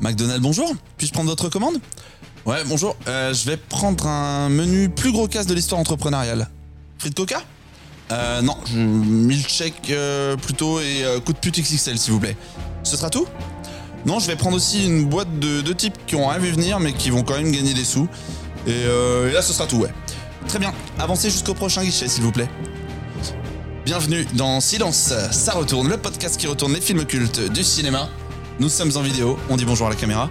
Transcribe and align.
McDonald's, 0.00 0.40
bonjour. 0.42 0.72
Puis-je 0.96 1.12
prendre 1.12 1.30
votre 1.30 1.48
commande? 1.48 1.76
Ouais, 2.46 2.62
bonjour. 2.66 2.96
Euh, 3.08 3.32
je 3.32 3.46
vais 3.48 3.56
prendre 3.56 4.06
un 4.06 4.48
menu 4.48 4.88
plus 4.90 5.12
gros 5.12 5.28
casse 5.28 5.46
de 5.46 5.54
l'histoire 5.54 5.80
entrepreneuriale. 5.80 6.48
Frites 6.98 7.14
coca? 7.14 7.42
Euh, 8.12 8.42
non, 8.42 8.56
je- 8.66 8.76
milkshake 8.78 9.90
euh, 9.90 10.36
plutôt 10.36 10.78
et 10.80 11.04
euh, 11.04 11.20
coup 11.20 11.32
de 11.32 11.38
pute 11.38 11.58
XXL, 11.58 11.98
s'il 11.98 12.12
vous 12.12 12.20
plaît. 12.20 12.36
Ce 12.82 12.96
sera 12.96 13.08
tout? 13.08 13.26
Non, 14.04 14.18
je 14.18 14.26
vais 14.26 14.36
prendre 14.36 14.56
aussi 14.56 14.84
une 14.84 15.06
boîte 15.06 15.38
de 15.38 15.62
deux 15.62 15.74
types 15.74 15.96
qui 16.06 16.14
ont 16.16 16.28
rien 16.28 16.38
vu 16.38 16.50
venir, 16.50 16.80
mais 16.80 16.92
qui 16.92 17.08
vont 17.08 17.22
quand 17.22 17.36
même 17.36 17.50
gagner 17.50 17.72
des 17.72 17.84
sous. 17.84 18.06
Et, 18.66 18.72
et 18.82 19.32
là, 19.32 19.40
ce 19.40 19.54
sera 19.54 19.66
tout, 19.66 19.78
ouais. 19.78 19.92
Très 20.46 20.58
bien. 20.58 20.74
Avancez 20.98 21.30
jusqu'au 21.30 21.54
prochain 21.54 21.82
guichet, 21.82 22.08
s'il 22.08 22.22
vous 22.22 22.32
plaît. 22.32 22.48
Bienvenue 23.86 24.26
dans 24.34 24.60
Silence, 24.60 25.12
ça 25.30 25.52
retourne, 25.52 25.88
le 25.88 25.96
podcast 25.98 26.38
qui 26.38 26.46
retourne 26.46 26.72
les 26.74 26.80
films 26.82 27.04
cultes 27.06 27.50
du 27.52 27.62
cinéma. 27.64 28.08
Nous 28.60 28.68
sommes 28.68 28.92
en 28.96 29.00
vidéo, 29.02 29.38
on 29.50 29.56
dit 29.56 29.64
bonjour 29.64 29.86
à 29.86 29.90
la 29.90 29.96
caméra. 29.96 30.30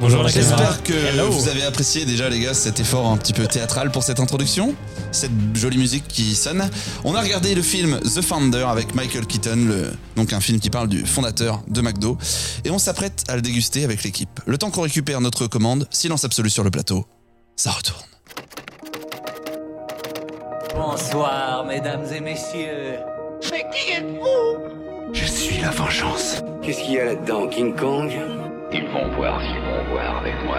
Bonjour 0.00 0.22
la 0.22 0.30
caméra. 0.30 0.56
J'espère 0.56 0.82
que 0.82 0.92
Hello. 0.92 1.30
vous 1.30 1.48
avez 1.48 1.62
apprécié 1.64 2.04
déjà 2.04 2.28
les 2.28 2.40
gars 2.40 2.54
cet 2.54 2.80
effort 2.80 3.06
un 3.06 3.16
petit 3.16 3.32
peu 3.32 3.46
théâtral 3.46 3.90
pour 3.90 4.02
cette 4.02 4.20
introduction, 4.20 4.74
cette 5.12 5.30
jolie 5.54 5.78
musique 5.78 6.06
qui 6.08 6.34
sonne. 6.34 6.68
On 7.04 7.14
a 7.14 7.20
regardé 7.20 7.54
le 7.54 7.62
film 7.62 7.98
The 8.00 8.22
Founder 8.22 8.64
avec 8.68 8.94
Michael 8.94 9.26
Keaton, 9.26 9.66
le- 9.68 9.92
donc 10.16 10.32
un 10.32 10.40
film 10.40 10.60
qui 10.60 10.70
parle 10.70 10.88
du 10.88 11.04
fondateur 11.06 11.62
de 11.68 11.80
McDo, 11.80 12.16
et 12.64 12.70
on 12.70 12.78
s'apprête 12.78 13.24
à 13.28 13.36
le 13.36 13.42
déguster 13.42 13.84
avec 13.84 14.02
l'équipe. 14.02 14.40
Le 14.46 14.58
temps 14.58 14.70
qu'on 14.70 14.82
récupère 14.82 15.20
notre 15.20 15.46
commande, 15.46 15.86
silence 15.90 16.24
absolu 16.24 16.50
sur 16.50 16.64
le 16.64 16.70
plateau, 16.70 17.06
ça 17.56 17.70
retourne. 17.70 18.02
Bonsoir, 20.76 21.64
mesdames 21.66 22.04
et 22.12 22.20
messieurs. 22.20 22.98
Mais 23.50 23.64
qui 23.72 23.92
êtes-vous? 23.92 24.87
Je 25.12 25.24
suis 25.24 25.60
la 25.60 25.70
vengeance. 25.70 26.42
Qu'est-ce 26.62 26.82
qu'il 26.82 26.94
y 26.94 27.00
a 27.00 27.04
là-dedans, 27.06 27.46
King 27.48 27.74
Kong? 27.74 28.10
Ils 28.72 28.84
vont 28.88 29.08
voir 29.16 29.40
ce 29.40 29.46
qu'ils 29.46 29.62
vont 29.62 29.90
voir 29.92 30.18
avec 30.18 30.34
moi. 30.44 30.58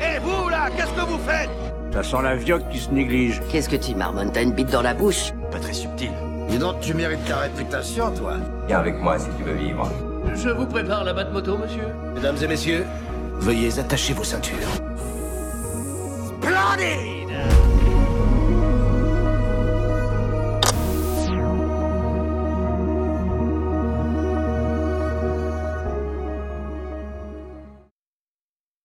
Et 0.00 0.18
vous, 0.20 0.48
là, 0.48 0.68
qu'est-ce 0.76 0.92
que 0.92 1.00
vous 1.08 1.18
faites? 1.18 1.50
Ça 1.92 2.02
sent 2.02 2.22
la 2.22 2.36
vioque 2.36 2.68
qui 2.70 2.78
se 2.78 2.90
néglige. 2.90 3.40
Qu'est-ce 3.50 3.68
que 3.68 3.76
tu 3.76 3.94
marmonnes 3.94 4.30
T'as 4.32 4.42
une 4.42 4.52
bite 4.52 4.70
dans 4.70 4.82
la 4.82 4.94
bouche? 4.94 5.32
Pas 5.50 5.58
très 5.58 5.72
subtil. 5.72 6.10
Dis 6.48 6.58
donc, 6.58 6.80
tu 6.80 6.94
mérites 6.94 7.24
ta 7.26 7.38
réputation, 7.38 8.10
toi. 8.12 8.34
Viens 8.66 8.78
avec 8.78 8.98
moi 9.00 9.18
si 9.18 9.28
tu 9.36 9.42
veux 9.42 9.54
vivre. 9.54 9.90
Je 10.34 10.48
vous 10.48 10.66
prépare 10.66 11.04
la 11.04 11.12
batte 11.12 11.32
moto, 11.32 11.58
monsieur. 11.58 11.86
Mesdames 12.14 12.36
et 12.42 12.46
messieurs, 12.46 12.86
veuillez 13.40 13.78
attacher 13.78 14.14
vos 14.14 14.24
ceintures. 14.24 14.56
Splendide 16.26 17.32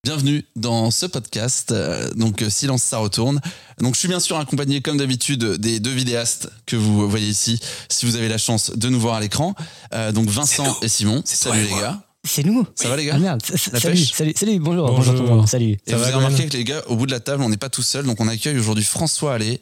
Bienvenue 0.07 0.45
dans 0.55 0.89
ce 0.89 1.05
podcast, 1.05 1.73
euh, 1.73 2.09
donc 2.13 2.41
euh, 2.41 2.49
Silence 2.49 2.81
ça 2.81 2.97
retourne. 2.99 3.41
Donc 3.81 3.95
je 3.95 3.99
suis 3.99 4.07
bien 4.07 4.21
sûr 4.21 4.37
accompagné 4.37 4.79
comme 4.79 4.95
d'habitude 4.95 5.43
des 5.57 5.81
deux 5.81 5.91
vidéastes 5.91 6.49
que 6.65 6.77
vous 6.77 7.09
voyez 7.09 7.27
ici, 7.27 7.59
si 7.89 8.05
vous 8.05 8.15
avez 8.15 8.29
la 8.29 8.37
chance 8.37 8.71
de 8.71 8.87
nous 8.87 9.01
voir 9.01 9.15
à 9.15 9.19
l'écran. 9.19 9.53
Euh, 9.93 10.13
donc 10.13 10.29
Vincent 10.29 10.77
et 10.81 10.87
Simon, 10.87 11.23
salut 11.25 11.61
les 11.63 11.81
gars. 11.81 12.01
C'est 12.23 12.45
nous. 12.45 12.65
Ça 12.73 12.87
va 12.87 12.95
les 12.95 13.03
gars 13.03 13.15
Ah 13.15 13.19
merde, 13.19 13.41
La 13.49 13.57
salut, 13.57 13.95
pêche 13.97 14.13
salut, 14.13 14.33
salut, 14.33 14.59
bonjour, 14.59 14.87
Bonjour. 14.87 14.97
bonjour, 14.97 15.15
tout 15.15 15.23
le 15.23 15.35
monde, 15.39 15.47
salut. 15.49 15.71
Et 15.85 15.91
Ça 15.91 15.97
vous 15.97 16.03
va, 16.03 16.07
avez 16.07 16.15
remarqué 16.15 16.45
que 16.47 16.53
les 16.55 16.63
gars, 16.63 16.83
au 16.87 16.95
bout 16.95 17.05
de 17.05 17.11
la 17.11 17.19
table, 17.19 17.43
on 17.43 17.49
n'est 17.49 17.57
pas 17.57 17.69
tout 17.69 17.83
seul, 17.83 18.05
donc 18.05 18.21
on 18.21 18.29
accueille 18.29 18.57
aujourd'hui 18.57 18.85
François 18.85 19.33
Allais. 19.33 19.59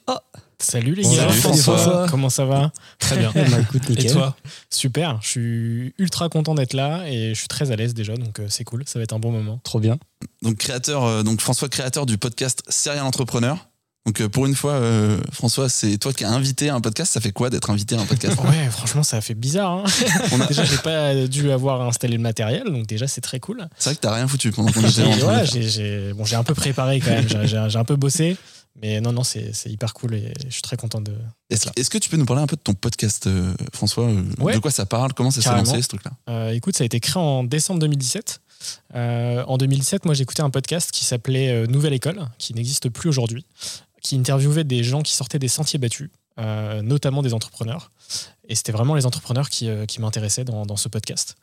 Salut 0.59 0.95
les 0.95 1.03
Salut, 1.03 1.17
gars, 1.17 1.29
François. 1.29 2.07
comment 2.09 2.29
ça 2.29 2.45
va 2.45 2.71
Très 2.99 3.17
bien. 3.17 3.31
Eh 3.35 3.41
ben, 3.49 3.61
écoute, 3.61 3.89
nickel. 3.89 4.05
Et 4.07 4.11
toi 4.13 4.35
Super, 4.69 5.19
je 5.21 5.27
suis 5.27 5.93
ultra 5.97 6.29
content 6.29 6.55
d'être 6.55 6.73
là 6.73 7.03
et 7.07 7.29
je 7.33 7.39
suis 7.39 7.47
très 7.47 7.71
à 7.71 7.75
l'aise 7.75 7.93
déjà, 7.93 8.15
donc 8.15 8.39
euh, 8.39 8.45
c'est 8.49 8.63
cool, 8.63 8.83
ça 8.85 8.97
va 8.99 9.03
être 9.03 9.13
un 9.13 9.19
bon 9.19 9.31
moment. 9.31 9.59
Trop 9.63 9.79
bien. 9.79 9.97
Donc 10.41 10.57
créateur, 10.57 11.03
euh, 11.03 11.23
donc 11.23 11.41
François 11.41 11.67
créateur 11.69 12.05
du 12.05 12.17
podcast 12.17 12.63
Serial 12.69 13.03
Entrepreneur. 13.05 13.57
Donc 14.05 14.21
euh, 14.21 14.29
pour 14.29 14.45
une 14.45 14.53
fois, 14.55 14.73
euh, 14.73 15.17
François, 15.31 15.67
c'est 15.67 15.97
toi 15.97 16.13
qui 16.13 16.23
as 16.23 16.29
invité 16.29 16.69
à 16.69 16.75
un 16.75 16.81
podcast. 16.81 17.11
Ça 17.11 17.19
fait 17.19 17.31
quoi 17.31 17.49
d'être 17.49 17.71
invité 17.71 17.95
à 17.95 18.01
un 18.01 18.05
podcast 18.05 18.37
Ouais, 18.43 18.69
franchement, 18.69 19.01
ça 19.01 19.19
fait 19.19 19.33
bizarre. 19.33 19.71
Hein 19.79 19.83
On 20.31 20.39
a- 20.39 20.45
déjà, 20.45 20.63
j'ai 20.63 20.77
pas 20.77 21.15
dû 21.25 21.51
avoir 21.51 21.81
installé 21.81 22.15
le 22.15 22.21
matériel, 22.21 22.65
donc 22.65 22.85
déjà, 22.85 23.07
c'est 23.07 23.21
très 23.21 23.39
cool. 23.39 23.67
C'est 23.79 23.89
vrai 23.89 23.95
que 23.95 24.01
t'as 24.01 24.13
rien 24.13 24.27
foutu 24.27 24.51
pendant 24.51 24.71
qu'on 24.71 24.81
était 24.87 25.01
en 25.01 25.07
train 25.09 25.15
de 25.17 25.21
voilà, 25.23 25.41
le 25.41 25.47
faire. 25.47 25.61
j'ai 25.63 25.67
j'ai- 25.69 26.13
bon, 26.13 26.23
j'ai 26.23 26.35
un 26.35 26.43
peu 26.43 26.53
préparé 26.53 26.99
quand 26.99 27.09
même, 27.09 27.27
j'ai 27.27 27.77
un 27.79 27.83
peu 27.83 27.95
bossé, 27.95 28.37
mais 28.81 28.99
non, 28.99 29.13
non, 29.13 29.23
c'est 29.23 29.51
hyper 29.67 29.93
cool 29.93 30.15
et 30.15 30.33
je 30.45 30.51
suis 30.51 30.61
très 30.61 30.75
content 30.75 30.99
de. 30.99 31.13
Est-ce 31.49 31.89
que 31.89 31.97
tu 31.97 32.09
peux 32.09 32.17
nous 32.17 32.25
parler 32.25 32.43
un 32.43 32.47
peu 32.47 32.57
de 32.57 32.61
ton 32.61 32.73
podcast, 32.73 33.27
euh, 33.27 33.53
François 33.73 34.05
euh, 34.05 34.23
Ouais. 34.39 34.55
De 34.55 34.59
quoi 34.59 34.71
ça 34.71 34.85
parle 34.85 35.13
Comment 35.13 35.31
ça 35.31 35.41
s'est 35.41 35.49
lancé 35.49 35.81
ce 35.81 35.87
truc-là 35.87 36.11
Euh, 36.29 36.49
écoute, 36.49 36.75
ça 36.75 36.83
a 36.83 36.85
été 36.85 36.99
créé 36.99 37.21
en 37.21 37.43
décembre 37.43 37.79
2017. 37.79 38.41
Euh, 38.95 39.43
en 39.47 39.57
2017, 39.57 40.05
moi, 40.05 40.13
j'écoutais 40.13 40.41
un 40.41 40.49
podcast 40.49 40.91
qui 40.91 41.05
s'appelait 41.05 41.67
Nouvelle 41.67 41.93
École, 41.93 42.27
qui 42.37 42.53
n'existe 42.53 42.89
plus 42.89 43.07
aujourd'hui, 43.07 43.45
qui 44.01 44.17
interviewait 44.17 44.65
des 44.65 44.83
gens 44.83 45.01
qui 45.01 45.13
sortaient 45.13 45.39
des 45.39 45.47
sentiers 45.47 45.79
battus, 45.79 46.09
notamment 46.37 47.21
des 47.21 47.33
entrepreneurs. 47.33 47.91
Et 48.49 48.55
c'était 48.55 48.73
vraiment 48.73 48.95
les 48.95 49.05
entrepreneurs 49.05 49.49
qui, 49.49 49.69
qui 49.87 50.01
m'intéressaient 50.01 50.43
dans, 50.45 50.65
dans 50.65 50.77
ce 50.77 50.89
podcast. 50.89 51.37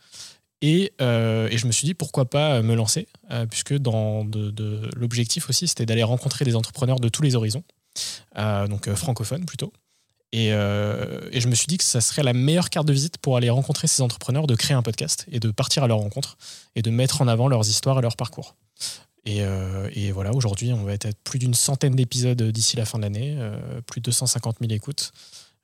Et, 0.62 0.92
euh, 1.02 1.48
et 1.50 1.58
je 1.58 1.66
me 1.66 1.72
suis 1.72 1.86
dit 1.86 1.94
pourquoi 1.94 2.24
pas 2.30 2.62
me 2.62 2.74
lancer, 2.74 3.08
euh, 3.30 3.46
puisque 3.46 3.74
dans 3.74 4.26
l'objectif 4.96 5.50
aussi, 5.50 5.68
c'était 5.68 5.86
d'aller 5.86 6.04
rencontrer 6.04 6.44
des 6.44 6.56
entrepreneurs 6.56 7.00
de 7.00 7.08
tous 7.08 7.22
les 7.22 7.34
horizons, 7.34 7.64
euh, 8.38 8.68
donc 8.68 8.88
euh, 8.88 8.94
francophones 8.96 9.44
plutôt. 9.44 9.72
Et, 10.32 10.52
euh, 10.52 11.20
je 11.38 11.46
me 11.48 11.54
suis 11.54 11.66
dit 11.66 11.76
que 11.76 11.84
ça 11.84 12.00
serait 12.00 12.22
la 12.22 12.32
meilleure 12.32 12.70
carte 12.70 12.86
de 12.86 12.92
visite 12.92 13.18
pour 13.18 13.36
aller 13.36 13.50
rencontrer 13.50 13.86
ces 13.86 14.02
entrepreneurs, 14.02 14.46
de 14.46 14.54
créer 14.54 14.74
un 14.74 14.82
podcast 14.82 15.26
et 15.30 15.40
de 15.40 15.50
partir 15.50 15.84
à 15.84 15.88
leur 15.88 15.98
rencontre 15.98 16.38
et 16.74 16.80
de 16.80 16.90
mettre 16.90 17.20
en 17.20 17.28
avant 17.28 17.48
leurs 17.48 17.68
histoires 17.68 17.98
et 17.98 18.02
leurs 18.02 18.16
parcours. 18.16 18.56
Et, 19.24 19.42
euh, 19.42 19.88
voilà, 20.12 20.32
aujourd'hui, 20.32 20.72
on 20.72 20.84
va 20.84 20.94
être 20.94 21.08
plus 21.22 21.38
d'une 21.38 21.54
centaine 21.54 21.94
d'épisodes 21.94 22.42
d'ici 22.42 22.76
la 22.76 22.84
fin 22.84 22.98
de 22.98 23.04
l'année, 23.04 23.36
euh, 23.38 23.80
plus 23.82 24.00
de 24.00 24.06
250 24.06 24.56
000 24.60 24.72
écoutes. 24.72 25.12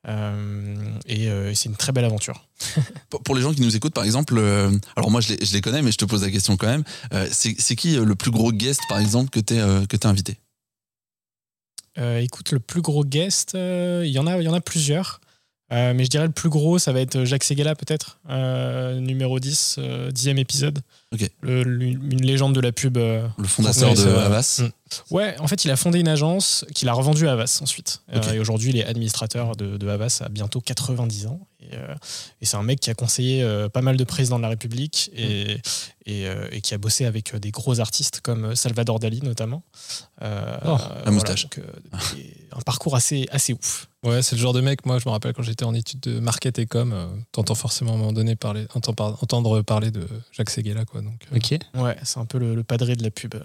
Euh, 0.07 0.77
et 1.07 1.29
euh, 1.29 1.51
et 1.51 1.55
c'est 1.55 1.69
une 1.69 1.77
très 1.77 1.93
belle 1.93 2.05
aventure. 2.05 2.47
Pour 3.25 3.35
les 3.35 3.43
gens 3.43 3.53
qui 3.53 3.61
nous 3.61 3.75
écoutent, 3.77 3.95
par 3.95 4.05
exemple, 4.05 4.35
euh, 4.39 4.71
alors 4.97 5.11
moi 5.11 5.21
je 5.21 5.35
les, 5.35 5.45
je 5.45 5.53
les 5.53 5.61
connais, 5.61 5.83
mais 5.83 5.91
je 5.91 5.99
te 5.99 6.05
pose 6.05 6.23
la 6.23 6.31
question 6.31 6.57
quand 6.57 6.69
même. 6.69 6.85
C'est 7.31 7.77
qui 7.77 7.97
le 7.97 8.15
plus 8.15 8.31
gros 8.31 8.53
guest, 8.53 8.81
par 8.89 8.99
exemple, 8.99 9.31
que 9.31 9.41
que 9.41 9.97
t'as 9.97 10.09
invité? 10.09 10.39
Écoute, 12.21 12.53
le 12.53 12.61
plus 12.61 12.81
gros 12.81 13.05
guest, 13.05 13.55
il 13.55 14.11
y 14.11 14.19
en 14.21 14.27
a, 14.29 14.41
y 14.41 14.49
en 14.49 14.55
a 14.55 14.61
plusieurs. 14.61 15.21
Euh, 15.73 15.93
mais 15.95 16.05
je 16.05 16.11
dirais 16.11 16.27
le 16.27 16.33
plus 16.33 16.49
gros, 16.49 16.79
ça 16.79 16.93
va 16.93 17.01
être 17.01 17.25
Jacques 17.25 17.45
Seguela 17.45 17.75
peut-être, 17.75 18.19
euh, 18.31 18.99
numéro 19.01 19.39
10, 19.39 19.77
euh, 19.79 20.11
dixième 20.11 20.39
épisode. 20.39 20.81
Ok. 21.13 21.31
Le- 21.41 21.63
une 21.63 22.21
légende 22.23 22.55
de 22.55 22.61
la 22.61 22.71
pub. 22.73 22.97
euh, 22.99 23.27
Le 23.39 23.47
fondateur 23.49 23.95
de. 23.95 24.01
Havas 24.09 24.61
Mm. 24.63 24.71
Ouais, 25.11 25.37
en 25.39 25.47
fait, 25.49 25.67
il 25.67 25.71
a 25.71 25.77
fondé 25.77 26.01
une 26.01 26.09
agence 26.09 26.65
qu'il 26.75 26.89
a 26.89 26.95
revendue 26.95 27.29
à 27.29 27.33
Havas 27.33 27.59
ensuite. 27.63 28.01
Euh, 28.15 28.17
Ok. 28.19 28.33
et 28.33 28.39
aujourd'hui, 28.39 28.71
il 28.71 28.79
est 28.79 28.87
administrateur 28.87 29.55
de, 29.55 29.77
de 29.77 29.87
Havas 29.89 30.23
à 30.25 30.31
bientôt 30.31 30.63
90 30.63 31.27
ans. 31.27 31.41
Et, 31.61 31.75
euh, 31.75 31.95
et 32.41 32.47
c'est 32.47 32.57
un 32.57 32.63
mec 32.63 32.81
qui 32.81 32.89
a 32.89 32.95
conseillé 32.95 33.43
euh, 33.43 33.69
pas 33.69 33.83
mal 33.83 33.99
de 33.99 34.05
présidents 34.05 34.39
de 34.39 34.43
la 34.45 34.49
République 34.49 35.11
et, 35.15 35.59
et, 36.07 36.27
euh, 36.27 36.49
et 36.53 36.63
qui 36.63 36.73
a 36.73 36.79
bossé 36.79 37.05
avec 37.05 37.35
euh, 37.35 37.39
des 37.39 37.51
gros 37.51 37.81
artistes 37.81 38.21
comme 38.23 38.47
euh, 38.47 38.55
Salvador 38.55 38.99
Dali 38.99 39.21
notamment. 39.23 39.63
Euh, 40.23 40.57
Oh, 40.65 40.79
la 41.05 41.11
moustache. 41.11 41.43
donc, 41.43 41.59
euh, 41.59 41.99
un 42.57 42.61
parcours 42.63 42.97
assez, 42.97 43.27
assez 43.31 43.53
ouf. 43.53 43.89
Ouais, 44.05 44.23
c'est 44.23 44.37
le 44.37 44.41
genre 44.41 44.53
de 44.55 44.61
mec, 44.63 44.87
moi 44.87 44.99
je 45.01 45.07
me 45.07 45.11
rappelle 45.11 45.35
quand 45.35 45.43
j'étais 45.43 45.65
en 45.65 45.75
études 45.75 46.01
de 46.01 46.19
market 46.21 46.59
et 46.61 46.67
com, 46.67 46.93
euh, 46.95 47.09
t'entends 47.33 47.57
forcément 47.57 47.91
à 47.93 47.95
un 47.95 47.99
moment 47.99 48.13
donné 48.13 48.37
parler, 48.37 48.67
entendre 48.75 49.61
parler 49.63 49.91
de 49.91 50.07
Jacques 50.33 50.51
Seguela. 50.51 50.85
Quoi, 51.03 51.11
donc, 51.11 51.27
euh, 51.33 51.37
Ok. 51.37 51.59
Ouais, 51.83 51.97
c'est 52.03 52.19
un 52.19 52.25
peu 52.25 52.39
le, 52.39 52.55
le 52.55 52.63
padré 52.65 52.97
de 52.97 53.03
la 53.03 53.11
pub 53.11 53.35
euh, 53.35 53.41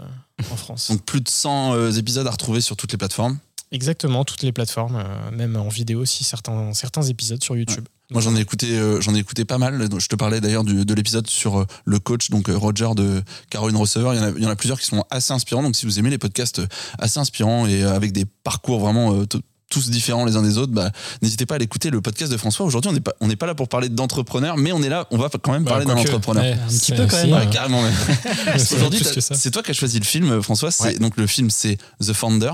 en 0.52 0.56
France. 0.56 0.88
Donc 0.92 1.04
plus 1.04 1.22
de 1.22 1.30
100 1.30 1.74
euh, 1.74 1.92
épisodes 1.92 2.28
à 2.28 2.32
retrouver 2.32 2.62
sur 2.62 2.76
toutes 2.76 2.92
les 2.92 2.98
plateformes. 2.98 3.38
Exactement, 3.72 4.24
toutes 4.24 4.44
les 4.44 4.52
plateformes, 4.52 4.98
euh, 4.98 5.32
même 5.32 5.56
en 5.56 5.68
vidéo 5.68 6.02
aussi, 6.02 6.24
certains, 6.24 6.74
certains 6.74 7.02
épisodes 7.02 7.44
sur 7.44 7.56
YouTube. 7.56 7.86
Moi 8.12 8.22
j'en 8.22 8.36
ai 8.36 8.42
écouté, 8.42 8.78
euh, 8.78 9.02
j'en 9.02 9.16
ai 9.16 9.20
écouté 9.20 9.44
pas 9.46 9.58
mal. 9.58 9.90
Je 9.98 10.08
te 10.08 10.16
parlais 10.16 10.40
d'ailleurs 10.40 10.64
de 10.64 10.94
l'épisode 10.94 11.28
sur 11.28 11.62
euh, 11.62 11.66
le 11.86 11.98
coach, 11.98 12.30
donc 12.30 12.48
euh, 12.50 12.56
Roger 12.56 12.90
de 12.96 13.24
Caroline 13.50 13.78
Receveur. 13.78 14.14
Il 14.14 14.18
y, 14.18 14.20
en 14.20 14.24
a, 14.26 14.30
il 14.30 14.44
y 14.44 14.46
en 14.46 14.52
a 14.52 14.56
plusieurs 14.56 14.80
qui 14.80 14.86
sont 14.86 15.04
assez 15.10 15.34
inspirants. 15.34 15.64
Donc 15.64 15.76
si 15.76 15.88
vous 15.88 15.98
aimez 15.98 16.12
les 16.12 16.20
podcasts 16.20 16.62
assez 17.00 17.20
inspirants 17.20 17.66
et 17.66 17.84
euh, 17.84 17.96
avec 17.96 18.12
des 18.12 18.26
parcours 18.26 18.80
vraiment 18.80 19.16
euh, 19.16 19.26
tous 19.74 19.90
différents 19.90 20.24
les 20.26 20.36
uns 20.36 20.44
des 20.44 20.58
autres, 20.60 20.72
bah, 20.72 20.92
n'hésitez 21.22 21.46
pas 21.48 21.56
à 21.56 21.58
l'écouter 21.58 21.90
le 21.90 22.00
podcast 22.00 22.32
de 22.32 22.38
François. 22.38 22.66
Aujourd'hui, 22.66 22.90
on 22.90 22.94
n'est 22.94 23.00
pas, 23.02 23.14
on 23.22 23.28
n'est 23.28 23.36
pas 23.36 23.48
là 23.48 23.56
pour 23.56 23.68
parler 23.68 23.90
d'entrepreneurs, 23.90 24.56
mais 24.58 24.72
on 24.72 24.84
est 24.84 24.90
là, 24.90 25.08
on 25.12 25.18
va 25.18 25.30
quand 25.30 25.52
même 25.52 25.64
bah, 25.64 25.72
parler 25.72 25.86
d'un 25.86 25.96
quoique, 25.96 26.10
entrepreneur. 26.10 26.44
ouais, 26.44 26.52
Un 26.54 26.68
petit 26.68 26.78
c'est- 26.78 26.96
peu 26.96 27.08
quand 27.08 27.18
même. 27.18 27.32
Ouais, 27.34 27.50
carrément 27.52 27.82
même. 27.82 27.94
c'est 28.58 28.76
Aujourd'hui, 28.76 29.02
c'est 29.20 29.52
toi 29.52 29.64
qui 29.64 29.72
as 29.72 29.74
choisi 29.74 29.98
le 30.00 30.06
film, 30.06 30.42
François. 30.44 30.70
Ouais. 30.82 30.96
donc 31.00 31.18
le 31.18 31.26
film, 31.28 31.50
c'est 31.50 31.78
The 32.06 32.14
Founder. 32.14 32.52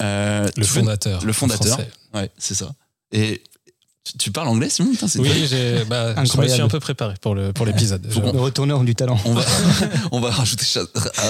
Euh, 0.00 0.44
Le 0.44 0.52
tu 0.52 0.60
veux- 0.60 0.66
fondateur. 0.66 1.24
le 1.24 1.32
fondateur. 1.32 1.78
Ouais, 2.14 2.30
c'est 2.38 2.54
ça. 2.54 2.70
Et 3.10 3.42
tu, 4.04 4.18
tu 4.18 4.30
parles 4.30 4.48
anglais, 4.48 4.68
Simon? 4.70 4.90
Putain, 4.92 5.06
Oui, 5.18 5.28
bah, 5.88 6.14
je 6.24 6.38
me 6.40 6.46
suis 6.48 6.60
un 6.60 6.68
peu 6.68 6.78
préparé 6.78 7.14
pour, 7.20 7.34
le, 7.34 7.52
pour 7.52 7.66
l'épisode. 7.66 8.06
Je- 8.08 8.20
Le 8.20 8.28
retourneur 8.40 8.84
du 8.84 8.94
talent. 8.94 9.18
On 9.24 9.34
va, 9.34 9.42
on 10.12 10.20
va 10.20 10.30
rajouter 10.30 10.64
ça, 10.64 10.82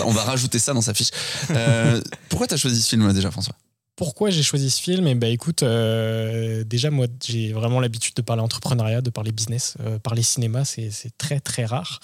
on 0.05 0.11
va 0.11 0.23
rajouter 0.25 0.59
ça 0.59 0.75
dans 0.75 0.81
sa 0.82 0.93
fiche. 0.93 1.11
Euh, 1.50 2.00
pourquoi 2.29 2.47
t'as 2.47 2.56
choisi 2.56 2.82
ce 2.82 2.88
film 2.91 3.11
déjà, 3.12 3.31
François? 3.31 3.55
Pourquoi 3.96 4.31
j'ai 4.31 4.43
choisi 4.43 4.70
ce 4.70 4.81
film? 4.82 5.06
Et 5.06 5.14
bah 5.14 5.29
écoute, 5.29 5.62
euh, 5.62 6.64
déjà 6.64 6.91
moi 6.91 7.06
j'ai 7.25 7.52
vraiment 7.52 7.81
l'habitude 7.81 8.14
de 8.14 8.23
parler 8.23 8.43
entrepreneuriat, 8.43 9.00
de 9.02 9.11
parler 9.11 9.31
business, 9.32 9.76
euh, 9.81 9.99
parler 9.99 10.23
cinéma, 10.23 10.64
c'est 10.64 10.91
très 11.17 11.41
très 11.41 11.64
rare. 11.64 12.00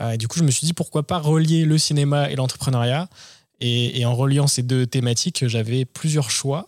Euh, 0.00 0.10
et 0.10 0.18
du 0.18 0.28
coup 0.28 0.38
je 0.38 0.44
me 0.44 0.50
suis 0.50 0.66
dit 0.66 0.72
pourquoi 0.74 1.06
pas 1.06 1.18
relier 1.18 1.64
le 1.64 1.78
cinéma 1.78 2.30
et 2.30 2.36
l'entrepreneuriat? 2.36 3.08
Et, 3.60 4.00
et 4.00 4.04
en 4.06 4.14
reliant 4.14 4.46
ces 4.46 4.62
deux 4.62 4.86
thématiques, 4.86 5.46
j'avais 5.46 5.84
plusieurs 5.84 6.30
choix. 6.30 6.66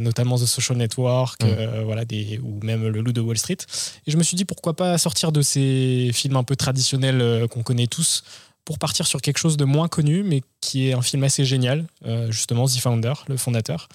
notamment 0.00 0.38
The 0.38 0.46
Social 0.46 0.78
Network, 0.78 1.42
Mm. 1.42 1.82
voilà, 1.84 2.04
des, 2.04 2.38
ou 2.42 2.60
même 2.62 2.86
Le 2.86 3.00
Loup 3.02 3.12
de 3.12 3.20
Wall 3.20 3.36
Street. 3.36 3.58
Et 4.06 4.10
je 4.12 4.16
me 4.16 4.22
suis 4.22 4.36
dit 4.36 4.44
pourquoi 4.44 4.74
pas 4.76 4.96
sortir 4.98 5.32
de 5.32 5.42
ces 5.42 6.10
films 6.14 6.36
un 6.36 6.44
peu 6.44 6.56
traditionnels 6.56 7.48
qu'on 7.48 7.62
connaît 7.62 7.88
tous 7.88 8.22
pour 8.64 8.78
partir 8.78 9.06
sur 9.06 9.20
quelque 9.20 9.38
chose 9.38 9.56
de 9.56 9.64
moins 9.64 9.88
connu, 9.88 10.22
mais 10.22 10.42
qui 10.60 10.88
est 10.88 10.92
un 10.94 11.02
film 11.02 11.24
assez 11.24 11.44
génial, 11.44 11.86
euh, 12.06 12.30
justement 12.30 12.66
The 12.66 12.78
Founder, 12.78 13.12
le 13.28 13.36
fondateur, 13.36 13.88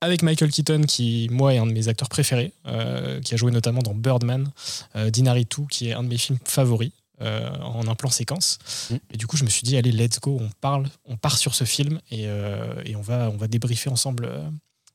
avec 0.00 0.22
Michael 0.22 0.50
Keaton, 0.50 0.82
qui, 0.82 1.28
moi, 1.30 1.54
est 1.54 1.58
un 1.58 1.66
de 1.66 1.72
mes 1.72 1.88
acteurs 1.88 2.10
préférés, 2.10 2.52
euh, 2.66 3.20
qui 3.22 3.32
a 3.32 3.36
joué 3.38 3.50
notamment 3.50 3.80
dans 3.80 3.94
Birdman, 3.94 4.50
euh, 4.96 5.08
Dinaritu, 5.10 5.62
qui 5.70 5.88
est 5.88 5.92
un 5.94 6.02
de 6.02 6.08
mes 6.08 6.18
films 6.18 6.38
favoris. 6.44 6.90
euh, 7.22 7.48
en 7.62 7.86
un 7.86 7.94
plan 7.94 8.10
séquence 8.10 8.58
Mm. 8.90 8.96
et 9.12 9.16
du 9.16 9.28
coup 9.28 9.36
je 9.36 9.44
me 9.44 9.48
suis 9.48 9.62
dit 9.62 9.76
allez 9.76 9.92
let's 9.92 10.18
go 10.20 10.36
on 10.40 10.50
parle 10.60 10.88
on 11.04 11.16
part 11.16 11.38
sur 11.38 11.54
ce 11.54 11.62
film 11.62 12.00
et, 12.10 12.24
et 12.24 12.96
on 12.96 13.02
va 13.02 13.30
on 13.32 13.36
va 13.36 13.46
débriefer 13.46 13.88
ensemble 13.88 14.28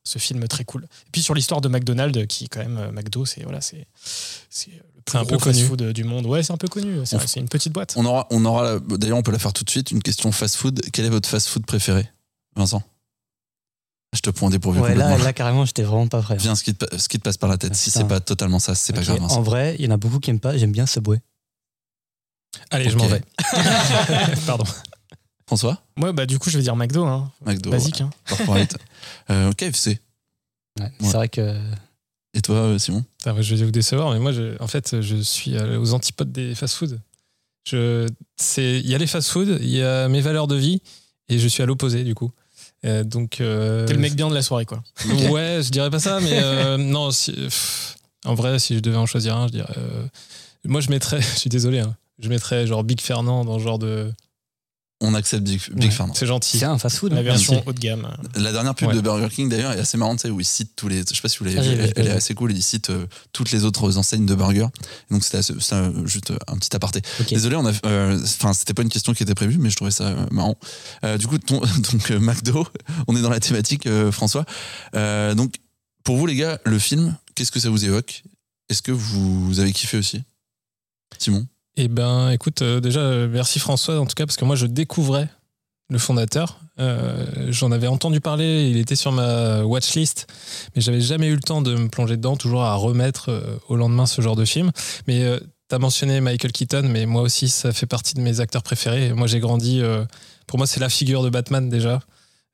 ce 0.04 0.18
film 0.18 0.46
très 0.48 0.64
cool 0.64 0.84
et 0.84 1.10
puis 1.12 1.22
sur 1.22 1.34
l'histoire 1.34 1.60
de 1.60 1.68
McDonald's 1.68 2.26
qui 2.26 2.48
quand 2.48 2.60
même 2.60 2.78
euh, 2.78 2.90
McDo 2.90 3.26
c'est 3.26 3.42
voilà 3.42 3.60
c'est 3.60 3.86
c'est 4.48 4.70
le 4.70 5.02
plus 5.04 5.18
un 5.18 5.22
gros 5.22 5.30
peu 5.36 5.38
connu. 5.38 5.58
fast-food 5.58 5.82
du 5.92 6.04
monde 6.04 6.26
ouais 6.26 6.42
c'est 6.42 6.52
un 6.52 6.56
peu 6.56 6.68
connu 6.68 7.00
c'est 7.04 7.36
une 7.40 7.48
petite 7.48 7.72
boîte 7.72 7.94
On 7.96 8.04
aura, 8.06 8.26
on 8.30 8.44
aura, 8.44 8.78
d'ailleurs, 8.80 9.18
on 9.18 9.22
peut 9.22 9.32
la 9.32 9.38
faire 9.38 9.52
tout 9.52 9.64
de 9.64 9.70
suite. 9.70 9.90
Une 9.90 10.02
question 10.02 10.32
fast-food. 10.32 10.80
Quel 10.92 11.04
est 11.04 11.10
votre 11.10 11.28
fast-food 11.28 11.66
préféré, 11.66 12.08
Vincent? 12.56 12.82
Je 14.14 14.20
te 14.20 14.30
prends 14.30 14.50
dépourvu 14.50 14.80
Ouais, 14.80 14.88
complètement. 14.90 15.16
là, 15.18 15.24
là, 15.24 15.32
carrément, 15.32 15.64
j'étais 15.64 15.82
vraiment 15.84 16.06
pas 16.08 16.20
prêt. 16.22 16.36
Viens, 16.36 16.54
ce 16.56 16.64
qui, 16.64 16.74
te, 16.74 16.96
ce 16.98 17.08
qui 17.08 17.18
te 17.18 17.22
passe 17.22 17.36
par 17.36 17.48
la 17.48 17.58
tête. 17.58 17.74
Si 17.76 17.90
Putain. 17.90 18.00
c'est 18.00 18.08
pas 18.08 18.20
totalement 18.20 18.58
ça, 18.58 18.74
c'est 18.74 18.92
pas 18.92 19.00
Ok, 19.00 19.06
grave. 19.06 19.20
Vincent. 19.20 19.36
En 19.36 19.42
vrai, 19.42 19.76
il 19.78 19.84
y 19.84 19.88
en 19.88 19.92
a 19.92 19.96
beaucoup 19.96 20.18
qui 20.18 20.30
aiment 20.30 20.40
pas. 20.40 20.56
J'aime 20.56 20.72
bien 20.72 20.86
Subway. 20.86 21.20
Allez, 22.70 22.90
je 22.90 22.96
m'en 22.96 23.06
vais. 23.06 23.22
Pardon. 24.46 24.64
François 25.50 25.82
moi 25.96 26.12
bah 26.12 26.26
du 26.26 26.38
coup 26.38 26.48
je 26.48 26.56
vais 26.56 26.62
dire 26.62 26.76
McDo 26.76 27.04
hein. 27.04 27.30
McDo. 27.44 27.70
basique 27.70 28.00
hein. 28.02 28.10
ouais. 28.30 28.36
Corporate. 28.36 28.76
Euh, 29.30 29.50
KFC. 29.52 29.98
Ouais, 30.78 30.84
Ouais. 30.86 30.90
C'est 31.00 31.12
vrai 31.16 31.28
que. 31.28 31.56
Et 32.34 32.40
toi, 32.42 32.56
euh, 32.56 32.78
Simon 32.78 33.04
je 33.26 33.54
vais 33.56 33.64
vous 33.64 33.70
décevoir, 33.72 34.12
mais 34.12 34.18
moi, 34.20 34.30
je- 34.32 34.60
en 34.62 34.66
fait, 34.68 35.00
je 35.00 35.16
suis 35.16 35.56
euh, 35.56 35.78
aux 35.80 35.92
antipodes 35.94 36.30
des 36.30 36.54
fast-food. 36.54 37.00
Je, 37.68 38.06
c'est, 38.36 38.78
il 38.80 38.86
y 38.88 38.94
a 38.94 38.98
les 38.98 39.06
fast-food, 39.08 39.58
il 39.60 39.68
y 39.70 39.82
a 39.82 40.08
mes 40.08 40.20
valeurs 40.20 40.46
de 40.46 40.54
vie, 40.56 40.80
et 41.28 41.38
je 41.40 41.48
suis 41.48 41.62
à 41.62 41.66
l'opposé 41.66 42.04
du 42.04 42.14
coup. 42.14 42.30
Euh, 42.84 43.02
donc, 43.04 43.40
euh, 43.40 43.84
t'es 43.86 43.92
le 43.94 43.98
mec 44.00 44.14
bien 44.14 44.28
de 44.28 44.34
la 44.34 44.42
soirée 44.42 44.64
quoi 44.66 44.82
Ouais, 45.30 45.60
je 45.62 45.70
dirais 45.70 45.90
pas 45.90 45.98
ça, 46.00 46.20
mais 46.20 46.40
euh, 46.42 46.76
non. 46.78 47.10
si- 47.10 47.32
pff, 47.32 47.96
en 48.24 48.34
vrai, 48.34 48.58
si 48.60 48.76
je 48.76 48.80
devais 48.80 48.96
en 48.96 49.06
choisir 49.06 49.36
un, 49.36 49.46
je 49.48 49.52
dirais. 49.52 49.74
euh, 49.76 50.06
moi, 50.64 50.80
je 50.80 50.90
mettrais. 50.90 51.20
Je 51.20 51.36
suis 51.38 51.50
désolé. 51.50 51.80
hein, 51.80 51.96
je 52.20 52.28
mettrais 52.28 52.66
genre 52.66 52.84
Big 52.84 53.00
Fernand 53.00 53.44
dans 53.44 53.58
ce 53.58 53.64
genre 53.64 53.78
de. 53.80 54.12
On 55.02 55.14
accepte 55.14 55.42
Big, 55.44 55.60
Big 55.72 55.84
Ouais, 55.84 55.90
Fernand. 55.90 56.12
C'est 56.14 56.26
gentil. 56.26 56.58
C'est 56.58 56.66
un 56.66 56.76
fast-food. 56.76 57.12
la 57.14 57.20
hein. 57.20 57.22
version 57.22 57.54
Merci. 57.54 57.68
haut 57.68 57.72
de 57.72 57.80
gamme 57.80 58.08
La 58.34 58.52
dernière 58.52 58.74
pub 58.74 58.88
Ouais. 58.88 58.94
de 58.94 59.00
Burger 59.00 59.28
King 59.34 59.48
d'ailleurs 59.48 59.72
est 59.72 59.78
assez 59.78 59.96
marrante, 59.96 60.18
tu 60.18 60.22
sais, 60.28 60.30
où 60.30 60.38
il 60.40 60.44
cite 60.44 60.72
tous 60.76 60.88
les. 60.88 60.98
Je 61.08 61.14
sais 61.14 61.22
pas 61.22 61.28
si 61.30 61.38
vous 61.38 61.46
l'avez 61.46 61.58
Ah, 61.58 61.62
vu, 61.62 61.92
elle, 61.96 62.06
est 62.06 62.10
assez 62.10 62.34
cool. 62.34 62.52
Il 62.52 62.62
cite 62.62 62.90
euh, 62.90 63.06
toutes 63.32 63.50
les 63.50 63.64
autres 63.64 63.96
enseignes 63.96 64.26
de 64.26 64.34
burgers. 64.34 64.66
Donc 65.10 65.24
c'était 65.24 65.40
juste 66.04 66.32
un 66.46 66.56
petit 66.58 66.76
aparté. 66.76 67.00
Désolé, 67.30 67.56
on 67.56 67.64
a. 67.66 67.72
euh, 67.86 68.18
Enfin, 68.22 68.52
c'était 68.52 68.74
pas 68.74 68.82
une 68.82 68.90
question 68.90 69.14
qui 69.14 69.22
était 69.22 69.34
prévue, 69.34 69.56
mais 69.56 69.70
je 69.70 69.76
trouvais 69.76 69.90
ça 69.90 70.04
euh, 70.08 70.26
marrant. 70.30 70.58
Euh, 71.04 71.16
du 71.16 71.26
coup, 71.26 71.38
ton- 71.38 71.60
donc 71.92 72.10
euh, 72.10 72.18
McDo, 72.20 72.66
on 73.08 73.16
est 73.16 73.22
dans 73.22 73.30
la 73.30 73.40
thématique, 73.40 73.86
euh, 73.86 74.12
François. 74.12 74.44
Euh, 74.96 75.34
donc, 75.34 75.54
pour 76.04 76.16
vous 76.18 76.26
les 76.26 76.34
gars, 76.36 76.60
le 76.66 76.78
film, 76.78 77.16
qu'est-ce 77.34 77.50
que 77.52 77.60
ça 77.60 77.70
vous 77.70 77.86
évoque? 77.86 78.22
Est-ce 78.68 78.82
que 78.82 78.92
vous, 78.92 79.46
vous 79.46 79.60
avez 79.60 79.72
kiffé 79.72 79.96
aussi, 79.96 80.22
Simon? 81.18 81.46
Eh 81.82 81.88
ben, 81.88 82.28
écoute, 82.28 82.60
euh, 82.60 82.78
déjà, 82.78 83.26
merci 83.26 83.58
François, 83.58 83.98
en 83.98 84.04
tout 84.04 84.12
cas, 84.14 84.26
parce 84.26 84.36
que 84.36 84.44
moi, 84.44 84.54
je 84.54 84.66
découvrais 84.66 85.28
le 85.88 85.96
fondateur. 85.96 86.60
Euh, 86.78 87.24
J'en 87.48 87.72
avais 87.72 87.86
entendu 87.86 88.20
parler, 88.20 88.68
il 88.68 88.76
était 88.76 88.96
sur 88.96 89.12
ma 89.12 89.64
watchlist, 89.64 90.26
mais 90.76 90.82
j'avais 90.82 91.00
jamais 91.00 91.28
eu 91.28 91.34
le 91.34 91.40
temps 91.40 91.62
de 91.62 91.74
me 91.74 91.88
plonger 91.88 92.18
dedans, 92.18 92.36
toujours 92.36 92.64
à 92.64 92.74
remettre 92.74 93.30
euh, 93.30 93.56
au 93.68 93.76
lendemain 93.76 94.04
ce 94.04 94.20
genre 94.20 94.36
de 94.36 94.44
film. 94.44 94.72
Mais 95.08 95.24
euh, 95.24 95.40
tu 95.70 95.74
as 95.74 95.78
mentionné 95.78 96.20
Michael 96.20 96.52
Keaton, 96.52 96.82
mais 96.86 97.06
moi 97.06 97.22
aussi, 97.22 97.48
ça 97.48 97.72
fait 97.72 97.86
partie 97.86 98.12
de 98.12 98.20
mes 98.20 98.40
acteurs 98.40 98.62
préférés. 98.62 99.14
Moi, 99.14 99.26
j'ai 99.26 99.40
grandi, 99.40 99.80
pour 100.46 100.58
moi, 100.58 100.66
c'est 100.66 100.80
la 100.80 100.90
figure 100.90 101.22
de 101.22 101.30
Batman 101.30 101.70
déjà. 101.70 102.00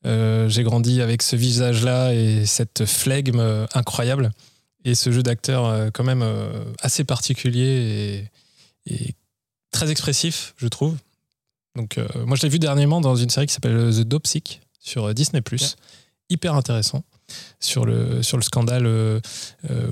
J'ai 0.05 0.63
grandi 0.63 1.03
avec 1.03 1.23
ce 1.23 1.35
visage-là 1.35 2.15
et 2.15 2.47
cette 2.47 2.85
flegme 2.85 3.67
incroyable. 3.75 4.31
Et 4.85 4.95
ce 4.95 5.11
jeu 5.11 5.25
d'acteur, 5.25 5.91
quand 5.93 6.05
même, 6.05 6.25
assez 6.81 7.03
particulier 7.03 7.65
et, 7.65 8.31
et 8.87 9.15
très 9.71 9.91
expressif, 9.91 10.55
je 10.57 10.69
trouve. 10.69 10.97
Donc, 11.77 11.99
euh, 11.99 12.07
moi, 12.25 12.37
je 12.37 12.43
l'ai 12.43 12.49
vu 12.49 12.59
dernièrement 12.59 13.01
dans 13.01 13.17
une 13.17 13.29
série 13.31 13.47
qui 13.47 13.53
s'appelle 13.53 13.91
The 13.95 14.01
Dope 14.01 14.27
Sick 14.27 14.61
sur 14.81 15.05
euh, 15.07 15.13
Disney+. 15.13 15.43
Hyper 16.29 16.55
intéressant 16.55 17.05
sur 17.61 17.85
le, 17.85 18.23
sur 18.23 18.37
le 18.37 18.43
scandale 18.43 18.87
euh, 18.87 19.21
euh, 19.71 19.91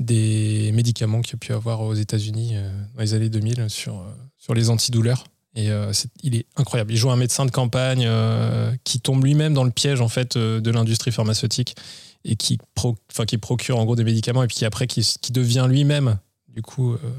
des 0.00 0.70
médicaments 0.72 1.20
qu'il 1.20 1.34
y 1.34 1.36
a 1.36 1.38
pu 1.38 1.52
avoir 1.52 1.80
aux 1.82 1.94
États-Unis 1.94 2.52
euh, 2.54 2.70
dans 2.94 3.00
les 3.00 3.14
années 3.14 3.28
2000 3.28 3.66
sur, 3.68 3.96
euh, 4.00 4.04
sur 4.38 4.54
les 4.54 4.70
antidouleurs. 4.70 5.24
Et 5.54 5.70
euh, 5.70 5.92
il 6.22 6.34
est 6.34 6.46
incroyable. 6.56 6.92
Il 6.92 6.96
joue 6.96 7.10
un 7.10 7.16
médecin 7.16 7.44
de 7.46 7.50
campagne 7.50 8.04
euh, 8.06 8.74
qui 8.84 9.00
tombe 9.00 9.22
lui-même 9.24 9.54
dans 9.54 9.64
le 9.64 9.70
piège 9.70 10.00
en 10.00 10.08
fait 10.08 10.36
euh, 10.36 10.60
de 10.60 10.70
l'industrie 10.70 11.12
pharmaceutique 11.12 11.76
et 12.24 12.36
qui, 12.36 12.58
pro- 12.74 12.96
qui 13.26 13.38
procure 13.38 13.78
en 13.78 13.84
gros 13.84 13.94
des 13.96 14.04
médicaments 14.04 14.42
et 14.42 14.46
puis 14.48 14.64
après 14.64 14.86
qui, 14.86 15.02
qui 15.20 15.30
devient 15.32 15.66
lui-même 15.68 16.18
du 16.48 16.62
coup 16.62 16.92
euh, 16.92 16.98
euh, 17.04 17.10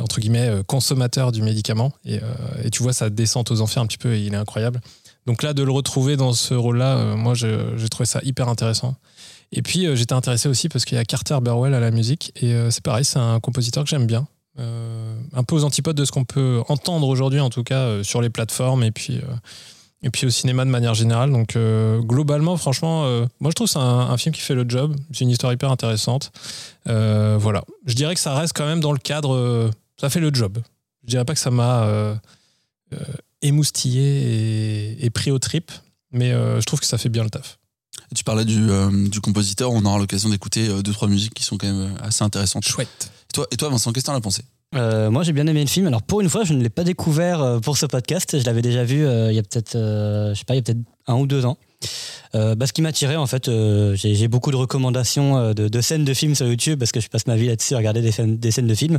entre 0.00 0.20
guillemets 0.20 0.48
euh, 0.48 0.62
consommateur 0.62 1.32
du 1.32 1.42
médicament. 1.42 1.92
Et, 2.04 2.18
euh, 2.18 2.64
et 2.64 2.70
tu 2.70 2.82
vois 2.82 2.92
sa 2.92 3.10
descente 3.10 3.50
aux 3.50 3.60
enfers 3.60 3.82
un 3.82 3.86
petit 3.86 3.98
peu 3.98 4.14
et 4.14 4.20
il 4.20 4.34
est 4.34 4.36
incroyable. 4.36 4.80
Donc 5.26 5.42
là 5.42 5.52
de 5.52 5.62
le 5.62 5.70
retrouver 5.72 6.16
dans 6.16 6.32
ce 6.32 6.54
rôle 6.54 6.78
là 6.78 7.14
moi 7.14 7.34
j'ai 7.34 7.88
trouvé 7.90 8.06
ça 8.06 8.20
hyper 8.22 8.48
intéressant. 8.48 8.96
Et 9.52 9.62
puis 9.62 9.86
euh, 9.86 9.96
j'étais 9.96 10.14
intéressé 10.14 10.48
aussi 10.48 10.68
parce 10.68 10.84
qu'il 10.84 10.96
y 10.96 11.00
a 11.00 11.04
Carter 11.04 11.38
Burwell 11.40 11.74
à 11.74 11.80
la 11.80 11.90
musique. 11.90 12.32
Et 12.36 12.52
euh, 12.52 12.70
c'est 12.70 12.82
pareil 12.82 13.04
c'est 13.04 13.18
un 13.18 13.40
compositeur 13.40 13.84
que 13.84 13.90
j'aime 13.90 14.06
bien. 14.06 14.26
Euh, 14.58 15.14
un 15.34 15.44
peu 15.44 15.54
aux 15.54 15.62
antipodes 15.62 15.96
de 15.96 16.04
ce 16.04 16.10
qu'on 16.10 16.24
peut 16.24 16.62
entendre 16.68 17.06
aujourd'hui 17.06 17.38
en 17.38 17.48
tout 17.48 17.62
cas 17.62 17.80
euh, 17.80 18.02
sur 18.02 18.20
les 18.20 18.30
plateformes. 18.30 18.82
Et 18.82 18.90
puis 18.90 19.18
euh, 19.18 19.34
et 20.02 20.10
puis 20.10 20.26
au 20.26 20.30
cinéma 20.30 20.64
de 20.64 20.70
manière 20.70 20.94
générale. 20.94 21.30
Donc 21.32 21.56
euh, 21.56 22.00
globalement, 22.00 22.56
franchement, 22.56 23.04
euh, 23.04 23.26
moi 23.40 23.50
je 23.50 23.54
trouve 23.54 23.66
que 23.66 23.72
c'est 23.72 23.78
un, 23.78 23.82
un 23.82 24.16
film 24.16 24.34
qui 24.34 24.40
fait 24.40 24.54
le 24.54 24.64
job. 24.68 24.96
C'est 25.12 25.20
une 25.20 25.30
histoire 25.30 25.52
hyper 25.52 25.70
intéressante. 25.70 26.32
Euh, 26.88 27.36
voilà. 27.38 27.64
Je 27.86 27.94
dirais 27.94 28.14
que 28.14 28.20
ça 28.20 28.34
reste 28.34 28.52
quand 28.54 28.66
même 28.66 28.80
dans 28.80 28.92
le 28.92 28.98
cadre. 28.98 29.70
ça 30.00 30.10
fait 30.10 30.20
le 30.20 30.32
job. 30.32 30.58
Je 31.04 31.10
dirais 31.10 31.24
pas 31.24 31.34
que 31.34 31.40
ça 31.40 31.50
m'a 31.50 31.88
émoustillé 33.42 34.02
et, 34.02 35.04
et 35.04 35.10
pris 35.10 35.30
au 35.30 35.38
trip, 35.38 35.70
mais 36.12 36.30
je 36.30 36.64
trouve 36.64 36.80
que 36.80 36.86
ça 36.86 36.98
fait 36.98 37.08
bien 37.08 37.24
le 37.24 37.30
taf. 37.30 37.58
Tu 38.14 38.24
parlais 38.24 38.44
du, 38.44 38.68
du 39.10 39.20
compositeur, 39.20 39.70
on 39.72 39.84
aura 39.84 39.98
l'occasion 39.98 40.28
d'écouter 40.28 40.68
deux, 40.82 40.92
trois 40.92 41.08
musiques 41.08 41.34
qui 41.34 41.44
sont 41.44 41.58
quand 41.58 41.66
même 41.66 41.94
assez 42.02 42.24
intéressansantes. 42.24 42.64
Chouette. 42.72 43.10
Et 43.30 43.32
toi, 43.32 43.46
et 43.50 43.56
toi 43.56 43.68
Vincent, 43.68 43.92
qu'est-ce 43.92 44.04
que 44.06 44.10
t'en 44.10 44.16
as 44.16 44.20
pensé? 44.20 44.42
Euh, 44.74 45.10
moi, 45.10 45.22
j'ai 45.22 45.32
bien 45.32 45.46
aimé 45.46 45.60
le 45.62 45.68
film. 45.68 45.86
Alors, 45.86 46.02
pour 46.02 46.20
une 46.20 46.28
fois, 46.28 46.44
je 46.44 46.52
ne 46.52 46.62
l'ai 46.62 46.68
pas 46.68 46.84
découvert 46.84 47.40
euh, 47.42 47.58
pour 47.58 47.78
ce 47.78 47.86
podcast. 47.86 48.38
Je 48.38 48.44
l'avais 48.44 48.62
déjà 48.62 48.84
vu 48.84 49.04
euh, 49.04 49.32
il 49.32 49.36
y 49.36 49.38
a 49.38 49.42
peut-être, 49.42 49.72
je 49.74 50.34
sais 50.36 50.44
pas, 50.44 50.54
il 50.54 50.58
y 50.58 50.60
a 50.60 50.62
peut-être 50.62 50.78
un 51.06 51.14
ou 51.16 51.26
deux 51.26 51.46
ans. 51.46 51.56
Bah, 52.34 52.66
ce 52.66 52.74
qui 52.74 52.82
m'a 52.82 52.90
attiré, 52.90 53.16
en 53.16 53.26
fait, 53.26 53.50
j'ai 53.94 54.28
beaucoup 54.28 54.50
de 54.50 54.56
recommandations 54.56 55.54
de, 55.54 55.80
scènes 55.80 56.04
de 56.04 56.12
films 56.12 56.34
sur 56.34 56.46
YouTube 56.46 56.78
parce 56.78 56.92
que 56.92 57.00
je 57.00 57.08
passe 57.08 57.26
ma 57.26 57.36
vie 57.36 57.46
là-dessus 57.46 57.74
à 57.74 57.78
regarder 57.78 58.02
des, 58.02 58.12
scènes- 58.12 58.36
de 58.38 58.74
films. 58.74 58.98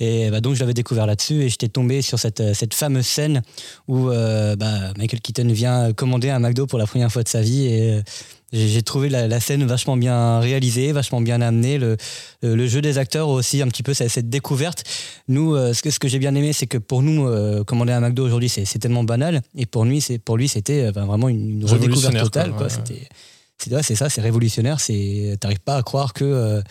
Et 0.00 0.28
bah, 0.30 0.42
donc, 0.42 0.54
je 0.54 0.60
l'avais 0.60 0.74
découvert 0.74 1.06
là-dessus 1.06 1.42
et 1.42 1.48
j'étais 1.48 1.68
tombé 1.68 2.02
sur 2.02 2.18
cette, 2.18 2.74
fameuse 2.74 3.06
scène 3.06 3.40
où 3.88 4.08
bah, 4.08 4.92
Michael 4.98 5.20
Keaton 5.20 5.48
vient 5.48 5.94
commander 5.94 6.28
un 6.28 6.40
McDo 6.40 6.66
pour 6.66 6.78
la 6.78 6.86
première 6.86 7.10
fois 7.10 7.22
de 7.22 7.28
sa 7.28 7.40
vie 7.40 8.02
j'ai 8.52 8.82
trouvé 8.82 9.08
la, 9.08 9.28
la 9.28 9.40
scène 9.40 9.64
vachement 9.64 9.96
bien 9.96 10.40
réalisée, 10.40 10.92
vachement 10.92 11.20
bien 11.20 11.40
amenée. 11.40 11.78
Le, 11.78 12.66
jeu 12.66 12.80
des 12.80 12.98
acteurs 12.98 13.28
aussi, 13.28 13.60
un 13.60 13.68
petit 13.68 13.82
peu 13.82 13.94
cette, 13.94 14.10
cette 14.10 14.30
découverte. 14.30 14.84
Nous, 15.28 15.54
euh, 15.54 15.74
ce 15.74 15.82
que, 15.82 15.90
ce 15.90 15.98
que 15.98 16.08
j'ai 16.08 16.18
bien 16.18 16.34
aimé, 16.34 16.52
c'est 16.52 16.66
que 16.66 16.78
pour 16.78 17.02
nous, 17.02 17.26
euh, 17.26 17.62
commander 17.64 17.92
un 17.92 18.00
McDo 18.00 18.24
aujourd'hui, 18.24 18.48
c'est 18.48 18.78
tellement 18.78 19.04
banal. 19.04 19.42
Et 19.56 19.66
pour 19.66 19.84
lui, 19.84 20.00
c'est 20.00 20.18
pour 20.18 20.36
lui, 20.36 20.48
c'était 20.48 20.86
euh, 20.86 20.92
ben, 20.92 21.04
vraiment 21.04 21.28
une, 21.28 21.64
redécouverte 21.64 22.18
totale. 22.18 22.52
quoi, 22.52 22.66
ouais, 22.66 23.02
c'est 23.58 23.74
ouais, 23.74 23.82
ça, 23.82 24.08
c'est 24.08 24.20
révolutionnaire. 24.20 24.80
C'est, 24.80 25.36
t'arrives 25.40 25.60
pas 25.60 25.76
à 25.76 25.82
croire 25.82 26.12
que 26.12 26.24
euh, 26.24 26.62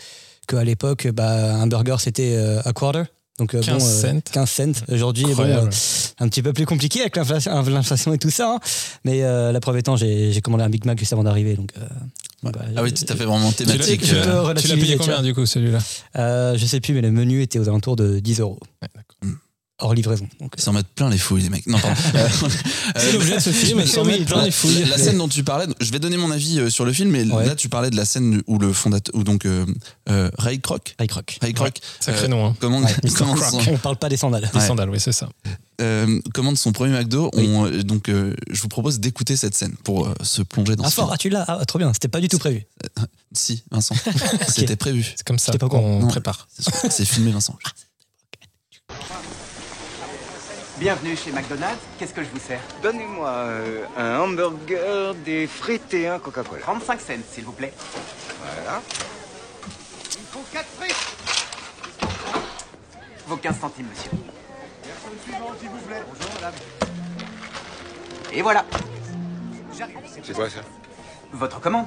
qu'à 0.46 0.64
l'époque, 0.64 1.08
bah, 1.08 1.54
un 1.54 1.66
burger 1.66 1.96
c'était 1.98 2.34
euh, 2.36 2.60
a 2.64 2.72
quarter. 2.72 3.04
Donc 3.38 3.54
euh, 3.54 3.60
15 3.62 3.78
bon, 3.78 3.88
euh, 3.88 4.12
cents. 4.12 4.20
15 4.32 4.50
cents. 4.50 4.72
Aujourd'hui, 4.92 5.24
bon, 5.34 5.42
euh, 5.44 5.70
un 6.18 6.28
petit 6.28 6.42
peu 6.42 6.52
plus 6.52 6.66
compliqué 6.66 7.00
avec 7.00 7.16
l'inflation, 7.16 8.12
et 8.12 8.18
tout 8.18 8.30
ça. 8.30 8.54
hein. 8.56 8.60
Mais 9.04 9.22
euh, 9.22 9.52
la 9.52 9.60
preuve 9.60 9.76
étant, 9.78 9.96
j'ai, 9.96 10.32
j'ai 10.32 10.40
commandé 10.40 10.64
un 10.64 10.68
Big 10.68 10.84
Mac 10.84 10.98
juste 10.98 11.12
avant 11.12 11.22
d'arriver. 11.24 11.54
Donc, 11.54 11.70
euh, 11.78 11.82
Ouais. 12.44 12.52
bah, 12.52 12.60
Ah 12.76 12.82
oui, 12.84 12.92
tu 12.92 13.04
t'as 13.04 13.16
fait 13.16 13.24
vraiment 13.24 13.50
thématique. 13.50 14.02
euh, 14.12 14.54
tu 14.54 14.68
l'as 14.68 14.76
payé 14.76 14.96
combien 14.96 15.22
du 15.22 15.34
coup 15.34 15.44
celui-là? 15.44 15.78
Euh, 16.16 16.56
je 16.56 16.66
sais 16.66 16.78
plus, 16.80 16.94
mais 16.94 17.00
le 17.00 17.10
menu 17.10 17.42
était 17.42 17.58
aux 17.58 17.68
alentours 17.68 17.96
de 17.96 18.20
10 18.20 18.40
euros. 18.40 18.58
Ouais, 18.82 18.88
d'accord. 18.94 19.38
Hors 19.80 19.94
livraison. 19.94 20.28
Donc, 20.40 20.52
Ils 20.56 20.62
s'en 20.62 20.72
mettent 20.72 20.88
plein 20.94 21.08
les 21.10 21.18
fouilles, 21.18 21.42
les 21.42 21.50
mecs. 21.50 21.66
Non. 21.66 21.78
Euh, 22.14 22.28
C'est 22.96 23.12
l'objet 23.12 23.34
de 23.36 23.40
ce 23.40 23.50
film, 23.50 23.80
ils 23.80 23.88
s'en 23.88 24.02
Oui, 24.02 24.12
mettent 24.18 24.26
plein 24.26 24.42
les 24.44 24.50
fouilles. 24.50 24.80
La, 24.84 24.96
la 24.96 24.98
scène 24.98 25.18
dont 25.18 25.28
tu 25.28 25.44
parlais, 25.44 25.66
je 25.80 25.90
vais 25.92 25.98
donner 25.98 26.16
mon 26.16 26.30
avis 26.30 26.58
euh, 26.58 26.70
sur 26.70 26.84
le 26.84 26.92
film, 26.92 27.10
mais 27.10 27.24
Ouais. 27.24 27.46
là 27.46 27.54
tu 27.54 27.68
parlais 27.68 27.90
de 27.90 27.96
la 27.96 28.04
scène 28.04 28.42
où 28.46 28.58
le 28.58 28.72
fondateur, 28.72 29.14
où 29.14 29.22
donc 29.24 29.44
euh, 29.44 29.66
euh, 30.08 30.30
Ray 30.38 30.60
Kroc, 30.60 30.94
Ray 30.98 31.06
Kroc. 31.08 31.38
Ray 31.42 31.52
Kroc, 31.52 31.78
Sacré 32.00 32.24
euh, 32.24 32.28
nom, 32.28 32.46
hein. 32.46 32.56
commande, 32.60 32.84
Ouais, 32.84 33.10
commande 33.10 33.38
son, 33.38 33.60
On 33.70 33.76
parle 33.78 33.96
pas 33.96 34.08
des 34.08 34.16
sandales. 34.16 34.48
Les 34.52 34.60
Ouais. 34.60 34.66
sandales, 34.66 34.90
oui, 34.90 34.98
c'est 35.00 35.12
ça. 35.12 35.28
euh, 35.80 36.18
commande 36.34 36.56
son 36.58 36.72
premier 36.72 36.96
McDo. 36.98 37.30
Oui. 37.34 37.46
On, 37.48 37.68
donc 37.82 38.08
euh, 38.08 38.34
je 38.50 38.60
vous 38.62 38.68
propose 38.68 38.98
d'écouter 39.00 39.36
cette 39.36 39.54
scène 39.54 39.74
pour 39.84 40.08
euh, 40.08 40.14
se 40.22 40.42
plonger 40.42 40.74
dans 40.76 40.84
Ah 40.84 40.90
ce 40.90 40.94
fort, 40.96 41.04
film. 41.06 41.14
ah 41.14 41.18
tu 41.18 41.28
l'as 41.28 41.44
Ah 41.46 41.64
trop 41.66 41.78
bien, 41.78 41.92
c'était 41.92 42.08
pas 42.08 42.20
du 42.20 42.28
tout 42.28 42.38
prévu. 42.38 42.66
Si, 43.32 43.62
Vincent, 43.70 43.94
c'était 44.48 44.76
prévu. 44.76 45.04
C'est 45.04 45.24
comme 45.26 45.38
ça 45.38 45.52
qu'on 45.58 46.06
prépare. 46.08 46.48
C'est- 46.58 46.90
C'est 46.90 47.04
filmé, 47.04 47.30
Vincent. 47.30 47.56
Bienvenue 50.78 51.16
chez 51.16 51.32
McDonald's. 51.32 51.80
Qu'est-ce 51.98 52.14
que 52.14 52.22
je 52.22 52.28
vous 52.28 52.38
sers 52.38 52.60
Donnez-moi 52.84 53.28
euh, 53.28 53.84
un 53.96 54.20
hamburger, 54.20 55.12
des 55.24 55.48
frites 55.48 55.92
et 55.92 56.06
un 56.06 56.20
Coca-Cola. 56.20 56.60
35 56.62 57.00
cents, 57.00 57.12
s'il 57.32 57.44
vous 57.44 57.52
plaît. 57.52 57.72
Voilà. 58.40 58.80
Il 58.86 60.26
faut 60.26 60.44
quatre 60.52 60.68
frites 60.78 60.94
Vos 63.26 63.36
15 63.36 63.58
centimes, 63.58 63.86
monsieur. 63.90 64.10
Personne 64.84 65.18
suivante, 65.24 65.58
s'il 65.58 65.68
vous 65.68 65.78
plaît. 65.78 66.02
Bonjour, 66.08 66.34
madame. 66.34 66.54
Et 68.32 68.42
voilà. 68.42 68.64
C'est 70.22 70.32
quoi 70.32 70.48
ça? 70.48 70.60
Votre 71.32 71.60
commande. 71.60 71.86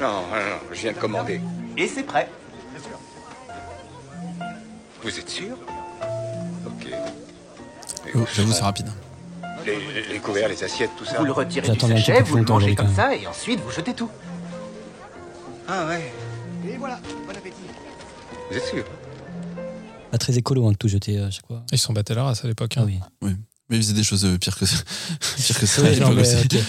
Non, 0.00 0.08
non, 0.08 0.22
non, 0.22 0.58
je 0.72 0.80
viens 0.80 0.92
de 0.92 0.98
commander. 0.98 1.40
Et 1.76 1.86
c'est 1.86 2.02
prêt. 2.02 2.28
Bien 2.72 2.82
sûr. 2.82 2.98
Vous 5.02 5.18
êtes 5.20 5.30
sûr? 5.30 5.56
Oh, 8.14 8.18
vous- 8.20 8.26
J'avoue, 8.34 8.52
c'est 8.52 8.62
rapide. 8.62 8.88
les, 9.64 10.12
les 10.12 10.18
couverts, 10.18 10.48
les 10.48 10.62
assiettes, 10.64 10.90
tout 10.96 11.04
ça 11.04 11.18
Vous 11.18 11.24
le 11.24 11.32
retirez 11.32 11.68
du 11.70 11.78
sachet, 11.80 12.22
vous 12.22 12.36
le 12.36 12.42
mangez 12.44 12.74
comme 12.74 12.92
ça, 12.94 13.14
et 13.14 13.26
ensuite 13.26 13.60
vous 13.60 13.70
jetez 13.70 13.94
tout. 13.94 14.10
Ah 15.68 15.86
ouais. 15.86 16.12
Et 16.68 16.76
voilà, 16.76 17.00
bon 17.26 17.32
appétit. 17.36 17.56
Vous 18.50 18.56
êtes 18.56 18.64
sûr? 18.64 18.84
Pas 20.10 20.18
très 20.18 20.38
écolo 20.38 20.66
hein, 20.68 20.72
de 20.72 20.76
tout 20.76 20.88
jeter 20.88 21.18
à 21.18 21.30
chaque 21.30 21.46
fois. 21.46 21.62
Ils 21.72 21.78
sont 21.78 21.92
battés 21.92 22.14
la 22.14 22.24
race 22.24 22.44
à 22.44 22.48
l'époque. 22.48 22.74
Ah 22.76 22.82
hein. 22.82 23.00
oui. 23.22 23.30
Mais 23.68 23.78
ils 23.78 23.82
faisaient 23.82 23.94
des 23.94 24.04
choses 24.04 24.24
euh, 24.24 24.38
pires 24.38 24.56
que 24.56 24.64
que 25.58 25.66
ça. 25.66 25.82
Oui, 25.82 25.98
non, 25.98 26.10
l'époque 26.10 26.26
mais. 26.52 26.60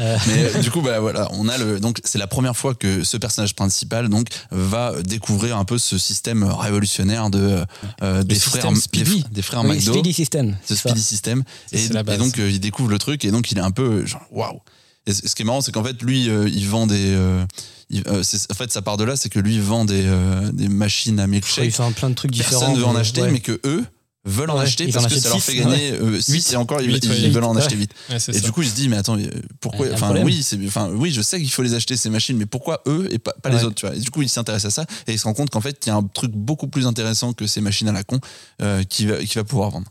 Euh, 0.00 0.18
Mais 0.28 0.44
euh, 0.56 0.60
du 0.60 0.70
coup, 0.70 0.82
bah 0.82 1.00
voilà, 1.00 1.28
on 1.32 1.48
a 1.48 1.58
le 1.58 1.80
donc 1.80 2.00
c'est 2.04 2.18
la 2.18 2.26
première 2.28 2.56
fois 2.56 2.74
que 2.74 3.02
ce 3.02 3.16
personnage 3.16 3.54
principal 3.56 4.08
donc 4.08 4.28
va 4.52 4.94
découvrir 5.02 5.56
un 5.56 5.64
peu 5.64 5.78
ce 5.78 5.98
système 5.98 6.44
révolutionnaire 6.44 7.28
de 7.30 7.64
euh, 8.02 8.22
des 8.22 8.36
frères 8.36 8.76
Speedy. 8.76 9.16
des, 9.16 9.20
fr- 9.22 9.30
des 9.32 9.42
frères 9.42 9.62
oui, 9.64 9.76
McDo, 9.78 9.92
Speedy 9.94 10.12
System. 10.12 10.56
ce 10.64 10.74
ça. 10.76 10.90
Speedy 10.90 11.02
System, 11.02 11.42
et, 11.72 11.88
donc 12.18 12.38
euh, 12.38 12.48
il 12.50 12.60
découvre 12.60 12.88
le 12.90 12.98
truc 12.98 13.24
et 13.24 13.30
donc 13.32 13.50
il 13.50 13.58
est 13.58 13.62
un 13.62 13.70
peu 13.72 14.06
genre 14.06 14.22
waouh. 14.30 14.60
Et 15.06 15.12
ce 15.12 15.34
qui 15.34 15.42
est 15.42 15.44
marrant, 15.44 15.60
c'est 15.60 15.70
qu'en 15.72 15.84
fait 15.84 16.00
lui, 16.02 16.24
il 16.26 16.66
vend 16.68 16.86
des, 16.86 17.12
euh, 17.14 17.44
il- 17.90 18.04
euh, 18.06 18.22
en 18.22 18.54
fait 18.54 18.72
ça 18.72 18.80
part 18.80 18.96
de 18.96 19.04
là, 19.04 19.16
c'est 19.16 19.28
que 19.28 19.38
lui 19.40 19.58
vend 19.58 19.84
des 19.84 20.02
euh, 20.06 20.50
des 20.52 20.68
machines 20.68 21.18
à 21.20 21.24
Il 21.24 21.30
milkshake. 21.30 21.74
fait 21.74 21.92
plein 21.92 22.10
de 22.10 22.14
trucs 22.14 22.30
différents. 22.30 22.60
Personne 22.60 22.78
veut 22.78 22.86
en 22.86 22.96
acheter, 22.96 23.22
ouais. 23.22 23.30
mais 23.30 23.40
que 23.40 23.60
eux 23.66 23.84
veulent 24.24 24.50
en 24.50 24.56
Ouais, 24.56 24.62
acheter 24.62 24.84
ils 24.84 24.92
parce 24.92 25.04
en 25.06 25.08
que 25.08 25.16
ça 25.18 25.28
leur 25.28 25.40
fait 25.42 25.54
gagner 25.56 25.92
6 26.20 26.52
et 26.52 26.56
encore 26.56 26.80
ils, 26.80 26.90
Huit, 26.90 27.04
ils 27.04 27.10
ouais, 27.10 27.28
veulent 27.30 27.44
en 27.44 27.54
acheter 27.56 27.74
ouais. 27.74 27.82
8. 27.82 27.90
Ouais, 28.10 28.18
c'est 28.18 28.32
Et 28.34 28.38
ça. 28.38 28.44
du 28.44 28.52
coup, 28.52 28.62
il 28.62 28.68
se 28.70 28.74
dit, 28.74 28.88
mais 28.88 28.96
attends, 28.96 29.18
euh, 29.18 29.26
pourquoi 29.60 29.86
Ouais, 29.86 29.92
Enfin, 29.92 30.14
oui, 30.24 30.42
c'est, 30.42 30.58
enfin, 30.66 30.90
oui, 30.94 31.10
je 31.12 31.20
sais 31.22 31.38
qu'il 31.38 31.50
faut 31.50 31.62
les 31.62 31.74
acheter 31.74 31.96
ces 31.96 32.08
machines, 32.10 32.36
mais 32.36 32.46
pourquoi 32.46 32.82
eux 32.86 33.06
et 33.10 33.18
pas, 33.18 33.34
pas 33.42 33.50
les 33.50 33.56
Ouais. 33.56 33.64
autres, 33.64 33.74
tu 33.74 33.86
vois? 33.86 33.94
Et 33.94 34.00
du 34.00 34.10
coup, 34.10 34.22
il 34.22 34.28
s'intéresse 34.28 34.64
à 34.64 34.70
ça 34.70 34.86
et 35.06 35.12
il 35.12 35.18
se 35.18 35.24
rend 35.24 35.34
compte 35.34 35.50
qu'en 35.50 35.60
fait, 35.60 35.78
il 35.84 35.88
y 35.88 35.92
a 35.92 35.96
un 35.96 36.02
truc 36.02 36.32
beaucoup 36.32 36.68
plus 36.68 36.86
intéressant 36.86 37.32
que 37.32 37.46
ces 37.46 37.60
machines 37.60 37.88
à 37.88 37.92
la 37.92 38.02
con 38.04 38.18
euh, 38.62 38.82
qui 38.84 39.06
va, 39.06 39.18
qui 39.18 39.34
va 39.34 39.44
pouvoir 39.44 39.70
vendre. 39.70 39.90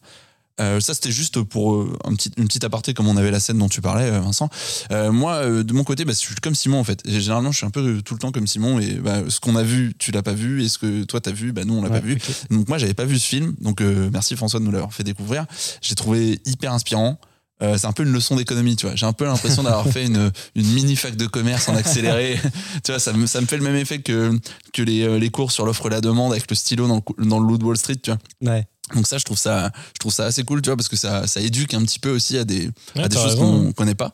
Euh, 0.61 0.79
ça, 0.79 0.93
c'était 0.93 1.11
juste 1.11 1.41
pour 1.41 1.75
euh, 1.75 1.97
un 2.05 2.13
petit, 2.13 2.31
une 2.37 2.47
petite 2.47 2.63
aparté, 2.63 2.93
comme 2.93 3.07
on 3.07 3.17
avait 3.17 3.31
la 3.31 3.39
scène 3.39 3.57
dont 3.57 3.69
tu 3.69 3.81
parlais, 3.81 4.09
euh, 4.09 4.19
Vincent. 4.19 4.49
Euh, 4.91 5.11
moi, 5.11 5.45
de 5.45 5.73
mon 5.73 5.83
côté, 5.83 6.05
bah, 6.05 6.13
je 6.13 6.19
suis 6.19 6.35
comme 6.35 6.55
Simon, 6.55 6.79
en 6.79 6.83
fait. 6.83 7.01
Et 7.05 7.19
généralement, 7.19 7.51
je 7.51 7.57
suis 7.57 7.65
un 7.65 7.71
peu 7.71 8.01
tout 8.03 8.13
le 8.13 8.19
temps 8.19 8.31
comme 8.31 8.47
Simon. 8.47 8.79
Et 8.79 8.95
bah, 8.95 9.21
ce 9.29 9.39
qu'on 9.39 9.55
a 9.55 9.63
vu, 9.63 9.93
tu 9.97 10.11
l'as 10.11 10.23
pas 10.23 10.33
vu. 10.33 10.63
Et 10.63 10.69
ce 10.69 10.77
que 10.77 11.03
toi, 11.03 11.21
t'as 11.21 11.31
vu, 11.31 11.53
bah, 11.53 11.65
nous, 11.65 11.75
on 11.75 11.81
l'a 11.81 11.89
Ouais, 11.89 11.99
pas 11.99 12.05
vu. 12.05 12.17
Donc 12.49 12.67
moi, 12.67 12.77
j'avais 12.77 12.93
pas 12.93 13.05
vu 13.05 13.17
ce 13.19 13.27
film. 13.27 13.55
Donc 13.61 13.81
merci 13.81 14.35
François 14.35 14.59
de 14.59 14.65
nous 14.65 14.71
l'avoir 14.71 14.93
fait 14.93 15.03
découvrir. 15.03 15.45
J'ai 15.81 15.95
trouvé 15.95 16.39
hyper 16.45 16.73
inspirant. 16.73 17.19
Euh, 17.61 17.77
c'est 17.77 17.87
un 17.87 17.91
peu 17.91 18.03
une 18.03 18.11
leçon 18.11 18.35
d'économie, 18.35 18.75
tu 18.75 18.85
vois. 18.85 18.95
J'ai 18.95 19.05
un 19.05 19.13
peu 19.13 19.25
l'impression 19.25 19.63
d'avoir 19.63 19.87
fait 19.87 20.05
une, 20.05 20.31
une 20.55 20.67
mini 20.73 20.95
fac 20.95 21.15
de 21.15 21.27
commerce 21.27 21.69
en 21.69 21.75
accéléré. 21.75 22.39
tu 22.83 22.91
vois, 22.91 22.99
ça 22.99 23.13
me, 23.13 23.25
ça 23.25 23.39
me 23.41 23.45
fait 23.45 23.57
le 23.57 23.63
même 23.63 23.75
effet 23.75 23.99
que, 23.99 24.37
que 24.73 24.81
les, 24.81 25.19
les 25.19 25.29
cours 25.29 25.51
sur 25.51 25.65
l'offre 25.65 25.85
et 25.87 25.89
la 25.89 26.01
demande 26.01 26.31
avec 26.31 26.49
le 26.49 26.55
stylo 26.55 26.87
dans 26.87 27.01
le, 27.17 27.25
dans 27.25 27.39
le 27.39 27.57
de 27.57 27.63
Wall 27.63 27.77
Street, 27.77 27.95
tu 27.95 28.11
vois. 28.11 28.53
Ouais. 28.53 28.67
Donc 28.95 29.07
ça, 29.07 29.17
je 29.17 29.23
trouve 29.25 29.37
ça, 29.37 29.71
je 29.93 29.99
trouve 29.99 30.13
ça 30.13 30.25
assez 30.25 30.43
cool, 30.43 30.61
tu 30.61 30.69
vois, 30.69 30.77
parce 30.77 30.87
que 30.89 30.95
ça, 30.95 31.25
ça 31.27 31.39
éduque 31.41 31.73
un 31.73 31.81
petit 31.83 31.99
peu 31.99 32.11
aussi 32.11 32.37
à 32.37 32.43
des, 32.45 32.69
Ouais, 32.95 33.03
à 33.03 33.07
des 33.07 33.15
choses 33.17 33.35
qu'on 33.35 33.71
connaît 33.73 33.95
pas. 33.95 34.13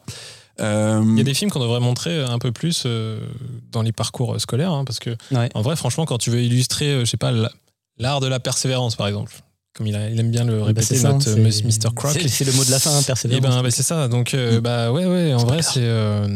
Euh, 0.59 1.01
Il 1.05 1.17
y 1.17 1.21
a 1.21 1.23
des 1.23 1.33
films 1.33 1.51
qu'on 1.51 1.59
devrait 1.61 1.79
montrer 1.79 2.21
un 2.23 2.37
peu 2.39 2.51
plus 2.51 2.83
euh, 2.85 3.19
dans 3.71 3.81
les 3.81 3.91
parcours 3.93 4.33
euh, 4.35 4.39
scolaires, 4.39 4.71
hein, 4.73 4.83
parce 4.85 4.99
que 4.99 5.11
Ouais. 5.31 5.49
en 5.53 5.61
vrai, 5.61 5.75
franchement, 5.75 6.05
quand 6.05 6.17
tu 6.17 6.31
veux 6.31 6.41
illustrer, 6.43 6.87
euh, 6.91 6.99
je 7.05 7.09
sais 7.09 7.17
pas, 7.17 7.31
la- 7.31 7.51
l'art 7.97 8.19
de 8.19 8.27
la 8.27 8.39
persévérance, 8.41 8.95
par 8.97 9.07
exemple, 9.07 9.33
comme 9.73 9.87
il, 9.87 9.95
a- 9.95 10.09
il 10.09 10.19
aime 10.19 10.31
bien 10.31 10.43
le 10.43 10.59
Bah, 10.59 10.65
répéter, 10.65 10.95
ça, 10.97 11.13
notre 11.13 11.29
euh, 11.29 11.49
c'est- 11.51 11.63
Mr. 11.63 11.93
Croc. 11.95 12.11
c'est- 12.13 12.27
C'est 12.27 12.43
le 12.45 12.51
mot 12.53 12.65
de 12.65 12.71
la 12.71 12.79
fin, 12.79 12.91
hein, 12.91 12.99
Et 13.01 13.05
persévérance. 13.05 13.41
ben, 13.55 13.63
bah, 13.63 13.71
c'est 13.71 13.83
ça. 13.83 14.07
Donc, 14.09 14.33
euh, 14.33 14.57
Mm. 14.57 14.61
bah 14.61 14.91
ouais, 14.91 15.05
ouais. 15.05 15.33
En 15.33 15.45
vrai, 15.45 15.61
c'est 15.61 15.79
euh, 15.83 16.27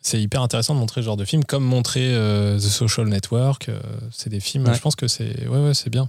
c'est 0.00 0.22
hyper 0.22 0.40
intéressant 0.40 0.74
de 0.74 0.78
montrer 0.80 1.02
ce 1.02 1.06
genre 1.06 1.16
de 1.18 1.24
film, 1.26 1.44
comme 1.44 1.64
montrer 1.64 2.14
euh, 2.14 2.56
The 2.58 2.62
Social 2.62 3.06
Network. 3.08 3.68
euh, 3.68 3.78
c'est 4.10 4.30
des 4.30 4.40
films. 4.40 4.64
Ouais. 4.66 4.74
Je 4.74 4.80
pense 4.80 4.96
que 4.96 5.06
c'est 5.08 5.46
ouais, 5.48 5.58
ouais, 5.58 5.74
c'est 5.74 5.90
bien. 5.90 6.06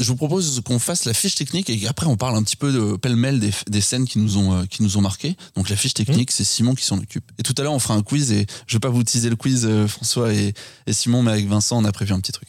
Je 0.00 0.08
vous 0.08 0.16
propose 0.16 0.60
qu'on 0.64 0.78
fasse 0.78 1.04
la 1.04 1.14
fiche 1.14 1.34
technique 1.34 1.70
et 1.70 1.86
après 1.86 2.06
on 2.06 2.16
parle 2.16 2.36
un 2.36 2.42
petit 2.42 2.56
peu 2.56 2.72
de 2.72 2.96
pêle-mêle 2.96 3.38
des, 3.38 3.50
des 3.68 3.80
scènes 3.80 4.06
qui 4.06 4.18
nous 4.18 4.36
ont 4.38 4.54
euh, 4.54 4.66
qui 4.66 4.82
nous 4.82 4.96
ont 4.96 5.00
marqué. 5.00 5.36
Donc 5.56 5.68
la 5.68 5.76
fiche 5.76 5.94
technique, 5.94 6.30
c'est 6.30 6.44
Simon 6.44 6.74
qui 6.74 6.84
s'en 6.84 6.98
occupe. 6.98 7.30
Et 7.38 7.42
tout 7.42 7.54
à 7.58 7.62
l'heure 7.62 7.72
on 7.72 7.78
fera 7.78 7.94
un 7.94 8.02
quiz 8.02 8.32
et 8.32 8.46
je 8.66 8.76
vais 8.76 8.80
pas 8.80 8.88
vous 8.88 9.04
teaser 9.04 9.30
le 9.30 9.36
quiz 9.36 9.66
euh, 9.66 9.86
François 9.86 10.32
et, 10.32 10.54
et 10.86 10.92
Simon, 10.92 11.22
mais 11.22 11.32
avec 11.32 11.46
Vincent 11.46 11.78
on 11.78 11.84
a 11.84 11.92
prévu 11.92 12.12
un 12.12 12.20
petit 12.20 12.32
truc. 12.32 12.48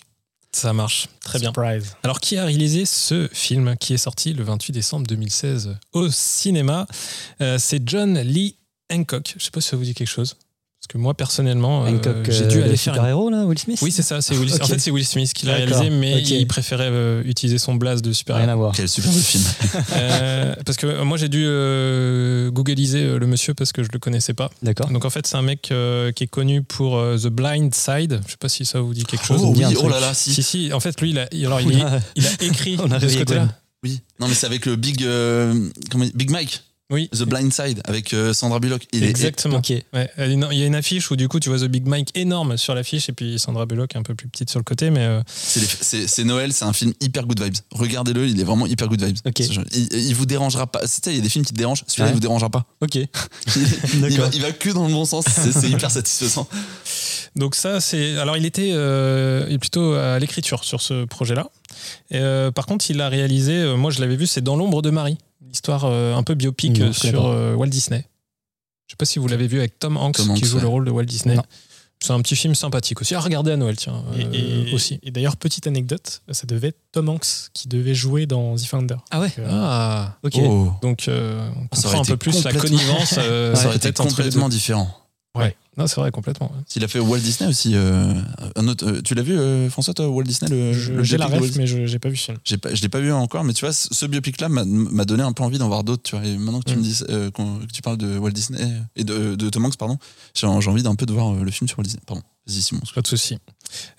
Ça 0.54 0.74
marche 0.74 1.08
très 1.22 1.40
bien. 1.40 1.54
Surprise. 1.54 1.96
Alors, 2.04 2.20
qui 2.20 2.36
a 2.36 2.44
réalisé 2.44 2.86
ce 2.86 3.30
film 3.32 3.78
qui 3.78 3.94
est 3.94 3.98
sorti 3.98 4.34
le 4.34 4.44
28 4.44 4.74
décembre 4.74 5.08
2016 5.08 5.78
au 5.94 6.10
cinéma? 6.10 6.88
Euh, 7.40 7.58
C'est 7.58 7.82
John 7.88 8.20
Lee 8.20 8.58
Hancock. 8.92 9.36
Je 9.38 9.46
sais 9.46 9.52
pas 9.52 9.62
si 9.62 9.70
ça 9.70 9.78
vous 9.78 9.84
dit 9.84 9.94
quelque 9.94 10.10
chose. 10.10 10.36
Que 10.92 10.98
moi, 10.98 11.14
personnellement, 11.14 11.86
euh, 11.86 11.90
j'ai 12.28 12.44
euh, 12.44 12.48
dû 12.48 12.58
le 12.58 12.64
aller 12.66 12.76
faire. 12.76 12.94
une- 12.94 12.98
super-héros, 13.00 13.30
là, 13.30 13.46
Will 13.46 13.58
Smith? 13.58 13.80
Oui, 13.82 13.94
c'est 13.94 14.02
ça. 14.02 14.20
C'est 14.20 14.36
Will... 14.36 14.52
Ok. 14.54 14.62
En 14.62 14.66
fait, 14.68 14.78
c'est 14.78 14.92
Will 14.92 15.06
Smith 15.06 15.32
qui 15.32 15.46
l'a 15.46 15.54
réalisé, 15.54 15.90
mais 15.90 16.16
ok. 16.16 16.30
il 16.32 16.46
préférait 16.48 16.90
euh, 16.92 17.24
utiliser 17.24 17.60
son 17.60 17.76
blaze 17.76 18.02
de 18.02 18.12
super 18.12 18.36
Rien 18.36 18.50
à 18.50 18.56
voir. 18.56 18.74
Quel 18.76 18.90
super 18.90 19.10
beau 19.10 19.18
film. 19.20 19.42
Euh, 19.94 20.54
parce 20.66 20.78
que 20.78 20.88
euh, 20.88 21.06
moi, 21.06 21.18
j'ai 21.18 21.30
dû 21.30 21.46
euh, 21.46 22.52
googliser 22.52 23.04
euh, 23.04 23.20
le 23.20 23.26
monsieur 23.26 23.54
parce 23.54 23.72
que 23.72 23.84
je 23.84 23.90
le 23.94 24.00
connaissais 24.00 24.34
pas. 24.34 24.50
D'accord. 24.64 24.90
Donc, 24.90 25.06
en 25.06 25.10
fait, 25.10 25.26
c'est 25.28 25.38
un 25.38 25.42
mec 25.44 25.70
euh, 25.72 26.12
qui 26.12 26.26
est 26.26 26.28
connu 26.28 26.62
pour 26.62 26.98
euh, 26.98 27.18
The 27.18 27.28
Blind 27.28 27.74
Side. 27.74 28.20
Je 28.26 28.32
sais 28.32 28.38
pas 28.38 28.50
si 28.50 28.66
ça 28.66 28.82
vous 28.82 28.94
dit 28.94 29.06
quelque 29.06 29.26
chose. 29.26 29.40
Oh 29.42 29.52
me 29.52 29.56
dit 29.56 29.64
oui, 29.66 29.74
un 29.74 29.80
oh 29.86 29.88
là 29.88 30.02
là, 30.02 30.14
si. 30.14 30.34
Si, 30.34 30.44
si. 30.44 30.74
En 30.74 30.82
fait, 30.82 31.00
lui, 31.00 31.12
il 31.12 31.20
a, 31.20 31.28
il- 31.32 31.46
alors, 31.46 31.62
il, 31.62 31.82
a 31.82 32.02
écrit 32.42 32.76
On 32.84 32.92
a 32.92 33.00
de 33.00 33.08
ce 33.08 33.18
côté-là. 33.18 33.48
Oui. 33.84 34.02
Non 34.20 34.28
mais 34.28 34.36
c'est 34.36 34.46
avec 34.46 34.68
le 34.68 34.76
Big 34.76 35.04
euh, 35.04 35.70
comment 35.90 36.06
Big 36.14 36.30
Mike? 36.30 36.62
Oui. 36.92 37.10
The 37.10 37.24
Blind 37.24 37.52
Side 37.54 37.82
avec 37.86 38.14
euh, 38.14 38.34
Sandra 38.34 38.60
Bullock. 38.60 38.86
Il 38.92 39.04
est 39.04 39.10
Exactement. 39.10 39.58
Ok. 39.58 39.70
Ouais, 39.94 40.10
il 40.18 40.40
y 40.58 40.64
a 40.64 40.66
une- 40.66 40.76
affiche 40.76 41.10
où 41.12 41.16
du 41.16 41.28
coup 41.28 41.40
tu 41.40 41.50
vois 41.50 41.58
The 41.60 41.66
Big 41.70 41.86
Mike 41.88 42.10
énorme 42.16 42.58
sur 42.58 42.76
l'affiche 42.76 43.08
et 43.10 43.14
puis 43.14 43.40
Sandra 43.40 43.66
Bullock 43.66 43.96
un 43.96 44.04
peu 44.04 44.14
plus 44.16 44.28
petite 44.28 44.50
sur 44.50 44.60
le 44.60 44.64
côté, 44.64 44.90
mais 44.90 45.02
euh, 45.06 45.22
C'est, 45.28 46.24
Noël, 46.24 46.54
c'est 46.54 46.66
un 46.66 46.74
film 46.74 46.94
hyper 47.02 47.26
good 47.26 47.42
vibes. 47.42 47.56
Regardez-le, 47.72 48.28
il 48.28 48.40
est 48.40 48.44
vraiment 48.44 48.66
hyper 48.68 48.88
good 48.88 49.02
vibes. 49.04 49.18
Ok. 49.26 49.34
C'est 49.38 49.52
genre- 49.54 49.64
Il, 49.74 49.88
il 49.94 50.16
vous 50.16 50.26
dérangera 50.26 50.68
pas. 50.68 50.82
Il 51.08 51.16
y 51.16 51.18
a 51.18 51.22
des 51.22 51.30
films 51.30 51.46
qui 51.46 51.54
te 51.54 51.58
dérangent, 51.58 51.84
celui-là 51.88 52.06
Ouais. 52.06 52.12
il 52.12 52.16
vous 52.16 52.20
dérangera 52.20 52.50
pas. 52.50 52.66
Ok. 52.82 52.96
Il, 52.96 53.08
il 53.94 54.00
va, 54.02 54.10
D'accord. 54.10 54.30
il 54.34 54.42
va 54.42 54.52
que 54.52 54.70
dans 54.70 54.88
le 54.88 54.94
bon 54.94 55.06
sens, 55.06 55.26
c'est, 55.28 55.70
hyper 55.70 55.90
satisfaisant. 55.92 56.48
donc 57.36 57.56
ça 57.56 57.80
c'est 57.80 58.18
alors 58.18 58.36
il 58.38 58.46
était 58.46 58.72
euh, 58.74 59.48
est 59.48 59.58
plutôt 59.58 59.94
à 59.94 60.20
l'écriture 60.20 60.64
sur 60.64 60.82
ce 60.82 61.06
projet-là. 61.06 61.50
Et, 62.12 62.18
euh, 62.18 62.52
par 62.52 62.66
contre 62.66 62.90
il 62.92 63.00
a 63.02 63.10
réalisé, 63.10 63.74
moi 63.78 63.92
je 63.92 64.00
l'avais 64.02 64.16
vu, 64.16 64.28
c'est 64.28 64.42
Dans 64.42 64.56
l'ombre 64.56 64.82
de 64.82 64.90
Marie, 64.90 65.18
l'histoire 65.52 65.86
euh, 65.86 66.16
un 66.16 66.24
peu 66.24 66.34
biopic 66.34 66.80
Non, 66.80 66.88
euh, 66.88 66.94
sur 66.94 67.26
euh, 67.28 67.54
Walt 67.56 67.68
Disney. 67.68 68.06
Je 68.88 68.94
sais 68.94 68.98
pas 68.98 69.06
si 69.06 69.20
vous 69.20 69.28
l'avez 69.28 69.48
vu 69.48 69.60
avec 69.60 69.78
Tom 69.80 69.98
Hanks, 69.98 70.16
Tom 70.18 70.34
qui 70.34 70.46
joue 70.46 70.56
ouais. 70.58 70.62
le 70.64 70.68
rôle 70.68 70.86
de 70.86 70.92
Walt 70.92 71.06
Disney. 71.06 71.36
Non. 71.36 71.44
C'est 72.04 72.14
un 72.14 72.22
petit 72.22 72.36
film 72.36 72.56
sympathique 72.56 73.00
aussi 73.00 73.14
à 73.14 73.20
regarder 73.20 73.52
à 73.52 73.58
Noël 73.58 73.76
tiens 73.76 74.04
Et, 74.18 74.26
euh, 74.26 74.66
et- 74.68 74.74
aussi. 74.74 75.00
et 75.04 75.12
d'ailleurs, 75.12 75.38
petite 75.38 75.68
anecdote, 75.68 76.24
ça 76.32 76.48
devait 76.48 76.70
être 76.70 76.80
Tom 76.92 77.10
Hanks 77.10 77.28
qui 77.54 77.68
devait 77.68 77.94
jouer 77.94 78.26
dans 78.26 78.56
The 78.56 78.66
Founder. 78.66 78.96
Ah 79.12 79.20
ouais. 79.22 79.32
Euh, 79.38 79.48
Ah 79.52 80.18
Ok. 80.24 80.34
Oh. 80.44 80.72
donc 80.82 81.08
euh, 81.08 81.48
on 81.72 81.76
Ça 81.76 81.90
aurait 81.90 81.98
comprend 81.98 82.00
un 82.00 82.04
été 82.04 82.12
peu 82.14 82.18
plus 82.18 82.44
la 82.44 82.54
connivence 82.54 83.16
euh, 83.20 83.54
Ça 83.56 83.68
aurait 83.68 83.76
été 83.78 83.92
complètement 83.94 84.50
différent. 84.50 84.90
Ouais. 85.36 85.56
Non, 85.78 85.88
c'est 85.88 86.02
vrai, 86.02 86.12
complètement. 86.12 86.52
ouais. 86.54 86.62
Il 86.76 86.84
a 86.84 86.88
fait 86.90 87.00
Walt 87.00 87.20
Disney 87.20 87.50
aussi. 87.50 87.72
euh, 87.76 88.14
un 88.58 88.68
autre, 88.68 88.86
euh, 88.86 89.02
tu 89.02 89.16
l'as 89.16 89.22
vu, 89.22 89.38
euh, 89.38 89.70
François, 89.70 89.94
toi, 89.94 90.10
Walt 90.10 90.24
Disney, 90.24 90.50
le, 90.52 90.74
le 90.98 91.04
J'ai 91.04 91.18
la 91.18 91.28
Walt 91.30 91.40
ref, 91.40 91.56
mais 91.56 91.66
je 91.66 91.86
j'ai 91.86 91.98
pas 91.98 92.10
vu 92.10 92.18
ce 92.18 92.26
film. 92.26 92.38
J'ai 92.44 92.58
pas, 92.58 92.76
je 92.76 92.82
l'ai 92.82 92.90
pas 92.90 93.00
vu 93.00 93.12
encore, 93.14 93.46
mais 93.46 93.54
tu 93.54 93.64
vois, 93.64 93.72
ce 93.74 94.06
biopic-là 94.06 94.50
m'a, 94.50 95.06
donné 95.06 95.24
un 95.24 95.32
peu 95.32 95.44
envie 95.44 95.58
d'en 95.60 95.70
voir 95.70 95.86
d'autres, 95.86 96.04
tu 96.04 96.16
vois. 96.18 96.26
Et 96.26 96.38
maintenant 96.38 96.60
que 96.60 96.70
tu 96.70 96.76
Mm. 96.76 96.80
me 96.80 96.84
dis, 96.84 97.00
euh, 97.10 97.32
qu'on- 97.32 97.60
que 97.60 97.72
tu 97.72 97.82
parles 97.82 97.98
de 97.98 98.18
Walt 98.18 98.32
Disney 98.32 98.60
et 98.98 99.06
de, 99.06 99.36
de 99.36 99.50
Tom 99.50 99.66
Hanks, 99.66 99.78
pardon, 99.78 99.98
j'ai, 100.36 100.46
envie 100.46 100.84
d'un 100.84 100.96
peu 100.96 101.06
de 101.06 101.14
voir 101.14 101.34
le 101.34 101.52
film 101.52 101.68
sur 101.70 101.80
Walt 101.80 101.84
Disney. 101.86 102.02
Pardon. 102.06 102.22
Vas-y, 102.48 102.62
Simon. 102.62 102.82
Pas 102.94 103.02
de 103.02 103.08
souci. 103.08 103.38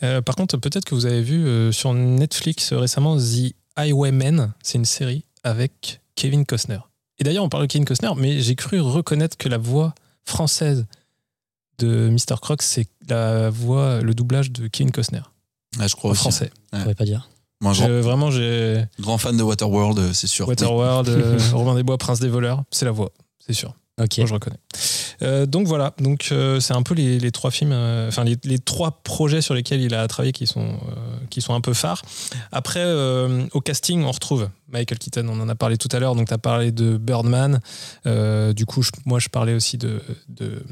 Par 0.01 0.35
contre, 0.37 0.59
peut-être 0.59 0.85
que 0.85 0.95
vous 0.95 1.07
avez 1.07 1.23
vu 1.23 1.73
sur 1.73 1.95
Netflix 1.95 2.73
récemment 2.75 3.17
The 3.17 3.55
Highwaymen. 3.77 4.53
C'est 4.63 4.77
une 4.77 4.85
série 4.85 5.25
avec 5.43 6.01
Kevin 6.17 6.45
Costner. 6.45 6.79
Et 7.19 7.25
d'ailleurs, 7.25 7.45
on 7.45 7.49
parle 7.49 7.65
de 7.67 7.73
Kevin 7.73 7.85
Costner, 7.87 8.11
mais 8.17 8.41
j'ai 8.41 8.57
cru 8.57 8.81
reconnaître 8.81 9.37
que 9.39 9.49
la 9.49 9.59
voix 9.59 9.95
française 10.25 10.87
de 11.85 12.09
Mr. 12.11 12.37
Croc, 12.41 12.63
c'est 12.63 12.87
la 13.09 13.51
voix, 13.51 14.01
le 14.01 14.15
doublage 14.15 14.51
de 14.51 14.69
Kevin 14.69 14.91
Costner. 14.93 15.23
Ouais, 15.79 15.89
je 15.89 15.95
crois 15.97 16.11
En 16.11 16.13
aussi. 16.13 16.21
français. 16.21 16.51
Je 16.73 16.79
pourrais 16.81 16.95
pas 16.95 17.05
dire. 17.05 17.29
Moi, 17.61 17.73
grand, 17.75 17.89
vraiment, 18.01 18.31
j'ai 18.31 18.85
grand 18.99 19.19
fan 19.19 19.37
de 19.37 19.43
Waterworld, 19.43 19.99
euh, 19.99 20.13
c'est 20.13 20.27
sûr. 20.27 20.49
Waterworld, 20.49 21.09
euh, 21.11 21.39
Robin 21.53 21.75
des 21.77 21.83
Bois, 21.85 21.97
Prince 21.99 22.19
des 22.21 22.29
voleurs, 22.29 22.63
c'est 22.71 22.85
la 22.85 22.91
voix, 22.91 23.11
c'est 23.45 23.53
sûr. 23.53 23.75
Ok. 24.01 24.19
Moi, 24.19 24.27
je 24.27 24.33
reconnais. 24.35 24.57
Euh, 25.21 25.47
donc 25.47 25.69
voilà, 25.69 25.93
donc 25.99 26.31
euh, 26.33 26.59
c'est 26.59 26.73
un 26.73 26.83
peu 26.83 26.95
les, 26.95 27.21
les 27.21 27.31
trois 27.31 27.51
films, 27.53 27.71
euh, 27.73 28.09
enfin 28.09 28.25
les, 28.25 28.37
les 28.43 28.59
trois 28.59 29.03
projets 29.05 29.43
sur 29.43 29.55
lesquels 29.55 29.81
il 29.81 29.95
a 29.95 30.09
travaillé 30.09 30.33
qui 30.33 30.47
sont 30.49 30.67
euh, 30.89 31.17
qui 31.31 31.41
sont 31.41 31.55
un 31.55 31.61
peu 31.61 31.75
phares. 31.75 32.03
Après, 32.51 32.81
euh, 32.83 33.45
au 33.53 33.61
casting, 33.61 34.03
on 34.03 34.11
retrouve 34.11 34.49
Michael 34.73 34.99
Keaton. 34.99 35.29
On 35.29 35.39
en 35.39 35.49
a 35.49 35.55
parlé 35.55 35.77
tout 35.77 35.89
à 35.93 36.01
l'heure. 36.01 36.17
Donc 36.17 36.29
tu 36.29 36.35
as 36.35 36.39
parlé 36.39 36.73
de 36.73 36.97
Birdman. 36.97 37.61
Euh, 38.07 38.53
du 38.55 38.67
coup, 38.67 38.83
je- 38.83 38.91
moi, 39.05 39.21
je 39.21 39.29
parlais 39.29 39.55
aussi 39.55 39.79
de 39.79 40.01
de, 40.29 40.65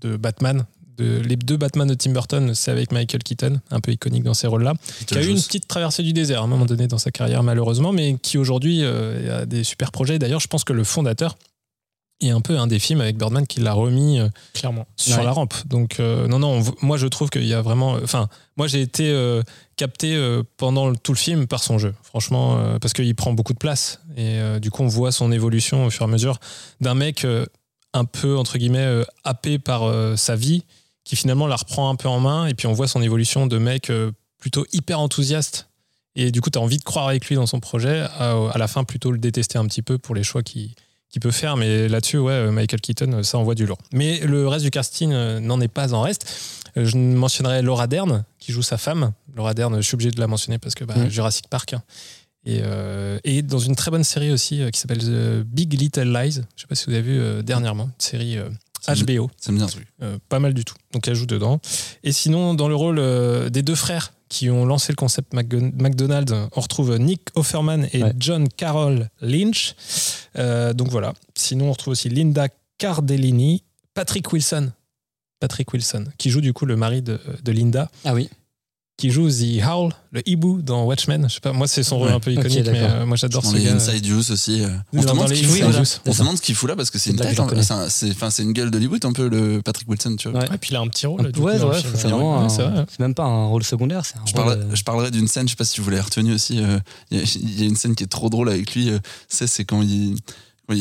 de 0.00 0.16
Batman. 0.16 0.64
De, 0.98 1.18
les 1.20 1.36
deux 1.36 1.58
Batman 1.58 1.86
de 1.86 1.92
Tim 1.92 2.12
Burton, 2.12 2.54
c'est 2.54 2.70
avec 2.70 2.90
Michael 2.90 3.22
Keaton, 3.22 3.60
un 3.70 3.80
peu 3.80 3.92
iconique 3.92 4.22
dans 4.22 4.32
ces 4.32 4.46
rôles-là, 4.46 4.72
qui 5.06 5.18
a 5.18 5.22
eu 5.22 5.26
une 5.28 5.36
petite 5.42 5.68
traversée 5.68 6.02
du 6.02 6.14
désert 6.14 6.40
à 6.40 6.44
un 6.44 6.46
moment 6.46 6.64
donné 6.64 6.86
dans 6.86 6.96
sa 6.96 7.10
carrière 7.10 7.42
malheureusement, 7.42 7.92
mais 7.92 8.16
qui 8.22 8.38
aujourd'hui 8.38 8.80
euh, 8.82 9.42
a 9.42 9.44
des 9.46 9.62
super 9.62 9.92
projets. 9.92 10.18
D'ailleurs, 10.18 10.40
je 10.40 10.46
pense 10.48 10.64
que 10.64 10.72
le 10.72 10.84
fondateur 10.84 11.36
est 12.22 12.30
un 12.30 12.40
peu 12.40 12.56
un 12.58 12.66
des 12.66 12.78
films 12.78 13.02
avec 13.02 13.18
Birdman 13.18 13.46
qui 13.46 13.60
l'a 13.60 13.74
remis 13.74 14.20
euh, 14.20 14.28
Clairement. 14.54 14.86
sur 14.96 15.18
Ouais. 15.18 15.24
la 15.24 15.32
rampe. 15.32 15.52
Donc 15.66 16.00
euh, 16.00 16.26
non, 16.28 16.38
non, 16.38 16.62
moi 16.80 16.96
je 16.96 17.06
trouve 17.08 17.28
qu'il 17.28 17.44
y 17.44 17.52
a 17.52 17.60
vraiment... 17.60 17.92
Enfin, 18.02 18.30
moi 18.56 18.66
j'ai 18.66 18.80
été 18.80 19.10
euh, 19.10 19.42
capté 19.76 20.16
euh, 20.16 20.42
pendant 20.56 20.88
le- 20.88 20.96
tout 20.96 21.12
le 21.12 21.18
film 21.18 21.46
par 21.46 21.62
son 21.62 21.76
jeu, 21.76 21.92
franchement, 22.02 22.56
euh, 22.58 22.78
parce 22.78 22.94
qu'il 22.94 23.14
prend 23.14 23.34
beaucoup 23.34 23.52
de 23.52 23.58
place. 23.58 24.00
Et 24.16 24.38
euh, 24.40 24.58
du 24.60 24.70
coup, 24.70 24.82
on 24.82 24.86
voit 24.88 25.12
son 25.12 25.30
évolution 25.30 25.84
au 25.84 25.90
fur 25.90 26.06
et 26.06 26.08
à 26.08 26.10
mesure 26.10 26.38
d'un 26.80 26.94
mec 26.94 27.26
euh, 27.26 27.44
un 27.96 28.04
peu, 28.04 28.36
entre 28.36 28.58
guillemets, 28.58 28.78
euh, 28.78 29.04
happé 29.24 29.58
par 29.58 29.84
euh, 29.84 30.16
sa 30.16 30.36
vie, 30.36 30.64
qui 31.04 31.16
finalement 31.16 31.46
la 31.46 31.56
reprend 31.56 31.90
un 31.90 31.96
peu 31.96 32.08
en 32.08 32.20
main, 32.20 32.46
et 32.46 32.54
puis 32.54 32.66
on 32.66 32.72
voit 32.72 32.88
son 32.88 33.02
évolution 33.02 33.46
de 33.46 33.58
mec 33.58 33.90
euh, 33.90 34.12
plutôt 34.38 34.66
hyper 34.72 35.00
enthousiaste. 35.00 35.68
Et 36.14 36.30
du 36.30 36.40
coup, 36.40 36.50
tu 36.50 36.58
as 36.58 36.62
envie 36.62 36.78
de 36.78 36.82
croire 36.84 37.08
avec 37.08 37.26
lui 37.26 37.34
dans 37.36 37.46
son 37.46 37.60
projet, 37.60 38.00
à, 38.18 38.32
à 38.52 38.58
la 38.58 38.68
fin 38.68 38.84
plutôt 38.84 39.10
le 39.12 39.18
détester 39.18 39.58
un 39.58 39.66
petit 39.66 39.82
peu 39.82 39.98
pour 39.98 40.14
les 40.14 40.22
choix 40.22 40.42
qu'il 40.42 40.70
qu'il 41.08 41.20
peut 41.22 41.30
faire. 41.30 41.56
Mais 41.56 41.86
là-dessus, 41.88 42.18
ouais, 42.18 42.50
Michael 42.50 42.80
Keaton, 42.80 43.22
ça 43.22 43.38
envoie 43.38 43.54
du 43.54 43.64
lourd. 43.64 43.78
Mais 43.92 44.18
le 44.20 44.48
reste 44.48 44.64
du 44.64 44.72
casting 44.72 45.12
n'en 45.12 45.60
est 45.60 45.68
pas 45.68 45.94
en 45.94 46.00
reste. 46.00 46.26
Je 46.74 46.96
mentionnerai 46.96 47.62
Laura 47.62 47.86
Dern, 47.86 48.24
qui 48.40 48.50
joue 48.50 48.62
sa 48.62 48.76
femme. 48.76 49.12
Laura 49.34 49.54
Dern, 49.54 49.76
je 49.76 49.82
suis 49.82 49.94
obligé 49.94 50.10
de 50.10 50.18
la 50.18 50.26
mentionner 50.26 50.58
parce 50.58 50.74
que 50.74 50.84
bah, 50.84 50.94
Mhm. 50.96 51.08
Jurassic 51.08 51.46
Park. 51.48 51.76
Et, 52.46 52.60
euh, 52.62 53.18
et 53.24 53.42
dans 53.42 53.58
une 53.58 53.74
très 53.76 53.90
bonne 53.90 54.04
série 54.04 54.30
aussi 54.30 54.62
euh, 54.62 54.70
qui 54.70 54.80
s'appelle 54.80 55.00
The 55.00 55.42
Big 55.44 55.72
Little 55.78 56.10
Lies. 56.12 56.40
Je 56.56 56.60
sais 56.62 56.66
pas 56.68 56.74
si 56.74 56.86
vous 56.86 56.92
avez 56.92 57.02
vu 57.02 57.18
euh, 57.20 57.42
dernièrement, 57.42 57.84
une 57.84 57.90
série 57.98 58.38
euh, 58.38 58.48
Ça 58.80 58.94
me- 58.94 59.04
HBO. 59.04 59.30
Ça 59.36 59.50
me 59.52 59.58
dit 59.58 59.64
un 59.64 59.66
truc. 59.66 59.86
Euh, 60.02 60.18
pas 60.28 60.38
mal 60.38 60.54
du 60.54 60.64
tout. 60.64 60.76
Donc 60.92 61.08
elle 61.08 61.14
joue 61.16 61.26
dedans. 61.26 61.60
Et 62.04 62.12
sinon, 62.12 62.54
dans 62.54 62.68
le 62.68 62.76
rôle 62.76 62.98
euh, 63.00 63.48
des 63.50 63.62
deux 63.62 63.74
frères 63.74 64.12
qui 64.28 64.48
ont 64.50 64.64
lancé 64.64 64.92
le 64.92 64.96
concept 64.96 65.32
McDonald's, 65.34 66.32
on 66.54 66.60
retrouve 66.60 66.96
Nick 66.98 67.22
Offerman 67.34 67.88
et 67.92 68.02
Ouais. 68.02 68.12
John 68.18 68.48
Carroll 68.48 69.08
Lynch. 69.20 69.74
Euh, 70.38 70.72
donc 70.72 70.88
voilà. 70.88 71.14
Sinon, 71.36 71.66
on 71.68 71.72
retrouve 71.72 71.92
aussi 71.92 72.08
Linda 72.08 72.48
Cardellini, 72.78 73.62
Patrick 73.94 74.32
Wilson. 74.32 74.70
Patrick 75.40 75.72
Wilson, 75.72 76.04
qui 76.18 76.30
joue 76.30 76.40
du 76.40 76.52
coup 76.52 76.64
le 76.64 76.76
mari 76.76 77.02
de, 77.02 77.20
de 77.44 77.52
Linda, 77.52 77.90
Ah 78.04 78.14
oui. 78.14 78.30
Qui 78.98 79.10
joue 79.10 79.28
The 79.30 79.62
Howl, 79.62 79.92
le 80.10 80.26
hibou 80.26 80.62
dans 80.62 80.84
Watchmen. 80.84 81.26
Je 81.28 81.34
sais 81.34 81.40
pas, 81.40 81.52
moi 81.52 81.66
c'est 81.68 81.82
son 81.82 81.98
rôle 81.98 82.08
Ouais. 82.08 82.14
un 82.14 82.20
peu 82.20 82.32
iconique, 82.32 82.56
mais 82.64 82.80
d'accord. 82.80 82.88
euh, 82.92 83.04
moi 83.06 83.16
j'adore 83.16 83.42
Dans 83.42 83.50
ce 83.50 83.56
gars. 83.58 83.74
Inside 83.74 84.06
Use 84.06 84.30
aussi. 84.30 84.62
euh. 84.62 84.68
On 84.94 84.96
Dans 84.96 85.02
se 85.02 85.08
demande 85.08 85.28
ce 85.28 85.34
qu'il 85.34 85.46
fout. 85.46 85.60
voilà. 85.60 85.80
Use. 85.82 86.00
On 86.06 86.10
se 86.12 86.16
ça. 86.16 86.22
demande 86.22 86.36
ce 86.38 86.42
qu'il 86.42 86.54
fout 86.54 86.68
là 86.70 86.76
parce 86.76 86.88
que 86.90 86.98
c'est 86.98 87.10
une 87.10 87.16
tête. 87.16 87.38
hein. 87.38 87.88
C'est 87.90 88.42
une 88.42 88.52
gueule 88.54 88.70
d'Hollywood 88.70 89.04
un 89.04 89.12
peu 89.12 89.28
le 89.28 89.60
Patrick 89.62 89.86
Wilson, 89.90 90.16
tu 90.18 90.30
vois. 90.30 90.40
Ouais. 90.40 90.46
Et 90.54 90.58
puis 90.58 90.70
il 90.70 90.76
a 90.76 90.80
un 90.80 90.88
petit 90.88 91.06
rôle. 91.06 91.20
Ouais, 91.36 91.60
ouais, 91.60 91.78
film. 91.78 91.92
c'est 91.94 92.08
vraiment 92.08 92.48
c'est 92.48 92.62
un- 92.62 92.70
vrai. 92.70 92.86
c'est 92.88 93.00
même 93.00 93.14
pas 93.14 93.24
un 93.24 93.46
rôle 93.48 93.64
secondaire, 93.64 94.04
c'est 94.06 94.16
un 94.16 94.24
Je, 94.24 94.32
rôle, 94.32 94.44
parle- 94.46 94.60
euh, 94.60 94.74
je 94.74 94.82
parlerai 94.84 95.10
d'une 95.10 95.28
scène, 95.28 95.46
je 95.46 95.50
sais 95.52 95.56
pas 95.56 95.64
si 95.64 95.80
vous 95.82 95.90
l'avez 95.90 96.00
retenue 96.02 96.32
aussi. 96.32 96.58
euh, 96.62 96.78
Il 97.10 97.18
y, 97.18 97.20
a- 97.20 97.24
il 97.42 97.60
y 97.60 97.62
a 97.64 97.66
une 97.66 97.76
scène 97.76 97.94
qui 97.94 98.04
est 98.04 98.08
trop 98.08 98.30
drôle 98.30 98.48
avec 98.48 98.74
lui. 98.74 98.88
euh, 98.88 98.98
C'est 99.28 99.46
c'est 99.46 99.64
quand 99.66 99.82
il, 99.82 100.16
quand 100.66 100.74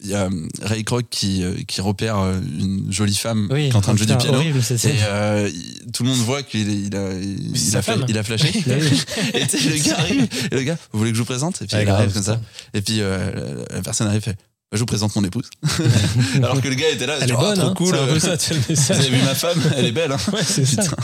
il, 0.00 0.10
y 0.10 0.14
a 0.14 0.24
euh, 0.26 0.48
Ray 0.62 0.84
Kroc 0.84 1.06
qui, 1.10 1.42
euh, 1.42 1.54
qui 1.66 1.80
repère 1.80 2.18
euh, 2.18 2.38
une 2.58 2.86
jolie 2.92 3.14
femme 3.14 3.48
Oui, 3.50 3.64
qui 3.68 3.72
est 3.72 3.76
en 3.76 3.80
train 3.80 3.92
de 3.94 3.98
jouer 3.98 4.06
du 4.06 4.16
piano. 4.16 4.38
horrible, 4.38 4.58
Et 4.60 4.88
euh, 5.04 5.50
tout 5.92 6.04
le 6.04 6.10
monde 6.10 6.18
voit 6.20 6.42
qu'il 6.42 6.86
il 6.86 6.96
a, 6.96 7.12
il, 7.14 7.56
il 7.56 7.76
a, 7.76 7.80
fla- 7.80 7.82
femme. 7.82 8.04
il 8.08 8.16
a 8.18 8.22
flashé. 8.22 8.52
Oui. 8.66 9.00
et 9.34 9.40
le 9.40 9.84
gars 9.84 9.98
arrive. 9.98 10.28
Et 10.50 10.54
le 10.54 10.62
gars, 10.62 10.76
vous 10.92 10.98
voulez 10.98 11.10
que 11.10 11.16
je 11.16 11.22
vous 11.22 11.26
présente? 11.26 11.60
Et 11.62 11.66
puis 11.66 11.76
il 11.82 11.88
arrive 11.88 12.12
comme 12.12 12.22
ça. 12.22 12.40
Et 12.74 12.80
puis 12.82 12.98
euh, 13.00 13.64
la, 13.70 13.82
personne 13.82 14.06
arrive 14.06 14.20
et 14.20 14.30
fait 14.30 14.36
Je 14.72 14.78
vous 14.78 14.86
présente 14.86 15.14
mon 15.16 15.24
épouse. 15.24 15.50
Alors 16.36 16.60
que 16.60 16.68
le 16.68 16.74
gars 16.74 16.90
était 16.90 17.06
là. 17.06 17.16
Elle 17.20 17.30
est 17.30 17.34
bonne, 17.34 17.56
trop 17.58 17.66
hein, 17.68 17.74
cool. 17.76 17.94
euh, 17.94 18.18
ça, 18.20 18.36
Vous 18.36 18.92
avez 18.92 19.10
vu 19.10 19.22
ma 19.24 19.34
femme 19.34 19.60
Elle 19.76 19.86
est 19.86 19.92
belle. 19.92 20.12
Hein. 20.12 20.18
Ouais, 20.32 20.42
c'est 20.44 20.64
ça. 20.64 20.82
Putain. 20.82 20.96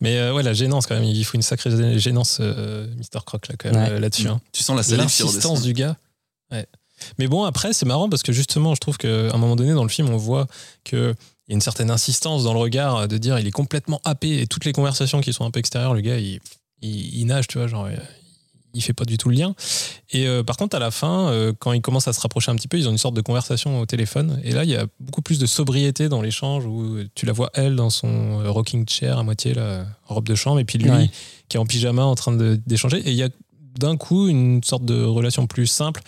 Mais 0.00 0.16
euh, 0.16 0.32
ouais, 0.32 0.42
la 0.44 0.52
gênance 0.54 0.86
quand 0.86 0.94
même, 0.94 1.04
il 1.04 1.24
faut 1.24 1.34
une 1.34 1.42
sacrée 1.42 1.98
gênance, 1.98 2.38
euh, 2.40 2.86
Mr. 2.96 3.20
Croc, 3.26 3.48
là, 3.48 3.56
quand 3.58 3.72
même, 3.72 3.94
Ouais. 3.94 4.00
là-dessus. 4.00 4.28
hein. 4.28 4.40
Tu 4.52 4.62
sens 4.62 4.76
la 4.90 4.96
L'insistance 4.96 5.62
du 5.62 5.72
gars. 5.72 5.96
Ouais. 6.52 6.66
Mais 7.18 7.26
bon, 7.28 7.44
après, 7.44 7.72
c'est 7.72 7.86
marrant 7.86 8.08
parce 8.08 8.22
que 8.22 8.32
justement, 8.32 8.74
je 8.74 8.80
trouve 8.80 8.96
qu'à 8.96 9.08
un 9.34 9.38
moment 9.38 9.56
donné, 9.56 9.72
dans 9.72 9.82
le 9.84 9.88
film, 9.88 10.08
on 10.10 10.16
voit 10.16 10.46
qu'il 10.84 10.98
y 10.98 11.52
a 11.52 11.54
une 11.54 11.60
certaine 11.60 11.90
insistance 11.90 12.44
dans 12.44 12.52
le 12.52 12.58
regard 12.60 13.08
de 13.08 13.18
dire 13.18 13.38
il 13.38 13.46
est 13.46 13.50
complètement 13.52 14.00
happé 14.04 14.40
et 14.42 14.46
toutes 14.46 14.64
les 14.64 14.72
conversations 14.72 15.20
qui 15.20 15.32
sont 15.32 15.44
un 15.44 15.50
peu 15.50 15.60
extérieures, 15.60 15.94
le 15.94 16.00
gars, 16.00 16.18
il, 16.18 16.40
il, 16.82 17.18
il 17.20 17.24
nage, 17.26 17.46
tu 17.48 17.58
vois, 17.58 17.66
genre, 17.66 17.86
euh, 17.86 17.96
il 18.74 18.82
fait 18.82 18.92
pas 18.92 19.06
du 19.06 19.16
tout 19.16 19.30
le 19.30 19.36
lien. 19.36 19.54
Et 20.10 20.26
euh, 20.28 20.42
par 20.44 20.56
contre, 20.58 20.76
à 20.76 20.78
la 20.78 20.90
fin, 20.90 21.30
euh, 21.30 21.52
quand 21.58 21.72
ils 21.72 21.80
commencent 21.80 22.06
à 22.06 22.12
se 22.12 22.20
rapprocher 22.20 22.50
un 22.52 22.54
petit 22.56 22.68
peu, 22.68 22.76
ils 22.78 22.86
ont 22.86 22.92
une 22.92 22.98
sorte 22.98 23.14
de 23.14 23.22
conversation 23.22 23.80
au 23.80 23.86
téléphone. 23.86 24.38
Et 24.44 24.52
là, 24.52 24.62
il 24.64 24.70
y 24.70 24.76
a 24.76 24.86
beaucoup 25.00 25.22
plus 25.22 25.38
de 25.38 25.46
sobriété 25.46 26.08
dans 26.10 26.20
l'échange 26.20 26.66
où 26.66 26.98
tu 27.14 27.24
la 27.24 27.32
vois, 27.32 27.50
elle, 27.54 27.76
dans 27.76 27.90
son 27.90 28.42
rocking 28.52 28.86
chair 28.88 29.18
à 29.18 29.22
moitié, 29.22 29.54
en 29.58 30.14
robe 30.14 30.26
de 30.28 30.34
chambre, 30.34 30.60
et 30.60 30.64
puis 30.64 30.78
lui, 30.78 30.90
Ouais. 30.90 31.10
qui 31.48 31.56
est 31.56 31.60
en 31.60 31.66
pyjama 31.66 32.04
en 32.04 32.14
train 32.14 32.32
d'échanger. 32.36 32.98
Et 32.98 33.10
il 33.10 33.16
y 33.16 33.22
a 33.22 33.30
d'un 33.78 33.96
coup 33.96 34.28
une 34.28 34.62
sorte 34.62 34.84
de 34.84 35.02
relation 35.02 35.46
plus 35.46 35.66
simple 35.66 36.02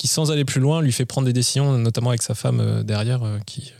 qui, 0.00 0.08
sans 0.08 0.30
aller 0.30 0.46
plus 0.46 0.62
loin, 0.62 0.80
lui 0.80 0.92
fait 0.92 1.04
prendre 1.04 1.26
des 1.26 1.34
décisions, 1.34 1.76
notamment 1.76 2.08
avec 2.08 2.22
sa 2.22 2.34
femme 2.34 2.60
euh, 2.60 2.82
derrière, 2.82 3.22
euh, 3.22 3.38
qui, 3.44 3.70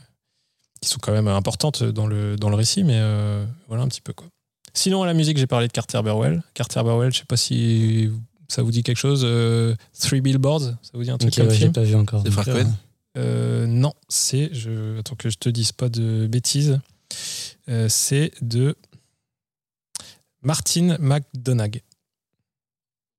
qui 0.82 0.88
sont 0.90 0.98
quand 1.00 1.12
même 1.12 1.28
importantes 1.28 1.82
dans 1.82 2.06
le, 2.06 2.36
dans 2.36 2.50
le 2.50 2.56
récit, 2.56 2.84
mais 2.84 2.98
euh, 2.98 3.46
voilà 3.68 3.84
un 3.84 3.88
petit 3.88 4.02
peu 4.02 4.12
quoi. 4.12 4.26
Sinon, 4.74 5.02
à 5.02 5.06
la 5.06 5.14
musique, 5.14 5.38
j'ai 5.38 5.46
parlé 5.46 5.66
de 5.66 5.72
Carter 5.72 6.02
Burwell. 6.04 6.42
Carter 6.52 6.82
Burwell, 6.82 7.10
je 7.10 7.20
sais 7.20 7.24
pas 7.24 7.38
si 7.38 8.10
ça 8.48 8.62
vous 8.62 8.70
dit 8.70 8.82
quelque 8.82 8.98
chose. 8.98 9.22
euh, 9.24 9.74
Three 9.98 10.20
Billboards, 10.20 10.60
ça 10.82 10.90
vous 10.92 11.04
dit 11.04 11.10
un 11.10 11.16
truc 11.16 11.32
Ok, 11.32 11.38
comme 11.38 11.48
ouais, 11.48 11.54
film 11.56 11.72
pas 11.72 11.84
vu 11.84 11.94
encore. 11.94 12.22
Euh, 13.16 13.66
Non, 13.66 13.94
c'est. 14.10 14.50
Je, 14.52 14.98
attends 14.98 15.16
que 15.16 15.30
je 15.30 15.38
te 15.38 15.48
dise 15.48 15.72
pas 15.72 15.88
de 15.88 16.26
bêtises. 16.26 16.78
Euh, 17.70 17.88
c'est 17.88 18.30
de 18.42 18.76
Martin 20.42 20.96
McDonagh. 21.00 21.80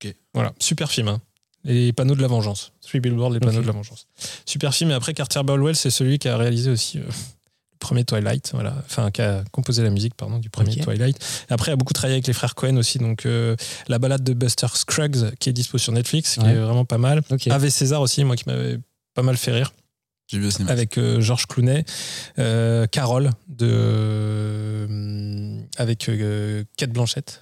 Ok. 0.04 0.16
Voilà, 0.36 0.54
super 0.60 0.92
film. 0.92 1.08
hein. 1.10 1.22
Les 1.64 1.94
panneaux 1.94 2.16
de 2.16 2.22
la 2.22 2.28
vengeance. 2.28 2.72
Three 2.82 3.00
Billboards, 3.00 3.30
les 3.32 3.40
panneaux 3.40 3.62
de 3.62 3.68
la 3.68 3.72
vengeance. 3.74 4.08
Super 4.46 4.74
film. 4.74 4.90
Et 4.92 4.94
après, 4.94 5.14
Carter 5.14 5.42
Burwell, 5.44 5.76
c'est 5.76 5.92
celui 5.92 6.18
qui 6.20 6.28
a 6.28 6.36
réalisé 6.38 6.72
aussi 6.72 6.98
euh, 6.98 7.02
le 7.04 7.78
premier 7.80 8.04
Twilight. 8.04 8.50
Voilà. 8.54 8.76
Enfin, 8.86 9.12
qui 9.12 9.22
a 9.22 9.44
composé 9.52 9.84
la 9.84 9.92
musique, 9.92 10.16
pardon, 10.16 10.40
du 10.40 10.50
premier. 10.50 10.76
Twilight. 10.78 11.18
Et 11.50 11.54
après, 11.54 11.70
il 11.72 11.74
a 11.74 11.76
beaucoup 11.76 11.94
travaillé 11.94 12.16
avec 12.16 12.26
les 12.28 12.34
frères 12.34 12.56
Cohen 12.56 12.78
aussi. 12.78 12.98
Donc, 12.98 13.26
euh, 13.28 13.56
la 13.88 14.00
balade 14.00 14.24
de 14.24 14.34
Buster 14.34 14.68
Scruggs, 14.74 15.36
qui 15.40 15.50
est 15.50 15.54
dispo 15.54 15.78
sur 15.78 15.94
Netflix, 15.94 16.34
qui 16.36 16.40
Ouais. 16.46 16.54
est 16.54 16.60
vraiment 16.60 16.86
pas 16.86 16.98
mal. 16.98 17.22
Ok. 17.30 17.46
Ave 17.48 17.70
César 17.70 18.02
aussi, 18.02 18.24
moi, 18.24 18.36
qui 18.36 18.46
m'avait 18.48 18.80
pas 19.14 19.22
mal 19.22 19.38
fait 19.38 19.52
rire 19.52 19.72
J'ai 20.28 20.40
vu 20.40 20.48
au 20.48 20.52
cinéma. 20.52 20.72
avec 20.72 20.98
euh, 20.98 21.22
Georges 21.22 21.46
Clooney, 21.46 21.86
euh, 22.40 22.88
Carole 22.88 23.30
de 23.50 23.68
euh, 23.70 25.60
avec 25.78 26.10
euh, 26.10 26.64
Kate 26.78 26.92
Blanchett. 26.92 27.42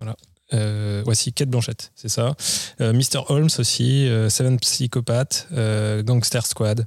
Voilà. 0.00 0.14
Euh, 0.52 1.02
voici 1.04 1.32
Kate 1.32 1.48
Blanchett, 1.48 1.90
c'est 1.94 2.08
ça. 2.08 2.34
Euh, 2.80 2.92
Mr. 2.92 3.20
Holmes 3.28 3.48
aussi, 3.58 4.06
euh, 4.08 4.28
Seven 4.28 4.58
Psychopaths, 4.60 5.48
euh, 5.52 6.02
Gangster 6.02 6.46
Squad. 6.46 6.86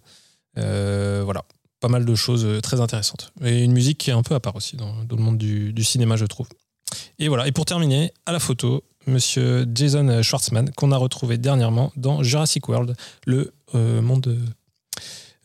Voilà. 0.56 1.44
Pas 1.82 1.88
mal 1.88 2.04
de 2.04 2.14
choses 2.16 2.62
très 2.62 2.82
intéressantes. 2.82 3.32
Et 3.42 3.64
une 3.64 3.72
musique 3.72 3.98
qui 4.00 4.10
est 4.10 4.14
un 4.14 4.22
peu 4.24 4.36
à 4.36 4.42
part 4.42 4.56
aussi 4.58 4.76
dans, 4.76 4.94
dans 5.06 5.16
le 5.16 5.22
monde 5.22 5.38
du, 5.38 5.72
du 5.72 5.84
cinéma, 5.86 6.18
je 6.18 6.26
trouve. 6.26 6.48
Et 7.20 7.30
voilà. 7.30 7.48
Et 7.48 7.54
pour 7.54 7.64
terminer, 7.64 8.12
à 8.26 8.34
la 8.34 8.40
photo, 8.40 8.84
monsieur 9.08 9.66
Jason 9.74 10.22
Schwartzman, 10.22 10.72
qu'on 10.72 10.92
a 10.92 10.98
retrouvé 10.98 11.38
dernièrement 11.38 11.94
dans 11.96 12.22
Jurassic 12.22 12.68
World, 12.68 12.96
le 13.26 13.54
monde. 13.74 14.38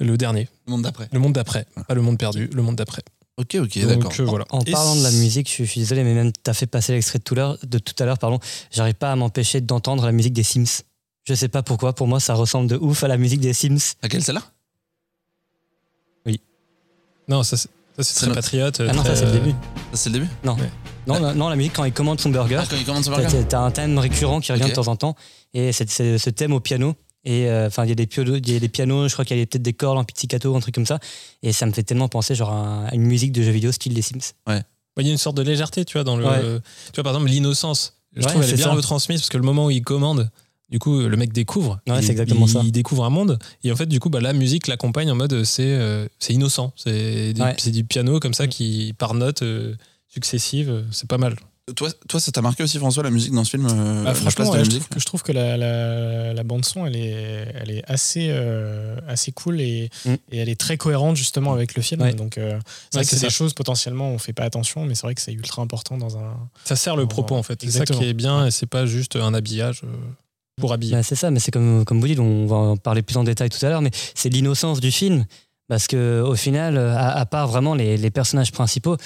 Le 0.00 0.16
dernier, 0.16 0.48
Le 0.66 0.72
monde 0.72 0.82
d'après. 0.82 1.08
le 1.12 1.20
monde 1.20 1.32
d'après, 1.34 1.66
pas 1.86 1.94
le 1.94 2.02
monde 2.02 2.18
perdu, 2.18 2.50
le 2.52 2.62
monde 2.62 2.74
d'après. 2.74 3.02
Ok, 3.36 3.56
ok, 3.56 3.78
d'accord. 3.86 4.12
euh, 4.20 4.24
voilà. 4.24 4.44
En 4.50 4.60
parlant 4.62 4.94
de 4.96 5.02
la 5.02 5.10
musique, 5.10 5.48
je 5.48 5.52
suis, 5.52 5.64
je 5.66 5.70
suis 5.70 5.80
désolé, 5.80 6.04
mais 6.04 6.14
même 6.14 6.30
t'as 6.32 6.54
fait 6.54 6.66
passer 6.66 6.92
l'extrait 6.92 7.18
de 7.18 7.24
tout, 7.24 7.34
l'heure- 7.34 7.58
de 7.64 7.78
tout 7.78 7.94
à 8.00 8.06
l'heure, 8.06 8.18
pardon. 8.18 8.38
J'arrive 8.70 8.94
pas 8.94 9.10
à 9.10 9.16
m'empêcher 9.16 9.60
d'entendre 9.60 10.04
la 10.06 10.12
musique 10.12 10.32
des 10.34 10.44
Sims. 10.44 10.82
Je 11.24 11.34
sais 11.34 11.48
pas 11.48 11.62
pourquoi, 11.62 11.94
pour 11.94 12.06
moi 12.06 12.20
ça 12.20 12.34
ressemble 12.34 12.68
de 12.68 12.76
ouf 12.76 13.02
à 13.02 13.08
la 13.08 13.16
musique 13.16 13.40
des 13.40 13.52
Sims. 13.52 13.94
Laquelle 14.02 14.22
celle-là? 14.22 14.42
Non, 17.26 17.42
ça 17.42 17.56
c'est 17.56 17.68
ça, 17.96 18.02
c'est 18.02 18.04
C'est 18.04 18.14
très 18.16 18.26
le- 18.28 18.34
patriote. 18.34 18.82
Ah 18.86 18.92
non, 18.92 19.02
très, 19.02 19.16
ça 19.16 19.20
c'est 19.22 19.26
le 19.26 19.32
début. 19.40 19.50
Ça, 19.92 19.96
c'est 19.96 20.10
le 20.10 20.18
début? 20.18 20.28
Non. 20.44 20.56
Ouais. 20.56 20.70
Non, 21.06 21.20
non, 21.20 21.34
non, 21.34 21.48
la 21.48 21.56
musique 21.56 21.72
quand 21.72 21.84
il 21.84 21.92
commande 21.92 22.20
son 22.20 22.28
burger. 22.28 22.58
Ah, 22.60 22.66
quand 22.68 22.76
il 22.76 22.84
commande 22.84 23.02
son 23.04 23.12
burger 23.12 23.44
t'as- 23.48 23.60
un 23.60 23.70
thème 23.70 23.96
récurrent 23.98 24.40
qui 24.40 24.52
revient 24.52 24.64
de 24.70 24.74
temps 24.74 24.88
en 24.88 24.96
temps. 24.96 25.16
Et 25.54 25.72
c'est 25.72 25.88
ce 25.88 26.30
thème 26.30 26.52
au 26.52 26.60
piano. 26.60 26.94
Et 27.24 27.48
euh, 27.48 27.66
enfin, 27.68 27.84
il 27.84 27.88
y 27.88 27.92
a 27.92 27.94
des 27.94 28.06
pianos, 28.06 28.36
il 28.36 28.50
y 28.52 28.56
a 28.56 28.60
des 28.60 28.68
pianos, 28.68 29.08
je 29.08 29.12
crois 29.14 29.24
qu'il 29.24 29.38
y 29.38 29.42
a 29.42 29.46
peut-être 29.46 29.62
des 29.62 29.72
cordes 29.72 29.98
en 29.98 30.04
pizzicato, 30.04 30.54
un 30.54 30.60
truc 30.60 30.74
comme 30.74 30.86
ça. 30.86 30.98
Et 31.42 31.52
ça 31.52 31.64
me 31.66 31.72
fait 31.72 31.82
tellement 31.82 32.08
penser 32.08 32.34
genre 32.34 32.52
à 32.52 32.88
une 32.92 33.02
musique 33.02 33.32
de 33.32 33.42
jeu 33.42 33.50
vidéo 33.50 33.72
style 33.72 33.94
des 33.94 34.02
Sims. 34.02 34.32
Il 34.96 35.06
y 35.06 35.08
a 35.08 35.12
une 35.12 35.18
sorte 35.18 35.36
de 35.36 35.42
légèreté, 35.42 35.84
tu 35.84 35.94
vois, 35.94 36.04
dans 36.04 36.16
le. 36.16 36.24
Ouais. 36.24 36.40
Tu 36.92 37.00
vois, 37.00 37.04
par 37.04 37.14
exemple, 37.14 37.30
l'innocence. 37.30 37.94
Je 38.14 38.20
Ouais, 38.22 38.28
trouve 38.28 38.42
elle 38.42 38.48
est 38.48 38.50
c'est 38.52 38.56
bien 38.56 38.66
ça. 38.66 38.72
retransmise 38.74 39.20
parce 39.20 39.28
que 39.28 39.36
le 39.38 39.42
moment 39.42 39.66
où 39.66 39.70
il 39.70 39.82
commande, 39.82 40.30
du 40.70 40.78
coup, 40.78 41.00
le 41.00 41.16
mec 41.16 41.32
découvre. 41.32 41.80
Ouais, 41.88 41.98
il, 41.98 42.04
c'est 42.04 42.12
exactement 42.12 42.46
il- 42.46 42.52
ça. 42.52 42.60
Il 42.64 42.70
découvre 42.70 43.04
un 43.04 43.10
monde. 43.10 43.38
Et 43.64 43.72
en 43.72 43.76
fait, 43.76 43.86
du 43.86 43.98
coup, 43.98 44.08
bah, 44.08 44.20
la 44.20 44.32
musique 44.32 44.68
l'accompagne 44.68 45.10
en 45.10 45.16
mode 45.16 45.42
c'est 45.42 45.64
euh, 45.66 46.06
c'est 46.20 46.32
innocent. 46.34 46.72
C'est 46.76 47.32
Ouais. 47.40 47.54
c'est 47.58 47.72
du 47.72 47.82
piano 47.84 48.20
comme 48.20 48.34
ça 48.34 48.46
qui, 48.46 48.94
par 48.96 49.14
notes 49.14 49.42
euh, 49.42 49.74
successives, 50.06 50.84
c'est 50.92 51.08
pas 51.08 51.18
mal. 51.18 51.34
Toi, 51.76 51.88
toi, 52.08 52.20
ça 52.20 52.30
t'a 52.30 52.42
marqué 52.42 52.62
aussi, 52.62 52.76
François, 52.78 53.02
la 53.02 53.10
musique 53.10 53.32
dans 53.32 53.42
ce 53.42 53.50
film 53.52 53.66
euh, 53.66 54.02
Bah, 54.04 54.10
la 54.10 54.14
franchement, 54.14 54.34
place 54.34 54.48
de 54.48 54.52
ouais, 54.52 54.58
la 54.58 54.64
je, 54.64 54.68
musique 54.68 54.82
trouve 54.82 54.94
que, 54.94 55.00
je 55.00 55.04
trouve 55.06 55.22
que 55.22 55.32
la, 55.32 55.56
la, 55.56 56.34
la 56.34 56.42
bande 56.44 56.62
son, 56.66 56.84
elle 56.84 56.94
est, 56.94 57.46
elle 57.54 57.70
est 57.70 57.82
assez, 57.90 58.26
euh, 58.30 58.96
assez 59.08 59.32
cool 59.32 59.62
et, 59.62 59.88
Mm. 60.04 60.12
et 60.32 60.38
elle 60.38 60.50
est 60.50 60.60
très 60.60 60.76
cohérente 60.76 61.16
justement 61.16 61.54
avec 61.54 61.74
le 61.74 61.80
film. 61.80 62.02
Ouais. 62.02 62.12
Donc, 62.12 62.36
euh, 62.36 62.58
c'est 62.90 62.98
Ouais, 62.98 63.02
vrai 63.02 63.04
que 63.04 63.08
c'est 63.08 63.16
des 63.16 63.22
ça. 63.22 63.28
choses 63.30 63.54
potentiellement 63.54 64.10
on 64.10 64.18
fait 64.18 64.34
pas 64.34 64.42
attention, 64.44 64.84
mais 64.84 64.94
c'est 64.94 65.06
vrai 65.06 65.14
que 65.14 65.22
c'est 65.22 65.32
ultra 65.32 65.62
important 65.62 65.96
dans 65.96 66.18
un. 66.18 66.36
Ça 66.66 66.76
sert 66.76 66.96
le 66.96 67.06
propos 67.06 67.34
en 67.34 67.42
fait. 67.42 67.58
C'est 67.62 67.70
ça 67.70 67.78
Exactement. 67.78 67.98
qui 68.00 68.04
est 68.10 68.12
bien 68.14 68.44
et 68.46 68.50
c'est 68.50 68.66
pas 68.66 68.84
juste 68.84 69.16
un 69.16 69.32
habillage 69.32 69.80
euh, 69.84 69.96
pour 70.60 70.74
habiller. 70.74 70.92
Bah, 70.92 71.02
c'est 71.02 71.16
ça, 71.16 71.30
mais 71.30 71.40
c'est 71.40 71.50
comme, 71.50 71.86
comme 71.86 71.98
vous 71.98 72.08
dites, 72.08 72.18
on 72.18 72.44
va 72.46 72.56
en 72.56 72.76
parler 72.76 73.00
plus 73.00 73.16
en 73.16 73.24
détail 73.24 73.48
tout 73.48 73.64
à 73.64 73.70
l'heure, 73.70 73.80
mais 73.80 73.90
c'est 74.14 74.28
l'innocence 74.28 74.80
du 74.80 74.90
film. 74.92 75.24
Parce 75.66 75.86
que 75.86 76.20
au 76.20 76.34
final, 76.34 76.76
à, 76.76 77.16
à 77.16 77.24
part 77.24 77.48
vraiment 77.48 77.74
les, 77.74 77.96
les 77.96 78.10
personnages 78.10 78.52
principaux, 78.52 78.98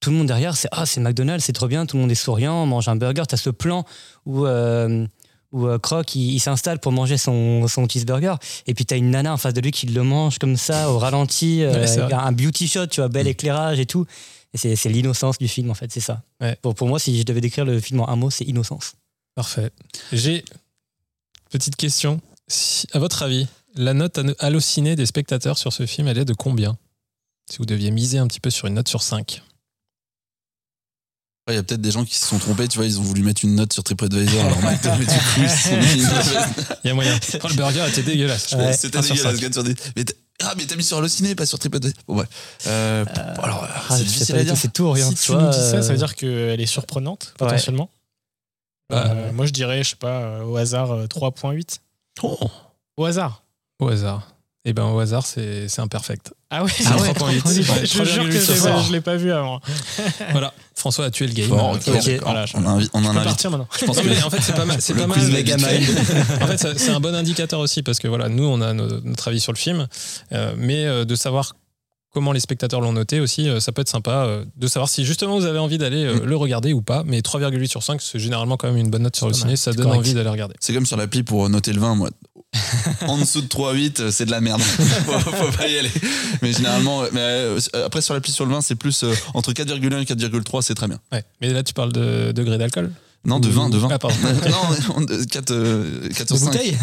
tout 0.00 0.10
le 0.10 0.16
monde 0.16 0.26
derrière, 0.28 0.56
c'est 0.56 0.68
Ah, 0.72 0.86
c'est 0.86 1.00
McDonald's, 1.00 1.44
c'est 1.44 1.52
trop 1.52 1.66
bien, 1.68 1.86
tout 1.86 1.96
le 1.96 2.02
monde 2.02 2.10
est 2.10 2.14
souriant, 2.16 2.62
on 2.62 2.66
mange 2.66 2.88
un 2.88 2.96
burger. 2.96 3.22
Tu 3.28 3.34
as 3.34 3.38
ce 3.38 3.50
plan 3.50 3.84
où, 4.26 4.46
euh, 4.46 5.06
où 5.52 5.66
euh, 5.66 5.78
Croc 5.78 6.14
il, 6.14 6.34
il 6.34 6.40
s'installe 6.40 6.78
pour 6.78 6.92
manger 6.92 7.16
son, 7.18 7.66
son 7.68 7.88
cheeseburger, 7.88 8.34
et 8.66 8.74
puis 8.74 8.84
tu 8.86 8.94
as 8.94 8.96
une 8.96 9.10
nana 9.10 9.32
en 9.32 9.36
face 9.36 9.54
de 9.54 9.60
lui 9.60 9.70
qui 9.70 9.86
le 9.86 10.02
mange 10.02 10.38
comme 10.38 10.56
ça, 10.56 10.90
au 10.90 10.98
ralenti, 10.98 11.62
euh, 11.62 11.72
Ouais, 11.84 11.98
avec 11.98 12.12
un 12.12 12.32
beauty 12.32 12.68
shot, 12.68 12.86
tu 12.86 13.00
vois, 13.00 13.08
bel 13.08 13.26
éclairage 13.26 13.78
et 13.80 13.86
tout. 13.86 14.06
Et 14.54 14.58
c'est 14.58 14.76
c'est 14.76 14.88
l'innocence 14.88 15.36
du 15.38 15.46
film, 15.48 15.70
en 15.70 15.74
fait, 15.74 15.90
c'est 15.92 16.00
ça. 16.00 16.22
Ouais. 16.40 16.56
Pour, 16.62 16.74
pour 16.74 16.88
moi, 16.88 16.98
si 16.98 17.18
je 17.18 17.22
devais 17.24 17.40
décrire 17.40 17.64
le 17.66 17.80
film 17.80 18.00
en 18.00 18.08
un 18.08 18.16
mot, 18.16 18.30
c'est 18.30 18.44
innocence. 18.44 18.94
Parfait. 19.34 19.70
J'ai 20.12 20.44
petite 21.50 21.76
question. 21.76 22.20
Si- 22.46 22.86
à 22.92 22.98
votre 22.98 23.22
avis, 23.22 23.46
la 23.74 23.92
note 23.94 24.16
hal- 24.18 24.34
hallucinée 24.38 24.96
des 24.96 25.06
spectateurs 25.06 25.58
sur 25.58 25.72
ce 25.72 25.84
film, 25.86 26.08
elle 26.08 26.18
est 26.18 26.24
de 26.24 26.32
combien? 26.34 26.76
Si 27.50 27.58
vous 27.58 27.66
deviez 27.66 27.90
miser 27.90 28.18
un 28.18 28.26
petit 28.26 28.40
peu 28.40 28.50
sur 28.50 28.66
une 28.68 28.74
note 28.74 28.88
sur 28.88 29.02
5. 29.02 29.42
Il 31.48 31.54
y 31.54 31.58
a 31.58 31.62
peut-être 31.62 31.80
des 31.80 31.90
gens 31.90 32.04
qui 32.04 32.14
se 32.16 32.26
sont 32.26 32.38
trompés, 32.38 32.68
tu 32.68 32.76
vois, 32.78 32.86
ils 32.86 32.98
ont 32.98 33.02
voulu 33.02 33.22
mettre 33.22 33.44
une 33.44 33.54
note 33.54 33.72
sur 33.72 33.82
TripAdvisor 33.82 34.44
alors 34.44 34.58
mais 34.62 34.76
du 34.76 35.06
coup, 35.06 35.40
ils 35.40 35.48
se 35.48 35.68
sont 35.68 35.76
mis 35.76 35.92
une 35.94 36.02
note. 36.02 36.48
Il 36.84 36.88
y 36.88 36.90
a 36.90 36.94
moyen. 36.94 37.18
Le 37.32 37.54
burger 37.54 37.84
était 37.88 38.02
dégueulasse. 38.02 38.52
Ouais. 38.52 38.72
C'était 38.74 39.00
dégueulasse, 39.00 39.22
cinq. 39.34 39.40
gagne 39.40 39.52
sur 39.52 39.64
des. 39.64 39.74
Mais 39.96 40.04
t'as- 40.04 40.14
ah, 40.44 40.54
mais 40.56 40.66
t'as 40.66 40.76
mis 40.76 40.84
sur 40.84 40.98
Allociné, 40.98 41.34
pas 41.34 41.46
sur 41.46 41.58
TripAdvisor. 41.58 41.96
Bon, 42.06 42.16
ouais. 42.18 42.24
Euh, 42.66 43.04
bon, 43.04 43.42
alors, 43.42 43.66
Ah, 43.66 43.80
c'est 43.90 43.98
je 43.98 44.02
difficile 44.04 44.34
pas 44.34 44.40
à 44.40 44.44
dire. 44.44 44.56
c'est 44.56 44.72
tout 44.72 44.84
ou 44.84 44.92
rien. 44.92 45.08
si 45.08 45.14
tu 45.16 45.32
vois, 45.32 45.42
nous 45.42 45.50
dis 45.50 45.56
ça, 45.56 45.70
ça 45.82 45.88
euh, 45.88 45.92
veut 45.92 45.96
dire 45.96 46.14
qu'elle 46.14 46.60
est 46.60 46.66
surprenante 46.66 47.28
Ouais. 47.40 47.46
potentiellement. 47.46 47.90
Bah, 48.90 49.04
Euh, 49.06 49.32
moi, 49.32 49.46
je 49.46 49.52
dirais, 49.52 49.82
je 49.82 49.90
sais 49.90 49.96
pas, 49.96 50.20
euh, 50.20 50.42
au 50.44 50.56
hasard 50.56 50.92
euh, 50.92 51.06
3.8. 51.06 51.80
Oh, 52.22 52.38
Au 52.96 53.04
hasard. 53.04 53.42
au 53.80 53.88
hasard. 53.88 54.34
Eh 54.64 54.72
ben 54.74 54.84
au 54.84 54.98
hasard, 54.98 55.24
c'est 55.24 55.66
c'est 55.68 55.80
imperfect. 55.80 56.34
Ah 56.50 56.62
ouais, 56.64 56.70
Ah 56.86 56.96
ouais, 56.98 57.12
3.8. 57.12 57.62
je 57.62 57.98
Ouais, 58.00 58.06
jure 58.06 58.24
que 58.24 58.28
3,8 58.28 58.32
je 58.32 58.38
sur 58.40 58.52
l'ai 58.54 58.58
cent. 58.60 58.72
pas- 58.74 58.82
je 58.82 58.92
l'ai 58.92 59.00
pas 59.00 59.16
vu 59.16 59.32
avant. 59.32 59.60
Voilà, 60.32 60.52
François 60.78 61.06
a 61.06 61.10
tué 61.10 61.26
le 61.26 61.32
game. 61.32 61.48
Bon, 61.48 61.72
ok, 61.74 61.82
Ok. 61.88 61.94
d'accord. 61.94 62.18
Voilà, 62.30 62.46
je- 62.46 62.56
on, 62.56 62.64
a 62.66 62.74
on 62.74 62.80
Je 62.80 62.86
en 62.92 63.04
invite. 63.10 63.24
partir 63.24 63.50
maintenant. 63.50 63.68
Je 63.78 63.84
pense 63.84 63.96
Non, 63.96 64.02
que 64.04 64.08
mais 64.08 64.22
en 64.22 64.30
fait, 64.30 64.40
c'est 64.40 64.54
pas 64.54 64.64
mal. 64.64 64.76
C'est 64.80 64.94
pas 64.94 65.06
mal. 65.06 65.18
En 65.18 66.46
fait, 66.46 66.78
c'est 66.78 66.90
un 66.90 67.00
bon 67.00 67.14
indicateur 67.14 67.60
aussi 67.60 67.82
parce 67.82 67.98
que 67.98 68.08
voilà, 68.08 68.28
nous, 68.28 68.44
on 68.44 68.60
a 68.60 68.72
no- 68.72 69.00
notre 69.02 69.28
avis 69.28 69.40
sur 69.40 69.52
le 69.52 69.58
film, 69.58 69.86
euh, 70.32 70.52
mais 70.56 70.86
euh, 70.86 71.04
de 71.04 71.14
savoir 71.16 71.54
comment 72.12 72.32
les 72.32 72.40
spectateurs 72.40 72.80
l'ont 72.80 72.92
noté 72.92 73.20
aussi, 73.20 73.48
euh, 73.48 73.60
ça 73.60 73.72
peut 73.72 73.82
être 73.82 73.88
sympa 73.88 74.24
euh, 74.26 74.44
de 74.56 74.66
savoir 74.66 74.88
si 74.88 75.04
justement 75.04 75.38
vous 75.38 75.44
avez 75.44 75.58
envie 75.58 75.78
d'aller 75.78 76.04
euh, 76.04 76.14
Mm. 76.20 76.24
le 76.24 76.36
regarder 76.36 76.72
ou 76.72 76.82
pas. 76.82 77.02
Mais 77.06 77.20
3,8 77.20 77.66
sur 77.68 77.82
5, 77.82 78.00
c'est 78.00 78.18
généralement 78.18 78.56
quand 78.56 78.68
même 78.68 78.76
une 78.76 78.90
bonne 78.90 79.02
note 79.02 79.16
sur 79.16 79.28
le 79.28 79.34
ciné, 79.34 79.56
ça 79.56 79.72
donne 79.72 79.84
correct. 79.86 79.98
envie 80.00 80.14
d'aller 80.14 80.30
regarder. 80.30 80.54
C'est 80.60 80.72
comme 80.74 80.86
sur 80.86 80.96
l'appli 80.96 81.22
pour 81.22 81.48
noter 81.48 81.72
le 81.72 81.80
vin, 81.80 81.94
moi. 81.94 82.10
en 83.06 83.18
dessous 83.18 83.42
de 83.42 83.46
3,8, 83.46 84.10
c'est 84.10 84.24
de 84.24 84.30
la 84.30 84.40
merde. 84.40 84.60
faut, 84.62 85.18
faut 85.18 85.52
pas 85.56 85.68
y 85.68 85.78
aller. 85.78 85.90
Mais 86.40 86.52
généralement, 86.52 87.02
mais 87.12 87.46
après 87.84 88.00
sur 88.00 88.14
l'appli 88.14 88.32
sur 88.32 88.46
le 88.46 88.52
vin, 88.52 88.62
c'est 88.62 88.74
plus 88.74 89.04
euh, 89.04 89.12
entre 89.34 89.52
4,1 89.52 90.00
et 90.00 90.04
4,3, 90.04 90.62
c'est 90.62 90.74
très 90.74 90.88
bien. 90.88 90.98
Ouais. 91.12 91.22
Mais 91.42 91.52
là, 91.52 91.62
tu 91.62 91.74
parles 91.74 91.92
de 91.92 92.32
degré 92.32 92.56
d'alcool? 92.56 92.90
Non, 93.28 93.38
de 93.40 93.48
vin, 93.48 93.68
de 93.68 93.76
vin. 93.78 93.88
Ah, 93.90 93.98
pardon. 93.98 94.16
non, 94.98 95.06
4, 95.30 95.50
euh, 95.52 96.08
4 96.16 96.26
sur 96.28 96.36
De 96.36 96.40
5. 96.40 96.46
bouteille 96.50 96.76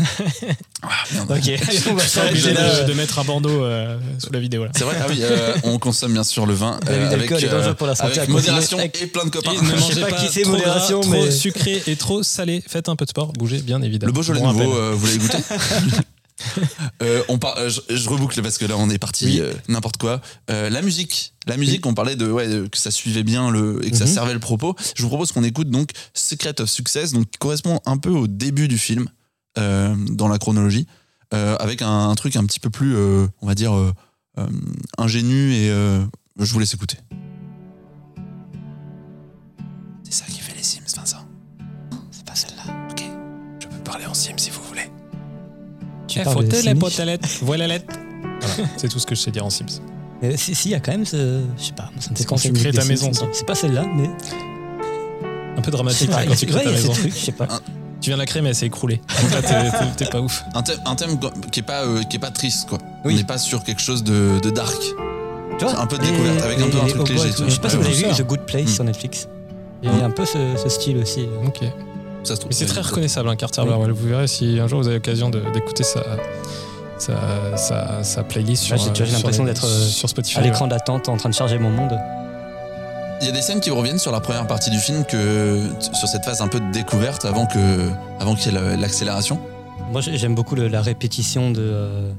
Ah, 0.83 0.87
merde. 1.13 1.31
Ok, 1.31 1.51
on 1.89 1.93
va 1.95 2.07
s'arrêter 2.07 2.31
obligé 2.33 2.53
là. 2.53 2.83
de, 2.83 2.93
mettre 2.93 3.19
un 3.19 3.23
bandeau 3.23 3.63
euh, 3.63 3.97
sous 4.19 4.31
la 4.31 4.39
vidéo 4.39 4.63
là. 4.65 4.71
C'est 4.75 4.83
vrai, 4.83 4.95
ah 5.01 5.05
oui, 5.09 5.19
euh, 5.21 5.53
on 5.63 5.79
consomme 5.79 6.13
bien 6.13 6.23
sûr 6.23 6.45
le 6.45 6.53
vin 6.53 6.79
euh, 6.87 7.07
avec, 7.07 7.19
d'alcool 7.29 7.43
est 7.43 7.49
dangereux 7.49 7.73
pour 7.73 7.87
la 7.87 7.95
santé, 7.95 8.19
avec 8.19 8.29
modération 8.29 8.77
avec- 8.77 9.01
et 9.01 9.07
plein 9.07 9.25
de 9.25 9.29
copains. 9.31 9.51
Et 9.53 9.55
ne 9.61 9.79
mangez 9.79 10.01
pas 10.01 10.07
pas, 10.07 10.17
qui 10.17 10.31
c'est 10.31 10.43
trop 10.43 10.51
modération, 10.51 10.99
gras, 11.01 11.09
mais- 11.11 11.19
trop 11.23 11.31
sucré 11.31 11.83
et 11.87 11.95
trop 11.95 12.23
salé. 12.23 12.63
Faites 12.67 12.87
un 12.89 12.95
peu 12.95 13.05
de 13.05 13.09
sport, 13.09 13.33
bougez 13.33 13.57
bien 13.59 13.81
évidemment. 13.81 14.09
Le 14.09 14.13
Beaujolais 14.13 14.39
Bon 14.39 14.53
nouveau, 14.53 14.75
euh, 14.75 14.93
vous 14.95 15.05
l'avez 15.07 15.17
goûté 15.17 15.37
Euh, 17.01 17.23
on 17.27 17.37
par- 17.37 17.57
euh, 17.57 17.69
je, 17.69 17.81
je 17.95 18.09
reboucle 18.09 18.41
parce 18.41 18.57
que 18.57 18.65
là 18.65 18.75
on 18.77 18.89
est 18.89 18.97
parti 18.97 19.25
Oui. 19.25 19.39
euh, 19.41 19.53
n'importe 19.67 19.97
quoi. 19.97 20.21
Euh, 20.49 20.69
la 20.69 20.81
musique, 20.81 21.33
la 21.45 21.57
musique, 21.57 21.85
on 21.85 21.93
parlait 21.93 22.15
de 22.15 22.31
ouais, 22.31 22.47
que 22.71 22.77
ça 22.77 22.89
suivait 22.89 23.23
bien 23.23 23.51
le 23.51 23.85
et 23.85 23.91
que 23.91 23.97
ça 23.97 24.05
Mhm. 24.05 24.11
servait 24.13 24.33
le 24.33 24.39
propos. 24.39 24.75
Je 24.95 25.01
vous 25.03 25.09
propose 25.09 25.31
qu'on 25.33 25.43
écoute 25.43 25.69
donc 25.69 25.89
Secret 26.13 26.59
of 26.61 26.69
Success, 26.69 27.11
donc 27.11 27.29
qui 27.29 27.37
correspond 27.37 27.81
un 27.85 27.97
peu 27.97 28.09
au 28.11 28.27
début 28.27 28.67
du 28.69 28.77
film 28.77 29.07
euh, 29.57 29.93
dans 30.11 30.27
la 30.29 30.37
chronologie, 30.37 30.87
euh, 31.33 31.57
avec 31.57 31.81
un, 31.81 32.09
un 32.09 32.15
truc 32.15 32.35
un 32.37 32.45
petit 32.45 32.59
peu 32.61 32.69
plus, 32.69 32.95
euh, 32.95 33.27
on 33.41 33.47
va 33.47 33.55
dire, 33.55 33.75
euh, 33.75 33.91
euh, 34.37 34.47
ingénu 34.97 35.53
et 35.53 35.69
euh, 35.69 36.01
je 36.39 36.51
vous 36.53 36.59
laisse 36.59 36.73
écouter. 36.73 36.97
C'est 40.03 40.13
ça 40.13 40.25
qui 40.25 40.39
fait 40.39 40.55
les 40.55 40.63
Sims, 40.63 40.81
Vincent. 40.95 41.25
C'est 42.11 42.25
pas 42.25 42.35
celle-là. 42.35 42.63
Ok. 42.91 43.03
Je 43.59 43.67
peux 43.67 43.83
parler 43.83 44.05
en 44.05 44.13
Sims 44.13 44.37
si 44.37 44.49
vous 44.49 44.57
voulez. 44.57 44.64
Tu 46.07 46.19
Eh, 46.19 46.23
parles 46.23 46.35
faut 46.37 46.43
de 46.43 46.47
télé, 46.47 46.61
Sims 46.71 46.79
pot, 46.79 46.89
télé, 46.89 47.17
voilà 47.41 47.67
lettre. 47.67 47.93
Voilà, 48.41 48.69
c'est 48.77 48.89
tout 48.89 48.99
ce 48.99 49.05
que 49.05 49.15
je 49.15 49.21
sais 49.21 49.31
dire 49.31 49.45
en 49.45 49.49
Sims. 49.49 49.81
Euh, 50.23 50.33
Si, 50.37 50.53
si, 50.55 50.69
il 50.69 50.71
y 50.71 50.75
a 50.75 50.79
quand 50.79 50.91
même 50.91 51.05
ce. 51.05 51.41
Je 51.57 51.63
sais 51.63 51.71
pas, 51.73 51.89
ça 51.99 52.09
me 52.11 52.15
fait 52.15 52.21
C'est 52.21 52.25
quand 52.25 52.35
tu 52.35 52.51
crées 52.53 52.71
ta 52.71 52.81
Sims, 52.81 52.87
maison, 52.89 53.13
ça. 53.13 53.25
C'est 53.33 53.45
pas 53.45 53.55
celle-là, 53.55 53.85
mais. 53.95 54.09
Un 55.57 55.61
peu 55.61 55.71
dramatique 55.71 56.09
pas, 56.09 56.19
hein, 56.19 56.25
quand 56.27 56.35
tu 56.35 56.45
crées 56.45 56.57
ouais, 56.59 56.63
ta 56.65 56.71
maison. 56.71 56.93
truc, 56.93 57.13
je 57.13 57.25
sais 57.25 57.31
pas. 57.31 57.47
Tu 58.01 58.09
viens 58.11 58.17
de 58.17 58.21
la 58.21 58.25
créer, 58.27 58.41
mais 58.43 58.49
elle 58.49 58.55
s'est 58.55 58.67
écroulée. 58.67 59.01
Donc 59.21 59.31
là, 59.31 59.41
t'es- 59.97 60.05
pas 60.05 60.21
ouf. 60.21 60.43
Un 60.53 60.61
thème, 60.61 60.77
un 60.85 60.95
thème 60.95 61.17
qui 61.51 61.61
est 61.61 61.63
pas 61.63 61.85
euh, 61.85 62.03
qui 62.03 62.17
est 62.17 62.19
pas 62.19 62.29
triste 62.29 62.67
quoi. 62.69 62.77
Oui. 63.03 63.13
On 63.13 63.17
n'est 63.17 63.23
pas 63.23 63.39
sur 63.39 63.63
quelque 63.63 63.81
chose 63.81 64.03
de, 64.03 64.37
de 64.43 64.49
dark. 64.51 64.75
Tu 65.57 65.65
vois 65.65 65.79
Un 65.79 65.87
peu 65.87 65.97
de 65.97 66.03
découverte, 66.03 66.41
avec 66.43 66.59
un 66.59 66.67
peu 66.69 66.77
un 66.81 66.85
truc 66.87 67.09
léger, 67.09 67.29
et. 67.29 67.31
Je 67.31 67.49
sais 67.49 67.59
pas 67.59 67.69
si 67.69 67.77
vous 67.77 67.85
avez 67.85 67.93
vu. 67.95 68.03
The 68.03 68.21
Good 68.21 68.41
Place 68.45 68.63
Mm. 68.65 68.67
sur 68.67 68.83
Netflix. 68.83 69.27
Il 69.81 69.89
y 69.89 70.01
a 70.01 70.05
un 70.05 70.11
peu 70.11 70.25
ce, 70.25 70.37
ce 70.61 70.69
style 70.69 70.97
aussi. 70.97 71.25
Ok. 71.47 71.61
Mais 72.25 72.29
Ça 72.29 72.35
se 72.35 72.39
trouve. 72.41 72.51
c'est 72.51 72.65
très 72.65 72.81
reconnaissable, 72.81 73.29
hein, 73.29 73.35
Carter 73.35 73.61
Oui. 73.67 73.89
Vous 73.91 74.07
verrez 74.07 74.27
si 74.27 74.59
un 74.59 74.67
jour 74.67 74.79
vous 74.81 74.87
avez 74.87 74.95
l'occasion 74.97 75.29
d'écouter 75.29 75.83
sa, 75.83 76.01
sa, 76.97 77.13
sa, 77.57 78.03
sa 78.03 78.23
playlist 78.23 78.63
sur, 78.63 78.75
Ouais, 78.75 78.81
j'ai- 78.93 79.05
sur 79.05 79.13
l'impression 79.15 79.43
d'être, 79.43 79.65
euh, 79.65 79.85
sur 79.87 80.09
Spotify. 80.09 80.39
À 80.39 80.41
l'écran 80.41 80.67
d'attente, 80.67 81.07
en 81.09 81.17
train 81.17 81.29
de 81.29 81.35
charger 81.35 81.57
mon 81.59 81.69
monde. 81.69 81.97
Il 83.21 83.27
y 83.27 83.29
a 83.29 83.31
des 83.33 83.41
scènes 83.41 83.61
qui 83.61 83.71
reviennent 83.71 83.99
sur 83.99 84.11
la 84.11 84.19
première 84.19 84.45
partie 84.47 84.69
du 84.69 84.77
film 84.77 85.05
que 85.05 85.61
sur 85.79 86.07
cette 86.07 86.25
phase 86.25 86.41
un 86.41 86.47
peu 86.47 86.59
de 86.59 86.69
découverte 86.71 87.23
avant 87.25 87.45
que 87.45 87.89
avant 88.19 88.35
qu'il 88.35 88.53
y 88.53 88.55
ait 88.55 88.59
la- 88.59 88.75
l'accélération. 88.75 89.39
Moi, 89.91 90.01
j'ai- 90.01 90.17
j'aime 90.17 90.35
beaucoup 90.35 90.55
le- 90.55 90.67
la 90.67 90.81
répétition 90.81 91.51
de. 91.51 91.61
euh, 91.61 92.11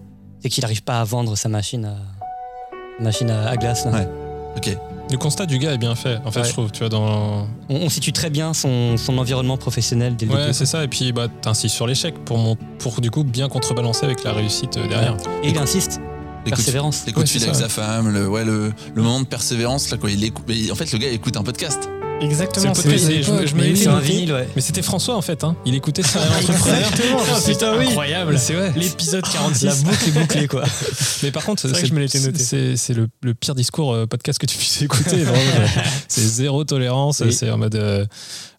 c'est 0.42 0.48
qu'il 0.48 0.62
n'arrive 0.62 0.82
pas 0.82 1.00
à 1.00 1.04
vendre 1.04 1.36
sa 1.36 1.48
machine 1.48 1.84
à, 1.84 3.02
machine 3.02 3.30
à, 3.30 3.48
à 3.50 3.56
glace. 3.56 3.84
là. 3.84 3.90
Ouais. 3.92 4.08
Ok. 4.56 4.76
Le 5.10 5.16
constat 5.16 5.46
du 5.46 5.58
gars 5.58 5.72
est 5.72 5.78
bien 5.78 5.94
fait, 5.94 6.18
en 6.24 6.30
fait, 6.32 6.40
Ouais. 6.40 6.46
je 6.46 6.52
trouve. 6.52 6.72
Tu 6.72 6.80
vois, 6.80 6.88
dans... 6.88 7.46
On, 7.68 7.76
on 7.76 7.88
situe 7.88 8.12
très 8.12 8.28
bien 8.30 8.52
son, 8.54 8.96
son 8.96 9.16
environnement 9.18 9.56
professionnel 9.56 10.16
dès 10.16 10.26
le 10.26 10.32
Ouais, 10.32 10.40
début. 10.42 10.52
c'est 10.52 10.66
ça. 10.66 10.82
Et 10.82 10.88
puis, 10.88 11.12
bah, 11.12 11.28
t'insistes 11.28 11.74
sur 11.76 11.86
l'échec 11.86 12.14
pour, 12.24 12.38
mon... 12.38 12.56
pour 12.78 13.00
du 13.00 13.10
coup 13.10 13.22
bien 13.22 13.48
contrebalancer 13.48 14.04
avec 14.04 14.24
la 14.24 14.32
réussite 14.32 14.76
euh, 14.78 14.88
derrière. 14.88 15.16
Et 15.44 15.50
il 15.50 15.58
insiste. 15.58 16.00
Les 16.00 16.02
coups 16.02 16.44
de- 16.44 16.50
Persévérance. 16.50 17.04
Les 17.06 17.12
coups 17.12 17.26
de 17.26 17.30
fil 17.30 17.40
c'est 17.40 17.48
avec 17.48 17.60
sa 17.60 17.68
femme, 17.68 18.12
le, 18.12 18.28
ouais, 18.28 18.44
le, 18.44 18.72
le 18.94 19.02
moment 19.02 19.20
de 19.20 19.26
persévérance, 19.26 19.90
là, 19.90 19.96
quoi. 19.96 20.10
Il 20.10 20.22
écoute, 20.24 20.44
en 20.70 20.74
fait, 20.74 20.90
le 20.92 20.98
gars 20.98 21.08
écoute 21.08 21.36
un 21.36 21.42
podcast. 21.44 21.88
Exactement, 22.20 22.72
C'est 22.74 22.82
c'est 22.82 22.88
le 22.88 22.94
podcast 22.94 23.12
je, 23.12 23.18
d'époque, 23.18 23.40
me- 23.42 23.46
je 23.46 23.54
me 23.54 23.60
mais 23.60 23.66
l'étais 23.68 23.78
oui, 23.78 23.84
C'est 23.84 23.88
un 23.90 23.94
noté. 23.96 24.06
vinyle, 24.06 24.32
ouais. 24.32 24.48
Mais 24.56 24.62
c'était 24.62 24.82
François 24.82 25.16
en 25.16 25.22
fait, 25.22 25.44
hein. 25.44 25.54
il 25.66 25.74
écoutait 25.74 26.02
ça 26.02 26.20
entrepreneur. 26.38 26.78
Exactement, 26.78 27.22
putain, 27.46 27.76
oui. 27.78 27.86
incroyable. 27.88 28.38
C'est 28.38 28.54
vrai. 28.54 28.72
L'épisode 28.74 29.22
46. 29.30 29.64
La 29.66 29.74
boucle 29.74 30.08
est 30.08 30.10
bouclée, 30.12 30.48
quoi. 30.48 30.64
Mais 31.22 31.30
par 31.30 31.44
contre, 31.44 31.62
C'est 31.62 31.68
vrai 31.68 31.82
que 31.82 31.86
je 31.86 31.92
me 31.92 32.00
l'étais 32.00 32.18
noté. 32.20 32.42
C'est 32.42 32.76
c'est 32.76 32.94
le, 32.94 33.08
le 33.22 33.34
pire 33.34 33.54
discours 33.54 33.92
euh, 33.92 34.06
podcast 34.06 34.38
que 34.38 34.46
tu 34.46 34.56
puisses 34.56 34.80
écouter. 34.82 35.16
vraiment. 35.24 35.66
c'est 36.08 36.22
zéro 36.22 36.64
tolérance. 36.64 37.20
Oui. 37.24 37.32
C'est 37.34 37.50
en 37.50 37.58
mode, 37.58 37.74
euh, 37.74 38.06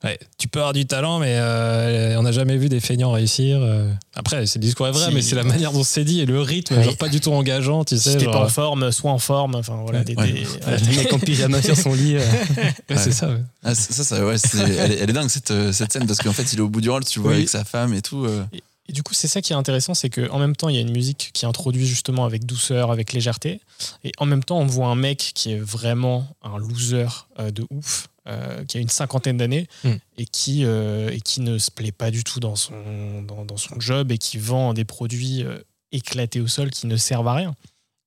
ouais, 0.03 0.19
tu 0.37 0.47
peux 0.47 0.59
avoir 0.59 0.73
du 0.73 0.85
talent, 0.85 1.17
mais 1.19 1.35
euh, 1.37 2.15
on 2.19 2.21
n'a 2.23 2.31
jamais 2.31 2.57
vu 2.57 2.69
des 2.69 2.79
feignants 2.79 3.11
réussir. 3.11 3.57
euh. 3.59 3.91
Après, 4.15 4.45
c'est 4.45 4.59
le 4.59 4.65
discours 4.65 4.87
est 4.87 4.91
vrai, 4.91 5.07
Si. 5.09 5.13
mais 5.15 5.21
c'est 5.23 5.35
la 5.35 5.43
manière 5.43 5.71
dont 5.71 5.83
c'est 5.83 6.03
dit 6.03 6.21
et 6.21 6.25
le 6.27 6.39
rythme, 6.41 6.81
genre 6.83 6.95
pas 6.97 7.09
du 7.09 7.19
tout 7.21 7.31
engageant, 7.33 7.83
tu 7.83 7.97
sais. 7.97 8.11
Si 8.11 8.17
t'es 8.17 8.25
genre, 8.25 8.33
pas 8.33 8.45
en 8.45 8.49
forme, 8.49 8.91
soit 8.91 9.11
en 9.11 9.19
forme. 9.19 9.55
Enfin 9.55 9.79
voilà, 9.83 10.03
des, 10.03 10.15
Ouais. 10.15 10.31
des- 10.31 10.47
Voilà, 10.61 10.77
le 10.77 10.95
mec 10.95 11.11
en 11.11 11.19
pyjama 11.19 11.61
sur 11.61 11.75
son 11.75 11.93
lit. 11.93 12.17
c'est 12.95 13.11
ça. 13.11 13.29
Ah, 13.63 13.75
ça, 13.75 14.03
ça, 14.03 14.25
ouais, 14.25 14.35
elle, 14.53 14.91
est, 14.91 14.95
elle 14.95 15.09
est 15.09 15.13
dingue 15.13 15.29
cette, 15.29 15.51
euh, 15.51 15.71
cette 15.71 15.91
scène 15.93 16.05
parce 16.07 16.19
qu'en 16.19 16.33
fait 16.33 16.51
il 16.53 16.59
est 16.59 16.61
au 16.61 16.69
bout 16.69 16.81
du 16.81 16.89
rôle, 16.89 17.03
tu 17.05 17.19
vois 17.19 17.31
Oui. 17.31 17.37
avec 17.37 17.49
sa 17.49 17.63
femme 17.63 17.93
et 17.93 18.01
tout. 18.01 18.25
euh. 18.25 18.43
Et 18.89 18.93
du 18.93 19.03
coup, 19.03 19.13
c'est 19.13 19.27
ça 19.27 19.41
qui 19.41 19.51
est 19.51 19.55
intéressant, 19.57 19.93
c'est 19.93 20.09
qu'en 20.09 20.39
même 20.39 20.55
temps, 20.55 20.69
il 20.69 20.75
y 20.75 20.77
a 20.77 20.81
une 20.81 20.93
musique 20.93 21.31
qui 21.33 21.45
introduit 21.45 21.85
justement 21.85 22.23
avec 22.23 22.45
douceur, 22.45 22.89
avec 22.89 23.11
légèreté. 23.11 23.59
Et 24.05 24.13
en 24.17 24.25
même 24.25 24.45
temps, 24.45 24.59
on 24.59 24.65
voit 24.65 24.87
un 24.87 24.95
mec 24.95 25.31
qui 25.35 25.51
est 25.51 25.59
vraiment 25.59 26.25
un 26.41 26.57
loser 26.57 27.05
euh, 27.37 27.51
de 27.51 27.65
ouf, 27.69 28.07
euh, 28.29 28.63
qui 28.63 28.77
a 28.77 28.79
une 28.79 28.87
cinquantaine 28.87 29.35
d'années 29.35 29.67
Mm. 29.83 29.89
et, 30.19 30.25
qui, 30.25 30.63
euh, 30.63 31.09
et 31.11 31.19
qui 31.19 31.41
ne 31.41 31.57
se 31.57 31.69
plaît 31.69 31.91
pas 31.91 32.11
du 32.11 32.23
tout 32.23 32.39
dans 32.39 32.55
son, 32.55 33.21
dans, 33.23 33.43
dans 33.43 33.57
son 33.57 33.77
job 33.81 34.09
et 34.13 34.17
qui 34.17 34.37
vend 34.37 34.73
des 34.73 34.85
produits 34.85 35.43
euh, 35.43 35.59
éclatés 35.91 36.39
au 36.39 36.47
sol 36.47 36.69
qui 36.69 36.87
ne 36.87 36.95
servent 36.95 37.27
à 37.27 37.33
rien. 37.33 37.55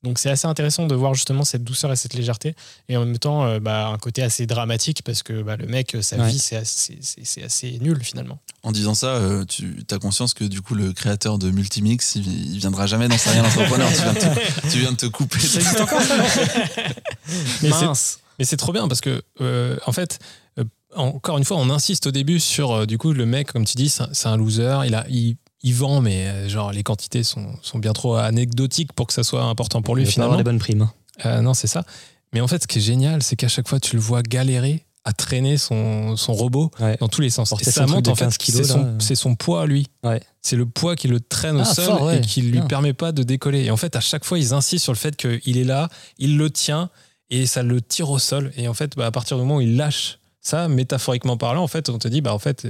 Donc 0.02 0.18
c'est 0.18 0.30
assez 0.30 0.46
intéressant 0.46 0.86
de 0.86 0.94
voir 0.94 1.12
justement 1.12 1.44
cette 1.44 1.62
douceur 1.62 1.92
et 1.92 1.96
cette 1.96 2.14
légèreté 2.14 2.54
et 2.88 2.96
en 2.96 3.04
même 3.04 3.18
temps 3.18 3.44
euh, 3.44 3.60
bah, 3.60 3.88
un 3.88 3.98
côté 3.98 4.22
assez 4.22 4.46
dramatique 4.46 5.02
parce 5.04 5.22
que 5.22 5.42
bah, 5.42 5.56
le 5.56 5.66
mec, 5.66 5.94
sa 6.00 6.16
Ouais. 6.16 6.30
vie, 6.30 6.38
c'est 6.38 6.56
assez, 6.56 6.98
c'est- 7.02 7.24
c'est 7.24 7.42
assez 7.42 7.78
nul 7.80 8.02
finalement. 8.02 8.38
En 8.62 8.72
disant 8.72 8.94
ça, 8.94 9.08
euh, 9.08 9.44
tu 9.44 9.76
as 9.90 9.98
conscience 9.98 10.32
que 10.32 10.44
du 10.44 10.62
coup 10.62 10.74
le 10.74 10.94
créateur 10.94 11.38
de 11.38 11.50
Multimix, 11.50 12.14
il, 12.14 12.52
il 12.54 12.58
viendra 12.58 12.86
jamais 12.86 13.08
dans 13.08 13.18
Serial 13.18 13.44
Entrepreneur. 13.44 13.88
tu, 13.92 14.00
viens 14.02 14.12
de 14.14 14.18
te, 14.18 14.70
tu 14.70 14.78
viens 14.78 14.92
de 14.92 14.96
te 14.96 15.06
couper. 15.06 15.38
Mais 17.62 17.68
Mince. 17.68 18.20
Mais 18.38 18.44
c'est 18.44 18.56
trop 18.56 18.72
bien 18.72 18.88
parce 18.88 19.02
que, 19.02 19.22
euh, 19.42 19.76
en 19.86 19.92
fait, 19.92 20.18
euh, 20.58 20.64
encore 20.96 21.36
une 21.36 21.44
fois, 21.44 21.58
on 21.58 21.68
insiste 21.68 22.06
au 22.06 22.10
début 22.10 22.40
sur, 22.40 22.72
euh, 22.72 22.86
du 22.86 22.96
coup, 22.96 23.12
le 23.12 23.26
mec, 23.26 23.52
comme 23.52 23.66
tu 23.66 23.76
dis, 23.76 23.90
c'est 23.90 24.02
un- 24.04 24.08
c'est 24.12 24.28
un 24.28 24.36
loser. 24.38 24.78
Il, 24.86 24.94
a, 24.94 25.04
il, 25.10 25.36
il 25.62 25.74
vend, 25.74 26.00
mais 26.00 26.26
euh, 26.26 26.48
genre 26.48 26.72
les 26.72 26.82
quantités 26.82 27.22
sont, 27.22 27.46
sont 27.62 27.78
bien 27.78 27.92
trop 27.92 28.14
anecdotiques 28.16 28.92
pour 28.92 29.06
que 29.06 29.12
ça 29.12 29.22
soit 29.22 29.42
important 29.44 29.82
pour 29.82 29.94
lui 29.96 30.04
Il 30.04 30.06
finalement. 30.10 30.32
avoir 30.32 30.38
des 30.38 30.44
bonnes 30.50 30.58
primes. 30.58 30.82
hein. 30.82 30.92
Euh, 31.26 31.40
non, 31.42 31.54
c'est 31.54 31.66
ça. 31.66 31.84
Mais 32.32 32.40
en 32.40 32.48
fait, 32.48 32.62
ce 32.62 32.66
qui 32.66 32.78
est 32.78 32.82
génial, 32.82 33.22
c'est 33.22 33.36
qu'à 33.36 33.48
chaque 33.48 33.68
fois, 33.68 33.80
tu 33.80 33.96
le 33.96 34.02
vois 34.02 34.22
galérer 34.22 34.84
à 35.04 35.12
traîner 35.12 35.56
son, 35.56 36.16
son 36.16 36.32
robot 36.34 36.70
Ouais. 36.78 36.96
dans 37.00 37.08
tous 37.08 37.20
les 37.22 37.30
sens. 37.30 37.48
Porter 37.50 37.68
Et 37.68 37.72
son 37.72 37.86
ça 37.88 38.00
de 38.00 38.10
en 38.10 38.14
fait 38.14 38.24
15 38.26 38.38
que 38.38 38.44
kilos, 38.44 38.66
c'est 38.66 38.72
son, 38.72 38.84
euh. 38.84 39.14
son 39.14 39.34
poids, 39.34 39.66
lui. 39.66 39.86
Ouais. 40.04 40.20
C'est 40.42 40.56
le 40.56 40.66
poids 40.66 40.94
qui 40.96 41.08
le 41.08 41.20
traîne 41.20 41.56
au 41.56 41.60
Ah, 41.62 41.64
sol 41.64 41.84
fort, 41.86 42.02
ouais. 42.04 42.18
et 42.18 42.20
qui 42.20 42.42
lui 42.42 42.52
Bien. 42.52 42.66
permet 42.66 42.92
pas 42.92 43.10
de 43.12 43.22
décoller. 43.22 43.64
Et 43.64 43.70
en 43.70 43.76
fait, 43.76 43.96
à 43.96 44.00
chaque 44.00 44.24
fois, 44.24 44.38
ils 44.38 44.52
insistent 44.54 44.84
sur 44.84 44.92
le 44.92 44.98
fait 44.98 45.16
qu'il 45.16 45.56
est 45.58 45.64
là, 45.64 45.88
il 46.18 46.36
le 46.38 46.50
tient 46.50 46.90
et 47.30 47.46
ça 47.46 47.62
le 47.62 47.80
tire 47.80 48.10
au 48.10 48.18
sol. 48.18 48.52
Et 48.56 48.68
en 48.68 48.74
fait, 48.74 48.96
bah, 48.96 49.06
à 49.06 49.10
partir 49.10 49.36
du 49.36 49.42
moment 49.42 49.56
où 49.56 49.60
il 49.62 49.76
lâche 49.76 50.18
ça, 50.42 50.68
métaphoriquement 50.68 51.36
parlant, 51.36 51.62
en 51.62 51.68
fait, 51.68 51.88
on 51.90 51.98
te 51.98 52.08
dit, 52.08 52.20
bah, 52.20 52.32
en 52.34 52.38
fait, 52.38 52.66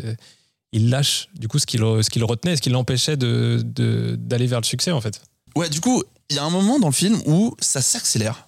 il 0.73 0.91
lâche 0.91 1.29
du 1.35 1.49
coup 1.49 1.59
ce 1.59 1.67
qui 1.67 1.79
le, 1.79 2.03
ce 2.03 2.11
qui 2.11 2.19
le 2.19 2.25
retenait, 2.25 2.57
ce 2.57 2.63
qui 2.63 2.71
l'empêchait 2.71 3.17
de, 3.17 3.63
d'aller 4.19 4.47
vers 4.47 4.61
le 4.61 4.65
succès, 4.65 4.93
en 4.93 5.01
fait. 5.01 5.21
Ouais, 5.57 5.69
du 5.69 5.81
coup, 5.81 6.03
il 6.29 6.37
y 6.37 6.39
a 6.39 6.45
un 6.45 6.51
moment 6.51 6.79
dans 6.79 6.89
le 6.89 6.93
film 6.93 7.21
où 7.27 7.57
ça 7.61 7.81
s'accélère. 7.83 8.47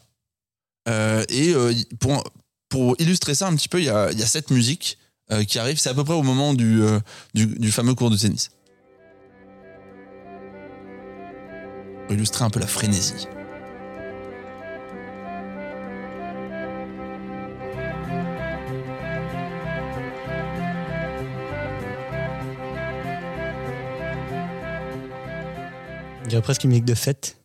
Euh, 0.88 1.24
et 1.28 1.52
euh, 1.52 1.74
pour, 2.00 2.24
pour 2.68 2.96
illustrer 3.00 3.34
ça 3.34 3.48
un 3.48 3.56
petit 3.56 3.68
peu, 3.68 3.80
il 3.80 3.86
y 3.86 3.90
a, 3.90 4.12
y 4.12 4.22
a 4.22 4.26
cette 4.26 4.50
musique 4.50 4.98
euh, 5.30 5.44
qui 5.44 5.58
arrive. 5.58 5.78
C'est 5.78 5.90
à 5.90 5.94
peu 5.94 6.04
près 6.04 6.14
au 6.14 6.22
moment 6.22 6.54
du, 6.54 6.80
du, 7.34 7.46
du 7.46 7.72
fameux 7.72 7.94
cours 7.94 8.10
de 8.10 8.16
tennis. 8.16 8.50
Pour 12.06 12.14
illustrer 12.14 12.44
un 12.44 12.50
peu 12.50 12.60
la 12.60 12.66
frénésie. 12.66 13.26
Dirait 26.32 26.42
presque 26.42 26.64
une 26.64 26.70
musique 26.70 26.84
de 26.84 26.94
fête. 26.94 27.36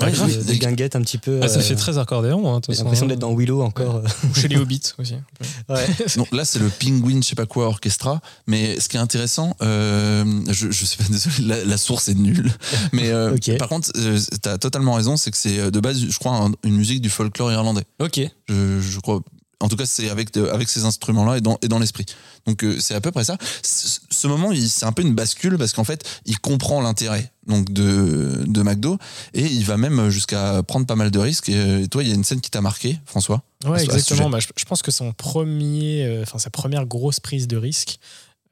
Ouais, 0.00 0.06
Avec 0.06 0.16
grave. 0.16 0.28
des- 0.38 0.52
des 0.52 0.58
guinguettes 0.60 0.94
un 0.94 1.00
petit 1.02 1.18
peu. 1.18 1.40
Ah, 1.42 1.48
ça 1.48 1.58
euh, 1.58 1.60
fait 1.60 1.74
très 1.74 1.98
accordéon. 1.98 2.54
Hein, 2.54 2.60
de 2.60 2.66
J'ai 2.72 2.78
l'impression 2.78 3.06
d'être 3.06 3.18
dans 3.18 3.34
Willow 3.34 3.62
encore. 3.62 3.96
euh. 3.96 4.02
Ou 4.30 4.34
chez 4.34 4.46
les 4.46 4.56
hobbits 4.56 4.80
aussi. 4.98 5.14
Ouais. 5.68 5.84
Donc 6.16 6.30
là, 6.30 6.44
c'est 6.44 6.60
le 6.60 6.68
Penguin, 6.68 7.20
je 7.20 7.26
sais 7.26 7.34
pas 7.34 7.46
quoi, 7.46 7.66
orchestra. 7.66 8.20
Mais 8.46 8.78
ce 8.78 8.88
qui 8.88 8.96
est 8.96 9.00
intéressant, 9.00 9.56
euh, 9.60 10.24
je, 10.52 10.70
je 10.70 10.84
sais 10.86 10.96
pas, 10.98 11.04
désolé, 11.10 11.48
la, 11.48 11.64
la 11.64 11.76
source 11.76 12.08
est 12.08 12.14
nulle. 12.14 12.52
Mais 12.92 13.10
euh, 13.10 13.36
par 13.58 13.68
contre, 13.68 13.90
euh, 13.96 14.20
t'as 14.40 14.56
totalement 14.56 14.92
raison, 14.94 15.16
c'est 15.16 15.32
que 15.32 15.36
c'est 15.36 15.58
euh, 15.58 15.70
de 15.72 15.80
base, 15.80 15.98
je 16.08 16.18
crois, 16.18 16.36
un- 16.36 16.52
une 16.62 16.76
musique 16.76 17.00
du 17.00 17.10
folklore 17.10 17.50
irlandais. 17.50 17.84
Ok. 17.98 18.20
Je, 18.48 18.80
je 18.80 19.00
crois. 19.00 19.20
En 19.60 19.68
tout 19.68 19.74
cas, 19.76 19.86
c'est 19.86 20.08
avec, 20.08 20.32
de- 20.34 20.46
avec 20.46 20.68
ces 20.68 20.84
instruments-là 20.84 21.38
et 21.38 21.40
dans, 21.40 21.58
et 21.62 21.68
dans 21.68 21.80
l'esprit. 21.80 22.06
Donc, 22.46 22.62
euh, 22.62 22.78
c'est 22.78 22.94
à 22.94 23.00
peu 23.00 23.10
près 23.10 23.24
ça. 23.24 23.36
C- 23.62 23.98
Ce 24.08 24.26
moment, 24.28 24.52
c'est 24.54 24.86
un 24.86 24.92
peu 24.92 25.02
une 25.02 25.14
bascule 25.14 25.58
parce 25.58 25.72
qu'en 25.72 25.82
fait, 25.84 26.04
il 26.26 26.38
comprend 26.38 26.80
l'intérêt 26.80 27.32
donc 27.48 27.72
de, 27.72 28.44
de 28.46 28.62
McDo 28.62 28.98
et 29.34 29.44
il 29.44 29.64
va 29.64 29.76
même 29.76 30.10
jusqu'à 30.10 30.62
prendre 30.62 30.86
pas 30.86 30.94
mal 30.94 31.10
de 31.10 31.18
risques. 31.18 31.48
Et, 31.48 31.56
euh, 31.56 31.82
et 31.82 31.88
toi, 31.88 32.04
il 32.04 32.08
y 32.08 32.12
a 32.12 32.14
une 32.14 32.22
scène 32.24 32.40
qui 32.40 32.50
t'a 32.50 32.60
marqué, 32.60 33.00
François? 33.04 33.42
Ouais, 33.64 33.82
exactement. 33.84 34.30
Bah, 34.30 34.38
je, 34.38 34.46
je 34.56 34.64
pense 34.64 34.80
que 34.82 34.92
son 34.92 35.12
premier, 35.12 36.04
euh, 36.04 36.24
sa 36.24 36.50
première 36.50 36.86
grosse 36.86 37.18
prise 37.18 37.48
de 37.48 37.56
risque, 37.56 37.98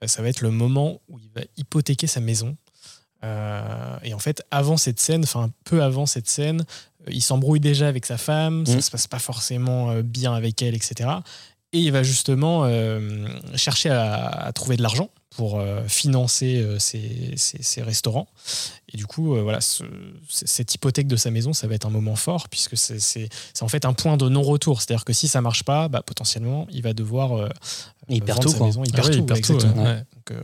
euh, 0.03 0.09
ça 0.09 0.23
va 0.23 0.29
être 0.29 0.40
le 0.40 0.51
moment 0.51 1.01
où 1.09 1.19
il 1.21 1.31
va 1.37 1.42
hypothéquer 1.57 2.09
sa 2.09 2.19
maison. 2.21 2.57
Euh, 3.24 3.96
et 4.02 4.14
en 4.14 4.18
fait, 4.18 4.42
avant 4.50 4.76
cette 4.76 5.00
scène, 5.00 5.22
enfin 5.24 5.50
peu 5.64 5.83
avant 5.83 6.07
cette 6.07 6.29
scène, 6.29 6.64
euh, 7.09 7.11
il 7.12 7.22
s'embrouille 7.22 7.61
déjà 7.61 7.88
avec 7.88 8.07
sa 8.07 8.18
femme, 8.18 8.66
ça 8.66 8.74
Mhm. 8.74 8.81
se 8.81 8.90
passe 8.90 9.07
pas 9.07 9.18
forcément 9.18 9.90
euh, 9.90 10.02
bien 10.02 10.35
avec 10.35 10.61
elle, 10.62 10.74
etc. 10.74 11.09
Et 11.72 11.81
il 11.81 11.92
va 11.92 12.02
justement 12.02 12.62
euh, 12.64 13.26
chercher 13.55 13.90
à, 13.90 14.26
à 14.26 14.52
trouver 14.52 14.76
de 14.76 14.83
l'argent 14.83 15.11
pour 15.37 15.59
euh, 15.61 15.83
financer 15.88 16.57
euh, 16.57 16.79
ses, 16.79 17.35
ses- 17.37 17.62
ses 17.62 17.83
restaurants. 17.83 18.29
Et 18.92 18.96
du 18.96 19.05
coup, 19.07 19.35
euh, 19.35 19.42
voilà, 19.42 19.61
ce- 19.61 19.83
cette 20.29 20.74
hypothèque 20.74 21.09
de 21.09 21.16
sa 21.16 21.31
maison, 21.31 21.52
ça 21.52 21.66
va 21.66 21.74
être 21.74 21.87
un 21.87 21.90
moment 21.90 22.16
fort 22.16 22.48
puisque 22.48 22.76
c'est 22.76 23.00
c'est- 23.00 23.29
c'est 23.52 23.62
en 23.64 23.68
fait 23.68 23.85
un 23.85 23.92
point 23.92 24.16
de 24.16 24.29
non-retour. 24.29 24.81
C'est-à-dire 24.81 25.05
que 25.05 25.12
si 25.12 25.26
ça 25.29 25.40
marche 25.40 25.64
pas, 25.64 25.88
bah, 25.88 26.02
potentiellement, 26.02 26.66
il 26.70 26.83
va 26.83 26.92
devoir 26.94 27.33
euh, 27.37 27.48
Il 28.09 28.22
perd 28.22 28.38
vendre 28.38 28.42
tout, 28.46 28.52
sa 28.52 28.59
quoi. 28.59 28.66
maison. 28.68 28.83
Il 28.85 28.90
Ah 28.92 28.96
perd 28.96 29.09
oui, 29.09 29.12
tout, 29.16 29.18
il 29.22 29.26
perd 29.26 29.40
tout, 29.42 29.52
exactement. 29.55 29.85
ouais. 29.85 29.96
Donc, 30.14 30.31
euh, 30.31 30.42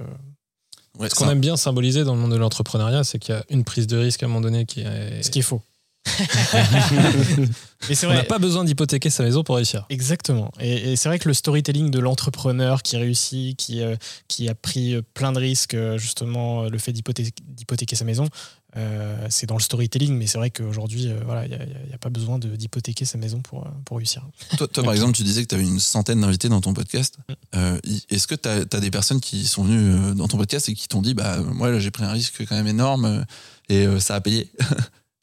Ouais, 0.99 1.09
Ce 1.09 1.15
qu'on 1.15 1.29
aime 1.31 1.41
bien 1.41 1.57
symboliser 1.57 2.05
dans 2.05 2.15
le 2.15 2.21
monde 2.21 2.33
de 2.33 2.37
l'entrepreneuriat, 2.37 3.03
c'est 3.05 3.19
qu'il 3.19 3.35
y 3.35 3.39
a 3.39 3.45
une 3.49 3.65
prise 3.65 3.87
de 3.87 3.97
risque 3.97 4.23
à 4.23 4.27
un 4.27 4.29
moment 4.29 4.43
donné 4.43 4.67
qui 4.67 4.81
est. 4.81 5.23
ce 5.23 5.31
qui 5.31 5.39
est 5.39 5.43
faux. 5.43 5.63
Mais 7.89 7.95
c'est 7.95 8.07
On 8.07 8.11
n'a 8.11 8.17
vrai. 8.17 8.25
pas 8.27 8.39
besoin 8.39 8.65
d'hypothéquer 8.65 9.11
sa 9.11 9.23
maison 9.23 9.43
pour 9.43 9.57
réussir. 9.57 9.87
Exactement. 9.89 10.51
Et, 10.61 10.93
et 10.93 10.97
c'est 10.97 11.09
vrai 11.09 11.19
que 11.19 11.29
le 11.29 11.35
storytelling 11.35 11.91
de 11.91 11.99
l'entrepreneur 11.99 12.83
qui 12.83 12.97
réussit, 12.97 13.57
qui, 13.57 13.83
euh, 13.83 13.97
qui 14.29 14.49
a 14.49 14.55
pris 14.55 14.95
euh, 14.95 15.03
plein 15.15 15.33
de 15.33 15.39
risques, 15.39 15.75
euh, 15.75 15.99
justement, 15.99 16.65
le 16.69 16.79
fait 16.79 16.93
d'hypothé- 16.93 17.33
d'hypothéquer 17.47 17.97
sa 17.97 18.05
maison, 18.05 18.27
euh, 18.77 19.27
c'est 19.31 19.47
dans 19.47 19.57
le 19.57 19.63
storytelling. 19.63 20.17
Mais 20.17 20.27
c'est 20.27 20.39
vrai 20.39 20.51
qu'aujourd'hui, 20.51 21.09
euh, 21.09 21.21
voilà, 21.25 21.45
il 21.47 21.51
n'y 21.51 21.57
a, 21.57 21.65
il 21.65 21.91
y 21.91 21.95
a 21.95 21.99
pas 21.99 22.11
besoin 22.11 22.39
d'hypothéquer 22.39 23.05
sa 23.05 23.19
maison 23.19 23.41
pour, 23.41 23.67
euh, 23.67 23.71
pour 23.85 23.99
réussir. 23.99 24.27
Toi, 24.57 24.69
toi, 24.69 24.83
par 24.83 24.93
exemple, 24.93 25.13
tu 25.13 25.23
disais 25.23 25.43
que 25.43 25.49
tu 25.49 25.55
avais 25.55 25.65
une 25.65 25.81
centaine 25.81 26.21
d'invités 26.21 26.49
dans 26.49 26.61
ton 26.61 26.75
podcast. 26.75 27.19
Mm. 27.29 27.33
Euh, 27.57 27.81
Est-ce 28.11 28.27
que 28.27 28.35
tu 28.35 28.49
as, 28.49 28.65
des 28.65 28.91
personnes 28.91 29.21
qui 29.21 29.47
sont 29.47 29.65
venues 29.65 30.15
dans 30.15 30.29
ton 30.29 30.39
podcast 30.39 30.69
et 30.69 30.75
qui 30.75 30.89
t'ont 30.89 31.03
dit 31.03 31.15
bah 31.15 31.39
moi 31.41 31.71
là 31.71 31.79
j'ai 31.79 31.91
pris 31.91 32.05
un 32.05 32.11
risque 32.13 32.45
quand 32.47 32.57
même 32.57 32.67
énorme 32.67 33.25
et 33.69 33.87
euh, 33.87 34.01
ça 34.01 34.17
a 34.17 34.21
payé 34.21 34.51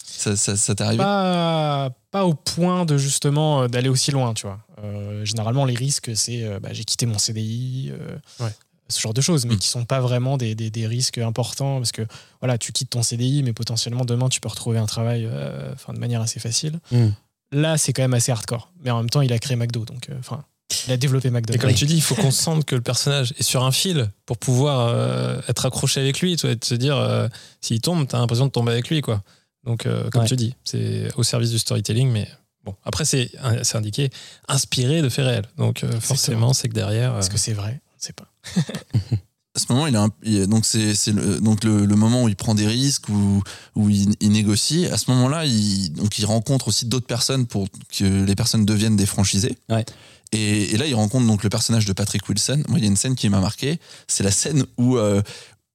Ça, 0.06 0.36
ça, 0.36 0.58
ça 0.58 0.76
t'est 0.76 0.84
arrivé? 0.84 0.98
Pas, 0.98 1.92
pas 2.12 2.26
au 2.26 2.34
point 2.34 2.84
de 2.84 2.98
justement 2.98 3.70
d'aller 3.70 3.88
aussi 3.88 4.12
loin, 4.12 4.34
tu 4.34 4.48
vois. 4.48 4.60
Euh, 4.84 5.24
généralement, 5.24 5.64
les 5.64 5.76
risques, 5.76 6.12
c'est 6.14 6.60
bah, 6.60 6.70
j'ai 6.74 6.84
quitté 6.84 7.06
mon 7.06 7.18
CDI, 7.18 7.92
euh, 7.94 8.18
Ouais. 8.44 8.52
Ce 8.90 9.00
genre 9.00 9.14
de 9.14 9.22
choses, 9.22 9.46
mais 9.46 9.56
Mm. 9.56 9.60
qui 9.60 9.68
sont 9.68 9.86
pas 9.86 10.00
vraiment 10.02 10.38
des, 10.38 10.56
des- 10.56 10.70
des 10.72 10.88
risques 10.88 11.18
importants 11.20 11.78
parce 11.78 11.92
que 11.92 12.02
voilà, 12.42 12.58
tu 12.58 12.72
quittes 12.72 12.90
ton 12.90 13.04
CDI, 13.04 13.44
mais 13.44 13.54
potentiellement 13.54 14.06
demain, 14.06 14.30
tu 14.30 14.40
peux 14.42 14.50
retrouver 14.50 14.80
un 14.80 14.86
travail 14.86 15.26
euh, 15.32 15.72
enfin, 15.74 15.94
de 15.94 16.00
manière 16.00 16.22
assez 16.22 16.40
facile. 16.40 16.80
Mm. 16.92 17.08
Là, 17.52 17.78
c'est 17.78 17.94
quand 17.94 18.02
même 18.04 18.14
assez 18.14 18.32
hardcore. 18.32 18.72
Mais 18.84 18.92
en 18.92 18.98
même 18.98 19.10
temps, 19.10 19.22
il 19.22 19.34
a 19.34 19.40
créé 19.40 19.56
McDo, 19.56 19.86
donc 19.86 20.10
euh, 20.10 20.16
enfin, 20.20 20.44
il 20.88 20.92
a 20.94 20.98
développé 20.98 21.30
McDo. 21.32 21.54
Et 21.54 21.58
comme 21.58 21.74
tu 21.74 21.86
dis, 21.86 21.96
il 21.96 22.02
faut 22.02 22.14
qu'on 22.16 22.30
sente 22.32 22.66
que 22.66 22.76
le 22.76 22.82
personnage 22.82 23.34
est 23.40 23.44
sur 23.44 23.64
un 23.64 23.72
fil 23.72 24.10
pour 24.28 24.38
pouvoir 24.38 24.88
euh, 24.88 25.42
être 25.48 25.66
accroché 25.66 26.00
avec 26.00 26.20
lui, 26.22 26.36
tu 26.36 26.46
vois, 26.46 26.52
et 26.54 26.58
te 26.58 26.66
se 26.66 26.76
dire, 26.76 26.96
euh, 26.98 27.28
s'il 27.62 27.82
tombe, 27.82 28.08
t'as 28.08 28.20
l'impression 28.20 28.46
de 28.46 28.52
tomber 28.52 28.72
avec 28.72 28.90
lui, 28.90 29.02
quoi. 29.02 29.24
Donc, 29.66 29.86
euh, 29.86 30.10
comme 30.12 30.22
Ouais. 30.22 30.28
tu 30.28 30.36
dis, 30.36 30.56
c'est 30.64 31.08
au 31.16 31.24
service 31.24 31.50
du 31.52 31.58
storytelling, 31.60 32.10
mais 32.12 32.28
bon. 32.64 32.76
Après, 32.86 33.04
c'est 33.06 33.32
c'est 33.64 33.78
indiqué 33.78 34.10
inspiré 34.48 35.02
de 35.02 35.10
faits 35.10 35.26
réels. 35.26 35.46
Donc, 35.58 35.84
euh, 35.84 36.00
forcément, 36.00 36.54
c'est 36.54 36.70
que 36.70 36.74
derrière. 36.76 37.16
euh, 37.16 37.20
Est-ce 37.20 37.30
que 37.32 37.38
c'est 37.38 37.54
vrai 37.54 37.82
ne 38.00 38.06
sait 38.06 38.14
pas. 38.14 38.32
À 39.56 39.60
ce 39.60 39.66
moment, 39.74 39.88
il 39.88 39.96
a 39.96 40.04
un- 40.04 40.12
il- 40.24 40.46
donc 40.48 40.64
c'est 40.64 40.94
le, 41.08 41.40
donc 41.42 41.64
le, 41.64 41.86
le 41.86 41.96
moment 41.96 42.24
où 42.24 42.30
il 42.30 42.36
prend 42.36 42.54
des 42.54 42.68
risques, 42.68 43.10
où, 43.10 43.42
où 43.76 43.90
il, 43.90 44.16
il 44.22 44.32
négocie. 44.32 44.86
À 44.86 44.96
ce 44.98 45.10
moment-là, 45.12 45.46
il, 45.46 45.92
donc 45.94 46.18
il 46.20 46.26
rencontre 46.26 46.68
aussi 46.68 46.86
d'autres 46.86 47.08
personnes 47.08 47.46
pour 47.48 47.68
que 47.98 48.24
les 48.26 48.36
personnes 48.36 48.64
deviennent 48.64 48.96
des 48.96 49.08
franchisés. 49.08 49.58
Ouais. 49.68 49.84
Et, 50.32 50.72
et 50.74 50.78
là, 50.78 50.86
il 50.86 50.94
rencontre 50.94 51.26
donc 51.26 51.44
le 51.44 51.50
personnage 51.50 51.86
de 51.86 51.94
Patrick 51.94 52.30
Wilson. 52.30 52.64
Moi, 52.70 52.78
il 52.78 52.84
y 52.84 52.88
a 52.88 52.90
une 52.90 52.96
scène 52.96 53.16
qui 53.16 53.28
m'a 53.28 53.42
marqué. 53.42 53.80
C'est 54.08 54.24
la 54.24 54.32
scène 54.32 54.64
où 54.78 54.98
euh, 54.98 55.22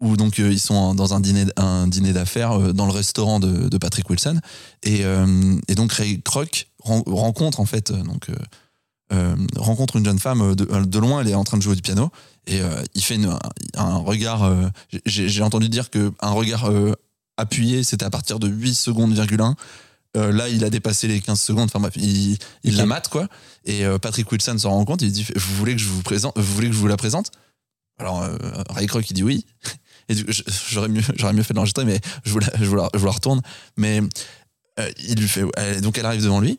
où 0.01 0.17
donc 0.17 0.39
euh, 0.39 0.53
ils 0.53 0.61
sont 0.61 0.95
dans 0.95 1.13
un 1.13 1.21
dîner 1.21 1.45
un 1.57 1.89
dîner 1.89 2.13
d'affaires 2.13 2.53
euh, 2.53 2.73
dans 2.73 2.87
le 2.87 2.93
restaurant 2.93 3.41
de, 3.41 3.69
de 3.69 3.79
Patrick 3.79 4.09
Wilson 4.09 4.41
et, 4.85 5.05
euh, 5.05 5.57
et 5.69 5.75
donc 5.75 5.93
Ray 5.93 6.23
Kroc 6.23 6.69
ren- 6.79 7.03
rencontre 7.07 7.59
en 7.61 7.65
fait 7.67 7.91
euh, 7.91 8.03
donc 8.03 8.29
euh, 9.13 9.35
euh, 9.35 9.37
rencontre 9.57 9.97
une 9.97 10.05
jeune 10.05 10.19
femme 10.19 10.41
euh, 10.43 10.55
de, 10.55 10.65
de 10.65 10.99
loin, 10.99 11.21
elle 11.21 11.29
est 11.29 11.35
en 11.35 11.45
train 11.45 11.57
de 11.59 11.63
jouer 11.63 11.77
du 11.77 11.83
piano 11.83 12.11
et 12.47 12.61
euh, 12.61 12.83
il 12.95 13.03
fait 13.03 13.17
une- 13.17 13.27
un, 13.27 13.39
un 13.75 13.97
regard. 13.97 14.45
euh, 14.45 14.69
j'ai 15.07 15.43
entendu 15.43 15.69
dire 15.69 15.91
que 15.91 16.13
un 16.21 16.31
regard 16.31 16.71
euh, 16.71 16.93
appuyé, 17.37 17.83
c'était 17.85 18.05
à 18.05 18.11
partir 18.11 18.39
de 18.39 18.49
8 18.49 18.75
secondes, 18.75 19.13
virgule 19.13 19.41
1. 19.41 19.57
Euh, 20.17 20.31
là, 20.33 20.49
il 20.49 20.65
a 20.65 20.71
dépassé 20.71 21.09
les 21.09 21.21
15 21.21 21.41
secondes. 21.41 21.65
Enfin 21.65 21.81
bref, 21.81 21.95
il, 21.97 22.39
la 22.65 22.87
mate 22.87 23.09
quoi. 23.09 23.29
Et 23.65 23.85
euh, 23.85 23.99
Patrick 23.99 24.31
Wilson 24.31 24.57
s'en 24.59 24.71
rend 24.71 24.85
compte. 24.85 25.03
Il 25.03 25.11
dit 25.13 25.27
Vous 25.35 25.55
voulez 25.57 25.73
que 25.75 25.81
je 25.81 25.89
vous 25.89 26.03
présente 26.03 26.39
Vous 26.39 26.55
voulez 26.55 26.69
que 26.69 26.75
je 26.75 26.79
vous 26.79 26.87
la 26.87 26.97
présente? 26.97 27.31
Alors 27.99 28.23
euh, 28.23 28.37
Ray 28.71 28.87
Kroc 28.87 29.09
il 29.11 29.15
dit 29.15 29.23
oui. 29.23 29.45
Et 30.09 30.15
j'aurais 30.71 30.89
mieux, 30.89 31.03
j'aurais 31.17 31.33
mieux 31.33 31.43
fait 31.43 31.55
de 31.55 31.57
l'enregistrer, 31.57 31.85
mais 31.87 31.99
je 32.25 32.31
vous 32.31 32.39
la, 32.39 32.49
je 32.61 32.65
vous 32.67 32.77
la, 32.77 32.91
je 32.93 32.99
vous 32.99 33.07
la 33.07 33.13
retourne. 33.13 33.41
Mais 33.79 34.01
euh, 34.79 34.91
il 35.07 35.19
lui 35.19 35.29
fait, 35.29 35.45
donc 35.81 35.97
elle 35.99 36.05
arrive 36.07 36.23
devant 36.23 36.41
lui 36.41 36.59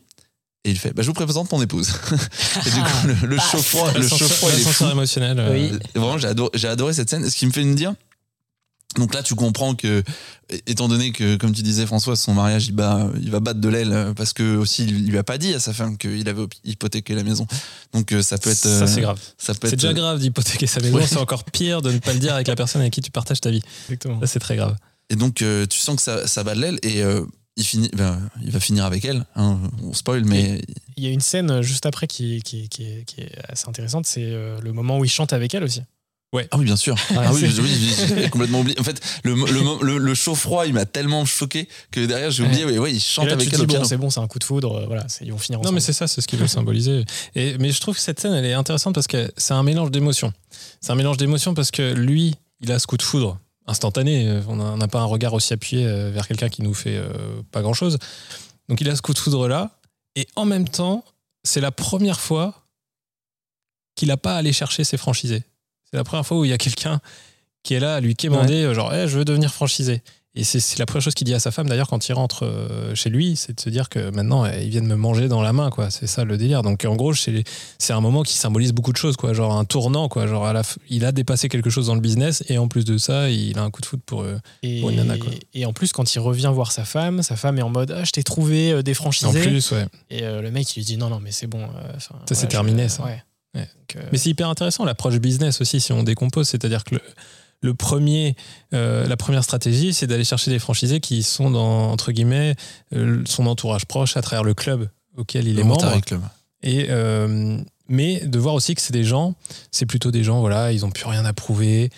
et 0.65 0.71
il 0.71 0.77
fait, 0.77 0.91
bah, 0.93 1.01
je 1.03 1.07
vous 1.07 1.13
présente 1.13 1.49
mon 1.51 1.61
épouse. 1.61 1.89
et 2.65 2.69
du 2.71 2.81
coup, 2.81 3.07
le, 3.07 3.27
le 3.27 3.37
chaud-froid, 3.37 3.93
le 3.93 4.07
chaud-froid, 4.07 4.49
il 4.53 4.59
est 4.59 4.63
fou. 4.63 4.85
émotionnel. 4.89 5.39
euh, 5.39 5.51
Oui. 5.53 5.71
Et 5.95 5.99
Vraiment, 5.99 6.17
j'ai 6.17 6.27
adoré, 6.27 6.49
j'ai 6.55 6.67
adoré 6.67 6.93
cette 6.93 7.09
scène. 7.09 7.29
Ce 7.29 7.35
qui 7.35 7.45
me 7.45 7.51
fait 7.51 7.63
me 7.63 7.75
dire. 7.75 7.93
Donc 8.97 9.13
là, 9.13 9.21
tu 9.21 9.35
comprends 9.35 9.75
que, 9.75 10.03
étant 10.67 10.87
donné 10.87 11.11
que, 11.11 11.35
comme 11.35 11.51
tu 11.53 11.61
disais, 11.63 11.85
François, 11.85 12.15
son 12.15 12.33
mariage, 12.33 12.67
il, 12.67 12.71
bat, 12.71 13.09
il 13.19 13.29
va 13.29 13.41
battre 13.41 13.59
de 13.59 13.67
l'aile 13.67 14.13
parce 14.15 14.31
que 14.31 14.55
aussi, 14.55 14.85
il 14.85 15.09
lui 15.09 15.17
a 15.17 15.23
pas 15.23 15.37
dit 15.37 15.53
à 15.53 15.59
sa 15.59 15.73
femme 15.73 15.97
qu'il 15.97 16.27
avait 16.29 16.45
hypothéqué 16.63 17.13
la 17.13 17.23
maison. 17.23 17.45
Donc 17.93 18.13
euh, 18.13 18.21
ça 18.23 18.37
peut 18.37 18.51
être. 18.51 18.57
Ça, 18.57 18.69
euh, 18.69 18.87
c'est 18.87 19.01
grave. 19.01 19.19
Ça 19.37 19.53
peut 19.53 19.67
C'est 19.67 19.73
être. 19.73 19.81
déjà 19.81 19.93
grave 19.93 20.19
d'hypothéquer 20.19 20.65
sa 20.67 20.79
maison, 20.79 20.95
Ouais. 20.97 21.07
c'est 21.07 21.17
encore 21.17 21.43
pire 21.43 21.81
de 21.81 21.91
ne 21.91 21.99
pas 21.99 22.13
le 22.13 22.19
dire 22.19 22.33
avec 22.35 22.47
la 22.47 22.55
personne 22.55 22.81
avec 22.81 22.93
qui 22.93 23.01
tu 23.01 23.11
partages 23.11 23.41
ta 23.41 23.49
vie. 23.51 23.61
Exactement. 23.89 24.19
Ça, 24.21 24.27
c'est 24.27 24.39
très 24.39 24.55
grave. 24.55 24.77
Et 25.09 25.15
donc, 25.17 25.41
euh, 25.41 25.65
tu 25.67 25.77
sens 25.77 25.97
que 25.97 26.01
ça, 26.01 26.25
ça 26.25 26.43
bat 26.45 26.55
de 26.55 26.61
l'aile 26.61 26.79
et 26.81 27.03
euh, 27.03 27.25
il, 27.57 27.63
finit, 27.63 27.89
ben, 27.95 28.19
il 28.43 28.51
va 28.51 28.59
finir 28.59 28.85
avec 28.85 29.05
elle. 29.05 29.25
hein, 29.35 29.59
on 29.83 29.93
spoil, 29.93 30.25
mais 30.25 30.61
Il 30.97 31.03
y 31.03 31.07
a 31.07 31.11
une 31.11 31.21
scène 31.21 31.49
euh, 31.51 31.61
juste 31.61 31.85
après 31.85 32.07
qui, 32.07 32.41
qui, 32.43 32.67
qui 32.69 32.83
est, 32.85 33.03
qui 33.05 33.21
est 33.21 33.31
assez 33.49 33.67
intéressante, 33.67 34.05
c'est 34.05 34.23
euh, 34.25 34.59
le 34.61 34.73
moment 34.73 34.97
où 34.99 35.05
il 35.05 35.09
chante 35.09 35.33
avec 35.33 35.53
elle 35.53 35.63
aussi. 35.63 35.81
Ah 36.51 36.57
oui, 36.57 36.65
bien 36.65 36.75
sûr. 36.75 36.97
ah 37.15 37.31
oui, 37.33 37.49
j'ai 37.49 38.29
complètement 38.29 38.59
oublié. 38.59 38.77
En 38.77 38.83
fait, 38.83 38.99
le, 39.23 39.35
le, 39.35 39.85
le, 39.85 39.97
le 39.97 40.13
chaud-froid, 40.13 40.65
il 40.67 40.73
m'a 40.73 40.85
tellement 40.85 41.23
choqué 41.23 41.69
que 41.91 42.05
derrière, 42.05 42.29
j'ai 42.29 42.43
oublié. 42.43 42.65
Ouais, 42.65 42.77
ouais, 42.77 42.91
il 42.93 42.99
chante 42.99 43.27
là, 43.27 43.33
avec 43.35 43.53
elle 43.53 43.65
bon, 43.65 43.83
c'est 43.85 43.95
bon, 43.95 44.09
c'est 44.09 44.19
un 44.19 44.27
coup 44.27 44.39
de 44.39 44.43
foudre, 44.43 44.79
euh, 44.81 44.85
voilà, 44.85 45.07
ils 45.21 45.31
vont 45.31 45.37
finir 45.37 45.59
Non, 45.59 45.63
ensemble. 45.65 45.75
mais 45.75 45.79
c'est 45.79 45.93
ça, 45.93 46.07
c'est 46.07 46.19
ce 46.19 46.27
qu'il 46.27 46.37
veut 46.37 46.47
symboliser. 46.47 47.05
Et, 47.35 47.57
mais 47.57 47.71
je 47.71 47.79
trouve 47.79 47.95
que 47.95 48.01
cette 48.01 48.19
scène, 48.19 48.33
elle 48.33 48.43
est 48.43 48.51
intéressante 48.51 48.93
parce 48.93 49.07
que 49.07 49.31
c'est 49.37 49.53
un 49.53 49.63
mélange 49.63 49.91
d'émotions. 49.91 50.33
C'est 50.81 50.91
un 50.91 50.95
mélange 50.95 51.15
d'émotions 51.15 51.53
parce 51.53 51.71
que 51.71 51.93
lui, 51.93 52.35
il 52.59 52.69
a 52.73 52.79
ce 52.79 52.87
coup 52.87 52.97
de 52.97 53.01
foudre 53.03 53.39
instantané. 53.67 54.27
Euh, 54.27 54.41
On 54.47 54.77
n'a 54.77 54.87
pas 54.87 54.99
un 54.99 55.05
regard 55.05 55.33
aussi 55.33 55.53
appuyé 55.53 55.85
euh, 55.85 56.11
vers 56.11 56.27
quelqu'un 56.27 56.49
qui 56.49 56.61
nous 56.61 56.73
fait 56.73 56.97
euh, 56.97 57.41
pas 57.51 57.61
grand-chose. 57.61 57.97
Donc 58.69 58.81
il 58.81 58.89
a 58.89 58.95
ce 58.95 59.01
coup 59.01 59.13
de 59.13 59.19
foudre-là. 59.19 59.71
Et 60.15 60.27
en 60.35 60.45
même 60.45 60.67
temps, 60.67 61.03
c'est 61.43 61.61
la 61.61 61.71
première 61.71 62.19
fois 62.19 62.65
qu'il 63.95 64.07
n'a 64.09 64.17
pas 64.17 64.35
à 64.35 64.37
aller 64.37 64.53
chercher 64.53 64.83
ses 64.83 64.97
franchisés. 64.97 65.43
C'est 65.89 65.97
la 65.97 66.03
première 66.03 66.25
fois 66.25 66.39
où 66.39 66.45
il 66.45 66.49
y 66.49 66.53
a 66.53 66.57
quelqu'un 66.57 66.99
qui 67.63 67.73
est 67.73 67.79
là 67.79 67.95
à 67.95 67.99
lui 67.99 68.15
quémander, 68.15 68.73
genre, 68.73 68.93
Eh, 68.93 69.07
je 69.07 69.17
veux 69.17 69.25
devenir 69.25 69.53
franchisé. 69.53 70.01
Et 70.37 70.43
c'est 70.43 70.77
la 70.79 70.85
première 70.85 71.01
chose 71.01 71.13
qu'il 71.13 71.25
dit 71.25 71.33
à 71.33 71.39
sa 71.39 71.49
femme, 71.51 71.67
d'ailleurs, 71.69 71.87
quand 71.87 72.09
il 72.09 72.13
rentre 72.13 72.43
euh, 72.45 72.93
chez 72.93 73.09
lui, 73.09 73.37
c'est 73.37 73.53
de 73.55 73.59
se 73.61 73.69
dire 73.69 73.87
que 73.87 74.09
maintenant, 74.09 74.43
euh, 74.43 74.51
ils 74.61 74.69
viennent 74.69 74.85
me 74.87 74.95
manger 74.97 75.29
dans 75.29 75.41
la 75.41 75.53
main, 75.53 75.69
quoi. 75.69 75.89
C'est 75.89 76.07
ça 76.07 76.25
le 76.25 76.37
délire. 76.37 76.61
Donc, 76.61 76.83
en 76.83 76.95
gros, 76.95 77.13
c'est 77.13 77.93
un 77.93 78.01
moment 78.01 78.21
qui 78.23 78.35
symbolise 78.35 78.73
beaucoup 78.73 78.91
de 78.91 78.97
choses, 78.97 79.15
quoi. 79.15 79.31
Genre 79.33 79.53
un 79.55 79.63
tournant, 79.63 80.09
quoi. 80.09 80.27
Genre, 80.27 80.45
à 80.45 80.51
la 80.51 80.63
f- 80.63 80.75
il 80.89 81.05
a 81.05 81.11
dépassé 81.13 81.47
quelque 81.47 81.69
chose 81.69 81.87
dans 81.87 81.95
le 81.95 82.01
business, 82.01 82.43
et 82.49 82.57
en 82.57 82.67
plus 82.67 82.83
de 82.83 82.97
ça, 82.97 83.29
il 83.29 83.57
a 83.57 83.63
un 83.63 83.71
coup 83.71 83.79
de 83.81 83.85
foot 83.85 84.01
pour, 84.05 84.23
euh, 84.23 84.37
Et, 84.61 84.81
pour 84.81 84.89
une 84.89 84.97
nana, 84.97 85.17
quoi. 85.17 85.31
et 85.53 85.65
en 85.65 85.71
plus, 85.71 85.93
quand 85.93 86.13
il 86.15 86.19
revient 86.19 86.51
voir 86.53 86.71
sa 86.73 86.83
femme, 86.83 87.23
sa 87.23 87.37
femme 87.37 87.57
est 87.57 87.61
en 87.63 87.69
mode 87.69 87.91
Ah, 87.97 88.03
je 88.03 88.11
t'ai 88.11 88.23
trouvé 88.23 88.71
euh, 88.73 88.81
des 88.83 88.93
franchisés. 88.93 89.27
En 89.27 89.31
plus, 89.31 89.71
ouais. 89.71 89.85
Et 90.09 90.23
euh, 90.23 90.41
le 90.41 90.51
mec, 90.51 90.75
il 90.75 90.79
lui 90.79 90.85
dit 90.85 90.97
Non, 90.97 91.09
non, 91.09 91.19
mais 91.21 91.31
c'est 91.31 91.47
bon. 91.47 91.63
euh, 91.63 91.93
Ça, 91.99 92.35
c'est 92.35 92.47
terminé, 92.47 92.83
je- 92.83 92.87
ça. 92.89 93.03
Ouais. 93.05 93.23
Ouais. 93.55 93.61
Donc, 93.61 93.95
euh, 94.03 94.09
Mais 94.11 94.17
c'est 94.17 94.29
hyper 94.29 94.49
intéressant 94.49 94.83
l'approche 94.83 95.17
business 95.19 95.61
aussi 95.61 95.79
si 95.79 95.93
on 95.93 96.03
décompose, 96.03 96.49
c'est-à-dire 96.49 96.83
que 96.83 96.95
le, 96.95 97.01
le 97.65 97.73
premier, 97.73 98.35
euh, 98.73 99.05
la 99.07 99.17
première 99.17 99.43
stratégie, 99.43 99.93
c'est 99.93 100.07
d'aller 100.07 100.23
chercher 100.23 100.51
des 100.51 100.59
franchisés 100.59 100.99
qui 101.01 101.23
sont 101.23 101.49
dans 101.51 101.91
entre 101.91 102.11
guillemets 102.13 102.55
euh, 102.93 103.21
son 103.25 103.47
entourage 103.47 103.85
proche 103.85 104.15
à 104.15 104.21
travers 104.21 104.43
le 104.43 104.53
club 104.53 104.87
auquel 105.17 105.47
il 105.47 105.55
Le 105.55 105.61
est 105.61 105.63
membre. 105.65 105.99
Club. 106.01 106.21
Et 106.63 106.87
euh, 106.89 107.57
mais 107.87 108.21
de 108.25 108.39
voir 108.39 108.55
aussi 108.55 108.73
que 108.75 108.81
c'est 108.81 108.93
des 108.93 109.03
gens, 109.03 109.35
c'est 109.71 109.85
plutôt 109.85 110.09
des 110.11 110.23
gens, 110.23 110.39
voilà, 110.39 110.71
ils 110.71 110.85
ont 110.85 110.89
plus 110.91 111.05
rien 111.05 111.23
à 111.25 111.33
prouver, 111.33 111.91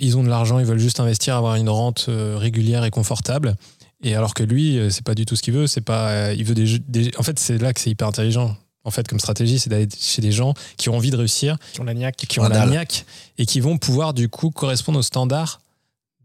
ils 0.00 0.16
ont 0.16 0.22
de 0.22 0.28
l'argent, 0.28 0.58
ils 0.58 0.64
veulent 0.64 0.78
juste 0.78 1.00
investir, 1.00 1.36
avoir 1.36 1.56
une 1.56 1.68
rente 1.68 2.06
régulière 2.08 2.82
et 2.84 2.90
confortable. 2.90 3.54
Et 4.02 4.14
alors 4.14 4.32
que 4.32 4.42
lui, 4.42 4.78
c'est 4.90 5.04
pas 5.04 5.14
du 5.14 5.26
tout 5.26 5.36
ce 5.36 5.42
qu'il 5.42 5.52
veut, 5.52 5.66
c'est 5.66 5.82
pas, 5.82 6.32
il 6.32 6.44
veut 6.44 6.54
des, 6.54 6.78
des- 6.78 7.10
en 7.18 7.22
fait, 7.22 7.38
c'est 7.38 7.58
là 7.58 7.74
que 7.74 7.80
c'est 7.80 7.90
hyper 7.90 8.08
intelligent. 8.08 8.56
En 8.88 8.90
fait, 8.90 9.06
comme 9.06 9.20
stratégie, 9.20 9.58
c'est 9.60 9.70
d'aller 9.70 9.86
chez 9.98 10.20
des 10.22 10.32
gens 10.32 10.54
qui 10.76 10.88
ont 10.88 10.96
envie 10.96 11.10
de 11.10 11.16
réussir, 11.16 11.56
qui 11.72 11.80
ont 11.80 11.84
la 11.84 11.94
niaque. 11.94 12.16
qui 12.16 12.40
ont 12.40 12.44
la 12.48 12.66
niaque 12.72 13.04
et 13.38 13.46
qui 13.46 13.60
vont 13.60 13.78
pouvoir 13.78 14.14
du 14.14 14.28
coup 14.28 14.50
correspondre 14.50 14.98
aux 14.98 15.02
standards 15.02 15.60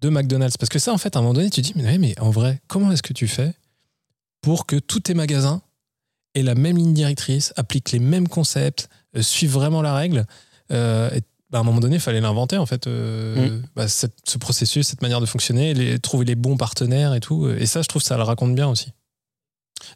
de 0.01 0.09
McDonald's. 0.09 0.57
Parce 0.57 0.69
que 0.69 0.79
ça, 0.79 0.91
en 0.93 0.97
fait, 0.97 1.15
à 1.15 1.19
un 1.19 1.21
moment 1.21 1.33
donné, 1.35 1.49
tu 1.49 1.61
te 1.61 1.67
dis, 1.67 1.73
mais, 1.75 1.83
ouais, 1.85 1.97
mais 1.99 2.17
en 2.19 2.29
vrai, 2.31 2.59
comment 2.67 2.91
est-ce 2.91 3.03
que 3.03 3.13
tu 3.13 3.27
fais 3.27 3.53
pour 4.41 4.65
que 4.65 4.77
tous 4.77 5.01
tes 5.01 5.13
magasins 5.13 5.61
aient 6.35 6.43
la 6.43 6.55
même 6.55 6.77
ligne 6.77 6.93
directrice, 6.93 7.53
appliquent 7.57 7.91
les 7.91 7.99
mêmes 7.99 8.27
concepts, 8.27 8.89
euh, 9.15 9.21
suivent 9.21 9.51
vraiment 9.53 9.81
la 9.81 9.93
règle 9.93 10.25
Euh, 10.71 11.11
et, 11.13 11.21
bah, 11.51 11.59
À 11.59 11.61
un 11.61 11.63
moment 11.63 11.79
donné, 11.81 11.95
il 11.97 12.01
fallait 12.01 12.21
l'inventer, 12.21 12.57
en 12.57 12.65
fait, 12.65 12.87
euh, 12.87 13.61
bah, 13.75 13.87
cette- 13.87 14.17
ce 14.27 14.37
processus, 14.37 14.87
cette 14.87 15.01
manière 15.01 15.21
de 15.21 15.25
fonctionner, 15.27 15.73
les, 15.73 15.99
trouver 15.99 16.25
les 16.25 16.35
bons 16.35 16.57
partenaires 16.57 17.13
et 17.13 17.19
tout. 17.19 17.47
Et 17.49 17.65
ça, 17.67 17.81
je 17.83 17.87
trouve, 17.89 18.01
ça 18.01 18.17
le 18.17 18.23
raconte 18.23 18.55
bien 18.55 18.67
aussi. 18.69 18.91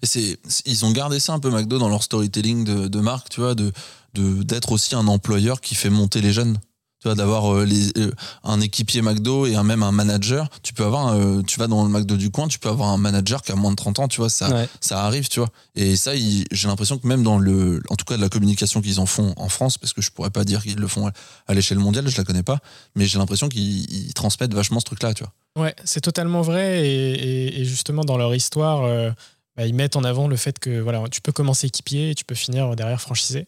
Et 0.04 0.40
ils 0.66 0.86
ont 0.86 0.92
gardé 0.92 1.20
ça 1.20 1.34
un 1.34 1.40
peu 1.40 1.50
McDo 1.50 1.78
dans 1.80 1.90
leur 1.90 2.04
storytelling 2.04 2.64
de, 2.64 2.88
de 2.88 3.00
marque, 3.00 3.30
tu 3.30 3.42
vois, 3.42 3.56
de, 3.56 3.72
d'être 4.14 4.72
aussi 4.72 4.96
un 4.96 5.08
employeur 5.08 5.62
qui 5.62 5.76
fait 5.76 5.90
monter 5.90 6.22
les 6.22 6.34
jeunes. 6.34 6.58
Tu 7.00 7.08
vois, 7.08 7.14
d'avoir 7.14 7.54
euh, 7.54 7.64
les, 7.64 7.90
euh, 8.00 8.12
un 8.44 8.60
équipier 8.60 9.04
McDo 9.04 9.46
et 9.46 9.56
un, 9.56 9.62
même 9.62 9.84
un 9.84 9.92
manager. 9.92 10.50
Tu 10.64 10.74
peux 10.74 10.84
avoir, 10.84 11.10
euh, 11.14 11.44
tu 11.44 11.60
vas 11.60 11.68
dans 11.68 11.84
le 11.84 11.90
McDo 11.92 12.18
du 12.18 12.32
coin, 12.32 12.48
tu 12.48 12.58
peux 12.58 12.70
avoir 12.70 12.90
un 12.90 12.98
manager 12.98 13.44
qui 13.44 13.52
a 13.52 13.56
moins 13.56 13.70
de 13.70 13.76
30 13.76 14.00
ans, 14.00 14.08
tu 14.08 14.20
vois, 14.20 14.32
ça, 14.32 14.50
Ouais. 14.50 14.68
ça 14.82 15.04
arrive, 15.06 15.28
tu 15.28 15.40
vois. 15.40 15.50
Et 15.76 15.96
ça, 15.96 16.14
j'ai 16.16 16.68
l'impression 16.68 16.98
que 16.98 17.06
même 17.06 17.22
dans 17.22 17.38
le, 17.38 17.84
en 17.92 17.96
tout 17.96 18.04
cas 18.06 18.18
de 18.18 18.22
la 18.22 18.30
communication 18.30 18.82
qu'ils 18.82 19.00
en 19.00 19.06
font 19.06 19.32
en 19.38 19.48
France, 19.48 19.78
parce 19.78 19.94
que 19.94 20.02
je 20.02 20.10
pourrais 20.10 20.32
pas 20.32 20.44
dire 20.44 20.64
qu'ils 20.64 20.80
le 20.80 20.88
font 20.88 21.12
à, 21.46 21.54
l'échelle 21.54 21.78
mondiale, 21.78 22.08
je 22.08 22.18
la 22.18 22.24
connais 22.24 22.42
pas, 22.42 22.58
mais 22.96 23.06
j'ai 23.06 23.20
l'impression 23.20 23.48
qu'ils 23.48 23.94
ils 23.94 24.14
transmettent 24.16 24.56
vachement 24.56 24.80
ce 24.80 24.86
truc-là, 24.86 25.14
tu 25.14 25.24
vois. 25.24 25.64
Ouais, 25.64 25.76
c'est 25.86 26.02
totalement 26.02 26.42
vrai. 26.42 26.84
Et, 26.88 27.14
et- 27.14 27.62
et 27.62 27.66
justement, 27.66 28.06
dans 28.06 28.18
leur 28.18 28.34
histoire, 28.34 28.84
euh, 28.86 29.12
bah, 29.58 29.66
ils 29.66 29.74
mettent 29.74 29.96
en 29.96 30.04
avant 30.04 30.28
le 30.28 30.36
fait 30.36 30.60
que 30.60 31.08
tu 31.10 31.20
peux 31.20 31.32
commencer 31.32 31.68
équipier 31.68 32.12
et 32.12 32.16
tu 32.16 32.24
peux 32.24 32.36
finir 32.36 32.76
derrière 32.76 33.02
franchisé. 33.02 33.48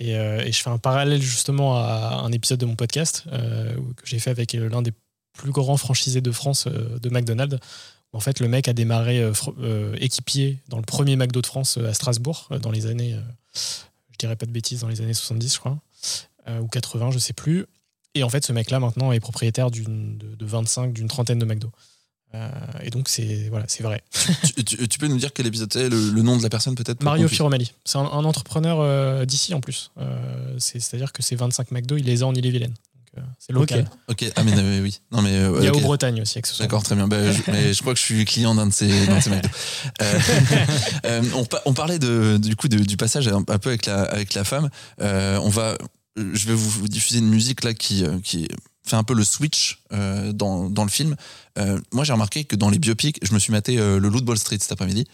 Et, 0.00 0.16
euh, 0.16 0.44
et 0.44 0.50
je 0.50 0.60
fais 0.60 0.70
un 0.70 0.78
parallèle 0.78 1.22
justement 1.22 1.76
à 1.78 2.22
un 2.24 2.32
épisode 2.32 2.58
de 2.58 2.66
mon 2.66 2.74
podcast 2.74 3.24
euh, 3.32 3.72
que 3.96 4.06
j'ai 4.06 4.18
fait 4.18 4.30
avec 4.30 4.54
euh, 4.56 4.68
l'un 4.68 4.82
des 4.82 4.92
plus 5.32 5.52
grands 5.52 5.76
franchisés 5.76 6.20
de 6.20 6.32
France 6.32 6.66
de 6.66 7.08
McDonald's. 7.08 7.58
En 8.12 8.20
fait, 8.20 8.38
le 8.38 8.46
mec 8.46 8.68
a 8.68 8.72
démarré 8.72 9.28
équipier 9.96 10.60
dans 10.68 10.76
le 10.76 10.84
premier 10.84 11.16
McDo 11.16 11.40
de 11.40 11.46
France 11.46 11.78
à 11.78 11.92
Strasbourg 11.92 12.48
dans 12.62 12.70
les 12.70 12.86
années, 12.86 13.16
je 13.54 14.18
dirais 14.20 14.36
pas 14.36 14.46
de 14.46 14.52
bêtises, 14.52 14.82
dans 14.82 14.88
les 14.88 15.00
années 15.00 15.12
70, 15.12 15.52
je 15.52 15.58
crois, 15.58 15.80
ou 16.60 16.68
80, 16.68 17.10
je 17.10 17.18
sais 17.18 17.32
plus. 17.32 17.66
Et 18.14 18.22
en 18.22 18.28
fait, 18.28 18.46
ce 18.46 18.52
mec-là 18.52 18.78
maintenant 18.78 19.10
est 19.10 19.18
propriétaire 19.18 19.72
de, 19.72 19.80
de 19.80 20.46
25, 20.46 20.92
d'une 20.92 21.08
trentaine 21.08 21.40
de 21.40 21.44
McDo. 21.44 21.72
Euh, 22.34 22.48
et 22.82 22.90
donc 22.90 23.08
c'est 23.08 23.46
voilà, 23.48 23.64
c'est 23.68 23.82
vrai. 23.84 24.02
tu, 24.56 24.64
tu- 24.64 24.88
tu 24.88 24.98
peux 24.98 25.06
nous 25.06 25.18
dire 25.18 25.32
quel 25.32 25.46
épisode 25.46 25.72
c'est, 25.72 25.88
le, 25.88 26.10
le 26.10 26.22
nom 26.22 26.36
de 26.36 26.42
la 26.42 26.48
personne 26.50 26.74
peut-être 26.74 27.02
Mario 27.04 27.28
Firomelli, 27.28 27.72
c'est 27.84 27.98
un, 27.98 28.02
un 28.02 28.24
entrepreneur 28.24 28.78
euh, 28.80 29.24
d'ici 29.24 29.54
en 29.54 29.60
plus. 29.60 29.92
Euh, 29.98 30.56
c'est- 30.58 30.80
C'est-à-dire 30.80 31.12
que 31.12 31.22
ces 31.22 31.36
25 31.36 31.70
McDo, 31.70 31.96
il 31.96 32.04
les 32.04 32.22
a 32.22 32.26
en 32.26 32.34
Ille-et-Vilaine. 32.34 32.74
C'est 33.38 33.52
local. 33.52 33.88
Ok, 34.08 34.24
ah 34.34 34.42
mais 34.42 34.80
oui. 34.80 34.98
Non 35.12 35.22
mais 35.22 35.36
euh, 35.36 35.58
Il 35.60 35.64
y 35.64 35.68
a 35.68 35.72
au 35.72 35.78
Bretagne 35.78 36.20
aussi. 36.22 36.40
D'accord, 36.58 36.82
très 36.82 36.96
bien. 36.96 37.06
Ben, 37.06 37.30
je, 37.32 37.42
mais 37.52 37.72
je 37.72 37.80
crois 37.80 37.94
que 37.94 38.00
je 38.00 38.04
suis 38.04 38.24
client 38.24 38.56
d'un 38.56 38.66
de 38.66 38.72
ces, 38.72 39.06
d'un 39.06 39.18
de 39.18 39.22
ces 39.22 39.30
McDo. 39.30 39.48
Euh, 40.02 40.18
euh, 41.06 41.22
on, 41.36 41.44
pa- 41.44 41.62
on 41.66 41.74
parlait 41.74 42.00
de, 42.00 42.38
du 42.42 42.56
coup 42.56 42.66
de- 42.66 42.78
du 42.82 42.96
passage 42.96 43.28
un, 43.28 43.44
un 43.46 43.58
peu 43.58 43.68
avec 43.68 43.86
la, 43.86 44.02
avec 44.02 44.34
la 44.34 44.42
femme. 44.42 44.68
Euh, 45.00 45.38
on 45.44 45.48
va, 45.48 45.78
je 46.16 46.46
vais 46.48 46.54
vous, 46.54 46.88
diffuser 46.88 47.20
une 47.20 47.28
musique 47.28 47.62
là 47.62 47.72
qui, 47.72 48.04
qui 48.24 48.48
fait 48.86 48.96
un 48.96 49.04
peu 49.04 49.14
le 49.14 49.24
switch 49.24 49.78
euh, 49.92 50.32
dans, 50.32 50.68
dans 50.68 50.84
le 50.84 50.90
film. 50.90 51.16
Euh, 51.58 51.80
moi, 51.92 52.04
j'ai 52.04 52.12
remarqué 52.12 52.44
que 52.44 52.56
dans 52.56 52.68
les 52.70 52.78
biopics, 52.78 53.18
je 53.22 53.32
me 53.32 53.38
suis 53.38 53.50
maté 53.52 53.78
euh, 53.78 53.98
le 53.98 54.08
Loup 54.08 54.20
de 54.20 54.26
Wall 54.28 54.38
Street 54.38 54.58
cet 54.60 54.72
après-midi. 54.72 55.06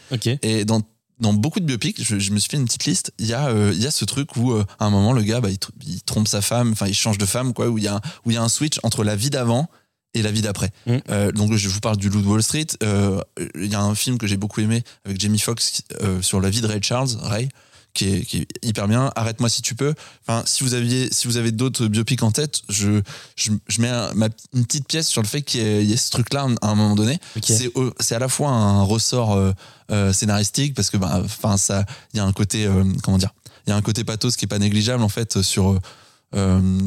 Et 0.42 0.64
dans, 0.64 0.82
dans 1.20 1.32
beaucoup 1.32 1.60
de 1.60 1.64
biopics, 1.66 2.02
je, 2.02 2.18
je 2.18 2.30
me 2.32 2.38
suis 2.38 2.50
fait 2.50 2.56
une 2.56 2.64
petite 2.64 2.84
liste. 2.86 3.12
Il 3.18 3.26
y 3.26 3.34
a, 3.34 3.50
il 3.72 3.80
y 3.80 3.86
a 3.86 3.90
ce 3.90 4.04
truc 4.04 4.36
où, 4.36 4.52
à 4.54 4.64
un 4.80 4.90
moment, 4.90 5.12
le 5.12 5.22
gars, 5.22 5.40
bah, 5.40 5.50
il, 5.50 5.56
tr- 5.58 5.70
il 5.86 6.02
trompe 6.02 6.26
sa 6.28 6.40
femme, 6.42 6.72
enfin, 6.72 6.86
il 6.88 6.94
change 6.94 7.18
de 7.18 7.26
femme, 7.26 7.52
quoi, 7.52 7.68
où 7.68 7.78
il 7.78 7.84
y 7.84 7.88
a, 7.88 7.96
un- 7.96 8.00
où 8.24 8.30
il 8.30 8.34
y 8.34 8.36
a 8.38 8.42
un 8.42 8.48
switch 8.48 8.78
entre 8.82 9.04
la 9.04 9.14
vie 9.16 9.30
d'avant 9.30 9.68
et 10.14 10.22
la 10.22 10.32
vie 10.32 10.42
d'après. 10.42 10.72
Mm. 10.86 10.96
Euh, 11.10 11.30
donc, 11.30 11.54
je 11.54 11.68
vous 11.68 11.78
parle 11.80 11.96
du 11.96 12.08
Loup 12.08 12.22
de 12.22 12.26
Wall 12.26 12.42
Street. 12.42 12.66
Euh, 12.82 13.20
Il 13.54 13.70
y 13.70 13.74
a 13.76 13.80
un 13.80 13.94
film 13.94 14.18
que 14.18 14.26
j'ai 14.26 14.36
beaucoup 14.36 14.60
aimé 14.60 14.82
avec 15.04 15.20
Jamie 15.20 15.38
Foxx 15.38 15.82
euh, 16.00 16.20
sur 16.22 16.40
la 16.40 16.50
vie 16.50 16.60
de 16.62 16.66
Ray 16.66 16.82
Charles, 16.82 17.10
Ray. 17.20 17.48
Qui 17.92 18.04
est, 18.14 18.24
qui 18.24 18.38
est 18.38 18.48
hyper 18.62 18.86
bien. 18.86 19.10
Arrête-moi 19.16 19.48
si 19.48 19.62
tu 19.62 19.74
peux. 19.74 19.94
Enfin, 20.26 20.44
si 20.46 20.62
vous 20.62 20.74
aviez, 20.74 21.08
si 21.12 21.26
vous 21.26 21.36
avez 21.38 21.50
d'autres 21.50 21.88
biopics 21.88 22.22
en 22.22 22.30
tête, 22.30 22.60
je, 22.68 23.00
je, 23.34 23.50
je 23.66 23.80
mets 23.80 23.88
un- 23.88 24.14
ma, 24.14 24.28
une 24.54 24.64
petite 24.64 24.86
pièce 24.86 25.08
sur 25.08 25.22
le 25.22 25.26
fait 25.26 25.42
qu'il 25.42 25.60
y 25.82 25.86
y 25.86 25.92
ait 25.92 25.96
ce 25.96 26.10
truc-là 26.10 26.46
à 26.62 26.68
un 26.68 26.74
moment 26.76 26.94
donné. 26.94 27.18
Ok. 27.36 27.52
C'est 27.98 28.14
à 28.14 28.20
la 28.20 28.28
fois 28.28 28.50
un 28.50 28.82
ressort 28.82 29.32
euh, 29.34 29.52
euh, 29.90 30.12
scénaristique 30.12 30.74
parce 30.74 30.88
que 30.88 30.98
bah, 30.98 31.20
enfin 31.24 31.56
ça 31.56 31.84
il 32.14 32.18
y 32.18 32.20
a 32.20 32.24
un 32.24 32.32
côté 32.32 32.64
euh, 32.64 32.84
comment 33.02 33.18
dire 33.18 33.30
il 33.66 33.70
y 33.70 33.72
a 33.72 33.76
un 33.76 33.82
côté 33.82 34.04
pathos 34.04 34.36
qui 34.36 34.44
est 34.44 34.48
pas 34.48 34.60
négligeable 34.60 35.02
en 35.02 35.08
fait 35.08 35.42
sur 35.42 35.76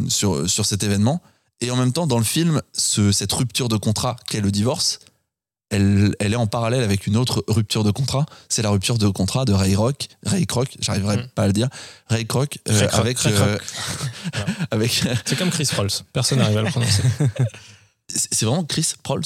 sur 0.09 0.49
sur 0.49 0.65
cet 0.65 0.83
événement. 0.83 1.21
Et 1.61 1.71
en 1.71 1.75
même 1.75 1.93
temps, 1.93 2.07
dans 2.07 2.17
le 2.17 2.23
film, 2.25 2.61
ce, 2.73 3.11
cette 3.11 3.31
rupture 3.31 3.69
de 3.69 3.77
contrat 3.77 4.15
qu'est 4.27 4.41
le 4.41 4.51
divorce, 4.51 4.99
elle, 5.73 6.15
elle 6.19 6.33
est 6.33 6.37
en 6.37 6.47
parallèle 6.47 6.83
avec 6.83 7.07
une 7.07 7.17
autre 7.17 7.43
rupture 7.47 7.83
de 7.83 7.91
contrat. 7.91 8.25
C'est 8.49 8.61
la 8.61 8.69
rupture 8.69 8.97
de 8.97 9.07
contrat 9.09 9.45
de 9.45 9.53
Ray 9.53 9.75
Rock, 9.75 10.07
Ray 10.25 10.45
Kroc, 10.45 10.75
j'arriverai 10.79 11.17
Mm. 11.17 11.27
pas 11.35 11.43
à 11.43 11.47
le 11.47 11.53
dire, 11.53 11.67
Ray 12.09 12.25
Kroc, 12.25 12.59
euh, 12.69 12.79
Ray 12.79 12.87
Kroc, 12.87 12.99
avec 12.99 13.17
Ray 13.19 13.33
euh, 13.33 13.57
Kroc. 13.57 14.47
avec. 14.71 15.03
C'est 15.25 15.37
comme 15.37 15.49
Chris 15.51 15.67
Rolls. 15.75 15.89
Personne 16.13 16.39
n'arrive 16.39 16.57
à 16.57 16.61
le 16.61 16.69
prononcer. 16.69 17.03
C'est 18.07 18.45
vraiment 18.45 18.63
Chris 18.63 18.93
Prols. 19.03 19.23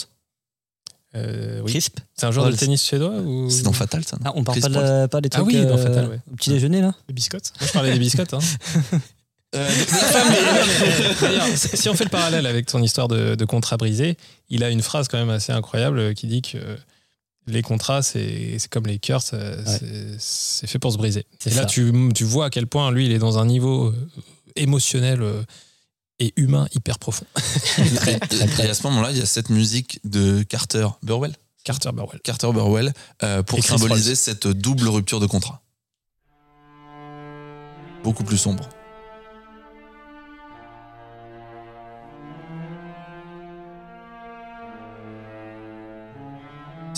Euh, 1.16 1.62
oui. 1.64 1.72
Crisp? 1.72 2.00
C'est 2.16 2.26
un 2.26 2.32
joueur 2.32 2.46
de 2.46 2.52
Rolls. 2.52 2.60
tennis 2.60 2.82
suédois 2.82 3.10
ou... 3.22 3.50
C'est 3.50 3.64
dans 3.64 3.72
Fatal, 3.74 4.04
ça. 4.04 4.18
non? 4.18 4.24
Ah, 4.26 4.34
on 4.36 4.44
parle 4.44 4.60
Chris 4.60 4.70
pas, 4.72 4.80
de 4.80 5.20
des 5.22 5.30
Ah 5.32 5.38
trucs 5.38 5.48
oui, 5.48 5.66
dans 5.66 5.78
euh, 5.78 5.84
Fatal, 5.84 6.10
ouais. 6.10 6.20
au 6.32 6.36
petit 6.36 6.50
déjeuner 6.52 6.82
là? 6.82 6.94
Les 7.08 7.14
biscottes 7.14 7.54
Moi, 7.60 7.68
je 7.68 7.74
parlais 7.74 7.94
des 7.94 8.00
biscottes. 8.00 8.34
Hein. 8.34 8.40
Euh, 9.56 9.70
si 11.56 11.88
on 11.90 11.94
fait 11.94 12.04
le 12.04 12.10
parallèle 12.10 12.46
avec 12.46 12.66
ton 12.66 12.82
histoire 12.84 13.08
de, 13.08 13.36
de 13.36 13.46
contrat 13.46 13.78
brisé, 13.78 14.18
il 14.50 14.64
a 14.64 14.70
une 14.70 14.82
phrase 14.82 15.08
quand 15.08 15.18
même 15.18 15.30
assez 15.30 15.52
incroyable 15.54 16.00
euh, 16.00 16.14
qui 16.14 16.28
dit 16.28 16.42
que 16.42 16.58
les 17.48 17.62
contrats, 17.62 18.04
c'est 18.04 18.58
comme 18.70 18.86
les 18.86 19.00
cœurs, 19.00 19.22
c'est 19.24 20.68
fait 20.68 20.80
pour 20.80 20.92
se 20.92 20.98
briser. 20.98 21.26
Et 21.46 21.52
là, 21.52 21.66
tu, 21.66 21.92
tu 22.14 22.24
vois 22.26 22.46
à 22.46 22.50
quel 22.50 22.68
point 22.68 22.92
lui, 22.92 23.06
il 23.06 23.12
est 23.12 23.20
dans 23.20 23.40
un 23.40 23.46
niveau 23.46 23.88
euh, 23.88 24.10
émotionnel 24.56 25.22
euh, 25.22 25.44
et 26.20 26.34
humain 26.36 26.68
hyper 26.76 27.00
profond. 27.00 27.26
et, 28.08 28.64
et 28.64 28.70
à 28.70 28.74
ce 28.74 28.84
moment-là, 28.84 29.12
il 29.12 29.18
y 29.18 29.22
a 29.22 29.26
cette 29.26 29.50
musique 29.50 30.00
de 30.04 30.44
Carter 30.44 30.88
Burwell. 31.04 31.34
Carter 31.64 31.92
Burwell. 31.94 32.20
Carter 32.22 32.52
Burwell 32.52 32.94
euh, 33.24 33.44
pour 33.44 33.64
symboliser 33.64 34.10
Rolls. 34.10 34.18
cette 34.18 34.48
double 34.48 34.88
rupture 34.88 35.20
de 35.20 35.26
contrat. 35.26 35.62
Beaucoup 38.04 38.24
plus 38.24 38.38
sombre. 38.38 38.68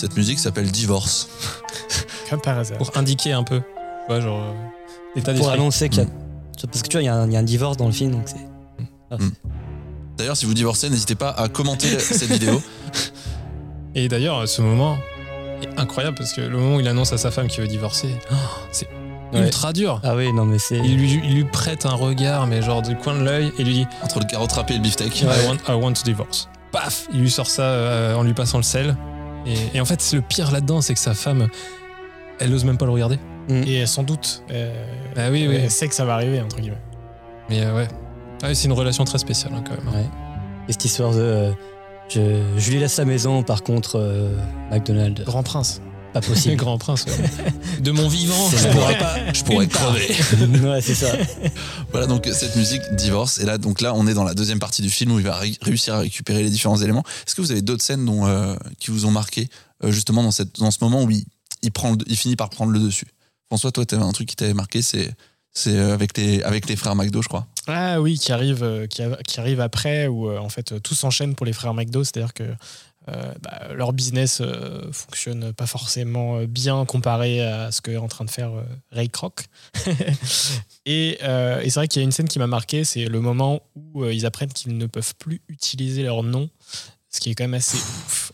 Cette 0.00 0.16
musique 0.16 0.38
s'appelle 0.38 0.70
Divorce. 0.70 1.28
Comme 2.30 2.40
par 2.40 2.56
hasard. 2.58 2.78
Pour 2.78 2.90
indiquer 2.96 3.32
un 3.32 3.42
peu, 3.42 3.58
tu 3.60 3.64
vois, 4.08 4.20
genre, 4.20 4.40
euh, 4.40 4.52
l'état 5.14 5.34
pour 5.34 5.50
annoncer 5.50 5.90
qu'il 5.90 5.98
y 5.98 6.02
a 6.02 6.06
Mm. 6.06 6.66
parce 6.70 6.82
que 6.82 6.88
tu 6.88 6.96
vois 6.96 7.02
il 7.02 7.06
y, 7.06 7.08
a 7.08 7.14
un- 7.14 7.26
il 7.26 7.32
y 7.32 7.36
a 7.36 7.40
un 7.40 7.42
divorce 7.42 7.76
dans 7.76 7.84
le 7.86 7.92
film 7.92 8.12
donc 8.12 8.22
c'est 8.26 8.36
Ah, 9.10 9.16
Mm. 9.18 9.30
D'ailleurs, 10.16 10.36
si 10.38 10.46
vous 10.46 10.54
divorcez, 10.54 10.88
n'hésitez 10.88 11.16
pas 11.16 11.30
à 11.30 11.48
commenter 11.48 11.88
cette 11.98 12.30
vidéo. 12.30 12.62
Et 13.94 14.08
d'ailleurs, 14.08 14.48
ce 14.48 14.62
moment 14.62 14.96
est 15.62 15.78
incroyable 15.78 16.16
parce 16.16 16.32
que 16.32 16.40
le 16.40 16.56
moment 16.56 16.76
où 16.76 16.80
il 16.80 16.88
annonce 16.88 17.12
à 17.12 17.18
sa 17.18 17.30
femme 17.30 17.48
qu'il 17.48 17.60
veut 17.62 17.68
divorcer, 17.68 18.14
oh, 18.30 18.34
c'est 18.72 18.88
Ouais. 19.32 19.40
ultra 19.42 19.72
dur. 19.72 20.00
ah 20.02 20.16
oui 20.16 20.32
non 20.32 20.44
mais 20.44 20.58
c'est 20.58 20.78
Il 20.78 20.96
lui, 20.96 21.20
il 21.24 21.34
lui 21.34 21.44
prête 21.44 21.86
un 21.86 21.92
regard, 21.94 22.46
mais 22.48 22.62
genre 22.62 22.82
du 22.82 22.96
coin 22.96 23.14
de 23.18 23.22
l'œil, 23.22 23.52
et 23.58 23.64
lui 23.64 23.74
dit 23.74 23.86
Entre 24.02 24.18
le 24.20 24.24
carotte 24.24 24.52
râpé 24.52 24.74
et 24.74 24.76
le 24.78 24.82
beefsteak. 24.82 25.20
I, 25.22 25.26
want, 25.46 25.56
I 25.68 25.72
want 25.74 25.92
to 25.92 26.02
divorce. 26.04 26.48
Paf 26.72 27.06
Il 27.12 27.20
lui 27.20 27.30
sort 27.30 27.46
ça 27.48 27.62
euh, 27.62 28.14
en 28.14 28.22
lui 28.22 28.32
passant 28.34 28.56
le 28.58 28.62
sel. 28.64 28.96
Et, 29.46 29.76
et 29.76 29.80
en 29.80 29.84
fait, 29.84 30.00
c'est 30.00 30.16
le 30.16 30.22
pire 30.22 30.50
là-dedans, 30.52 30.80
c'est 30.80 30.94
que 30.94 31.00
sa 31.00 31.14
femme, 31.14 31.48
elle 32.38 32.52
ose 32.54 32.64
même 32.64 32.78
pas 32.78 32.86
le 32.86 32.92
regarder. 32.92 33.18
Et 33.48 33.84
sans 33.86 34.04
doute, 34.04 34.44
euh, 34.52 34.72
Ah 35.16 35.28
oui, 35.30 35.46
oui. 35.48 35.56
elle 35.60 35.70
sait 35.70 35.88
que 35.88 35.94
ça 35.94 36.04
va 36.04 36.14
arriver, 36.14 36.40
entre 36.40 36.60
guillemets. 36.60 36.76
Mais 37.48 37.62
euh, 37.64 37.74
ouais. 37.74 37.88
Ah 38.42 38.54
c'est 38.54 38.66
une 38.68 38.72
relation 38.72 39.04
très 39.04 39.18
spéciale 39.18 39.52
hein, 39.56 39.64
quand 39.66 39.74
même. 39.76 39.92
Ouais. 39.94 40.06
Et 40.68 40.72
cette 40.72 40.84
histoire 40.84 41.10
de. 41.12 41.18
euh, 41.20 41.50
je, 42.08 42.20
je 42.56 42.70
lui 42.70 42.78
laisse 42.78 42.96
la 42.96 43.04
maison, 43.04 43.42
par 43.42 43.62
contre, 43.64 43.98
euh, 43.98 44.36
McDonald's, 44.70 45.24
Grand 45.24 45.42
prince. 45.42 45.80
Pas 46.12 46.20
possible. 46.26 46.50
le 46.50 46.56
grand 46.56 46.78
prince. 46.78 47.04
ouais. 47.06 47.80
De 47.80 47.90
mon 47.90 48.08
vivant, 48.08 48.50
je 48.50 48.68
pourrais 48.68 48.98
pas. 48.98 49.32
Je 49.32 49.42
pourrais 49.44 49.66
crever. 49.68 50.08
ouais, 50.68 50.80
c'est 50.80 50.94
ça. 50.94 51.12
Voilà 51.90 52.06
donc 52.06 52.28
cette 52.32 52.56
musique 52.56 52.82
divorce 52.92 53.38
et 53.38 53.44
là 53.44 53.58
donc 53.58 53.80
là 53.80 53.94
on 53.94 54.06
est 54.06 54.14
dans 54.14 54.24
la 54.24 54.34
deuxième 54.34 54.58
partie 54.58 54.82
du 54.82 54.90
film 54.90 55.12
où 55.12 55.18
il 55.18 55.24
va 55.24 55.36
ré- 55.38 55.56
réussir 55.62 55.94
à 55.94 55.98
récupérer 56.00 56.42
les 56.42 56.50
différents 56.50 56.76
éléments. 56.80 57.04
Est-ce 57.26 57.34
que 57.34 57.40
vous 57.40 57.50
avez 57.52 57.62
d'autres 57.62 57.82
scènes 57.82 58.04
dont, 58.04 58.26
euh, 58.26 58.54
qui 58.78 58.90
vous 58.90 59.06
ont 59.06 59.10
marqué 59.10 59.48
euh, 59.84 59.90
justement 59.90 60.22
dans 60.22 60.30
cette 60.30 60.58
dans 60.60 60.70
ce 60.70 60.78
moment 60.82 61.02
où 61.02 61.10
il, 61.10 61.24
il 61.62 61.72
prend 61.72 61.92
le- 61.92 61.98
il 62.06 62.16
finit 62.16 62.36
par 62.36 62.50
prendre 62.50 62.72
le 62.72 62.78
dessus? 62.78 63.06
François 63.48 63.72
toi 63.72 63.84
t'avais 63.84 64.04
un 64.04 64.12
truc 64.12 64.28
qui 64.28 64.36
t'avait 64.36 64.54
marqué 64.54 64.82
c'est 64.82 65.10
c'est 65.52 65.76
euh, 65.76 65.92
avec 65.94 66.16
les 66.16 66.42
avec 66.42 66.68
les 66.68 66.76
frères 66.76 66.94
McDo 66.94 67.22
je 67.22 67.28
crois. 67.28 67.46
Ah 67.66 68.00
oui, 68.00 68.18
qui 68.18 68.32
arrive, 68.32 68.86
qui, 68.88 69.02
a- 69.02 69.18
qui 69.26 69.38
arrive 69.38 69.60
après, 69.60 70.06
où 70.08 70.30
en 70.36 70.48
fait 70.48 70.80
tout 70.82 70.94
s'enchaîne 70.94 71.34
pour 71.34 71.44
les 71.46 71.52
frères 71.52 71.74
McDo, 71.74 72.02
c'est-à-dire 72.04 72.32
que 72.34 72.44
euh, 73.08 73.32
bah, 73.42 73.68
leur 73.74 73.92
business 73.92 74.40
euh, 74.40 74.92
fonctionne 74.92 75.52
pas 75.54 75.66
forcément 75.66 76.38
euh, 76.38 76.46
bien 76.46 76.84
comparé 76.84 77.40
à 77.42 77.72
ce 77.72 77.80
qu'est 77.80 77.96
en 77.96 78.08
train 78.08 78.24
de 78.26 78.30
faire 78.30 78.50
euh, 78.52 78.62
Ray 78.92 79.08
Kroc. 79.08 79.46
et 80.86 81.18
euh, 81.22 81.60
et 81.60 81.70
c'est 81.70 81.80
vrai 81.80 81.88
qu'il 81.88 82.00
y 82.00 82.02
a 82.02 82.04
une 82.04 82.12
scène 82.12 82.28
qui 82.28 82.38
m'a 82.38 82.46
marqué, 82.46 82.84
c'est 82.84 83.06
le 83.06 83.20
moment 83.20 83.60
où 83.74 84.04
ils 84.04 84.26
apprennent 84.26 84.52
qu'ils 84.52 84.76
ne 84.76 84.86
peuvent 84.86 85.14
plus 85.16 85.40
utiliser 85.48 86.02
leur 86.02 86.22
nom, 86.22 86.50
ce 87.08 87.20
qui 87.20 87.30
est 87.30 87.34
quand 87.34 87.44
même 87.44 87.54
assez 87.54 87.78
ouf 87.78 88.32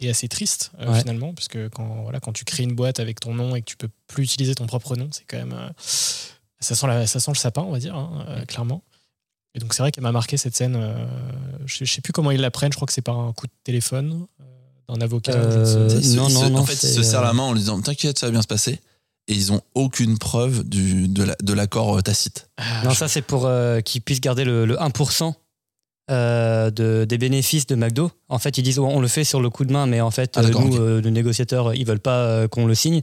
et 0.00 0.10
assez 0.10 0.28
triste 0.28 0.70
Ouais. 0.80 0.98
finalement, 1.00 1.32
puisque 1.32 1.68
quand, 1.70 2.02
voilà, 2.02 2.20
quand 2.20 2.32
tu 2.32 2.44
crées 2.44 2.62
une 2.64 2.74
boîte 2.74 3.00
avec 3.00 3.18
ton 3.20 3.34
nom 3.34 3.56
et 3.56 3.60
que 3.62 3.66
tu 3.66 3.76
peux 3.76 3.88
plus 4.06 4.24
utiliser 4.24 4.54
ton 4.54 4.66
propre 4.66 4.96
nom, 4.96 5.08
c'est 5.10 5.24
quand 5.24 5.38
même... 5.38 5.72
ça 5.78 6.74
sent, 6.74 6.86
la- 6.86 7.06
ça 7.06 7.18
sent 7.20 7.30
le 7.32 7.36
sapin, 7.36 7.62
on 7.62 7.72
va 7.72 7.78
dire, 7.78 7.94
hein, 7.96 8.44
clairement. 8.46 8.82
Et 9.54 9.58
donc 9.58 9.74
c'est 9.74 9.82
vrai 9.82 9.92
qu'elle 9.92 10.02
m'a 10.04 10.12
marqué 10.12 10.36
cette 10.36 10.56
scène. 10.56 10.76
euh, 10.76 11.04
je, 11.66 11.84
je 11.84 11.92
sais 11.92 12.00
plus 12.00 12.12
comment 12.12 12.30
ils 12.30 12.40
l'apprennent. 12.40 12.72
Je 12.72 12.76
crois 12.76 12.86
que 12.86 12.92
c'est 12.92 13.02
par 13.02 13.18
un 13.18 13.32
coup 13.32 13.46
de 13.46 13.52
téléphone 13.64 14.26
euh, 14.40 14.44
d'un 14.94 15.00
avocat. 15.02 15.32
ne 15.36 15.38
Euh, 15.42 15.88
se- 15.88 16.16
non, 16.16 16.28
se- 16.28 16.34
non, 16.34 16.50
non, 16.50 16.58
en 16.60 16.64
fait 16.66 16.72
il 16.74 16.76
c'est, 16.78 16.92
se 16.94 17.02
serre 17.02 17.20
euh, 17.20 17.24
la 17.24 17.32
main 17.32 17.42
en 17.44 17.52
lui 17.52 17.60
disant 17.60 17.80
t'inquiète 17.80 18.18
ça 18.18 18.26
va 18.26 18.30
bien 18.32 18.42
se 18.42 18.46
passer 18.46 18.80
et 19.28 19.34
ils 19.34 19.52
ont 19.52 19.60
aucune 19.74 20.18
preuve 20.18 20.64
du 20.64 21.06
de 21.08 21.22
la- 21.22 21.36
de 21.42 21.52
l'accord 21.52 21.96
euh, 21.98 22.00
tacite. 22.00 22.48
Ah, 22.56 22.82
Non, 22.84 22.90
je- 22.90 22.96
ça, 22.96 23.08
c'est 23.08 23.22
pour 23.22 23.46
euh, 23.46 23.80
qu'ils 23.80 24.00
puissent 24.02 24.20
garder 24.20 24.44
le, 24.44 24.64
le 24.64 24.76
1% 24.78 25.34
euh, 26.10 26.70
de, 26.70 27.04
des 27.04 27.16
bénéfices 27.16 27.66
de 27.66 27.74
McDo. 27.76 28.10
En 28.28 28.38
fait, 28.38 28.58
ils 28.58 28.62
disent 28.62 28.78
on 28.80 29.00
le 29.00 29.08
fait 29.08 29.24
sur 29.24 29.40
le 29.40 29.50
coup 29.50 29.64
de 29.64 29.72
main, 29.72 29.86
mais 29.86 30.00
en 30.00 30.10
fait, 30.10 30.32
Ah, 30.36 30.42
nous, 30.42 30.76
euh, 30.76 31.00
les 31.00 31.10
négociateurs, 31.10 31.74
ils 31.74 31.86
veulent 31.86 32.00
pas 32.00 32.16
euh, 32.16 32.48
qu'on 32.48 32.66
le 32.66 32.74
signe. 32.74 33.00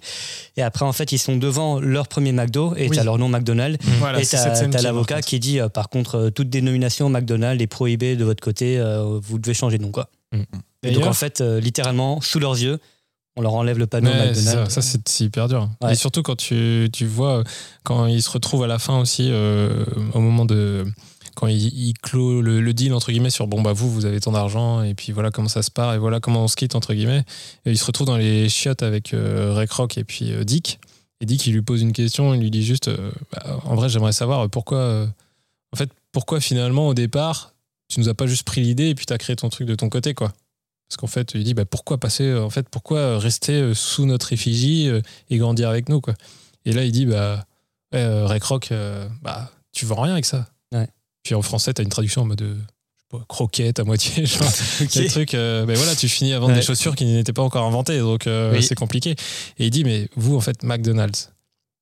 Et 0.58 0.62
après, 0.62 0.86
en 0.86 0.92
fait, 0.92 1.12
ils 1.12 1.18
sont 1.18 1.38
devant 1.38 1.80
leur 1.80 2.08
premier 2.08 2.32
McDo 2.34 2.74
et 2.76 2.84
Oui. 2.90 2.96
tu 2.96 3.00
as 3.00 3.04
leur 3.04 3.18
nom 3.18 3.30
McDonald's. 3.30 3.78
voilà, 4.00 4.20
et 4.20 4.24
c'est 4.26 4.38
tu 4.38 4.44
cette 4.44 4.58
scène 4.58 4.76
as, 4.76 4.80
qui 4.80 4.84
l'avocat 4.84 5.22
qui 5.22 5.40
dit 5.40 5.60
euh, 5.60 5.70
par 5.70 5.90
contre, 5.90 6.16
euh, 6.16 6.30
toute 6.30 6.50
dénomination 6.50 7.10
McDonald's 7.10 7.64
est 7.64 7.68
prohibée 7.68 8.16
de 8.16 8.26
votre 8.26 8.44
côté, 8.44 8.78
euh, 8.78 9.20
vous 9.24 9.40
devez 9.40 9.54
changer 9.54 9.78
de 9.78 9.84
nom. 9.84 9.92
Quoi. 9.92 10.10
Et 10.84 10.92
donc, 10.92 11.06
en 11.06 11.14
fait, 11.14 11.42
euh, 11.42 11.60
littéralement, 11.60 12.22
sous 12.22 12.40
leurs 12.40 12.58
yeux, 12.60 12.80
on 13.36 13.42
leur 13.42 13.54
enlève 13.54 13.78
le 13.80 13.88
panneau 13.88 14.10
Ouais, 14.10 14.34
c'est 14.34 14.42
ça, 14.42 14.50
McDonald's. 14.50 14.74
ça, 14.74 14.82
c'est 14.82 15.24
hyper 15.24 15.48
dur. 15.48 15.70
Ouais. 15.82 15.94
Et 15.94 15.96
surtout 15.96 16.22
quand 16.24 16.36
tu, 16.36 16.90
tu 16.92 17.06
vois, 17.06 17.44
quand 17.84 18.08
il 18.08 18.22
se 18.22 18.30
retrouve 18.30 18.64
à 18.64 18.68
la 18.68 18.80
fin 18.80 19.00
aussi, 19.00 19.30
euh, 19.32 19.86
au 20.14 20.20
moment 20.20 20.44
de. 20.46 20.86
Quand 21.40 21.48
il, 21.48 21.94
clôt 21.94 22.42
le, 22.42 22.74
deal, 22.74 22.94
entre 22.94 23.14
guillemets, 23.14 23.30
sur 23.30 23.48
bon, 23.48 23.62
bah 23.62 23.72
vous, 23.72 23.90
vous 23.90 24.06
avez 24.06 24.20
tant 24.20 24.34
d'argent, 24.34 24.84
et 24.84 24.94
puis 24.94 25.14
voilà 25.14 25.32
comment 25.32 25.48
ça 25.48 25.62
se 25.62 25.72
part, 25.72 25.94
et 25.94 25.98
voilà 25.98 26.20
comment 26.20 26.44
on 26.44 26.48
se 26.50 26.58
quitte, 26.58 26.76
entre 26.76 26.94
guillemets. 26.94 27.24
Et 27.66 27.72
il 27.72 27.78
se 27.78 27.86
retrouve 27.86 28.08
dans 28.08 28.18
les 28.18 28.50
chiottes 28.50 28.84
avec 28.84 29.14
euh, 29.14 29.54
Ray 29.54 29.66
Kroc 29.66 29.98
et 29.98 30.04
puis 30.04 30.34
euh, 30.34 30.44
Dick. 30.44 30.82
Et 31.22 31.26
Dick, 31.26 31.48
il 31.48 31.54
lui 31.54 31.62
pose 31.62 31.82
une 31.82 31.94
question, 31.94 32.34
il 32.34 32.42
lui 32.42 32.52
dit 32.52 32.66
juste 32.66 32.90
euh, 32.90 33.12
bah, 33.32 33.62
En 33.64 33.76
vrai, 33.76 33.88
j'aimerais 33.88 34.12
savoir 34.12 34.50
pourquoi. 34.50 34.80
euh, 34.80 35.08
en 35.72 35.78
fait, 35.78 35.90
pourquoi 36.12 36.42
finalement, 36.42 36.90
au 36.90 36.94
départ, 36.94 37.54
tu 37.88 38.02
nous 38.02 38.10
as 38.10 38.14
pas 38.14 38.28
juste 38.28 38.44
pris 38.44 38.60
l'idée 38.60 38.90
et 38.90 38.96
puis 38.96 39.06
tu 39.06 39.14
as 39.14 39.18
créé 39.18 39.38
ton 39.38 39.48
truc 39.48 39.66
de 39.66 39.76
ton 39.76 39.88
côté, 39.88 40.14
quoi. 40.14 40.34
Parce 40.90 40.98
qu'en 40.98 41.08
fait, 41.08 41.36
il 41.36 41.46
dit 41.46 41.54
bah, 41.54 41.64
pourquoi 41.64 42.00
passer, 42.00 42.34
en 42.36 42.50
fait, 42.50 42.68
pourquoi 42.68 43.18
rester 43.18 43.74
sous 43.74 44.06
notre 44.06 44.34
effigie 44.34 44.92
et 45.30 45.38
grandir 45.38 45.70
avec 45.70 45.88
nous, 45.88 46.02
quoi. 46.02 46.16
Et 46.66 46.74
là, 46.74 46.84
il 46.84 46.92
dit 46.92 47.06
bah, 47.06 47.46
ouais, 47.94 48.26
Ray 48.26 48.42
Kroc, 48.42 48.74
bah, 49.22 49.54
tu 49.72 49.86
vends 49.86 50.02
rien 50.02 50.12
avec 50.12 50.26
ça. 50.26 50.50
Puis 51.24 51.36
en 51.36 51.42
français, 51.42 51.74
tu 51.74 51.82
as 51.82 51.84
une 51.84 51.90
traduction 51.90 52.22
en 52.22 52.26
mode 52.26 52.42
euh, 52.42 52.56
sais 52.56 53.06
pas, 53.18 53.24
croquette 53.28 53.80
à 53.80 53.84
moitié, 53.84 54.26
genre, 54.28 54.48
trucs. 55.10 55.34
euh, 55.34 55.66
ben 55.66 55.76
voilà, 55.76 55.96
tu 55.96 56.08
finis 56.08 56.34
à 56.34 56.40
vendre 56.40 56.54
Ouais. 56.54 56.60
des 56.60 56.66
chaussures 56.66 56.96
qui 56.96 57.06
n'étaient 57.06 57.34
pas 57.34 57.42
encore 57.44 57.66
inventées, 57.66 58.00
donc 58.00 58.28
euh, 58.28 58.54
Oui. 58.54 58.64
c'est 58.64 58.76
compliqué. 58.76 59.12
Et 59.58 59.66
il 59.66 59.70
dit 59.72 59.84
mais 59.84 60.08
vous, 60.16 60.36
en 60.36 60.42
fait, 60.42 60.64
McDonald's. 60.64 61.32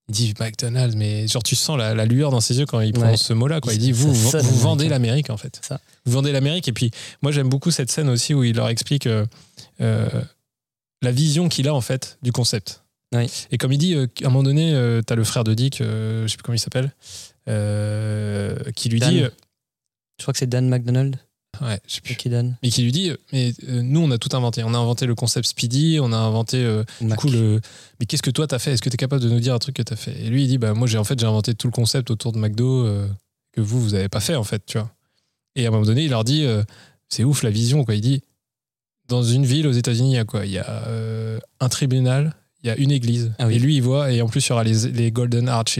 Il 0.09 0.15
dit 0.15 0.33
McDonald's, 0.39 0.95
mais 0.95 1.27
genre 1.27 1.43
tu 1.43 1.55
sens 1.57 1.77
la, 1.77 1.93
la 1.93 2.05
lueur 2.05 2.31
dans 2.31 2.39
ses 2.39 2.57
yeux 2.59 2.65
quand 2.65 2.79
il 2.79 2.87
Ouais. 2.87 2.93
prononce 2.93 3.23
ce 3.23 3.33
mot-là. 3.33 3.59
Quoi. 3.59 3.73
Il 3.73 3.79
dit 3.79 3.91
vous, 3.91 4.13
Ça 4.15 4.19
vous, 4.21 4.31
sonne 4.31 4.41
vous 4.45 4.57
vendez 4.59 4.87
l'Amérique 4.87 5.29
en 5.29 5.35
fait. 5.35 5.59
Ça. 5.61 5.81
Vous 6.05 6.13
vendez 6.13 6.31
l'Amérique. 6.31 6.67
Et 6.69 6.71
puis 6.73 6.91
moi 7.21 7.33
j'aime 7.33 7.49
beaucoup 7.49 7.71
cette 7.71 7.91
scène 7.91 8.07
aussi 8.09 8.33
où 8.33 8.43
il 8.45 8.55
leur 8.55 8.69
explique 8.69 9.05
euh, 9.05 9.25
euh, 9.81 10.07
la 11.01 11.11
vision 11.11 11.49
qu'il 11.49 11.67
a 11.67 11.73
en 11.75 11.81
fait 11.81 12.17
du 12.21 12.31
concept. 12.31 12.83
Oui. 13.13 13.29
Et 13.51 13.57
comme 13.57 13.73
il 13.73 13.77
dit, 13.77 13.95
euh, 13.95 14.07
à 14.23 14.27
un 14.27 14.29
moment 14.29 14.43
donné, 14.43 14.71
tu 15.05 15.11
as 15.11 15.15
le 15.17 15.23
frère 15.25 15.43
de 15.43 15.53
Dick, 15.53 15.81
euh, 15.81 16.23
je 16.23 16.31
sais 16.31 16.37
plus 16.37 16.43
comment 16.43 16.55
il 16.55 16.59
s'appelle, 16.59 16.85
euh, 16.85 17.26
qui 18.75 18.89
lui 18.89 18.99
Dan. 18.99 19.09
dit, 19.11 19.23
euh, 19.23 19.29
Je 20.19 20.23
crois 20.23 20.33
que 20.33 20.37
c'est 20.39 20.47
Dan 20.47 20.69
McDonald 20.69 21.17
ouais, 21.61 21.79
je 21.87 21.95
sais 21.95 22.01
plus, 22.01 22.15
qui 22.15 22.29
donne. 22.29 22.55
mais 22.61 22.69
qui 22.69 22.83
lui 22.83 22.91
dit, 22.91 23.09
euh, 23.09 23.17
mais 23.33 23.53
euh, 23.67 23.81
nous 23.81 23.99
on 24.01 24.11
a 24.11 24.17
tout 24.17 24.35
inventé. 24.35 24.63
On 24.63 24.73
a 24.73 24.77
inventé 24.77 25.05
le 25.05 25.15
concept 25.15 25.47
Speedy, 25.47 25.99
on 25.99 26.11
a 26.11 26.17
inventé 26.17 26.63
euh, 26.63 26.83
du 27.01 27.07
Mac. 27.07 27.17
coup 27.19 27.29
le. 27.29 27.59
Mais 27.99 28.05
qu'est-ce 28.05 28.21
que 28.21 28.29
toi 28.31 28.45
t'as 28.47 28.59
fait? 28.59 28.73
Est-ce 28.73 28.81
que 28.81 28.89
tu 28.89 28.93
es 28.95 28.97
capable 28.97 29.23
de 29.23 29.29
nous 29.29 29.39
dire 29.39 29.53
un 29.53 29.59
truc 29.59 29.75
que 29.75 29.81
t'as 29.81 29.95
fait? 29.95 30.19
Et 30.21 30.29
lui 30.29 30.43
il 30.43 30.47
dit, 30.47 30.57
bah 30.57 30.73
moi 30.73 30.87
j'ai 30.87 30.97
en 30.97 31.03
fait 31.03 31.19
j'ai 31.19 31.25
inventé 31.25 31.55
tout 31.55 31.67
le 31.67 31.71
concept 31.71 32.11
autour 32.11 32.31
de 32.31 32.37
McDo 32.37 32.85
euh, 32.85 33.07
que 33.53 33.61
vous 33.61 33.81
vous 33.81 33.93
avez 33.95 34.09
pas 34.09 34.19
fait 34.19 34.35
en 34.35 34.43
fait, 34.43 34.63
tu 34.65 34.77
vois. 34.77 34.91
Et 35.55 35.65
à 35.65 35.69
un 35.69 35.71
moment 35.71 35.85
donné 35.85 36.03
il 36.03 36.09
leur 36.11 36.23
dit, 36.23 36.45
euh, 36.45 36.63
c'est 37.09 37.23
ouf 37.23 37.41
la 37.41 37.49
vision 37.49 37.85
quoi. 37.85 37.95
Il 37.95 38.01
dit, 38.01 38.21
dans 39.07 39.23
une 39.23 39.45
ville 39.45 39.65
aux 39.67 39.71
États-Unis 39.71 40.11
il 40.11 40.15
y 40.15 40.19
a 40.19 40.25
quoi? 40.25 40.45
Il 40.45 40.51
y 40.51 40.59
a 40.59 40.83
euh, 40.87 41.39
un 41.59 41.69
tribunal, 41.69 42.35
il 42.61 42.67
y 42.67 42.69
a 42.69 42.75
une 42.77 42.91
église. 42.91 43.33
Ah 43.39 43.47
oui. 43.47 43.55
Et 43.55 43.59
lui 43.59 43.75
il 43.77 43.81
voit 43.81 44.11
et 44.11 44.21
en 44.21 44.27
plus 44.27 44.45
il 44.45 44.49
y 44.49 44.51
aura 44.53 44.63
les, 44.63 44.91
les 44.91 45.11
Golden 45.11 45.49
Arches. 45.49 45.79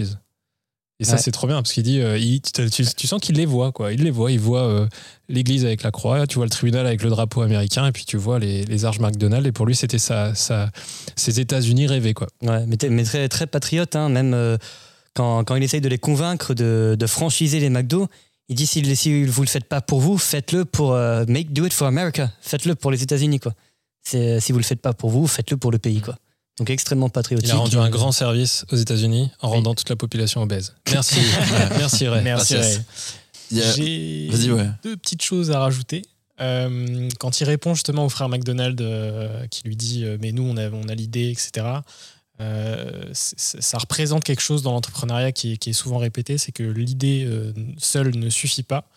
Et 1.00 1.04
ça, 1.06 1.14
Ouais. 1.14 1.18
c'est 1.20 1.32
trop 1.32 1.46
bien 1.46 1.58
parce 1.58 1.74
qu'il 1.74 1.84
dit, 1.84 2.00
euh, 2.02 2.18
il- 2.18 2.42
tu, 2.42 2.70
tu- 2.72 2.86
tu 2.86 3.06
sens 3.08 3.22
qu'il 3.22 3.36
les 3.36 3.46
voit, 3.46 3.72
quoi. 3.72 3.94
Il 3.94 4.04
les 4.04 4.10
voit, 4.10 4.32
il 4.32 4.40
voit 4.40 4.64
euh, 4.64 4.88
l'église 5.30 5.64
avec 5.64 5.84
la 5.84 5.92
croix, 5.92 6.26
tu 6.26 6.36
vois 6.36 6.46
le 6.46 6.50
tribunal 6.50 6.88
avec 6.88 7.04
le 7.04 7.10
drapeau 7.12 7.42
américain, 7.42 7.86
et 7.86 7.92
puis 7.92 8.04
tu 8.04 8.18
vois 8.18 8.40
les, 8.40 8.66
les 8.66 8.86
arches 8.86 9.00
McDonald's. 9.00 9.48
Et 9.48 9.52
pour 9.52 9.68
lui, 9.68 9.76
c'était 9.76 10.00
ça, 10.00 10.34
ça, 10.34 10.72
ses 11.16 11.40
États-Unis 11.40 11.86
rêvés, 11.86 12.16
quoi. 12.16 12.28
Ouais, 12.42 12.66
mais, 12.66 13.04
très, 13.04 13.30
très 13.30 13.46
patriote, 13.46 13.96
hein, 13.96 14.10
même 14.10 14.34
euh, 14.34 14.58
quand, 15.14 15.44
quand 15.44 15.56
il 15.56 15.62
essaye 15.62 15.82
de 15.82 15.90
les 15.90 16.00
convaincre 16.00 16.56
de, 16.56 16.96
de 16.98 17.06
franchiser 17.08 17.60
les 17.60 17.70
McDo, 17.70 18.08
il 18.50 18.56
dit 18.56 18.66
si, 18.66 18.96
si 18.96 19.24
vous 19.26 19.42
le 19.44 19.48
faites 19.48 19.66
pas 19.66 19.82
pour 19.82 20.00
vous, 20.00 20.18
faites-le 20.18 20.66
pour 20.66 20.94
make 21.28 21.54
do 21.54 21.66
it 21.66 21.74
for 21.74 21.86
America, 21.88 22.32
faites-le 22.42 22.74
pour 22.76 22.90
les 22.92 23.04
États-Unis 23.04 23.40
quoi. 23.40 23.54
Si 24.04 24.52
vous 24.52 24.58
le 24.58 24.64
faites 24.64 24.80
pas 24.82 24.94
pour 24.94 25.10
vous, 25.10 25.28
faites-le 25.28 25.58
pour 25.58 25.70
le 25.72 25.78
pays 25.80 26.00
quoi. 26.02 26.16
Donc 26.58 26.70
extrêmement 26.70 27.10
patriotique. 27.10 27.50
Il 27.50 27.52
a 27.52 27.58
rendu 27.58 27.78
un 27.78 27.90
grand 27.90 28.12
service 28.12 28.66
aux 28.72 28.76
États-Unis 28.76 29.30
en 29.42 29.50
rendant 29.50 29.76
toute 29.76 29.90
la 29.90 29.96
population 29.96 30.42
obèse. 30.42 30.74
Merci, 30.92 31.20
merci 31.78 32.08
Ray. 32.08 32.24
Merci. 32.24 32.56
Ray. 32.56 34.30
J'ai 34.34 34.52
ouais. 34.52 34.68
deux 34.84 34.98
petites 34.98 35.22
choses 35.22 35.52
à 35.52 35.60
rajouter. 35.60 36.02
Euh, 36.40 37.10
quand 37.20 37.40
il 37.40 37.46
répond 37.46 37.74
justement 37.74 38.06
au 38.06 38.10
frère 38.10 38.30
McDonald 38.30 38.80
euh, 38.82 39.48
qui 39.48 39.64
lui 39.66 39.76
dit 39.76 40.04
euh, 40.04 40.18
mais 40.22 40.32
nous 40.32 40.44
on 40.44 40.56
a, 40.58 40.70
on 40.70 40.88
a 40.88 40.94
l'idée 40.94 41.32
etc 41.32 41.66
euh, 42.40 43.10
ça 43.14 43.78
représente 43.80 44.24
quelque 44.24 44.42
chose 44.42 44.62
dans 44.62 44.72
l'entrepreneuriat 44.74 45.32
qui, 45.32 45.54
est- 45.54 45.58
qui 45.58 45.72
est 45.72 45.74
souvent 45.74 45.98
répété 45.98 46.38
c'est 46.38 46.52
que 46.52 46.62
l'idée 46.62 47.24
euh, 47.26 47.54
seule 47.80 48.16
ne 48.16 48.30
suffit 48.30 48.62
pas 48.62 48.88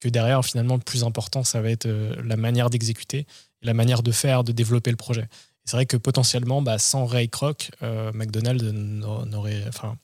que 0.00 0.08
derrière 0.08 0.44
finalement 0.44 0.74
le 0.74 0.80
plus 0.80 1.04
important 1.04 1.44
ça 1.44 1.60
va 1.60 1.70
être 1.70 1.86
euh, 1.86 2.12
la 2.24 2.36
manière 2.36 2.70
d'exécuter 2.70 3.24
la 3.62 3.72
manière 3.74 4.02
de 4.02 4.10
faire 4.10 4.42
de 4.42 4.50
développer 4.50 4.90
le 4.90 4.96
projet 4.96 5.22
Et 5.22 5.26
c'est 5.70 5.76
vrai 5.76 5.86
que 5.86 5.96
potentiellement 5.96 6.62
bah, 6.62 6.78
sans 6.78 7.06
Ray 7.06 7.28
Kroc 7.28 7.70
euh, 7.82 8.10
McDonald's 8.12 8.64
n'a- 8.64 9.24
n'aurait 9.26 9.62
enfin 9.68 9.96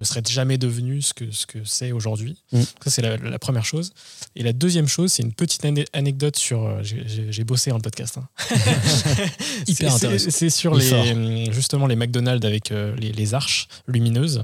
ne 0.00 0.04
serait 0.06 0.22
jamais 0.28 0.58
devenu 0.58 1.00
ce 1.02 1.12
que 1.14 1.30
ce 1.30 1.46
que 1.46 1.58
c'est 1.64 1.92
aujourd'hui 1.92 2.38
Mm. 2.52 2.62
ça 2.84 2.90
c'est 2.90 3.02
la, 3.02 3.16
la 3.18 3.38
première 3.38 3.64
chose 3.64 3.92
et 4.34 4.42
la 4.42 4.52
deuxième 4.52 4.88
chose, 4.88 5.12
c'est 5.12 5.22
une 5.22 5.32
petite 5.34 5.64
ane- 5.64 5.84
anecdote 5.92 6.36
sur. 6.36 6.64
euh, 6.64 6.82
j'ai- 6.82 7.44
bossé 7.44 7.70
dans 7.70 7.76
le 7.76 7.82
podcast. 7.82 8.16
hein. 8.18 8.26
Hyper 9.68 9.94
intéressant. 9.94 10.30
c'est- 10.30 10.50
sur 10.50 10.74
les, 10.74 10.84
fort. 10.88 11.06
hum, 11.06 11.52
justement 11.52 11.86
les 11.86 11.96
McDonald's 11.96 12.44
avec 12.46 12.72
euh, 12.72 12.94
les, 12.96 13.12
les 13.12 13.34
arches 13.34 13.68
lumineuses. 13.86 14.42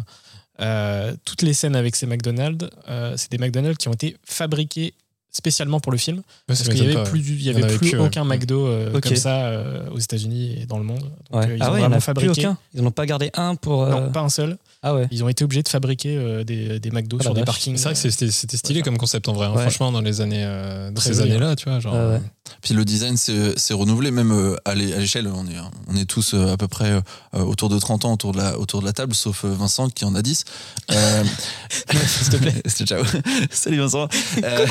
Euh, 0.61 1.15
toutes 1.25 1.43
les 1.43 1.55
scènes 1.55 1.77
avec 1.77 1.95
ces 1.97 2.07
McDonald's, 2.07 2.69
euh, 2.89 3.15
c'est 3.17 3.31
des 3.31 3.39
McDonald's 3.39 3.79
qui 3.79 3.89
ont 3.89 3.93
été 3.95 4.17
fabriqués 4.25 4.93
spécialement 5.31 5.79
pour 5.81 5.93
le 5.93 5.99
film. 5.99 6.19
Ouais, 6.19 6.23
Parce 6.49 6.63
qu'il 6.69 6.75
n'y 6.87 6.95
avait 6.97 7.05
plus, 7.11 7.21
il 7.21 7.43
y 7.43 7.51
avait 7.51 7.97
aucun 7.99 8.25
McDo 8.25 8.67
euh, 8.67 8.99
comme 9.01 9.17
ça 9.17 9.47
euh, 9.47 9.89
aux 9.91 9.99
États-Unis 9.99 10.59
et 10.63 10.67
dans 10.67 10.79
le 10.79 10.85
monde. 10.85 11.01
Donc, 11.31 11.43
Ouais. 11.43 11.51
euh, 11.51 11.57
ils 11.57 11.63
ah 11.63 11.71
ont 11.71 11.75
ouais, 11.75 11.79
il 11.79 11.81
n'y 11.81 11.87
en 11.87 11.89
vraiment 11.91 11.95
a 11.95 11.99
plus 11.99 12.01
fabriqué. 12.05 12.31
aucun. 12.47 12.59
Ils 12.75 12.81
n'en 12.83 12.89
ont 12.89 12.93
pas 12.93 13.07
gardé 13.07 13.31
un 13.35 13.55
pour. 13.55 13.85
euh, 13.85 13.91
Non, 13.91 14.11
pas 14.11 14.21
un 14.21 14.29
seul. 14.29 14.57
Ah 14.83 14.95
ouais. 14.95 15.09
Ils 15.11 15.25
ont 15.25 15.29
été 15.29 15.43
obligés 15.45 15.65
de 15.65 15.69
fabriquer 15.69 16.17
euh, 16.17 16.45
des, 16.45 16.79
des 16.79 16.91
McDo 16.93 17.17
Ah, 17.19 17.25
sur 17.25 17.35
des 17.35 17.43
parkings. 17.43 17.77
C'est 17.77 17.85
vrai 17.85 17.95
que 17.95 17.99
c'était 17.99 18.31
c'était 18.31 18.57
stylé 18.57 18.83
comme 18.83 18.97
concept 18.97 19.29
en 19.29 19.33
vrai. 19.33 19.47
hein. 19.47 19.53
Ouais. 19.55 19.63
Franchement, 19.63 19.91
dans 19.91 20.01
les 20.01 20.21
années, 20.21 20.45
euh, 20.45 20.91
dans 20.93 21.01
ces 21.01 21.21
années-là, 21.21 21.57
tu 21.57 21.69
vois, 21.69 21.81
genre. 21.81 21.95
Ouais. 21.95 22.21
Puis 22.63 22.75
le 22.75 22.85
design 22.85 23.17
s'est 23.17 23.75
renouvelé, 23.75 24.11
même 24.11 24.31
euh, 24.31 24.57
à 24.65 24.75
l'é- 24.75 24.95
à 24.95 24.99
l'échelle, 24.99 25.27
on 25.27 25.47
est, 25.47 25.57
on 25.89 25.97
est 25.97 26.05
tous 26.07 26.33
euh, 26.35 26.53
à 26.53 26.57
peu 26.57 26.69
près 26.69 26.91
euh, 26.93 27.01
autour 27.41 27.69
de 27.69 27.79
30 27.79 28.05
ans 28.05 28.13
autour 28.15 28.33
de 28.33 28.39
la, 28.39 28.57
autour 28.59 28.81
de 28.81 28.87
la 28.87 28.93
table, 28.93 29.15
sauf 29.15 29.45
euh, 29.45 29.53
Vincent 29.53 29.89
qui 29.91 30.05
en 30.05 30.15
a 30.15 30.23
10. 30.23 30.45
Euh, 30.93 31.25
S'il 32.07 32.29
te 32.31 32.37
plaît. 32.37 32.55
Ciao. 32.87 33.03
Salut 33.51 33.79
Vincent. 33.79 34.09
Euh, 34.45 34.67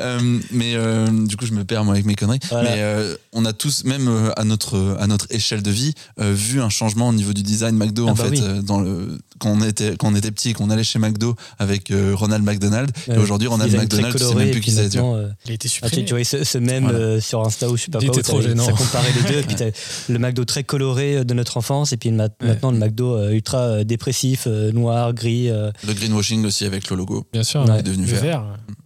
euh, 0.00 0.38
mais 0.50 0.74
euh, 0.74 1.06
du 1.26 1.36
coup, 1.36 1.46
je 1.46 1.52
me 1.54 1.64
perds 1.64 1.84
moi 1.84 1.94
avec 1.94 2.06
mes 2.06 2.14
conneries. 2.14 2.40
Voilà. 2.50 2.70
Mais 2.70 2.76
euh, 2.82 3.16
on 3.32 3.44
a 3.44 3.52
tous, 3.52 3.84
même 3.84 4.08
euh, 4.08 4.30
à 4.36 4.44
notre, 4.44 4.96
à 5.00 5.06
notre 5.06 5.26
échelle 5.30 5.62
de 5.62 5.70
vie, 5.70 5.94
euh, 6.20 6.32
vu 6.32 6.60
un 6.60 6.68
changement 6.68 7.08
au 7.08 7.12
niveau 7.12 7.32
du 7.32 7.42
design 7.42 7.76
McDo, 7.76 8.06
Ah 8.08 8.10
en 8.10 8.14
bah 8.14 8.24
fait, 8.24 8.30
oui. 8.30 8.40
euh, 8.42 8.60
dans 8.62 8.80
le, 8.80 9.11
quand, 9.38 9.50
on 9.50 9.62
était, 9.62 9.96
quand 9.96 10.08
on 10.12 10.14
était 10.14 10.30
petit 10.30 10.50
et 10.50 10.52
qu'on 10.54 10.70
allait 10.70 10.84
chez 10.84 10.98
McDo 10.98 11.34
avec 11.58 11.90
euh, 11.90 12.12
Ronald 12.14 12.44
McDonald. 12.44 12.90
Et 13.08 13.16
aujourd'hui, 13.16 13.48
Ronald 13.48 13.72
McDonald, 13.74 14.12
tu 14.12 14.18
sais 14.18 14.24
coloré, 14.24 14.44
même 14.44 14.52
plus 14.52 14.60
qui 14.60 14.70
c'est. 14.72 14.96
vois. 14.98 15.16
euh, 15.16 15.28
Il 15.46 15.50
a 15.50 15.54
été 15.54 15.68
Ah, 15.68 15.70
tu, 15.70 15.86
supprimé. 15.96 16.04
tu 16.04 16.10
voyais 16.12 16.24
ce, 16.24 16.44
ce 16.44 16.58
même 16.58 16.84
Voilà. 16.84 16.98
euh, 16.98 17.20
sur 17.20 17.40
Insta 17.44 17.68
ou 17.70 17.76
je 17.76 17.84
sais 17.84 17.90
pas 17.90 17.98
Il 18.02 18.10
quoi, 18.10 18.22
trop 18.22 18.40
gênant. 18.42 18.64
ça 18.64 18.72
comparait 18.72 19.12
les 19.12 19.32
deux, 19.32 19.38
et 19.40 19.42
puis 19.42 19.54
t'avais 19.56 19.72
le 20.08 20.18
McDo 20.18 20.44
très 20.44 20.64
coloré 20.64 21.24
de 21.24 21.34
notre 21.34 21.56
enfance, 21.56 21.92
et 21.92 21.96
puis 21.96 22.10
maintenant 22.12 22.70
le 22.70 22.78
McDo 22.78 23.14
euh, 23.16 23.30
ultra 23.32 23.84
dépressif, 23.84 24.44
euh, 24.46 24.72
noir, 24.72 25.12
gris. 25.14 25.48
euh, 25.50 25.70
Le 25.86 25.92
greenwashing 25.94 26.44
aussi 26.44 26.64
avec 26.64 26.88
le 26.90 26.96
logo. 26.96 27.26
Bien 27.32 27.42
sûr. 27.44 27.60
Ouais. 27.64 27.70
Il 27.74 27.78
est 27.80 27.82
devenu 27.82 28.06
Le 28.06 28.12
vert. 28.12 28.22
vert. 28.22 28.44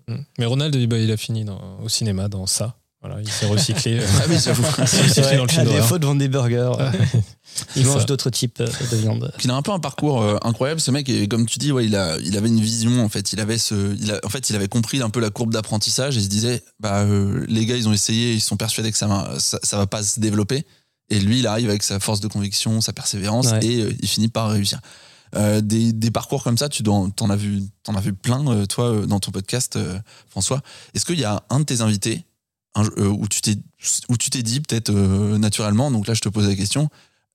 Mm. 0.09 0.22
Mais 0.39 0.45
Ronald, 0.47 0.74
il, 0.74 0.87
bah, 0.87 0.99
il 0.99 1.11
a 1.11 1.16
fini 1.16 1.45
dans- 1.45 1.79
au 1.83 1.89
cinéma 1.89 2.29
dans 2.29 2.47
ça. 2.47 2.77
Voilà, 3.03 3.21
il 3.21 3.29
s'est 3.31 3.47
recyclé. 3.47 4.01
Ah 4.21 4.25
oui, 4.29 4.37
j'avoue. 4.43 4.65
Il 4.81 4.89
s'est 4.89 5.03
recyclé 5.03 5.37
dans 5.37 5.45
le 5.45 5.51
à 5.51 5.53
film 5.53 5.65
d'horreur. 5.65 5.83
défaut 5.83 5.99
de 5.99 6.07
vendre 6.07 6.19
des 6.19 6.29
burgers, 6.29 6.73
euh, 6.81 6.91
il 7.77 7.87
mange 7.87 8.07
d'autres 8.07 8.31
types 8.31 8.61
euh, 8.61 8.67
de 8.91 8.97
viande. 8.97 9.33
Il 9.45 9.51
a 9.51 9.55
un 9.55 9.63
peu 9.63 9.71
un 9.71 9.79
parcours 9.79 10.23
euh, 10.23 10.39
incroyable 10.43 10.81
ce 10.81 10.91
mec 10.91 11.09
et 11.09 11.29
comme 11.29 11.47
tu 11.47 11.59
dis 11.59 11.73
ouais 11.73 11.85
il 11.87 11.95
a 11.95 12.17
il 12.19 12.37
avait 12.37 12.49
une 12.49 12.61
vision 12.61 13.05
en 13.05 13.09
fait 13.09 13.33
il 13.33 13.41
avait 13.41 13.59
ce 13.59 13.95
il 14.01 14.11
a, 14.13 14.19
en 14.25 14.29
fait 14.29 14.51
il 14.51 14.57
avait 14.57 14.67
compris 14.69 15.01
un 15.03 15.11
peu 15.11 15.21
la 15.21 15.31
courbe 15.31 15.53
d'apprentissage 15.53 16.17
et 16.17 16.21
il 16.21 16.25
se 16.25 16.29
disait 16.29 16.63
bah 16.81 17.01
euh, 17.03 17.45
les 17.49 17.65
gars 17.67 17.77
ils 17.77 17.89
ont 17.89 17.93
essayé 17.93 18.33
ils 18.33 18.41
sont 18.41 18.57
persuadés 18.57 18.91
que 18.93 18.99
ça 18.99 19.07
va 19.07 19.35
ça, 19.39 19.59
ça 19.63 19.77
va 19.77 19.87
pas 19.87 20.03
se 20.03 20.19
développer 20.19 20.67
et 21.11 21.21
lui 21.21 21.39
il 21.41 21.47
arrive 21.47 21.69
avec 21.69 21.83
sa 21.83 22.01
force 22.01 22.21
de 22.21 22.29
conviction 22.29 22.81
sa 22.81 22.93
persévérance 22.93 23.53
Ouais. 23.53 23.65
et 23.65 23.83
euh, 23.83 23.93
il 24.01 24.09
finit 24.09 24.29
par 24.29 24.51
réussir 24.51 24.81
Euh, 25.35 25.61
des, 25.61 25.93
des 25.93 26.11
parcours 26.13 26.43
comme 26.45 26.57
ça 26.57 26.69
tu 26.69 26.83
dois- 26.83 27.09
t'en 27.15 27.31
as 27.31 27.37
vu 27.37 27.63
t'en 27.85 27.95
as 27.95 28.01
vu 28.01 28.13
plein 28.15 28.47
euh, 28.49 28.65
toi 28.67 28.87
euh, 28.91 29.07
dans 29.07 29.19
ton 29.21 29.31
podcast 29.33 29.77
euh, 29.77 29.99
François 30.29 30.63
est-ce 30.95 31.05
qu'il 31.05 31.19
y 31.21 31.25
a 31.25 31.43
un 31.51 31.61
de 31.61 31.65
tes 31.65 31.81
invités 31.83 32.25
un- 32.77 32.85
euh, 32.99 33.09
où 33.09 33.27
tu 33.27 33.41
t'es 34.31 34.43
dit 34.43 34.61
peut-être 34.61 34.91
euh, 34.91 35.39
naturellement 35.39 35.91
donc 35.91 36.07
là 36.07 36.14
je 36.14 36.20
te 36.20 36.29
pose 36.29 36.47
la 36.47 36.55
question 36.55 36.89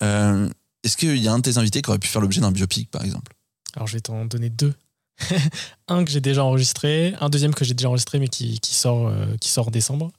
euh, 0.03 0.47
est-ce 0.83 0.97
qu'il 0.97 1.17
y 1.17 1.27
a 1.27 1.33
un 1.33 1.37
de 1.37 1.43
tes 1.43 1.57
invités 1.57 1.81
qui 1.81 1.89
aurait 1.89 1.99
pu 1.99 2.07
faire 2.07 2.21
l'objet 2.21 2.41
d'un 2.41 2.51
biopic, 2.51 2.89
par 2.89 3.03
exemple? 3.03 3.33
Alors 3.75 3.87
je 3.87 3.93
vais 3.93 4.01
t'en 4.01 4.25
donner 4.25 4.49
deux. 4.49 4.73
un 5.87 6.03
que 6.03 6.09
j'ai 6.09 6.21
déjà 6.21 6.43
enregistré, 6.43 7.13
un 7.21 7.29
deuxième 7.29 7.53
que 7.53 7.63
j'ai 7.63 7.75
déjà 7.75 7.87
enregistré 7.87 8.17
mais 8.17 8.27
qui, 8.27 8.59
sort, 8.63 9.13
qui 9.39 9.59
en 9.59 9.69
décembre. 9.69 10.11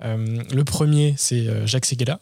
Le 0.00 0.62
premier, 0.62 1.14
c'est 1.18 1.66
Jacques 1.66 1.84
Seguela. 1.84 2.18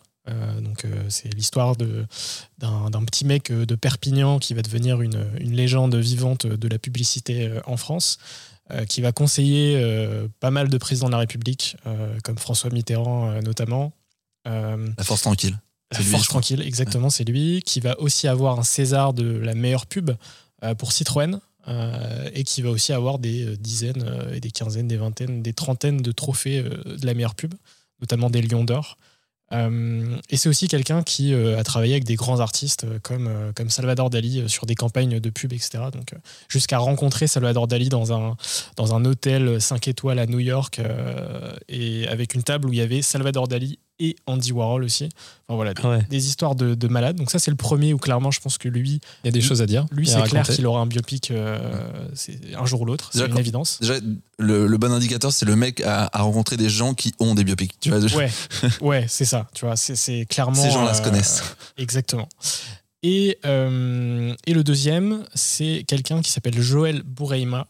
Donc 0.60 0.84
c'est 1.08 1.32
l'histoire 1.32 1.76
d'un 1.76 3.04
petit 3.04 3.24
mec 3.24 3.52
de 3.52 3.74
Perpignan 3.76 4.40
qui 4.40 4.54
va 4.54 4.62
devenir 4.62 5.00
une, 5.00 5.24
légende 5.38 5.94
vivante 5.94 6.46
de 6.46 6.68
la 6.68 6.80
publicité 6.80 7.52
en 7.66 7.76
France, 7.76 8.18
qui 8.88 9.00
va 9.02 9.12
conseiller 9.12 9.76
euh, 9.76 10.26
pas 10.40 10.50
mal 10.50 10.68
de 10.68 10.78
présidents 10.78 11.06
de 11.08 11.12
la 11.12 11.18
République, 11.18 11.76
euh, 11.86 12.18
comme 12.24 12.38
François 12.38 12.70
Mitterrand 12.70 13.30
euh, 13.30 13.40
notamment. 13.42 13.92
Euh, 14.46 14.88
La 14.98 15.04
force 15.04 15.22
tranquille. 15.22 15.58
la 15.92 15.98
lui, 15.98 16.06
Force. 16.06 16.28
Tranquille, 16.28 16.62
exactement, 16.62 17.10
c'est 17.10 17.24
lui, 17.24 17.62
qui 17.64 17.80
va 17.80 17.98
aussi 18.00 18.26
avoir 18.28 18.58
un 18.58 18.62
César 18.62 19.12
de 19.12 19.24
la 19.24 19.54
meilleure 19.54 19.86
pub 19.86 20.10
euh, 20.62 20.74
pour 20.74 20.92
Citroën, 20.92 21.40
euh, 21.68 22.30
et 22.34 22.44
qui 22.44 22.62
va 22.62 22.70
aussi 22.70 22.92
avoir 22.92 23.18
des 23.18 23.44
euh, 23.46 23.56
dizaines 23.56 24.04
euh, 24.06 24.34
et 24.34 24.40
des 24.40 24.50
quinzaines, 24.50 24.88
des 24.88 24.96
vingtaines, 24.98 25.42
des 25.42 25.52
trentaines 25.52 26.02
de 26.02 26.12
trophées 26.12 26.58
euh, 26.58 26.96
de 26.96 27.06
la 27.06 27.14
meilleure 27.14 27.34
pub, 27.34 27.54
notamment 28.00 28.28
des 28.30 28.42
Lions 28.42 28.64
d'Or. 28.64 28.96
Euh, 29.54 30.16
et 30.30 30.36
c'est 30.36 30.48
aussi 30.48 30.68
quelqu'un 30.68 31.02
qui 31.02 31.32
euh, 31.32 31.58
a 31.58 31.64
travaillé 31.64 31.94
avec 31.94 32.04
des 32.04 32.16
grands 32.16 32.40
artistes 32.40 32.84
euh, 32.84 32.98
comme, 33.02 33.30
comme 33.54 33.70
Salvador 33.70 34.10
Dali 34.10 34.48
sur 34.48 34.66
des 34.66 34.74
campagnes 34.74 35.20
de 35.20 35.30
pub, 35.30 35.52
etc. 35.52 35.84
Donc, 35.92 36.14
jusqu'à 36.48 36.78
rencontrer 36.78 37.26
Salvador 37.26 37.68
Dali 37.68 37.88
dans 37.88 38.12
un, 38.12 38.36
dans 38.76 38.94
un 38.94 39.04
hôtel 39.04 39.60
5 39.60 39.88
étoiles 39.88 40.18
à 40.18 40.26
New 40.26 40.40
York, 40.40 40.80
et 41.68 42.06
avec 42.08 42.34
une 42.34 42.42
table 42.42 42.68
où 42.68 42.72
il 42.72 42.78
y 42.78 42.82
avait 42.82 43.02
Salvador 43.02 43.48
Dali 43.48 43.78
et 43.98 44.16
Andy 44.26 44.52
Warhol 44.52 44.84
aussi. 44.84 45.08
Enfin, 45.46 45.56
voilà, 45.56 45.74
des, 45.74 45.82
ouais. 45.82 46.02
des 46.10 46.26
histoires 46.26 46.54
de, 46.54 46.74
de 46.74 46.88
malades. 46.88 47.16
Donc 47.16 47.30
ça, 47.30 47.38
c'est 47.38 47.50
le 47.50 47.56
premier 47.56 47.92
où 47.94 47.98
clairement, 47.98 48.30
je 48.30 48.40
pense 48.40 48.58
que 48.58 48.68
lui, 48.68 49.00
Il 49.22 49.26
y 49.26 49.28
a 49.28 49.32
des 49.32 49.40
choses 49.40 49.62
à 49.62 49.66
dire. 49.66 49.86
lui 49.90 50.06
c'est 50.06 50.22
clair 50.22 50.46
qu'il 50.46 50.66
aura 50.66 50.80
un 50.80 50.86
biopic 50.86 51.30
euh, 51.30 51.58
c'est 52.14 52.38
un 52.58 52.66
jour 52.66 52.80
ou 52.82 52.84
l'autre. 52.84 53.10
C'est 53.12 53.26
une 53.26 53.38
évidence. 53.38 53.78
Déjà, 53.80 53.94
le, 54.38 54.66
le 54.66 54.78
bon 54.78 54.92
indicateur, 54.92 55.32
c'est 55.32 55.46
le 55.46 55.56
mec 55.56 55.80
à, 55.82 56.10
à 56.12 56.22
rencontrer 56.22 56.56
des 56.56 56.68
gens 56.68 56.94
qui 56.94 57.14
ont 57.20 57.34
des 57.34 57.44
biopics. 57.44 57.78
Tu 57.80 57.90
vois, 57.90 57.98
Ouais, 58.14 58.30
ouais, 58.80 59.06
c'est 59.08 59.24
ça. 59.24 59.46
Tu 59.54 59.64
vois, 59.64 59.76
c'est, 59.76 59.96
c'est 59.96 60.26
clairement. 60.26 60.54
Ces 60.62 60.70
gens-là 60.70 60.94
se 60.94 61.00
euh, 61.00 61.04
connaissent. 61.04 61.42
Exactement. 61.76 62.28
Et, 63.02 63.38
euh, 63.44 64.34
et 64.46 64.54
le 64.54 64.64
deuxième, 64.64 65.24
c'est 65.34 65.84
quelqu'un 65.86 66.22
qui 66.22 66.30
s'appelle 66.32 66.58
Joël 66.58 67.02
Boureima, 67.04 67.66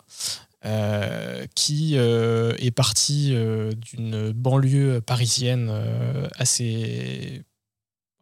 euh, 0.66 1.46
qui 1.54 1.98
euh, 1.98 2.54
est 2.58 2.70
parti 2.70 3.32
euh, 3.34 3.72
d'une 3.72 4.32
banlieue 4.32 5.02
parisienne 5.02 5.70
assez, 6.36 7.42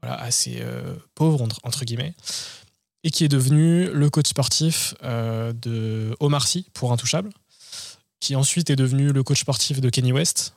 voilà, 0.00 0.20
assez 0.20 0.60
pauvre, 1.14 1.46
entre, 1.62 1.84
guillemets, 1.84 2.14
et 3.04 3.10
qui 3.10 3.24
est 3.24 3.28
devenu 3.28 3.86
le 3.92 4.10
coach 4.10 4.28
sportif 4.28 4.94
de 5.02 6.16
Omar 6.18 6.48
Sy 6.48 6.66
pour 6.74 6.92
Intouchable, 6.92 7.30
qui 8.18 8.34
ensuite 8.34 8.70
est 8.70 8.76
devenu 8.76 9.12
le 9.12 9.22
coach 9.22 9.40
sportif 9.40 9.80
de 9.80 9.88
Kenny 9.88 10.12
West, 10.12 10.54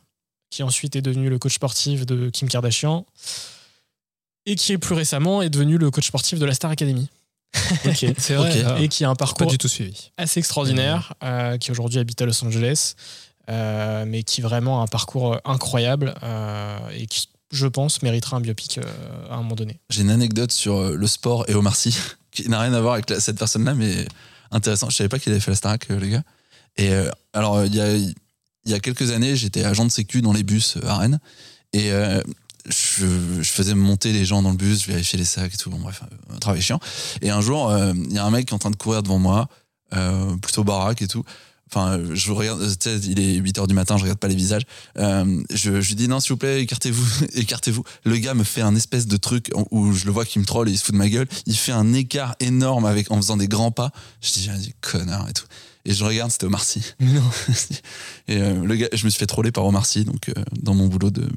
qui 0.50 0.64
ensuite 0.64 0.96
est 0.96 1.02
devenu 1.04 1.30
le 1.30 1.38
coach 1.38 1.56
sportif 1.56 2.08
de 2.08 2.32
Kim 2.32 2.48
Kardashian, 2.48 3.06
et 4.48 4.56
qui 4.56 4.76
plus 4.80 4.96
récemment 4.96 5.44
est 5.44 5.50
devenu 5.50 5.78
le 5.78 5.92
coach 5.92 6.08
sportif 6.08 6.40
de 6.40 6.46
la 6.46 6.56
Star 6.56 6.72
Academy. 6.72 7.10
Ok. 7.86 8.06
C'est 8.18 8.36
vrai. 8.36 8.50
Ok. 8.62 8.66
ah, 8.68 8.80
et 8.82 8.88
qui 8.88 9.04
a 9.06 9.10
un 9.10 9.16
pas 9.16 9.26
parcours 9.26 9.48
du 9.48 9.58
tout 9.58 9.68
suivi. 9.68 10.12
assez 10.18 10.40
extraordinaire, 10.40 11.14
euh, 11.24 11.58
qui 11.58 11.72
aujourd'hui 11.72 12.00
habite 12.00 12.22
à 12.22 12.26
Los 12.26 12.44
Angeles, 12.44 12.96
euh, 13.50 14.06
mais 14.08 14.24
qui 14.24 14.42
vraiment 14.42 14.82
a 14.82 14.84
un 14.84 14.88
parcours 14.88 15.34
euh, 15.34 15.38
incroyable 15.46 16.14
euh, 16.24 16.78
et 16.94 17.06
qui, 17.08 17.30
je 17.52 17.68
pense, 17.68 18.02
méritera 18.02 18.38
un 18.38 18.42
biopic 18.42 18.78
euh, 18.80 18.82
à 19.30 19.36
un 19.36 19.38
moment 19.38 19.56
donné. 19.56 19.80
J'ai 19.90 20.02
une 20.02 20.10
anecdote 20.10 20.52
sur 20.52 20.82
le 20.92 21.08
sport 21.08 21.46
et 21.48 21.54
Omar 21.54 21.76
Sy, 21.76 21.96
qui 22.32 22.50
n'a 22.50 22.60
rien 22.60 22.74
à 22.74 22.82
voir 22.82 22.94
avec 22.96 23.10
la- 23.10 23.20
cette 23.20 23.38
personne-là, 23.38 23.74
mais 23.76 24.06
intéressant. 24.52 24.90
Je 24.90 24.96
savais 24.96 25.10
pas 25.10 25.20
qu'il 25.20 25.32
avait 25.32 25.42
fait 25.42 25.52
la 25.52 25.58
Starac, 25.58 25.90
euh, 25.92 26.00
le 26.00 26.08
gars. 26.08 26.24
Et 26.78 26.90
euh, 26.92 27.10
alors, 27.34 27.64
il 27.66 27.74
y, 27.76 27.80
a, 27.82 27.96
il 27.96 28.14
y 28.66 28.74
a 28.74 28.80
quelques 28.80 29.12
années, 29.12 29.36
j'étais 29.36 29.64
agent 29.64 29.86
de 29.86 29.92
sécu 29.92 30.22
dans 30.22 30.34
les 30.34 30.44
bus 30.44 30.78
à 30.86 30.98
Rennes. 30.98 31.20
Et 31.74 31.92
euh, 31.92 32.22
je, 32.68 33.06
je 33.42 33.50
faisais 33.50 33.76
monter 33.76 34.12
les 34.12 34.26
gens 34.26 34.42
dans 34.42 34.52
le 34.52 34.58
bus, 34.58 34.84
je 34.84 34.88
vérifiais 34.88 35.18
les 35.18 35.26
sacs 35.26 35.54
et 35.54 35.58
tout. 35.58 35.70
Bon, 35.70 35.80
bref, 35.80 36.02
un 36.34 36.38
travail 36.38 36.62
chiant. 36.62 36.80
Et 37.22 37.30
un 37.30 37.42
jour, 37.42 37.70
euh, 37.70 37.94
il 37.96 38.14
y 38.14 38.18
a 38.18 38.26
un 38.26 38.32
mec 38.32 38.48
qui 38.48 38.52
est 38.52 38.56
en 38.56 38.60
train 38.60 38.72
de 38.72 38.76
courir 38.76 39.04
devant 39.04 39.20
moi, 39.20 39.48
euh, 39.94 40.36
plutôt 40.38 40.64
baraque 40.64 41.02
et 41.02 41.08
tout. 41.08 41.24
Enfin, 41.72 42.00
je 42.14 42.32
regarde, 42.32 42.62
il 43.04 43.20
est 43.20 43.36
8 43.36 43.58
h 43.58 43.68
du 43.68 43.74
matin, 43.74 43.98
je 43.98 44.04
regarde 44.04 44.20
pas 44.20 44.28
les 44.28 44.36
visages. 44.36 44.62
Euh, 44.98 45.44
je, 45.52 45.82
je 45.82 45.88
lui 45.90 45.96
dis 45.96 46.08
non, 46.08 46.20
s'il 46.20 46.34
vous 46.34 46.38
plaît, 46.38 46.62
écartez-vous, 46.62 47.26
écartez-vous. 47.34 47.84
Le 48.04 48.18
gars 48.18 48.34
me 48.34 48.44
fait 48.44 48.62
un 48.62 48.76
espèce 48.76 49.08
de 49.08 49.18
truc 49.18 49.52
où 49.72 49.92
je 49.92 50.06
le 50.06 50.12
vois 50.12 50.26
qui 50.26 50.40
me 50.40 50.46
troll 50.46 50.70
et 50.70 50.72
il 50.72 50.78
se 50.78 50.86
fout 50.86 50.94
de 50.94 51.00
ma 51.00 51.10
gueule. 51.10 51.28
Il 51.48 51.58
fait 51.58 51.72
un 51.72 51.94
écart 51.94 52.36
énorme 52.40 52.86
avec, 52.86 53.12
en 53.12 53.18
faisant 53.18 53.38
des 53.38 53.48
grands 53.48 53.72
pas. 53.72 53.92
Je 54.22 54.32
dis, 54.34 54.50
ah, 54.52 54.58
connard 54.82 55.28
et 55.28 55.34
tout. 55.34 55.46
Et 55.86 55.94
je 55.94 56.04
regarde, 56.04 56.32
c'était 56.32 56.46
Omar 56.46 56.64
Sy. 56.64 56.82
Non. 57.00 57.22
Et 58.28 58.38
euh, 58.38 58.66
le 58.66 58.76
gars, 58.76 58.90
je 58.92 59.06
me 59.06 59.10
suis 59.10 59.20
fait 59.20 59.28
troller 59.28 59.52
par 59.52 59.66
Omar 59.66 59.86
Sy, 59.86 60.04
donc 60.04 60.30
euh, 60.30 60.34
dans 60.60 60.74
mon 60.74 60.88
boulot 60.88 61.12
de 61.12 61.30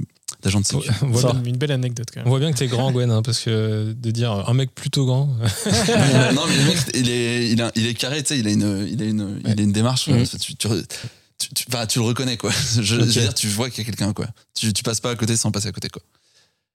d'agent 0.42 0.60
de 0.60 0.66
sécu. 0.66 0.88
On 1.02 1.06
voit, 1.08 1.20
C'est 1.32 1.36
bien, 1.38 1.50
une 1.52 1.56
belle 1.56 1.72
anecdote 1.72 2.08
quand 2.12 2.20
on 2.20 2.24
même. 2.24 2.28
voit 2.30 2.38
bien 2.38 2.52
que 2.52 2.58
t'es 2.58 2.66
grand, 2.68 2.92
Gwen, 2.92 3.10
hein, 3.10 3.22
parce 3.22 3.40
que 3.40 3.92
de 3.92 4.10
dire 4.10 4.30
un 4.32 4.54
mec 4.54 4.74
plutôt 4.74 5.04
grand. 5.06 5.26
non 6.34 6.42
mais 6.48 6.56
le 6.56 6.64
mec, 6.66 6.78
il 6.94 7.08
est, 7.10 7.50
il, 7.50 7.62
a- 7.62 7.72
il 7.74 7.86
est 7.86 7.94
carré, 7.94 8.22
tu 8.22 8.28
sais, 8.28 8.38
il 8.38 8.46
a 8.46 8.50
une, 8.50 8.86
il 8.90 9.02
a 9.02 9.06
une, 9.06 9.40
il 9.44 9.58
a 9.58 9.62
une 9.62 9.72
démarche. 9.72 10.08
Mhm. 10.08 10.26
tu, 10.26 10.38
tu, 10.38 10.54
tu, 10.56 11.54
tu- 11.54 11.98
le 11.98 12.00
reconnais 12.04 12.36
quoi. 12.36 12.50
Je, 12.76 12.82
je 12.82 12.96
veux 12.96 13.06
dire, 13.06 13.34
tu 13.34 13.48
vois 13.48 13.70
qu'il 13.70 13.78
y 13.78 13.82
a 13.82 13.84
quelqu'un 13.90 14.12
quoi. 14.12 14.26
Tu, 14.54 14.72
tu 14.72 14.82
passes 14.82 15.00
pas 15.00 15.10
à 15.10 15.16
côté 15.16 15.36
sans 15.36 15.50
passer 15.50 15.68
à 15.68 15.72
côté 15.72 15.88
quoi. 15.88 16.02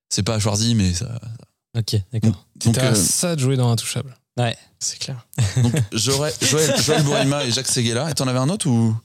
C'est 0.09 0.24
pas 0.24 0.39
Schwarzy, 0.39 0.76
mais 0.76 0.93
ça. 0.93 1.20
Ok, 1.78 1.95
d'accord. 2.11 2.45
Donc, 2.57 2.78
à 2.78 2.91
euh, 2.91 2.93
ça 2.95 3.36
de 3.36 3.41
jouer 3.41 3.57
dans 3.57 3.72
Intouchable. 3.72 4.16
Ouais. 4.38 4.55
C'est 4.80 4.99
clair. 4.99 5.26
donc 5.57 5.74
Joël, 5.91 6.34
Joël, 6.41 6.76
Joël 6.82 7.03
Bourima 7.03 7.45
et 7.45 7.51
Jacques 7.51 7.68
Seguela. 7.68 8.09
Et 8.11 8.14
t'en 8.14 8.28
avais 8.28 8.39
un 8.39 8.49
autre 8.49 8.68
ou? 8.68 8.95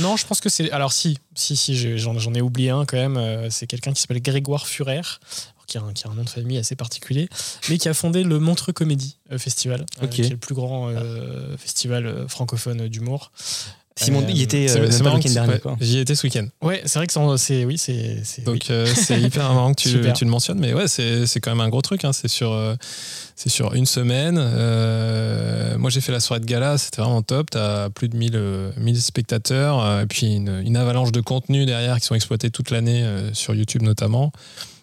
Non, 0.00 0.16
je 0.16 0.26
pense 0.26 0.40
que 0.40 0.48
c'est. 0.48 0.70
Alors, 0.72 0.92
si, 0.92 1.18
si, 1.34 1.56
si, 1.56 1.98
j'en 1.98 2.34
ai 2.34 2.40
oublié 2.40 2.70
un 2.70 2.84
quand 2.84 2.96
même. 2.96 3.16
Euh, 3.16 3.48
C'est 3.50 3.66
quelqu'un 3.66 3.92
qui 3.92 4.00
s'appelle 4.00 4.20
Grégoire 4.20 4.66
Furer, 4.66 5.00
qui 5.66 5.78
a, 5.78 5.82
un, 5.82 5.92
qui 5.92 6.06
a 6.06 6.10
un 6.10 6.14
nom 6.14 6.24
de 6.24 6.28
famille 6.28 6.58
assez 6.58 6.76
particulier, 6.76 7.28
mais 7.68 7.78
qui 7.78 7.88
a 7.88 7.94
fondé 7.94 8.22
le 8.22 8.38
Montreux 8.38 8.72
Comédie 8.72 9.16
euh, 9.32 9.38
Festival, 9.38 9.86
euh, 10.02 10.06
qui 10.06 10.22
est 10.22 10.28
le 10.28 10.36
plus 10.36 10.54
grand 10.54 10.88
euh, 10.88 11.56
festival 11.56 12.26
francophone 12.28 12.88
d'humour. 12.88 13.32
Simon, 13.96 14.22
Euh, 14.22 14.26
il 14.28 14.42
était 14.42 14.66
C'est- 14.66 14.80
euh, 14.80 14.88
le 14.88 15.14
week-end 15.14 15.30
dernier. 15.30 15.60
J'y 15.80 15.98
étais 16.00 16.16
ce 16.16 16.26
week-end. 16.26 16.46
Ouais, 16.62 16.82
c'est 16.84 16.98
vrai 16.98 17.06
que 17.06 17.12
c'est-. 17.36 17.64
Oui, 17.64 17.78
c'est. 17.78 18.42
Donc 18.44 18.54
oui. 18.56 18.60
euh, 18.70 18.86
c'est 18.92 19.20
hyper 19.20 19.52
marrant 19.54 19.72
que 19.72 19.82
tu, 19.82 19.88
tu 20.16 20.24
le 20.24 20.30
mentionnes, 20.30 20.58
mais 20.58 20.74
ouais, 20.74 20.88
c'est 20.88 21.26
c'est 21.26 21.38
quand 21.40 21.52
même 21.52 21.60
un 21.60 21.68
gros 21.68 21.80
truc. 21.82 22.04
hein. 22.04 22.12
C'est 22.12 22.26
sur, 22.26 22.50
euh, 22.52 22.74
c'est 23.36 23.50
sur 23.50 23.72
une 23.74 23.86
semaine. 23.86 24.36
Euh, 24.38 25.78
moi, 25.78 25.90
j'ai 25.90 26.00
fait 26.00 26.10
la 26.12 26.18
soirée 26.20 26.40
de 26.40 26.46
gala, 26.46 26.76
c'était 26.76 27.02
vraiment 27.02 27.22
top. 27.22 27.50
T'as 27.50 27.88
plus 27.90 28.08
de 28.08 28.16
1000, 28.16 28.32
euh, 28.34 28.72
1000 28.78 29.00
spectateurs, 29.00 29.80
euh, 29.84 30.02
et 30.02 30.06
puis 30.06 30.34
une, 30.34 30.60
une 30.64 30.76
avalanche 30.76 31.12
de 31.12 31.20
contenu 31.20 31.64
derrière 31.64 32.00
qui 32.00 32.06
sont 32.06 32.16
exploités 32.16 32.50
toute 32.50 32.70
l'année 32.70 33.04
euh, 33.04 33.32
sur 33.32 33.54
YouTube 33.54 33.82
notamment. 33.82 34.32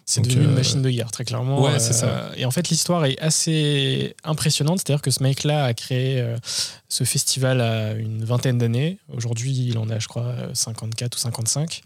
C'est 0.04 0.20
devenu 0.22 0.44
une 0.44 0.50
euh, 0.50 0.54
machine 0.54 0.82
de 0.82 0.90
guerre, 0.90 1.10
très 1.10 1.24
clairement. 1.24 1.62
ouais, 1.62 1.78
c'est 1.78 1.92
ça. 1.92 2.30
Et 2.36 2.44
en 2.44 2.50
fait, 2.50 2.68
l'histoire 2.68 3.04
est 3.04 3.18
assez 3.20 4.14
impressionnante. 4.24 4.78
C'est-à-dire 4.78 5.02
que 5.02 5.10
ce 5.10 5.22
mec-là 5.22 5.64
a 5.64 5.74
créé 5.74 6.20
euh, 6.20 6.36
ce 6.88 7.04
festival 7.04 7.60
à 7.60 7.92
une 7.94 8.24
vingtaine 8.24 8.58
d'années. 8.58 8.98
Aujourd'hui, 9.08 9.52
il 9.68 9.78
en 9.78 9.88
a, 9.90 9.98
je 9.98 10.08
crois, 10.08 10.24
euh, 10.26 10.50
54 10.54 11.14
ou 11.16 11.18
55. 11.18 11.82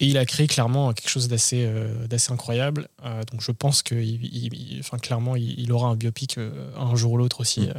Et 0.00 0.06
il 0.06 0.18
a 0.18 0.24
créé 0.24 0.46
clairement 0.48 0.92
quelque 0.92 1.10
chose 1.10 1.28
d'assez 1.28 1.64
euh, 1.66 2.06
d'assez 2.06 2.32
incroyable. 2.32 2.88
Euh, 3.04 3.22
donc 3.30 3.40
je 3.40 3.52
pense 3.52 3.82
que 3.82 3.94
il, 3.94 4.24
il- 4.24 4.52
il- 4.54 4.80
enfin, 4.80 4.98
clairement, 4.98 5.36
il, 5.36 5.70
aura 5.70 5.88
un 5.88 5.94
biopic 5.96 6.38
euh, 6.38 6.50
un 6.76 6.96
jour 6.96 7.12
ou 7.12 7.16
l'autre 7.18 7.40
aussi 7.40 7.60
Mm. 7.62 7.74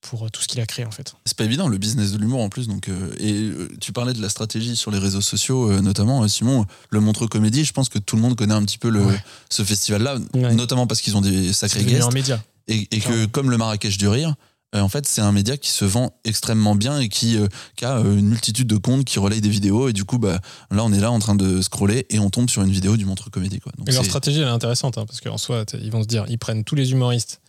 Pour 0.00 0.24
euh, 0.24 0.28
tout 0.30 0.40
ce 0.42 0.48
qu'il 0.48 0.60
a 0.60 0.66
créé, 0.66 0.84
en 0.84 0.90
fait. 0.90 1.14
C'est 1.26 1.36
pas 1.36 1.44
évident 1.44 1.68
le 1.68 1.76
business 1.78 2.12
de 2.12 2.18
l'humour 2.18 2.40
en 2.40 2.48
plus. 2.48 2.68
Donc, 2.68 2.88
euh, 2.88 3.12
et 3.18 3.32
euh, 3.34 3.68
tu 3.80 3.92
parlais 3.92 4.12
de 4.12 4.22
la 4.22 4.28
stratégie 4.28 4.76
sur 4.76 4.90
les 4.90 4.98
réseaux 4.98 5.20
sociaux, 5.20 5.70
euh, 5.70 5.80
notamment. 5.80 6.26
Simon, 6.28 6.64
le 6.90 7.00
Montreux 7.00 7.28
Comédie, 7.28 7.64
je 7.64 7.72
pense 7.72 7.88
que 7.88 7.98
tout 7.98 8.16
le 8.16 8.22
monde 8.22 8.36
connaît 8.36 8.54
un 8.54 8.64
petit 8.64 8.78
peu 8.78 8.88
le, 8.88 9.04
Ouais. 9.04 9.22
ce 9.50 9.62
festival-là, 9.62 10.16
Ouais. 10.34 10.54
notamment 10.54 10.86
parce 10.86 11.00
qu'ils 11.00 11.16
ont 11.16 11.20
des 11.20 11.52
sacrés 11.52 11.84
guests. 11.84 12.04
un 12.04 12.10
média. 12.10 12.42
Et, 12.68 12.88
et 12.90 13.00
que, 13.00 13.26
comme 13.26 13.50
le 13.50 13.58
Marrakech 13.58 13.98
du 13.98 14.08
Rire, 14.08 14.34
en 14.72 14.88
fait, 14.88 15.04
c'est 15.04 15.20
un 15.20 15.32
média 15.32 15.56
qui 15.56 15.70
se 15.70 15.84
vend 15.84 16.12
extrêmement 16.24 16.76
bien 16.76 17.00
et 17.00 17.08
qui, 17.08 17.36
euh, 17.36 17.48
qui 17.74 17.84
a 17.84 17.96
une 17.98 18.28
multitude 18.28 18.68
de 18.68 18.76
comptes 18.76 19.04
qui 19.04 19.18
relayent 19.18 19.40
des 19.40 19.48
vidéos. 19.48 19.88
Et 19.88 19.92
du 19.92 20.04
coup, 20.04 20.18
bah, 20.18 20.40
là, 20.70 20.84
on 20.84 20.92
est 20.92 21.00
là 21.00 21.10
en 21.10 21.18
train 21.18 21.34
de 21.34 21.60
scroller 21.60 22.06
et 22.08 22.20
on 22.20 22.30
tombe 22.30 22.48
sur 22.48 22.62
une 22.62 22.70
vidéo 22.70 22.96
du 22.96 23.04
Montreux 23.04 23.30
Comédie. 23.30 23.58
Quoi. 23.58 23.72
Donc, 23.76 23.88
Et 23.88 23.92
leur 23.92 24.04
stratégie, 24.04 24.38
elle 24.38 24.46
est 24.46 24.50
intéressante, 24.50 24.96
hein, 24.96 25.06
parce 25.06 25.20
qu'en 25.20 25.38
soi, 25.38 25.64
ils 25.82 25.90
vont 25.90 26.02
se 26.02 26.06
dire, 26.06 26.24
ils 26.28 26.38
prennent 26.38 26.62
tous 26.62 26.76
les 26.76 26.92
humoristes 26.92 27.40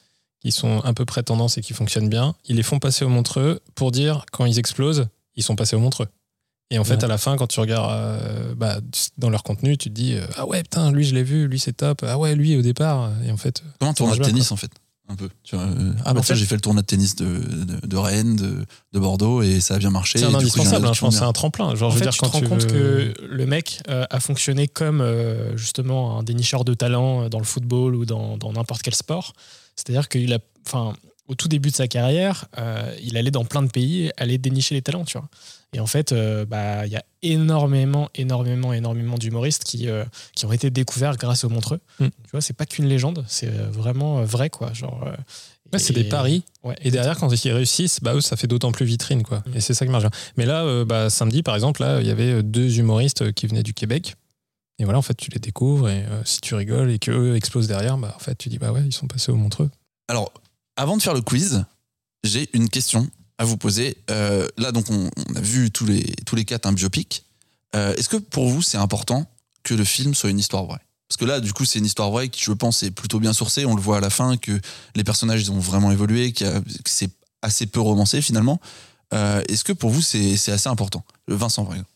qui 0.42 0.52
sont 0.52 0.80
à 0.82 0.94
peu 0.94 1.06
près 1.06 1.24
tendance 1.24 1.58
et 1.58 1.62
qui 1.62 1.74
fonctionnent 1.74 2.10
bien, 2.10 2.36
ils 2.46 2.56
les 2.56 2.64
font 2.64 2.80
passer 2.80 3.06
au 3.06 3.10
Montreux 3.10 3.60
pour 3.76 3.92
dire, 3.92 4.26
quand 4.32 4.46
ils 4.46 4.58
explosent, 4.60 5.08
ils 5.36 5.44
sont 5.44 5.56
passés 5.56 5.76
au 5.76 5.80
Montreux. 5.80 6.08
Et 6.74 6.80
en 6.80 6.84
fait, 6.84 6.96
Ouais. 6.96 7.04
à 7.04 7.08
la 7.08 7.18
fin, 7.18 7.36
quand 7.36 7.48
tu 7.48 7.60
regardes 7.60 7.92
euh, 7.92 8.56
bah, 8.56 8.78
dans 9.18 9.30
leur 9.30 9.44
contenu, 9.44 9.78
tu 9.78 9.90
te 9.90 9.94
dis, 9.94 10.14
euh, 10.16 10.26
ah 10.38 10.46
ouais, 10.46 10.64
putain, 10.64 10.92
lui, 10.92 11.04
je 11.04 11.14
l'ai 11.14 11.24
vu, 11.24 11.48
lui, 11.48 11.60
c'est 11.60 11.74
top. 11.74 12.04
Ah 12.08 12.18
ouais, 12.18 12.34
lui, 12.34 12.56
au 12.58 12.62
départ. 12.62 13.12
Et 13.26 13.32
en 13.32 13.38
fait, 13.38 13.62
Comme 13.80 13.90
un 13.90 13.94
tournoi 13.94 14.16
de 14.18 14.24
tennis, 14.24 14.52
en 14.52 14.56
fait. 14.56 14.72
Un 15.10 15.16
peu. 15.16 15.28
Tu 15.44 15.58
vois, 15.58 15.66
euh, 15.66 15.94
ah, 16.06 16.12
En 16.12 16.14
bah, 16.14 16.22
tiens, 16.24 16.34
fait- 16.34 16.40
j'ai 16.40 16.46
fait 16.46 16.56
le 16.56 16.62
tournoi 16.62 16.82
de 16.82 16.88
tennis 16.88 17.18
de, 17.18 17.26
de, 17.26 17.86
de 17.86 17.98
Rennes, 17.98 18.38
de, 18.38 18.66
de 18.94 19.00
Bordeaux, 19.00 19.42
et 19.42 19.60
ça 19.60 19.76
a 19.76 19.78
bien 19.80 19.90
marché. 19.90 20.20
c'est 20.20 20.26
un 20.26 20.34
indispensable, 20.34 20.88
hein, 20.88 20.94
je 20.94 21.02
pense, 21.02 21.18
c'est 21.18 21.24
un 21.24 21.34
tremplin. 21.34 21.76
Genre, 21.76 21.90
En 21.90 21.92
je 21.92 21.96
veux 21.98 22.00
fait, 22.06 22.10
dire, 22.10 22.14
tu 22.14 22.20
quand 22.22 22.30
te 22.30 22.38
rends 22.38 22.50
compte 22.50 22.64
veux- 22.72 23.12
que 23.14 23.22
le 23.26 23.46
mec 23.46 23.82
euh, 23.90 24.06
a 24.10 24.20
fonctionné 24.22 24.70
comme 24.70 25.02
euh, 25.02 25.56
justement 25.58 26.18
un 26.20 26.24
dénicheur 26.24 26.64
de 26.64 26.74
talent 26.74 27.28
dans 27.28 27.40
le 27.40 27.44
football 27.46 27.96
ou 27.96 28.06
dans 28.06 28.38
dans 28.38 28.54
n'importe 28.54 28.82
quel 28.82 28.96
sport. 28.96 29.34
C'est-à-dire 29.76 30.10
qu'il 30.10 30.34
a, 30.34 30.40
enfin, 30.68 30.94
au 31.32 31.36
tout 31.36 31.48
début 31.48 31.70
de 31.70 31.76
sa 31.76 31.88
carrière, 31.88 32.46
euh, 32.58 32.94
il 33.02 33.16
allait 33.16 33.32
dans 33.32 33.46
plein 33.46 33.62
de 33.62 33.70
pays 33.70 34.12
aller 34.18 34.38
dénicher 34.38 34.76
les 34.76 34.82
talents, 34.82 35.06
tu 35.06 35.18
vois. 35.18 35.30
Et 35.74 35.80
en 35.80 35.88
fait, 35.88 36.12
euh, 36.12 36.46
bah, 36.46 36.86
il 36.86 36.92
y 36.92 36.98
a 36.98 37.04
énormément, 37.22 38.10
énormément, 38.16 38.74
énormément 38.74 39.18
d'humoristes 39.18 39.64
qui, 39.64 39.88
euh, 39.88 40.04
qui 40.36 40.46
ont 40.46 40.52
été 40.52 40.70
découverts 40.70 41.16
grâce 41.16 41.46
au 41.46 41.50
Montreux. 41.50 41.80
Mm. 42.02 42.08
Tu 42.08 42.32
vois, 42.32 42.42
c'est 42.42 42.52
pas 42.52 42.66
qu'une 42.66 42.86
légende, 42.86 43.24
c'est 43.30 43.48
vraiment 43.50 44.24
vrai, 44.24 44.50
quoi. 44.50 44.74
Genre, 44.74 45.08
Ouais, 45.72 45.80
c'est 45.80 45.94
des 45.94 46.04
paris. 46.04 46.44
Ouais, 46.66 46.76
Et 46.82 46.92
derrière, 46.92 47.18
quand 47.18 47.30
ils 47.30 47.52
réussissent, 47.54 48.02
bah, 48.02 48.14
eux, 48.14 48.20
ça 48.20 48.36
fait 48.36 48.48
d'autant 48.48 48.74
plus 48.74 48.86
vitrine. 48.86 49.24
Quoi. 49.24 49.38
Mm. 49.38 49.56
Et 49.56 49.62
c'est 49.62 49.74
ça 49.74 49.86
qui 49.86 49.92
marche 49.94 50.04
bien. 50.04 50.12
Mais 50.36 50.46
là, 50.46 50.84
bah, 50.84 51.10
samedi, 51.10 51.44
par 51.44 51.56
exemple, 51.56 51.82
là, 51.82 52.02
il 52.02 52.08
y 52.08 52.12
avait 52.12 52.44
deux 52.44 52.78
humoristes 52.78 53.32
qui 53.32 53.48
venaient 53.48 53.64
du 53.64 53.74
Québec. 53.74 54.16
Et 54.82 54.84
voilà, 54.84 54.98
en 54.98 55.04
fait, 55.04 55.14
tu 55.14 55.30
les 55.30 55.40
découvres. 55.40 55.90
Et 55.90 56.04
euh, 56.06 56.24
si 56.26 56.42
tu 56.42 56.56
rigoles 56.56 56.90
et 56.90 56.98
qu'eux 56.98 57.36
explosent 57.36 57.68
derrière, 57.68 58.00
bah, 58.00 58.14
en 58.16 58.20
fait, 58.20 58.36
tu 58.36 58.50
dis, 58.50 58.58
bah 58.58 58.72
ouais, 58.72 58.82
ils 58.84 58.94
sont 58.94 59.06
passés 59.06 59.32
au 59.32 59.36
Montreux. 59.36 59.70
Alors, 60.08 60.34
avant 60.76 60.98
de 60.98 61.04
faire 61.04 61.14
le 61.14 61.22
quiz, 61.22 61.66
j'ai 62.24 62.50
une 62.54 62.68
question 62.68 63.08
à 63.38 63.46
vous 63.46 63.58
poser. 63.58 63.96
Euh, 64.10 64.48
là, 64.58 64.72
donc, 64.72 64.90
on, 64.90 65.08
a 65.36 65.40
vu 65.40 65.70
tous 65.70 65.86
les, 65.86 66.02
tous 66.26 66.36
les 66.36 66.46
quatre 66.46 66.66
un 66.66 66.74
biopic. 66.74 67.26
Euh, 67.76 67.94
Est-ce 67.94 68.10
que 68.10 68.18
pour 68.18 68.50
vous, 68.50 68.64
c'est 68.64 68.80
important 68.80 69.28
que 69.62 69.76
le 69.76 69.84
film 69.84 70.16
soit 70.16 70.32
une 70.32 70.40
histoire 70.40 70.66
vraie? 70.66 70.82
Parce 71.08 71.18
que 71.18 71.26
là, 71.26 71.42
du 71.42 71.54
coup, 71.54 71.64
c'est 71.64 71.78
une 71.78 71.86
histoire 71.86 72.10
vraie 72.10 72.30
qui, 72.30 72.44
je 72.44 72.52
pense, 72.52 72.82
est 72.82 72.90
plutôt 72.90 73.20
bien 73.20 73.34
sourcée. 73.34 73.66
On 73.68 73.76
le 73.76 73.82
voit 73.82 73.98
à 73.98 74.02
la 74.02 74.10
fin 74.10 74.36
que 74.36 74.60
les 74.96 75.04
personnages 75.04 75.44
ils 75.44 75.52
ont 75.52 75.60
vraiment 75.60 75.92
évolué, 75.92 76.32
que 76.32 76.64
c'est 76.86 77.12
assez 77.44 77.68
peu 77.68 77.82
romancé 77.82 78.22
finalement. 78.22 78.60
Est-ce 79.12 79.66
que 79.66 79.74
pour 79.74 79.90
vous, 79.90 80.02
c'est 80.02 80.52
assez 80.52 80.70
important? 80.70 81.04
Vincent, 81.28 81.66
par 81.66 81.74
exemple. 81.74 81.92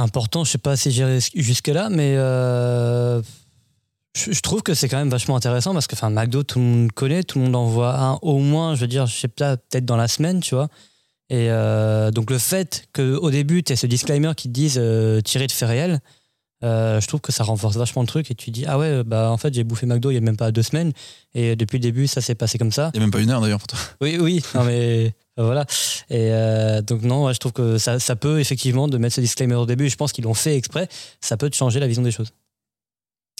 Important, 0.00 0.44
je 0.44 0.50
sais 0.52 0.58
pas 0.58 0.76
si 0.76 0.90
j'irai 0.90 1.18
jusque-là, 1.34 1.88
mais 1.90 2.16
euh, 2.16 3.20
je, 4.14 4.32
je 4.32 4.40
trouve 4.40 4.62
que 4.62 4.74
c'est 4.74 4.88
quand 4.88 4.98
même 4.98 5.10
vachement 5.10 5.36
intéressant 5.36 5.72
parce 5.72 5.86
que 5.86 5.94
enfin, 5.94 6.10
McDo, 6.10 6.42
tout 6.42 6.58
le 6.58 6.64
monde 6.64 6.92
connaît, 6.92 7.22
tout 7.22 7.38
le 7.38 7.44
monde 7.44 7.56
en 7.56 7.66
voit 7.66 7.98
un 7.98 8.18
au 8.22 8.38
moins, 8.38 8.74
je 8.74 8.80
veux 8.80 8.88
dire, 8.88 9.06
je 9.06 9.16
sais 9.16 9.28
pas, 9.28 9.56
peut-être 9.56 9.84
dans 9.84 9.96
la 9.96 10.08
semaine, 10.08 10.40
tu 10.40 10.54
vois. 10.54 10.68
Et 11.30 11.46
euh, 11.48 12.10
donc 12.10 12.30
le 12.30 12.38
fait 12.38 12.88
qu'au 12.92 13.30
début, 13.30 13.62
tu 13.62 13.72
aies 13.72 13.76
ce 13.76 13.86
disclaimer 13.86 14.32
qui 14.36 14.48
te 14.48 14.52
dise 14.52 14.78
euh, 14.78 15.20
tiré 15.20 15.46
de 15.46 15.52
faits 15.52 15.68
réels, 15.68 16.00
euh, 16.62 17.00
je 17.00 17.06
trouve 17.06 17.20
que 17.20 17.32
ça 17.32 17.44
renforce 17.44 17.76
vachement 17.76 18.02
le 18.02 18.08
truc 18.08 18.30
et 18.30 18.34
tu 18.34 18.50
dis, 18.50 18.64
ah 18.66 18.78
ouais, 18.78 19.04
bah 19.04 19.30
en 19.30 19.36
fait, 19.36 19.54
j'ai 19.54 19.64
bouffé 19.64 19.86
McDo 19.86 20.10
il 20.10 20.14
y 20.14 20.18
a 20.18 20.20
même 20.20 20.36
pas 20.36 20.50
deux 20.50 20.62
semaines 20.62 20.92
et 21.34 21.54
depuis 21.54 21.78
le 21.78 21.82
début, 21.82 22.08
ça 22.08 22.20
s'est 22.20 22.34
passé 22.34 22.58
comme 22.58 22.72
ça. 22.72 22.90
Il 22.92 22.98
n'y 22.98 23.04
a 23.04 23.06
même 23.06 23.12
pas 23.12 23.20
une 23.20 23.30
heure 23.30 23.40
d'ailleurs 23.40 23.60
pour 23.60 23.68
toi. 23.68 23.78
Oui, 24.00 24.18
oui, 24.20 24.42
non 24.54 24.64
mais 24.64 25.14
voilà. 25.44 25.64
Et 26.10 26.30
euh, 26.32 26.82
donc 26.82 27.02
non, 27.02 27.24
ouais, 27.26 27.34
je 27.34 27.38
trouve 27.38 27.52
que 27.52 27.78
ça, 27.78 27.98
ça 27.98 28.16
peut 28.16 28.40
effectivement 28.40 28.88
de 28.88 28.98
mettre 28.98 29.14
ce 29.16 29.20
disclaimer 29.20 29.54
au 29.54 29.66
début. 29.66 29.88
Je 29.88 29.96
pense 29.96 30.12
qu'ils 30.12 30.24
l'ont 30.24 30.34
fait 30.34 30.56
exprès. 30.56 30.88
Ça 31.20 31.36
peut 31.36 31.50
te 31.50 31.56
changer 31.56 31.80
la 31.80 31.86
vision 31.86 32.02
des 32.02 32.10
choses. 32.12 32.30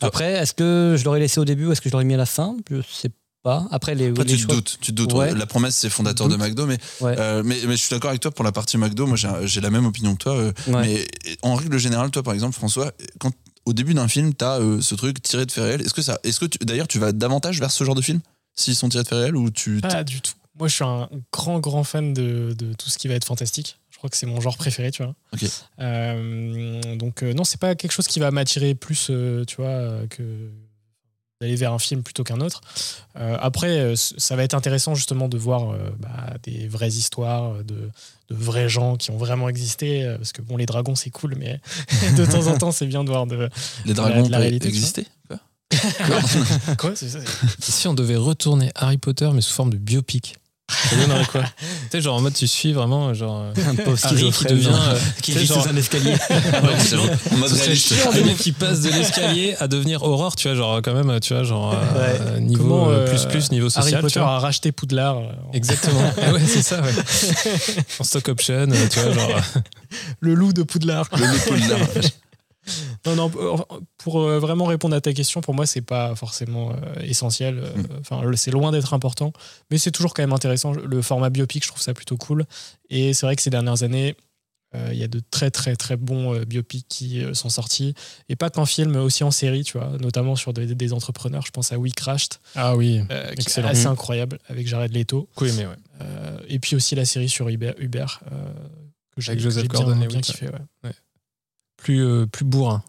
Après, 0.03 0.33
est-ce 0.33 0.55
que 0.55 0.97
je 0.99 1.05
l'aurais 1.05 1.21
laissé 1.21 1.41
au 1.41 1.45
début 1.45 1.67
ou 1.67 1.73
est-ce 1.73 1.81
que 1.81 1.89
je 1.89 1.93
l'aurais 1.93 2.05
mis 2.05 2.15
à 2.15 2.19
la 2.19 2.27
fin? 2.27 2.57
Je 2.71 2.81
sais 2.91 3.11
pas. 3.43 3.67
Après 3.71 3.95
les, 3.95 4.09
Après, 4.09 4.25
les 4.25 4.37
tu 4.37 4.47
te 4.47 4.53
doutes, 4.53 4.79
tu 4.81 4.93
te 4.93 4.97
doutes. 4.97 5.13
Ouais. 5.13 5.35
La 5.35 5.47
promesse, 5.47 5.77
c'est 5.77 5.91
fondateur 5.91 6.29
de. 6.29 6.37
McDo, 6.37 6.67
mais, 6.67 6.79
Ouais. 7.01 7.15
euh, 7.19 7.43
mais, 7.45 7.59
mais 7.67 7.73
je 7.73 7.83
suis 7.83 7.91
d'accord 7.91 8.11
avec 8.11 8.21
toi 8.23 8.31
pour 8.31 8.45
la 8.45 8.53
partie 8.53 8.79
McDo. 8.79 9.07
Moi, 9.07 9.17
j'ai 9.45 9.61
la 9.61 9.71
même 9.71 9.85
opinion 9.87 10.15
que 10.15 10.23
toi. 10.23 10.37
euh, 10.37 10.53
Ouais. 10.69 10.87
Mais 10.87 11.07
en 11.43 11.55
règle 11.55 11.79
générale, 11.79 12.11
toi, 12.11 12.23
par 12.23 12.33
exemple, 12.35 12.55
François, 12.55 12.93
quand 13.19 13.33
au 13.67 13.73
début 13.75 13.93
d'un 13.93 14.09
film, 14.09 14.35
tu 14.35 14.45
as 14.45 14.59
ce 14.81 14.95
truc 14.95 15.21
tiré 15.23 15.45
de 15.45 15.53
faits 15.53 15.65
réels, 15.65 15.81
est-ce 15.83 15.93
que 15.95 16.03
ça, 16.03 16.19
est-ce 16.25 16.41
que 16.41 16.47
d'ailleurs, 16.65 16.89
tu 16.89 16.99
vas 16.99 17.13
davantage 17.13 17.61
vers 17.61 17.71
ce 17.71 17.85
genre 17.85 17.95
de 17.95 18.01
film 18.03 18.21
s'ils 18.55 18.75
sont 18.75 18.89
tirés 18.89 19.05
de 19.05 19.09
faits 19.09 19.19
réels 19.19 19.37
ou 19.37 19.51
tu 19.51 19.81
Pas 19.83 20.03
du 20.03 20.21
tout. 20.23 20.33
Moi, 20.61 20.69
je 20.69 20.75
suis 20.77 20.85
un 20.85 21.09
grand, 21.33 21.59
grand 21.59 21.83
fan 21.85 22.13
de, 22.15 22.55
de 22.57 22.73
tout 22.75 22.89
ce 22.91 22.99
qui 22.99 23.09
va 23.09 23.15
être 23.15 23.25
fantastique. 23.25 23.79
Je 23.91 23.99
crois 23.99 24.09
que 24.11 24.17
c'est 24.17 24.27
mon 24.27 24.41
genre 24.41 24.57
préféré, 24.57 24.91
tu 24.93 25.03
vois. 25.03 25.15
Euh, 25.81 26.97
donc, 26.97 27.23
euh, 27.23 27.33
non, 27.35 27.45
c'est 27.45 27.61
pas 27.61 27.75
quelque 27.75 27.93
chose 27.93 28.07
qui 28.07 28.21
va 28.21 28.31
m'attirer 28.31 28.75
plus, 28.75 29.09
euh, 29.11 29.45
tu 29.45 29.57
vois, 29.57 29.67
euh, 29.69 30.07
que, 30.07 30.23
d'aller 31.41 31.57
vers 31.57 31.73
un 31.73 31.79
film 31.79 32.03
plutôt 32.03 32.23
qu'un 32.25 32.41
autre. 32.41 32.61
Euh, 33.17 33.37
après, 33.41 33.95
ça 33.97 34.37
va 34.37 34.45
être 34.45 34.55
intéressant 34.55 34.95
justement 34.95 35.29
de 35.29 35.39
voir 35.39 35.71
euh, 35.71 35.79
bah, 35.99 36.35
des 36.43 36.69
vraies 36.69 36.89
histoires 36.93 37.55
de, 37.65 37.91
de 38.29 38.35
vrais 38.35 38.69
gens 38.69 38.97
qui 38.97 39.11
ont 39.11 39.17
vraiment 39.19 39.49
existé. 39.49 40.15
Parce 40.19 40.33
que 40.33 40.43
bon, 40.43 40.57
les 40.59 40.67
dragons, 40.67 40.95
c'est 40.95 41.11
cool, 41.11 41.35
mais 41.39 41.61
de 42.17 42.25
temps 42.27 42.47
en 42.47 42.59
temps, 42.59 42.73
c'est 42.73 42.87
bien 42.87 43.05
de 43.05 43.09
voir 43.11 43.27
de, 43.27 43.49
Les 43.85 43.93
de 43.95 43.99
la- 43.99 44.09
dragons 44.09 44.27
de 44.27 44.31
la 44.33 44.39
réalité, 44.39 44.69
exister 44.69 45.07
quoi 45.29 45.39
Quoi 46.79 46.97
ça 46.97 47.07
si 47.61 47.87
on 47.87 47.95
devait 47.95 48.17
retourner 48.17 48.71
Harry 48.75 48.99
Potter, 48.99 49.31
mais 49.33 49.41
sous 49.41 49.53
forme 49.55 49.71
de 49.71 49.79
biopic 49.79 50.37
ça 50.89 50.97
donnerait 50.97 51.25
quoi 51.27 51.43
Tu 51.91 51.97
sais, 51.97 52.01
genre 52.01 52.17
en 52.17 52.21
mode 52.21 52.35
tu 52.35 52.47
suis 52.47 52.73
vraiment, 52.73 53.13
genre. 53.15 53.45
Un 53.69 53.75
pauvre 53.75 53.99
qui 54.33 54.45
devient. 54.45 54.69
euh, 54.73 54.99
qui 55.23 55.33
vit 55.33 55.47
genre- 55.47 55.63
sous 55.63 55.69
un 55.69 55.77
escalier. 55.77 56.13
Ouais, 56.31 56.79
c'est 56.79 56.97
bon. 56.97 57.09
En 57.33 57.37
mode 57.37 57.53
réaliste. 57.53 57.95
le 58.15 58.25
mec 58.25 58.37
qui 58.37 58.53
passe 58.53 58.81
de 58.83 58.91
l'escalier 58.91 59.55
à 59.61 59.69
devenir 59.69 60.03
horreur, 60.03 60.37
tu 60.37 60.49
vois, 60.49 60.57
genre 60.57 60.81
quand 60.83 60.95
même, 60.95 61.19
tu 61.21 61.35
vois, 61.35 61.43
genre 61.45 61.75
euh, 61.97 62.39
niveau 62.41 62.63
Comment, 62.63 62.91
euh, 62.91 63.07
plus 63.09 63.25
plus 63.27 63.51
niveau 63.51 63.69
social. 63.71 63.95
Harry 64.03 64.13
tu 64.13 64.19
vois. 64.19 64.29
a 64.37 64.39
racheté 64.39 64.73
Poudlard. 64.73 65.19
euh, 65.19 65.33
en- 65.49 65.53
Exactement. 65.53 66.01
Ah 66.23 66.33
ouais, 66.33 66.41
c'est 66.47 66.63
ça, 66.63 66.81
ouais. 66.81 66.93
En 67.99 68.05
stock 68.05 68.29
option, 68.29 68.67
tu 68.91 69.01
vois, 69.01 69.13
genre. 69.13 69.41
Le 70.21 70.35
loup 70.35 70.53
de 70.53 70.63
Poudlard. 70.63 71.07
Le 71.17 71.27
loup 71.27 71.33
de 71.35 71.39
Poudlard. 71.51 71.79
Non, 73.07 73.17
non, 73.17 73.31
pour- 73.31 73.67
pour 73.99 74.21
euh, 74.21 74.39
vraiment 74.39 74.67
répondre 74.67 74.95
à 74.95 75.01
ta 75.01 75.13
question, 75.13 75.41
pour 75.41 75.55
moi, 75.55 75.67
c'est 75.67 75.81
pas 75.81 76.15
forcément 76.15 76.73
euh, 76.73 77.01
essentiel. 77.03 77.59
euh, 77.59 77.75
Mm. 77.77 77.87
Enfin, 78.01 78.23
c'est 78.37 78.51
loin 78.51 78.71
d'être 78.73 78.93
important, 78.95 79.33
mais 79.71 79.79
c'est 79.79 79.91
toujours 79.91 80.13
quand 80.15 80.23
même 80.23 80.33
intéressant. 80.33 80.73
Le 80.73 81.03
format 81.03 81.31
biopic, 81.31 81.63
je 81.65 81.69
trouve 81.69 81.81
ça 81.83 81.95
plutôt 81.95 82.17
cool. 82.17 82.45
Et 82.91 83.15
c'est 83.15 83.25
vrai 83.27 83.35
que 83.37 83.43
ces 83.43 83.51
dernières 83.51 83.83
années, 83.83 84.15
euh, 84.77 84.91
il 84.93 84.99
y 84.99 85.03
a 85.03 85.09
de 85.09 85.21
très, 85.33 85.51
très, 85.51 85.75
très 85.75 85.97
bons 85.97 86.35
euh, 86.35 86.45
biopics 86.45 86.87
qui 86.89 87.25
euh, 87.25 87.35
sont 87.35 87.49
sortis. 87.49 87.95
Et 88.29 88.37
pas 88.37 88.51
qu'en 88.51 88.67
film, 88.67 88.93
mais 88.93 88.99
aussi 88.99 89.25
en 89.25 89.31
série, 89.33 89.65
tu 89.65 89.79
vois, 89.79 89.89
notamment 89.99 90.37
sur 90.37 90.53
des, 90.53 90.75
des 90.75 90.93
entrepreneurs. 90.93 91.45
Je 91.47 91.51
pense 91.51 91.73
à 91.73 91.79
We 91.79 91.93
Crashed, 91.93 92.35
Ah 92.55 92.77
oui. 92.77 93.01
euh, 93.11 93.33
qui 93.33 93.41
Excellent. 93.41 93.67
est 93.69 93.71
assez 93.73 93.87
incroyable 93.87 94.39
avec 94.49 94.69
Jared 94.69 94.93
Leto. 94.95 95.29
Oui, 95.41 95.51
mais 95.57 95.67
ouais. 95.67 95.75
Euh, 96.03 96.39
et 96.49 96.59
puis 96.61 96.77
aussi 96.77 96.95
la 96.95 97.05
série 97.05 97.29
sur 97.29 97.49
Uber, 97.49 97.73
Uber 97.79 98.07
euh, 98.31 98.53
que 99.17 99.21
j'ai 99.23 99.35
bien, 99.35 99.51
Gordon-Levitt, 99.67 100.09
bien 100.09 100.17
ouais. 100.19 100.21
kiffé. 100.23 100.47
ouais. 100.85 100.93
Plus, 101.83 102.05
euh, 102.05 102.27
plus 102.27 102.45
bourrin. 102.45 102.83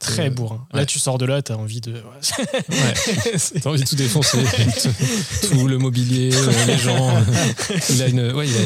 Très 0.00 0.26
euh, 0.26 0.30
bourrin. 0.30 0.66
ouais. 0.74 0.80
Là, 0.80 0.86
tu 0.86 0.98
sors 0.98 1.16
de 1.16 1.24
là, 1.24 1.40
t'as 1.40 1.54
envie 1.54 1.80
de. 1.80 1.92
Ouais. 1.92 1.98
T'as 3.62 3.70
envie 3.70 3.82
de 3.82 3.86
tout 3.88 3.96
défoncer. 3.96 4.38
tout, 5.48 5.66
le 5.66 5.78
mobilier, 5.78 6.30
euh, 6.34 6.66
les 6.66 6.76
gens. 6.76 7.10
Il 7.90 8.02
a 8.02 8.08
une. 8.08 8.32
Ouais, 8.32 8.46
il, 8.46 8.56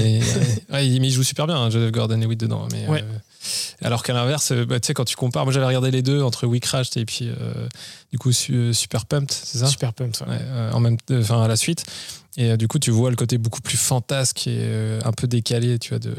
a- 0.72 0.82
il 0.82 1.00
ouais, 1.00 1.10
joue 1.10 1.22
super 1.22 1.46
bien, 1.46 1.56
hein, 1.56 1.70
Joseph 1.70 1.92
Gordon-Levitt 1.92 2.40
dedans. 2.40 2.66
Mais, 2.72 2.88
Ouais. 2.88 3.04
Alors 3.82 4.02
qu'à 4.02 4.12
l'inverse, 4.12 4.52
euh, 4.52 4.64
bah, 4.64 4.78
tu 4.80 4.86
sais, 4.88 4.94
quand 4.94 5.04
tu 5.04 5.16
compares, 5.16 5.44
moi 5.44 5.52
j'avais 5.52 5.66
regardé 5.66 5.90
les 5.90 6.02
deux 6.02 6.22
entre 6.22 6.46
We 6.46 6.60
Crashed 6.60 6.96
et 6.96 7.04
puis 7.04 7.28
euh, 7.28 7.66
du 8.12 8.18
coup 8.18 8.30
euh, 8.50 8.72
Super 8.72 9.06
Pumped, 9.06 9.30
c'est 9.32 9.58
ça? 9.58 9.66
Super 9.66 9.92
pumped. 9.92 10.20
ouais. 10.28 10.34
Ouais, 10.36 10.72
en 10.72 10.80
même 10.80 10.96
enfin 11.12 11.42
à 11.42 11.48
la 11.48 11.56
suite 11.56 11.84
et 12.38 12.56
du 12.56 12.66
coup 12.66 12.78
tu 12.78 12.90
vois 12.90 13.10
le 13.10 13.16
côté 13.16 13.36
beaucoup 13.36 13.60
plus 13.60 13.76
fantasque 13.76 14.46
et 14.46 14.56
euh, 14.62 15.00
un 15.04 15.12
peu 15.12 15.26
décalé 15.26 15.78
tu 15.78 15.90
vois 15.90 15.98
de 15.98 16.14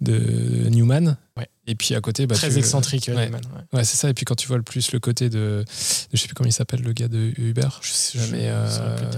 de 0.00 0.68
Newman 0.70 1.16
Ouais. 1.36 1.46
et 1.66 1.74
puis 1.74 1.94
à 1.94 2.00
côté 2.00 2.26
bah, 2.26 2.34
Très 2.34 2.50
tu- 2.50 2.58
excentrique, 2.58 3.08
ouais. 3.08 3.26
Newman, 3.26 3.40
ouais. 3.54 3.78
ouais 3.78 3.84
c'est 3.84 3.96
ça 3.96 4.08
et 4.10 4.14
puis 4.14 4.24
quand 4.24 4.34
tu 4.34 4.46
vois 4.48 4.56
le 4.56 4.62
plus 4.62 4.92
le 4.92 4.98
côté 4.98 5.28
de, 5.30 5.38
de 5.62 5.64
je 6.12 6.16
sais 6.20 6.26
plus 6.26 6.34
comment 6.34 6.48
il 6.48 6.52
s'appelle 6.52 6.80
le 6.82 6.92
gars 6.92 7.08
de 7.08 7.32
Uber 7.38 7.68
Je 7.82 7.92
sais- 7.92 8.18
mais, 8.32 8.48
euh, 8.48 8.66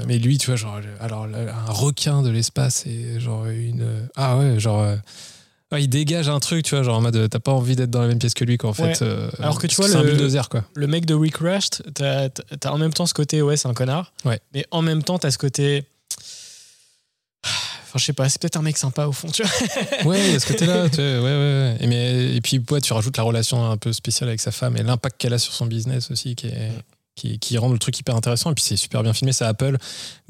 mais 0.07 0.19
lui 0.19 0.39
tu 0.39 0.47
vois 0.47 0.57
genre 0.57 0.79
alors 1.01 1.25
un 1.27 1.73
requin 1.73 2.23
de 2.23 2.31
l'espace 2.31 2.85
et 2.87 3.19
genre 3.21 3.47
une 3.47 4.09
ah 4.17 4.37
ouais 4.39 4.59
genre 4.61 4.85
il 5.81 5.89
dégage 5.89 6.29
un 6.29 6.41
truc 6.41 6.65
tu 6.65 6.75
vois 6.75 6.83
genre 6.85 6.97
en 6.99 7.01
mode 7.01 7.29
t'as 7.31 7.39
pas 7.39 7.53
envie 7.53 7.77
d'être 7.77 7.91
dans 7.91 8.01
la 8.03 8.09
même 8.09 8.19
pièce 8.19 8.35
que 8.35 8.45
lui 8.45 8.59
quoi 8.59 8.71
en 8.71 8.73
Ouais. 8.83 8.95
fait 8.95 9.03
euh, 9.05 9.31
Alors 9.39 9.59
que 9.59 9.67
tu 9.67 9.77
vois, 9.77 9.89
c'est 9.89 9.97
un 9.97 10.03
le- 10.03 10.11
bulldozer 10.11 10.49
quoi 10.49 10.65
Le 10.75 10.87
mec 10.87 11.07
de 11.07 11.15
We 11.15 11.31
Crashed, 11.31 11.83
t'as 11.95 12.29
t'as 12.29 12.71
en 12.71 12.79
même 12.79 12.93
temps 12.93 13.07
ce 13.07 13.15
côté, 13.15 13.43
ouais, 13.43 13.57
c'est 13.57 13.69
un 13.69 13.75
connard. 13.75 14.13
Ouais. 14.25 14.41
Mais 14.55 14.65
en 14.71 14.83
même 14.83 15.03
temps, 15.03 15.19
t'as 15.19 15.31
ce 15.31 15.39
côté. 15.39 15.85
Enfin, 17.45 17.99
je 17.99 18.05
sais 18.07 18.13
pas, 18.15 18.29
c'est 18.31 18.41
peut-être 18.41 18.57
un 18.57 18.63
mec 18.63 18.79
sympa 18.79 19.07
au 19.07 19.13
fond, 19.13 19.29
tu 19.31 19.43
vois. 19.43 19.51
Ouais, 20.07 20.27
il 20.27 20.33
y 20.33 20.35
a 20.37 20.41
ce 20.41 20.47
côté-là. 20.47 20.89
tu 20.89 20.97
sais, 20.97 21.19
ouais, 21.19 21.21
ouais, 21.21 21.31
ouais. 21.31 21.77
Et, 21.81 21.87
mais, 21.87 22.35
et 22.37 22.41
puis, 22.41 22.59
ouais, 22.71 22.81
tu 22.81 22.93
rajoutes 22.95 23.17
la 23.19 23.23
relation 23.23 23.71
un 23.71 23.77
peu 23.77 23.93
spéciale 23.93 24.29
avec 24.31 24.41
sa 24.41 24.51
femme 24.51 24.77
et 24.79 24.83
l'impact 24.83 25.17
qu'elle 25.21 25.35
a 25.35 25.39
sur 25.39 25.53
son 25.53 25.67
business 25.67 26.11
aussi, 26.11 26.35
qui, 26.35 26.47
est, 26.47 26.71
qui, 27.17 27.39
qui 27.39 27.59
rend 27.59 27.69
le 27.71 27.79
truc 27.79 27.99
hyper 27.99 28.17
intéressant. 28.17 28.51
Et 28.51 28.55
puis, 28.55 28.65
c'est 28.65 28.77
super 28.77 29.03
bien 29.03 29.13
filmé. 29.13 29.33
C'est 29.35 29.45
Apple. 29.45 29.77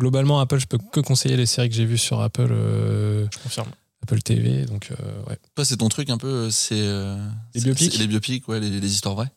Globalement, 0.01 0.41
Apple, 0.41 0.59
je 0.59 0.67
peux 0.67 0.79
que 0.91 0.99
conseiller 0.99 1.37
les 1.37 1.47
séries 1.47 1.69
que 1.69 1.77
j'ai 1.77 1.85
vues 1.85 1.99
sur 1.99 2.21
Apple, 2.21 2.49
euh, 2.51 3.27
Je 3.33 3.39
confirme. 3.39 3.69
Apple 4.03 4.21
TV. 4.23 4.65
Donc, 4.67 4.91
euh, 4.91 5.23
ouais. 5.29 5.39
Toi, 5.55 5.65
c'est 5.65 5.77
ton 5.77 5.89
truc 5.89 6.11
un 6.11 6.19
peu, 6.19 6.51
c'est. 6.51 6.75
euh, 6.81 7.17
Les 7.55 7.61
c'est- 7.61 7.67
biopics 7.67 7.93
c'est 7.93 7.99
Les 7.99 8.07
biopics, 8.07 8.49
ouais, 8.49 8.61
les, 8.61 8.69
les 8.81 8.93
histoires 8.93 9.15
vraies. 9.15 9.31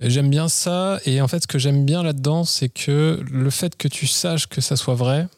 J'aime 0.00 0.30
bien 0.30 0.48
ça. 0.48 0.98
Et 1.04 1.20
en 1.20 1.28
fait, 1.28 1.42
ce 1.42 1.46
que 1.46 1.58
j'aime 1.58 1.84
bien 1.84 2.02
là-dedans, 2.02 2.44
c'est 2.44 2.68
que 2.68 3.22
le 3.30 3.50
fait 3.50 3.76
que 3.76 3.86
tu 3.88 4.06
saches 4.06 4.48
que 4.48 4.60
ça 4.60 4.76
soit 4.76 4.94
vrai, 4.96 5.28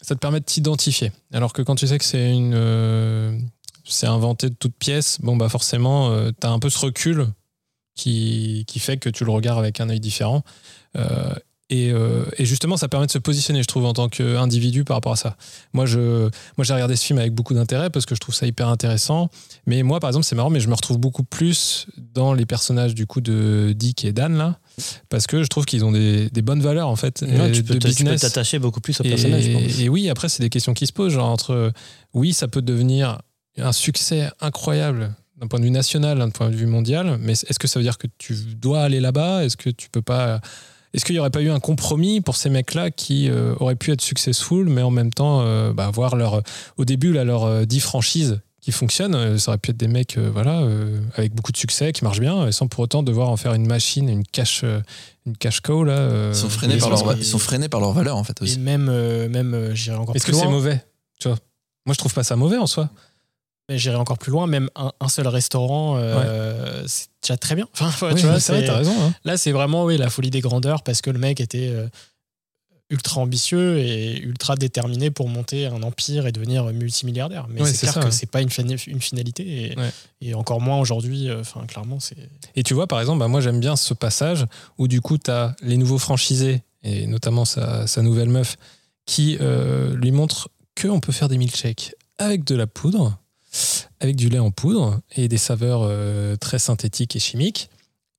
ça 0.00 0.14
te 0.14 0.20
permet 0.20 0.40
de 0.40 0.44
t'identifier. 0.46 1.12
Alors 1.32 1.52
que 1.52 1.60
quand 1.62 1.74
tu 1.74 1.86
sais 1.86 1.98
que 1.98 2.04
c'est 2.04 2.30
une. 2.32 2.52
euh, 2.54 3.38
c'est 3.84 4.06
inventé 4.06 4.48
de 4.50 4.54
toutes 4.54 4.76
pièces, 4.76 5.18
bon, 5.22 5.36
bah 5.36 5.48
forcément, 5.48 6.10
tu 6.30 6.46
as 6.46 6.50
un 6.50 6.58
peu 6.58 6.68
ce 6.70 6.78
recul 6.78 7.26
qui, 7.96 8.64
qui 8.66 8.78
fait 8.80 8.98
que 8.98 9.08
tu 9.08 9.24
le 9.24 9.30
regardes 9.30 9.58
avec 9.58 9.80
un 9.80 9.88
œil 9.88 9.98
différent. 10.00 10.42
Euh, 11.70 11.74
et, 11.74 11.90
euh, 11.92 12.24
et 12.38 12.44
justement, 12.44 12.76
ça 12.76 12.88
permet 12.88 13.06
de 13.06 13.10
se 13.10 13.18
positionner, 13.18 13.62
je 13.62 13.66
trouve, 13.68 13.84
en 13.84 13.92
tant 13.92 14.08
qu'individu 14.08 14.84
par 14.84 14.96
rapport 14.96 15.12
à 15.12 15.16
ça. 15.16 15.36
Moi, 15.72 15.84
je, 15.86 16.22
moi, 16.56 16.64
j'ai 16.64 16.72
regardé 16.72 16.96
ce 16.96 17.04
film 17.04 17.18
avec 17.18 17.34
beaucoup 17.34 17.52
d'intérêt 17.54 17.90
parce 17.90 18.06
que 18.06 18.14
je 18.14 18.20
trouve 18.20 18.34
ça 18.34 18.46
hyper 18.46 18.68
intéressant. 18.68 19.28
Mais 19.66 19.82
moi, 19.82 20.00
par 20.00 20.08
exemple, 20.10 20.24
c'est 20.24 20.34
marrant, 20.34 20.50
mais 20.50 20.60
je 20.60 20.68
me 20.68 20.74
retrouve 20.74 20.98
beaucoup 20.98 21.24
plus 21.24 21.86
dans 22.14 22.32
les 22.32 22.46
personnages 22.46 22.94
du 22.94 23.06
coup 23.06 23.20
de 23.20 23.74
Dick 23.76 24.04
et 24.04 24.12
Dan 24.12 24.36
là, 24.36 24.58
parce 25.10 25.26
que 25.26 25.42
je 25.42 25.48
trouve 25.48 25.66
qu'ils 25.66 25.84
ont 25.84 25.92
des, 25.92 26.30
des 26.30 26.42
bonnes 26.42 26.62
valeurs 26.62 26.88
en 26.88 26.96
fait 26.96 27.22
Ouais, 27.22 27.52
tu 27.52 27.62
peux 27.62 27.74
de 27.74 27.78
te- 27.80 27.88
tu 27.88 27.94
peux 27.94 28.04
business. 28.04 28.20
t'attacher 28.22 28.58
beaucoup 28.58 28.80
plus 28.80 28.98
au 29.00 29.04
Et, 29.04 29.08
personnage, 29.10 29.42
je 29.44 29.52
pense. 29.52 29.78
et 29.80 29.88
oui, 29.88 30.08
après, 30.08 30.28
c'est 30.30 30.42
des 30.42 30.50
questions 30.50 30.72
qui 30.74 30.86
se 30.86 30.92
posent. 30.92 31.12
Genre, 31.12 31.28
entre 31.28 31.72
oui, 32.14 32.32
ça 32.32 32.48
peut 32.48 32.62
devenir 32.62 33.20
un 33.58 33.72
succès 33.72 34.30
incroyable 34.40 35.14
d'un 35.40 35.46
point 35.48 35.58
de 35.60 35.64
vue 35.64 35.70
national, 35.70 36.18
d'un 36.18 36.30
point 36.30 36.48
de 36.50 36.56
vue 36.56 36.66
mondial, 36.66 37.18
mais 37.20 37.32
est-ce 37.32 37.58
que 37.58 37.68
ça 37.68 37.78
veut 37.78 37.84
dire 37.84 37.98
que 37.98 38.06
tu 38.18 38.34
dois 38.56 38.80
aller 38.82 39.00
là-bas? 39.00 39.44
Est-ce 39.44 39.56
que 39.56 39.70
tu 39.70 39.88
peux 39.90 40.02
pas. 40.02 40.40
Est-ce 40.94 41.04
qu'il 41.04 41.14
n'y 41.14 41.18
aurait 41.18 41.30
pas 41.30 41.42
eu 41.42 41.50
un 41.50 41.60
compromis 41.60 42.20
pour 42.20 42.36
ces 42.36 42.48
mecs-là 42.50 42.90
qui 42.90 43.28
euh, 43.30 43.54
auraient 43.60 43.76
pu 43.76 43.92
être 43.92 44.00
successful, 44.00 44.68
mais 44.68 44.82
en 44.82 44.90
même 44.90 45.12
temps 45.12 45.40
euh, 45.42 45.72
bah, 45.72 45.86
avoir 45.86 46.16
leur, 46.16 46.42
au 46.76 46.84
début 46.84 47.12
là, 47.12 47.24
leur 47.24 47.44
euh, 47.44 47.64
10 47.64 47.80
franchises 47.80 48.40
qui 48.60 48.72
fonctionnent 48.72 49.14
euh, 49.14 49.38
Ça 49.38 49.50
aurait 49.52 49.58
pu 49.58 49.70
être 49.70 49.76
des 49.76 49.86
mecs 49.88 50.18
euh, 50.18 50.30
voilà, 50.32 50.60
euh, 50.60 51.00
avec 51.16 51.34
beaucoup 51.34 51.52
de 51.52 51.56
succès, 51.56 51.92
qui 51.92 52.04
marchent 52.04 52.20
bien, 52.20 52.46
et 52.46 52.52
sans 52.52 52.66
pour 52.66 52.80
autant 52.80 53.02
devoir 53.02 53.28
en 53.28 53.36
faire 53.36 53.54
une 53.54 53.66
machine, 53.66 54.08
une 54.08 54.24
cash, 54.24 54.62
euh, 54.64 54.80
une 55.26 55.36
cash 55.36 55.60
cow. 55.60 55.84
Là, 55.84 55.92
euh, 55.92 56.32
Ils 56.34 56.36
sont 56.38 56.48
freinés, 56.50 56.74
et 56.74 56.78
par 56.78 56.90
leur, 56.90 57.16
ils 57.16 57.24
sont 57.24 57.38
freinés 57.38 57.68
par 57.68 57.80
leurs 57.80 57.92
valeurs, 57.92 58.16
en 58.16 58.24
fait, 58.24 58.36
Et 58.40 58.44
aussi. 58.44 58.58
même, 58.58 58.88
euh, 58.90 59.28
même 59.28 59.54
euh, 59.54 59.74
j'irai 59.74 59.96
encore 59.96 60.16
Est-ce 60.16 60.24
plus 60.24 60.32
que 60.32 60.38
c'est 60.38 60.48
mauvais? 60.48 60.84
Tu 61.20 61.28
vois 61.28 61.38
Moi, 61.86 61.94
je 61.94 61.98
trouve 61.98 62.12
pas 62.12 62.24
ça 62.24 62.34
mauvais 62.36 62.56
en 62.56 62.66
soi. 62.66 62.90
Mais 63.68 63.78
J'irai 63.78 63.96
encore 63.96 64.18
plus 64.18 64.32
loin. 64.32 64.46
Même 64.46 64.70
un, 64.76 64.92
un 65.00 65.08
seul 65.08 65.26
restaurant, 65.28 65.96
euh, 65.98 66.82
c'est 66.86 67.08
déjà 67.22 67.36
très 67.36 67.54
bien. 67.54 67.68
Enfin, 67.80 68.10
Oui, 68.12 68.20
tu 68.20 68.26
vois, 68.26 68.40
c'est 68.40 68.52
vrai, 68.52 68.64
t'as 68.66 68.76
raison. 68.78 68.94
hein. 69.02 69.12
Là, 69.24 69.36
c'est 69.36 69.52
vraiment 69.52 69.84
oui, 69.84 69.96
la 69.98 70.08
folie 70.10 70.30
des 70.30 70.40
grandeurs 70.40 70.82
parce 70.82 71.00
que 71.02 71.10
le 71.10 71.18
mec 71.18 71.40
était 71.40 71.68
euh, 71.68 71.86
ultra 72.90 73.20
ambitieux 73.20 73.78
et 73.78 74.18
ultra 74.20 74.56
déterminé 74.56 75.10
pour 75.10 75.28
monter 75.28 75.66
un 75.66 75.82
empire 75.82 76.26
et 76.26 76.32
devenir 76.32 76.64
multimilliardaire. 76.72 77.46
Mais 77.50 77.60
Ouais, 77.60 77.68
c'est 77.70 77.80
clair 77.80 77.92
ça, 77.92 78.00
que 78.00 78.06
ouais. 78.06 78.10
c'est 78.10 78.30
pas 78.30 78.40
une, 78.40 78.48
finalité 78.48 79.72
et, 79.72 79.76
Ouais. 79.78 79.90
et 80.22 80.32
encore 80.34 80.60
moins 80.62 80.80
aujourd'hui. 80.80 81.28
euh, 81.28 81.40
Enfin, 81.40 81.66
clairement, 81.66 82.00
c'est. 82.00 82.16
Et 82.56 82.62
tu 82.62 82.72
vois, 82.72 82.86
par 82.86 83.00
exemple, 83.00 83.18
bah, 83.18 83.28
moi 83.28 83.42
j'aime 83.42 83.60
bien 83.60 83.76
ce 83.76 83.92
passage 83.92 84.46
où 84.78 84.88
du 84.88 85.02
coup 85.02 85.18
tu 85.18 85.30
as 85.30 85.54
les 85.62 85.76
nouveaux 85.76 85.98
franchisés, 85.98 86.62
et 86.82 87.06
notamment 87.06 87.44
sa, 87.44 87.86
sa 87.86 88.00
nouvelle 88.00 88.30
meuf, 88.30 88.56
qui 89.04 89.36
euh, 89.42 89.94
lui 89.96 90.10
montre 90.12 90.48
qu'on 90.80 91.00
peut 91.00 91.12
faire 91.12 91.28
des 91.28 91.36
milkshakes 91.36 91.94
avec 92.18 92.44
de 92.44 92.54
la 92.54 92.66
poudre, 92.66 93.18
avec 94.00 94.16
du 94.16 94.28
lait 94.28 94.38
en 94.38 94.50
poudre 94.50 95.00
et 95.16 95.28
des 95.28 95.38
saveurs 95.38 95.80
euh, 95.82 96.36
très 96.36 96.58
synthétiques 96.58 97.16
et 97.16 97.18
chimiques. 97.18 97.70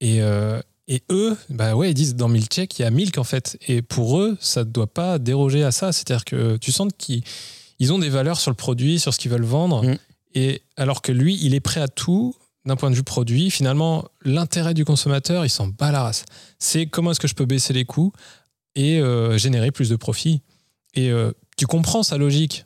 Et, 0.01 0.21
euh, 0.21 0.61
et 0.88 1.03
eux, 1.11 1.38
bah 1.49 1.75
ouais, 1.75 1.91
ils 1.91 1.93
disent 1.93 2.15
dans 2.15 2.27
milkshake, 2.27 2.80
il 2.80 2.82
y 2.82 2.86
a 2.86 2.91
milk 2.91 3.17
en 3.17 3.23
fait. 3.23 3.57
Et 3.67 3.82
pour 3.82 4.19
eux, 4.19 4.38
ça 4.39 4.63
ne 4.63 4.69
doit 4.69 4.88
pas 4.88 5.19
déroger 5.19 5.63
à 5.63 5.71
ça. 5.71 5.91
C'est-à-dire 5.91 6.25
que 6.25 6.57
tu 6.57 6.71
sens 6.71 6.89
qu'ils 6.97 7.23
ils 7.80 7.93
ont 7.93 7.99
des 7.99 8.09
valeurs 8.09 8.39
sur 8.39 8.51
le 8.51 8.55
produit, 8.55 8.99
sur 8.99 9.13
ce 9.13 9.19
qu'ils 9.19 9.32
veulent 9.32 9.43
vendre. 9.43 9.84
Mm. 9.84 9.97
Et 10.36 10.61
alors 10.77 11.01
que 11.01 11.11
lui, 11.11 11.38
il 11.41 11.53
est 11.53 11.59
prêt 11.59 11.82
à 11.82 11.88
tout 11.88 12.36
d'un 12.65 12.75
point 12.75 12.91
de 12.91 12.95
vue 12.95 13.03
produit. 13.03 13.49
Finalement, 13.49 14.05
l'intérêt 14.23 14.73
du 14.73 14.86
consommateur, 14.86 15.45
il 15.45 15.49
s'en 15.49 15.67
bat 15.67 15.91
la 15.91 16.03
race. 16.03 16.25
C'est 16.59 16.86
comment 16.86 17.11
est-ce 17.11 17.19
que 17.19 17.27
je 17.27 17.36
peux 17.36 17.45
baisser 17.45 17.73
les 17.73 17.86
coûts 17.86 18.11
et 18.75 18.99
euh, 18.99 19.38
générer 19.38 19.71
plus 19.71 19.89
de 19.89 19.95
profit. 19.95 20.41
Et 20.95 21.11
tu 21.55 21.67
comprends 21.67 22.01
sa 22.01 22.17
logique. 22.17 22.65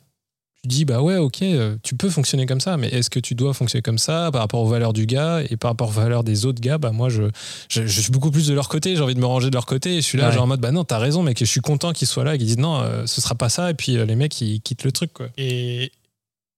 Tu 0.64 0.68
dis, 0.68 0.84
bah 0.86 1.02
ouais, 1.02 1.18
ok, 1.18 1.42
euh, 1.42 1.76
tu 1.82 1.94
peux 1.94 2.08
fonctionner 2.08 2.46
comme 2.46 2.58
ça, 2.60 2.78
mais 2.78 2.88
est-ce 2.88 3.10
que 3.10 3.20
tu 3.20 3.34
dois 3.34 3.52
fonctionner 3.52 3.82
comme 3.82 3.98
ça 3.98 4.30
par 4.32 4.40
rapport 4.40 4.60
aux 4.62 4.66
valeurs 4.66 4.94
du 4.94 5.04
gars 5.04 5.42
et 5.50 5.58
par 5.58 5.70
rapport 5.72 5.88
aux 5.88 5.92
valeurs 5.92 6.24
des 6.24 6.46
autres 6.46 6.62
gars? 6.62 6.78
Bah 6.78 6.90
moi, 6.90 7.10
je, 7.10 7.24
je, 7.68 7.86
je 7.86 8.00
suis 8.00 8.10
beaucoup 8.10 8.30
plus 8.30 8.46
de 8.46 8.54
leur 8.54 8.70
côté, 8.70 8.96
j'ai 8.96 9.02
envie 9.02 9.14
de 9.14 9.20
me 9.20 9.26
ranger 9.26 9.50
de 9.50 9.54
leur 9.54 9.66
côté 9.66 9.92
et 9.92 9.96
je 9.96 10.06
suis 10.06 10.16
là, 10.16 10.28
Ouais. 10.28 10.32
genre 10.32 10.44
en 10.44 10.46
mode, 10.46 10.60
bah 10.60 10.70
non, 10.72 10.82
t'as 10.84 10.96
raison, 10.96 11.22
mec, 11.22 11.42
et 11.42 11.44
je 11.44 11.50
suis 11.50 11.60
content 11.60 11.92
qu'ils 11.92 12.08
soient 12.08 12.24
là 12.24 12.34
et 12.34 12.38
qu'ils 12.38 12.46
disent, 12.46 12.56
non, 12.56 12.80
euh, 12.80 13.04
ce 13.04 13.20
sera 13.20 13.34
pas 13.34 13.50
ça, 13.50 13.68
et 13.70 13.74
puis 13.74 13.98
euh, 13.98 14.06
les 14.06 14.16
mecs, 14.16 14.40
ils 14.40 14.62
quittent 14.62 14.84
le 14.84 14.92
truc, 14.92 15.12
quoi. 15.12 15.26
Et, 15.36 15.92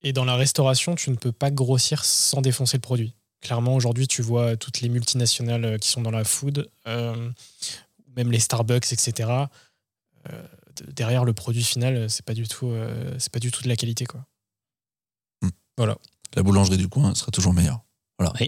et 0.04 0.12
dans 0.12 0.24
la 0.24 0.36
restauration, 0.36 0.94
tu 0.94 1.10
ne 1.10 1.16
peux 1.16 1.32
pas 1.32 1.50
grossir 1.50 2.04
sans 2.04 2.40
défoncer 2.42 2.76
le 2.76 2.82
produit. 2.82 3.12
Clairement, 3.40 3.74
aujourd'hui, 3.74 4.06
tu 4.06 4.22
vois 4.22 4.56
toutes 4.56 4.82
les 4.82 4.88
multinationales 4.88 5.80
qui 5.80 5.88
sont 5.90 6.00
dans 6.02 6.12
la 6.12 6.22
food, 6.22 6.68
euh, 6.86 7.28
même 8.16 8.30
les 8.30 8.38
Starbucks, 8.38 8.92
etc. 8.92 9.28
euh, 10.30 10.42
derrière 10.94 11.24
le 11.24 11.32
produit 11.32 11.62
final, 11.62 12.08
c'est 12.10 12.24
pas 12.24 12.34
du 12.34 12.46
tout, 12.46 12.68
euh, 12.68 13.14
c'est 13.18 13.32
pas 13.32 13.38
du 13.38 13.50
tout 13.50 13.62
de 13.62 13.68
la 13.68 13.76
qualité 13.76 14.06
quoi. 14.06 14.24
La 16.34 16.42
boulangerie 16.42 16.78
du 16.78 16.88
coin 16.88 17.14
sera 17.14 17.30
toujours 17.30 17.52
meilleure. 17.52 17.80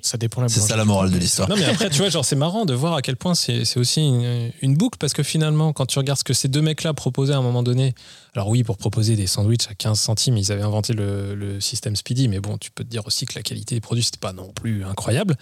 Ça 0.02 0.16
dépend 0.16 0.40
la 0.40 0.48
C'est 0.48 0.60
ça 0.60 0.76
la 0.76 0.86
morale 0.86 1.10
de 1.10 1.18
l'histoire. 1.18 1.48
Non, 1.48 1.56
mais 1.56 1.64
après, 1.64 1.90
tu 1.90 1.98
vois, 1.98 2.08
genre, 2.08 2.24
c'est 2.24 2.36
marrant 2.36 2.64
de 2.64 2.72
voir 2.72 2.94
à 2.94 3.02
quel 3.02 3.16
point 3.16 3.34
c'est 3.34 3.66
c'est 3.66 3.78
aussi 3.78 4.00
une, 4.00 4.50
une 4.62 4.74
boucle 4.74 4.96
parce 4.98 5.12
que 5.12 5.22
finalement, 5.22 5.74
quand 5.74 5.84
tu 5.84 5.98
regardes 5.98 6.18
ce 6.18 6.24
que 6.24 6.32
ces 6.32 6.48
deux 6.48 6.62
mecs-là 6.62 6.94
proposaient 6.94 7.34
à 7.34 7.36
un 7.36 7.42
moment 7.42 7.62
donné, 7.62 7.94
alors 8.34 8.48
oui, 8.48 8.64
pour 8.64 8.78
proposer 8.78 9.14
des 9.14 9.26
sandwichs 9.26 9.68
à 9.68 9.74
15 9.74 10.00
centimes, 10.00 10.38
ils 10.38 10.52
avaient 10.52 10.62
inventé 10.62 10.94
le, 10.94 11.34
le 11.34 11.60
système 11.60 11.96
Speedy, 11.96 12.28
mais 12.28 12.40
bon, 12.40 12.56
tu 12.56 12.70
peux 12.70 12.82
te 12.82 12.88
dire 12.88 13.06
aussi 13.06 13.26
que 13.26 13.34
la 13.34 13.42
qualité 13.42 13.74
des 13.74 13.82
produits, 13.82 14.02
c'était 14.04 14.18
pas 14.18 14.32
non 14.32 14.52
plus 14.52 14.84
incroyable. 14.84 15.36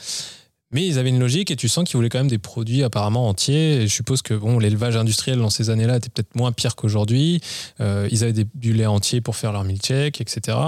Mais 0.72 0.84
ils 0.84 0.98
avaient 0.98 1.10
une 1.10 1.20
logique 1.20 1.50
et 1.52 1.56
tu 1.56 1.68
sens 1.68 1.84
qu'ils 1.84 1.96
voulaient 1.96 2.08
quand 2.08 2.18
même 2.18 2.28
des 2.28 2.38
produits 2.38 2.82
apparemment 2.82 3.28
entiers. 3.28 3.82
Et 3.82 3.88
je 3.88 3.94
suppose 3.94 4.20
que 4.22 4.34
bon, 4.34 4.58
l'élevage 4.58 4.96
industriel 4.96 5.38
dans 5.38 5.48
ces 5.50 5.70
années-là 5.70 5.96
était 5.98 6.08
peut-être 6.08 6.34
moins 6.34 6.50
pire 6.50 6.74
qu'aujourd'hui. 6.74 7.40
Euh, 7.80 8.08
ils 8.10 8.24
avaient 8.24 8.32
des- 8.32 8.46
du 8.54 8.72
lait 8.72 8.86
entier 8.86 9.20
pour 9.20 9.36
faire 9.36 9.52
leur 9.52 9.62
milkshake, 9.62 10.20
etc. 10.20 10.58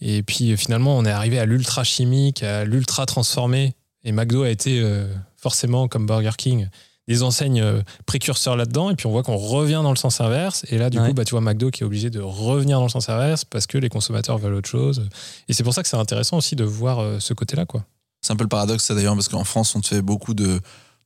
Et 0.00 0.22
puis 0.24 0.52
euh, 0.52 0.56
finalement, 0.56 0.98
on 0.98 1.04
est 1.04 1.10
arrivé 1.10 1.38
à 1.38 1.44
l'ultra 1.46 1.84
chimique, 1.84 2.42
à 2.42 2.64
l'ultra 2.64 3.06
transformé. 3.06 3.74
Et 4.02 4.10
McDo 4.12 4.42
a 4.42 4.50
été 4.50 4.80
euh, 4.80 5.06
forcément, 5.36 5.86
comme 5.86 6.06
Burger 6.06 6.30
King, 6.36 6.68
des 7.06 7.22
enseignes 7.22 7.62
précurseurs 8.04 8.56
là-dedans. 8.56 8.90
Et 8.90 8.96
puis 8.96 9.06
on 9.06 9.12
voit 9.12 9.22
qu'on 9.22 9.36
revient 9.36 9.80
dans 9.84 9.90
le 9.90 9.96
sens 9.96 10.20
inverse. 10.20 10.64
Et 10.70 10.76
là, 10.78 10.90
du 10.90 10.98
Ouais. 10.98 11.06
coup, 11.08 11.14
bah, 11.14 11.24
tu 11.24 11.30
vois 11.32 11.40
McDo 11.40 11.70
qui 11.70 11.84
est 11.84 11.86
obligé 11.86 12.10
de 12.10 12.20
revenir 12.20 12.78
dans 12.78 12.84
le 12.86 12.90
sens 12.90 13.08
inverse 13.08 13.44
parce 13.44 13.68
que 13.68 13.78
les 13.78 13.88
consommateurs 13.88 14.38
veulent 14.38 14.54
autre 14.54 14.68
chose. 14.68 15.08
Et 15.48 15.52
c'est 15.52 15.62
pour 15.62 15.72
ça 15.72 15.84
que 15.84 15.88
c'est 15.88 15.96
intéressant 15.96 16.36
aussi 16.38 16.56
de 16.56 16.64
voir 16.64 17.20
ce 17.22 17.32
côté-là. 17.32 17.64
quoi. 17.64 17.84
C'est 18.26 18.32
un 18.32 18.36
peu 18.36 18.44
le 18.44 18.48
paradoxe, 18.48 18.84
ça 18.84 18.94
d'ailleurs, 18.94 19.14
parce 19.14 19.28
qu'en 19.28 19.44
France, 19.44 19.74
on 19.76 19.80
te 19.80 19.86
fait 19.86 20.02
beaucoup 20.02 20.34
de, 20.34 20.60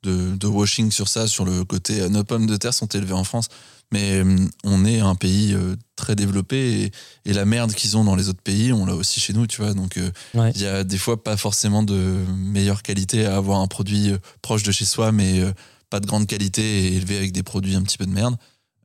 de, 0.05 0.35
de 0.37 0.47
washing 0.47 0.91
sur 0.91 1.09
ça, 1.09 1.27
sur 1.27 1.45
le 1.45 1.64
côté 1.64 2.01
euh, 2.01 2.09
nos 2.09 2.25
pommes 2.25 2.47
de 2.47 2.57
terre 2.57 2.73
sont 2.73 2.87
élevées 2.87 3.12
en 3.12 3.25
France. 3.25 3.49
Mais 3.93 4.21
hum, 4.23 4.49
on 4.64 4.85
est 4.87 5.01
un 5.01 5.14
pays 5.16 5.53
euh, 5.53 5.75
très 5.97 6.14
développé 6.16 6.85
et, 6.85 6.93
et 7.31 7.33
la 7.35 7.45
merde 7.45 7.75
qu'ils 7.75 7.97
ont 7.99 8.05
dans 8.05 8.14
les 8.16 8.29
autres 8.29 8.41
pays, 8.43 8.73
on 8.73 8.87
l'a 8.87 8.95
aussi 8.95 9.21
chez 9.21 9.33
nous, 9.35 9.47
tu 9.47 9.61
vois. 9.61 9.75
Donc 9.75 9.97
euh, 9.99 10.11
il 10.35 10.41
Ouais. 10.41 10.53
y 10.57 10.66
a 10.66 10.83
des 10.85 10.97
fois 10.97 11.23
pas 11.23 11.37
forcément 11.37 11.83
de 11.83 12.25
meilleure 12.37 12.83
qualité 12.83 13.27
à 13.27 13.37
avoir 13.37 13.61
un 13.61 13.66
produit 13.66 14.11
euh, 14.12 14.18
proche 14.43 14.62
de 14.62 14.73
chez 14.73 14.85
soi, 14.87 15.12
mais 15.12 15.41
euh, 15.41 15.53
pas 15.91 16.01
de 16.01 16.07
grande 16.07 16.27
qualité 16.27 16.62
et 16.85 16.97
élevé 16.97 17.16
avec 17.18 17.33
des 17.33 17.43
produits 17.43 17.75
un 17.75 17.83
petit 17.83 17.99
peu 17.99 18.07
de 18.07 18.12
merde, 18.12 18.37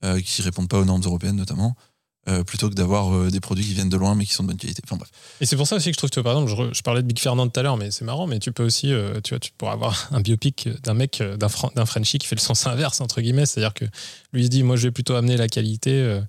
euh, 0.03 0.19
qui 0.19 0.41
répondent 0.41 0.67
pas 0.67 0.79
aux 0.79 0.85
normes 0.85 1.03
européennes 1.05 1.35
notamment, 1.37 1.75
euh, 2.27 2.43
plutôt 2.43 2.69
que 2.69 2.73
d'avoir 2.73 3.13
euh, 3.13 3.29
des 3.29 3.39
produits 3.39 3.63
qui 3.63 3.73
viennent 3.73 3.89
de 3.89 3.97
loin 3.97 4.15
mais 4.15 4.25
qui 4.25 4.33
sont 4.33 4.41
de 4.41 4.47
bonne 4.47 4.57
qualité. 4.57 4.81
Enfin 4.83 4.95
bref. 4.97 5.09
Et 5.41 5.45
c'est 5.45 5.55
pour 5.55 5.67
ça 5.67 5.75
aussi 5.75 5.91
que 5.91 5.93
je 5.93 5.97
trouve, 5.97 6.09
vois, 6.15 6.23
par 6.23 6.41
exemple, 6.41 6.73
je, 6.73 6.81
parlais 6.81 7.03
de 7.03 7.07
Big 7.07 7.19
Fernand 7.19 7.47
tout 7.47 7.59
à 7.59 7.63
l'heure, 7.63 7.77
mais 7.77 7.91
c'est 7.91 8.03
marrant, 8.03 8.25
mais 8.25 8.39
tu 8.39 8.51
peux 8.51 8.63
aussi, 8.63 8.91
euh, 8.91 9.21
tu 9.23 9.35
vois, 9.35 9.39
tu 9.39 9.51
pourras 9.57 9.73
avoir 9.73 10.07
un 10.11 10.21
biopic 10.21 10.69
d'un 10.83 10.95
mec, 10.95 11.21
d'un 11.37 11.85
Frenchie 11.85 12.17
qui 12.17 12.27
fait 12.27 12.35
le 12.35 12.41
sens 12.41 12.65
inverse, 12.65 12.99
entre 13.01 13.21
guillemets, 13.21 13.45
c'est-à-dire 13.45 13.73
que 13.73 13.85
lui 14.33 14.45
se 14.45 14.49
dit, 14.49 14.63
moi 14.63 14.75
je 14.75 14.87
vais 14.87 14.91
plutôt 14.91 15.13
amener 15.13 15.37
la 15.37 15.47
qualité 15.47 16.19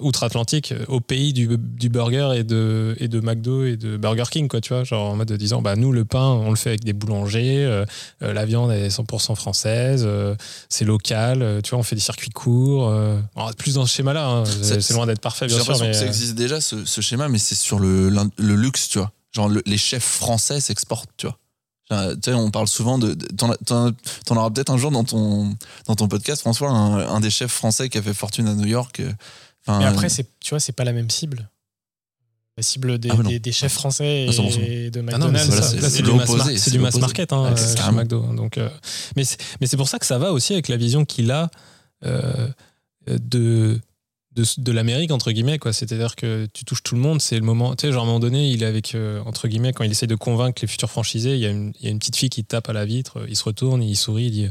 outre-Atlantique 0.00 0.72
euh, 0.72 0.84
au 0.88 1.00
pays 1.00 1.32
du, 1.32 1.48
du 1.58 1.88
burger 1.88 2.30
et 2.36 2.44
de, 2.44 2.96
et 3.00 3.08
de 3.08 3.20
McDo 3.20 3.64
et 3.64 3.76
de 3.76 3.96
Burger 3.96 4.24
King, 4.30 4.48
quoi, 4.48 4.60
tu 4.60 4.72
vois, 4.74 4.84
genre 4.84 5.10
en 5.12 5.16
mode 5.16 5.28
de 5.28 5.36
disant, 5.36 5.62
bah 5.62 5.76
nous 5.76 5.92
le 5.92 6.04
pain, 6.04 6.24
on 6.26 6.50
le 6.50 6.56
fait 6.56 6.70
avec 6.70 6.84
des 6.84 6.92
boulangers, 6.92 7.64
euh, 7.64 7.84
euh, 8.22 8.32
la 8.32 8.44
viande 8.44 8.70
elle 8.70 8.82
est 8.84 8.88
100% 8.96 9.34
française, 9.34 10.04
euh, 10.06 10.34
c'est 10.68 10.84
local, 10.84 11.42
euh, 11.42 11.60
tu 11.60 11.70
vois, 11.70 11.78
on 11.78 11.82
fait 11.82 11.96
des 11.96 12.00
circuits 12.02 12.30
courts, 12.30 12.88
euh, 12.88 13.18
plus 13.58 13.74
dans 13.74 13.86
ce 13.86 13.94
schéma-là, 13.94 14.26
hein, 14.28 14.44
C'est- 14.44 14.92
loin 14.92 15.06
d'être 15.06 15.20
parfait, 15.20 15.46
bien 15.46 15.58
sûr, 15.60 15.78
mais 15.80 15.88
que 15.90 15.96
ça 15.96 16.04
euh, 16.04 16.06
existe 16.08 16.34
déjà, 16.34 16.60
ce, 16.60 16.84
ce 16.84 17.00
schéma, 17.00 17.28
mais 17.28 17.38
c'est 17.38 17.54
sur 17.54 17.78
le, 17.78 18.08
le 18.10 18.54
luxe, 18.54 18.88
tu 18.88 18.98
vois. 18.98 19.12
Genre, 19.32 19.48
le- 19.48 19.62
les 19.66 19.78
chefs 19.78 20.04
français 20.04 20.60
s'exportent, 20.60 21.10
tu 21.16 21.26
vois. 21.26 21.36
Genre, 21.90 22.12
Tu 22.14 22.30
sais, 22.30 22.32
on 22.34 22.50
parle 22.50 22.68
souvent 22.68 22.98
de. 22.98 23.12
de- 23.14 23.26
T'en, 23.36 23.50
as- 23.50 23.56
t'en- 23.58 23.90
t'en 24.24 24.36
auras 24.36 24.48
peut-être 24.50 24.70
un 24.70 24.78
jour 24.78 24.90
dans 24.90 25.04
ton, 25.04 25.54
dans 25.86 25.94
ton 25.96 26.08
podcast, 26.08 26.40
François, 26.40 26.70
un, 26.70 27.08
un 27.08 27.20
des 27.20 27.30
chefs 27.30 27.50
français 27.52 27.88
qui 27.88 27.98
a 27.98 28.02
fait 28.02 28.14
fortune 28.14 28.46
à 28.48 28.54
New 28.54 28.66
York. 28.66 29.02
Euh, 29.68 29.72
enfin, 29.72 29.78
Mais 29.80 29.84
après, 29.86 30.08
c'est, 30.08 30.26
tu 30.40 30.50
vois, 30.50 30.60
c'est 30.60 30.72
pas 30.72 30.84
la 30.84 30.92
même 30.92 31.10
cible. 31.10 31.48
La 32.56 32.62
cible 32.62 32.98
des, 32.98 33.10
Ah, 33.10 33.16
des, 33.22 33.40
des 33.40 33.50
chefs 33.52 33.72
français 33.72 34.26
et 34.26 34.28
Ah, 34.28 34.32
100%. 34.32 34.90
de 34.90 35.00
Ah 35.00 35.02
McDonald's. 35.02 35.76
c'est 35.90 36.02
du 36.02 36.12
mass, 36.12 36.70
du 36.70 36.78
mass 36.78 36.96
market 36.98 37.32
hein, 37.32 37.46
euh, 37.46 37.56
c'est 37.56 37.76
chez. 37.82 37.90
McDo. 37.90 38.20
Donc, 38.34 38.58
euh, 38.58 38.68
mais 39.16 39.24
c'est 39.24 39.38
mais 39.60 39.66
c'est 39.66 39.76
pour 39.76 39.88
ça 39.88 39.98
que 39.98 40.06
ça 40.06 40.18
va 40.18 40.32
aussi 40.32 40.52
avec 40.52 40.68
la 40.68 40.76
vision 40.76 41.04
qu'il 41.04 41.32
a 41.32 41.50
euh, 42.04 42.48
de, 43.08 43.80
de, 44.36 44.44
de 44.58 44.72
l'Amérique, 44.72 45.10
entre 45.10 45.32
guillemets. 45.32 45.58
quoi. 45.58 45.72
C'est-à-dire 45.72 46.14
que 46.14 46.46
tu 46.52 46.64
touches 46.64 46.84
tout 46.84 46.94
le 46.94 47.00
monde, 47.00 47.20
c'est 47.20 47.34
le 47.36 47.44
moment. 47.44 47.74
Tu 47.74 47.86
sais, 47.88 47.92
genre 47.92 48.02
à 48.02 48.04
un 48.04 48.06
moment 48.06 48.20
donné, 48.20 48.48
il 48.50 48.62
est 48.62 48.66
avec, 48.66 48.94
euh, 48.94 49.20
entre 49.26 49.48
guillemets, 49.48 49.72
quand 49.72 49.82
il 49.82 49.90
essaie 49.90 50.06
de 50.06 50.14
convaincre 50.14 50.62
les 50.62 50.68
futurs 50.68 50.90
franchisés, 50.90 51.34
il 51.34 51.40
y, 51.40 51.46
a 51.46 51.50
une, 51.50 51.72
il 51.80 51.84
y 51.86 51.88
a 51.88 51.90
une 51.90 51.98
petite 51.98 52.16
fille 52.16 52.30
qui 52.30 52.44
tape 52.44 52.68
à 52.68 52.72
la 52.72 52.84
vitre, 52.84 53.24
il 53.28 53.34
se 53.36 53.42
retourne, 53.44 53.82
il 53.82 53.96
sourit, 53.96 54.26
il 54.26 54.30
dit 54.30 54.48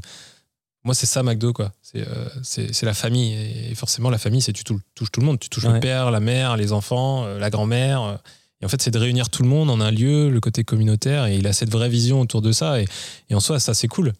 Moi, 0.83 0.93
c'est 0.93 1.05
ça, 1.05 1.23
McDo, 1.23 1.53
quoi. 1.53 1.71
C'est 1.81 2.05
euh, 2.07 2.85
la 2.85 2.93
famille. 2.93 3.33
Et 3.71 3.75
forcément, 3.75 4.09
la 4.09 4.17
famille, 4.17 4.41
c'est 4.41 4.51
tu 4.53 4.63
tou- 4.63 4.81
touches 4.95 5.11
tout 5.11 5.21
le 5.21 5.25
monde. 5.25 5.39
Tu 5.39 5.47
touches 5.49 5.63
le 5.75 5.79
père, 5.79 6.11
la 6.11 6.19
mère, 6.19 6.57
les 6.57 6.73
enfants, 6.73 7.23
euh, 7.25 7.39
la 7.39 7.49
grand-mère. 7.49 8.01
euh, 8.01 8.15
et 8.61 8.65
en 8.65 8.69
fait, 8.69 8.81
c'est 8.81 8.91
de 8.91 8.99
réunir 8.99 9.29
tout 9.29 9.43
le 9.43 9.49
monde 9.49 9.69
en 9.69 9.79
un 9.81 9.91
lieu, 9.91 10.29
le 10.29 10.39
côté 10.39 10.63
communautaire, 10.63 11.25
et 11.25 11.35
il 11.37 11.47
a 11.47 11.53
cette 11.53 11.69
vraie 11.69 11.89
vision 11.89 12.21
autour 12.21 12.41
de 12.41 12.51
ça. 12.53 12.81
Et, 12.81 12.85
et 13.29 13.35
en 13.35 13.39
soi, 13.41 13.59
ça, 13.59 13.73
c'est 13.73 13.87
cool. 13.89 14.13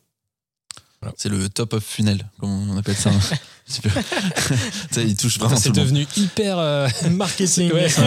C'est 1.18 1.30
le 1.30 1.50
top 1.50 1.74
of 1.74 1.84
funnel, 1.84 2.26
comme 2.40 2.70
on 2.72 2.78
appelle 2.78 2.96
ça. 2.96 3.12
il 4.98 5.16
touche 5.16 5.40
vraiment 5.40 5.56
c'est 5.56 5.72
devenu 5.72 6.06
hyper 6.18 6.58
euh, 6.60 6.88
Marketing. 7.12 7.72
Ouais, 7.72 7.88
Ça 7.90 8.02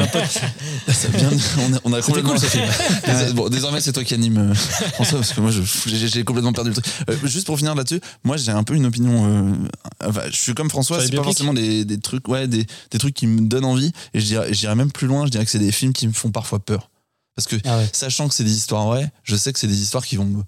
vient 1.15 1.31
on 1.59 1.73
a, 1.75 1.79
on 1.85 1.93
a 1.95 2.03
complètement. 2.03 2.31
cool, 2.31 2.39
ce 2.41 2.47
film. 2.47 2.65
Dés- 3.07 3.33
bon, 3.33 3.49
désormais, 3.49 3.81
c'est 3.81 3.93
toi 3.93 4.05
qui 4.05 4.15
anime 4.15 4.51
euh, 4.51 4.55
François, 4.55 5.19
parce 5.19 5.33
que 5.33 5.41
moi, 5.41 5.51
je- 5.51 5.63
j'ai 6.07 6.25
complètement 6.25 6.53
perdu 6.53 6.71
le 6.71 6.75
truc. 6.77 6.87
Euh, 7.11 7.17
juste 7.27 7.47
pour 7.47 7.57
finir 7.57 7.75
là-dessus, 7.75 8.01
moi, 8.25 8.37
j'ai 8.37 8.53
un 8.53 8.63
peu 8.65 8.75
une 8.75 8.87
opinion. 8.87 9.25
euh, 9.27 9.55
enfin, 10.05 10.23
je 10.31 10.37
suis 10.37 10.55
comme 10.55 10.71
François, 10.71 11.01
c'est 11.01 11.15
pas 11.17 11.23
forcément 11.23 11.55
des, 11.55 11.85
des 11.85 11.99
trucs, 12.01 12.29
ouais, 12.29 12.47
des, 12.47 12.67
des 12.91 12.99
trucs 12.99 13.15
qui 13.15 13.27
me 13.27 13.41
donnent 13.49 13.65
envie. 13.65 13.93
Et 14.15 14.21
je 14.21 14.27
dirais, 14.27 14.53
je 14.53 14.59
dirais 14.61 14.75
même 14.75 14.93
plus 14.93 15.07
loin, 15.07 15.25
je 15.27 15.31
dirais 15.31 15.45
que 15.45 15.51
c'est 15.51 15.59
des 15.59 15.73
films 15.73 15.93
qui 15.93 16.07
me 16.07 16.13
font 16.13 16.31
parfois 16.31 16.59
peur. 16.59 16.91
Parce 17.35 17.49
que, 17.49 17.57
Ah 17.65 17.79
ouais. 17.79 17.89
sachant 17.93 18.29
que 18.29 18.35
c'est 18.35 18.45
des 18.45 18.55
histoires 18.57 18.87
vraies, 18.87 19.11
je 19.23 19.37
sais 19.37 19.53
que 19.53 19.59
c'est 19.59 19.67
des 19.67 19.83
histoires 19.83 20.05
qui 20.07 20.17
vont 20.17 20.25
me, 20.25 20.43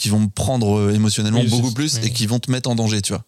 qui 0.00 0.08
vont 0.08 0.20
me 0.20 0.28
prendre 0.28 0.78
euh, 0.78 0.94
émotionnellement 0.94 1.40
Oui, 1.40 1.48
beaucoup 1.48 1.72
plus 1.72 1.96
oui. 1.98 2.06
et 2.06 2.10
qui 2.10 2.26
vont 2.26 2.38
te 2.38 2.50
mettre 2.50 2.70
en 2.70 2.74
danger, 2.74 3.02
tu 3.02 3.12
vois. 3.12 3.22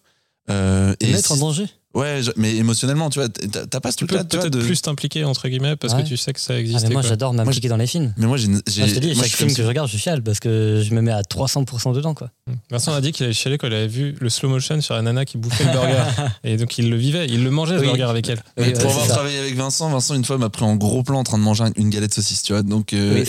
Euh, 0.49 0.95
Te 0.95 1.05
et 1.05 1.11
mettre 1.11 1.31
en 1.31 1.37
danger? 1.37 1.65
Ouais, 1.93 2.21
je- 2.23 2.31
mais 2.37 2.55
émotionnellement, 2.55 3.09
tu 3.11 3.19
vois, 3.19 3.29
t'as 3.29 3.79
pas 3.79 3.91
ce 3.91 3.97
Tu 3.97 4.05
peux 4.07 4.15
truc-là, 4.15 4.23
tu 4.27 4.37
vois, 4.37 4.49
peut-être 4.49 4.59
de. 4.59 4.65
plus 4.65 4.81
t'impliquer, 4.81 5.25
entre 5.25 5.47
guillemets, 5.47 5.75
parce 5.75 5.93
Ouais. 5.93 6.01
que 6.01 6.07
tu 6.07 6.17
sais 6.17 6.33
que 6.33 6.39
ça 6.39 6.53
Ah, 6.55 6.59
existe. 6.59 6.87
mais 6.87 6.93
moi, 6.93 7.03
j'adore 7.03 7.33
m'impliquer 7.33 7.67
dans 7.69 7.77
les 7.77 7.85
films. 7.85 8.13
Mais 8.17 8.25
moi, 8.25 8.37
j'ai. 8.37 8.47
je 8.47 8.93
te 8.95 8.99
dis, 8.99 9.13
moi, 9.13 9.23
chaque 9.25 9.33
film 9.37 9.53
que 9.53 9.61
je 9.61 9.67
regarde, 9.67 9.87
je 9.89 9.97
chiale 9.97 10.23
parce 10.23 10.39
que 10.39 10.81
je 10.83 10.93
me 10.95 11.01
mets 11.01 11.11
à 11.11 11.21
300% 11.21 11.93
dedans, 11.93 12.15
quoi. 12.15 12.29
Vincent 12.71 12.93
a 12.93 12.99
dit 13.01 13.11
qu'il 13.11 13.25
avait 13.25 13.33
chialé 13.33 13.57
quand 13.59 13.67
il 13.67 13.73
avait 13.73 13.87
vu 13.87 14.15
le 14.19 14.29
slow 14.29 14.49
motion 14.49 14.81
sur 14.81 14.95
la 14.95 15.01
nana 15.03 15.23
qui 15.25 15.37
bouffait 15.37 15.65
le 15.65 15.71
burger. 15.71 16.03
Et 16.43 16.57
donc, 16.57 16.77
il 16.79 16.89
le 16.89 16.95
vivait, 16.97 17.27
il 17.27 17.43
le 17.43 17.51
mangeait, 17.51 17.77
Oui. 17.77 17.85
burger 17.85 18.03
avec 18.09 18.27
elle. 18.27 18.41
Pour 18.73 18.89
avoir 18.91 19.07
travaillé 19.07 19.37
avec 19.37 19.55
Vincent, 19.55 19.87
Vincent 19.89 20.15
une 20.15 20.25
fois 20.25 20.37
m'a 20.39 20.49
pris 20.49 20.65
en 20.65 20.75
gros 20.75 21.03
plan 21.03 21.19
en 21.19 21.23
train 21.23 21.37
de 21.37 21.43
manger 21.43 21.65
une 21.75 21.89
galette 21.91 22.09
de 22.09 22.15
saucisse, 22.15 22.41
tu 22.41 22.53
vois. 22.53 22.63
Donc 22.63 22.93
euh, 22.93 23.23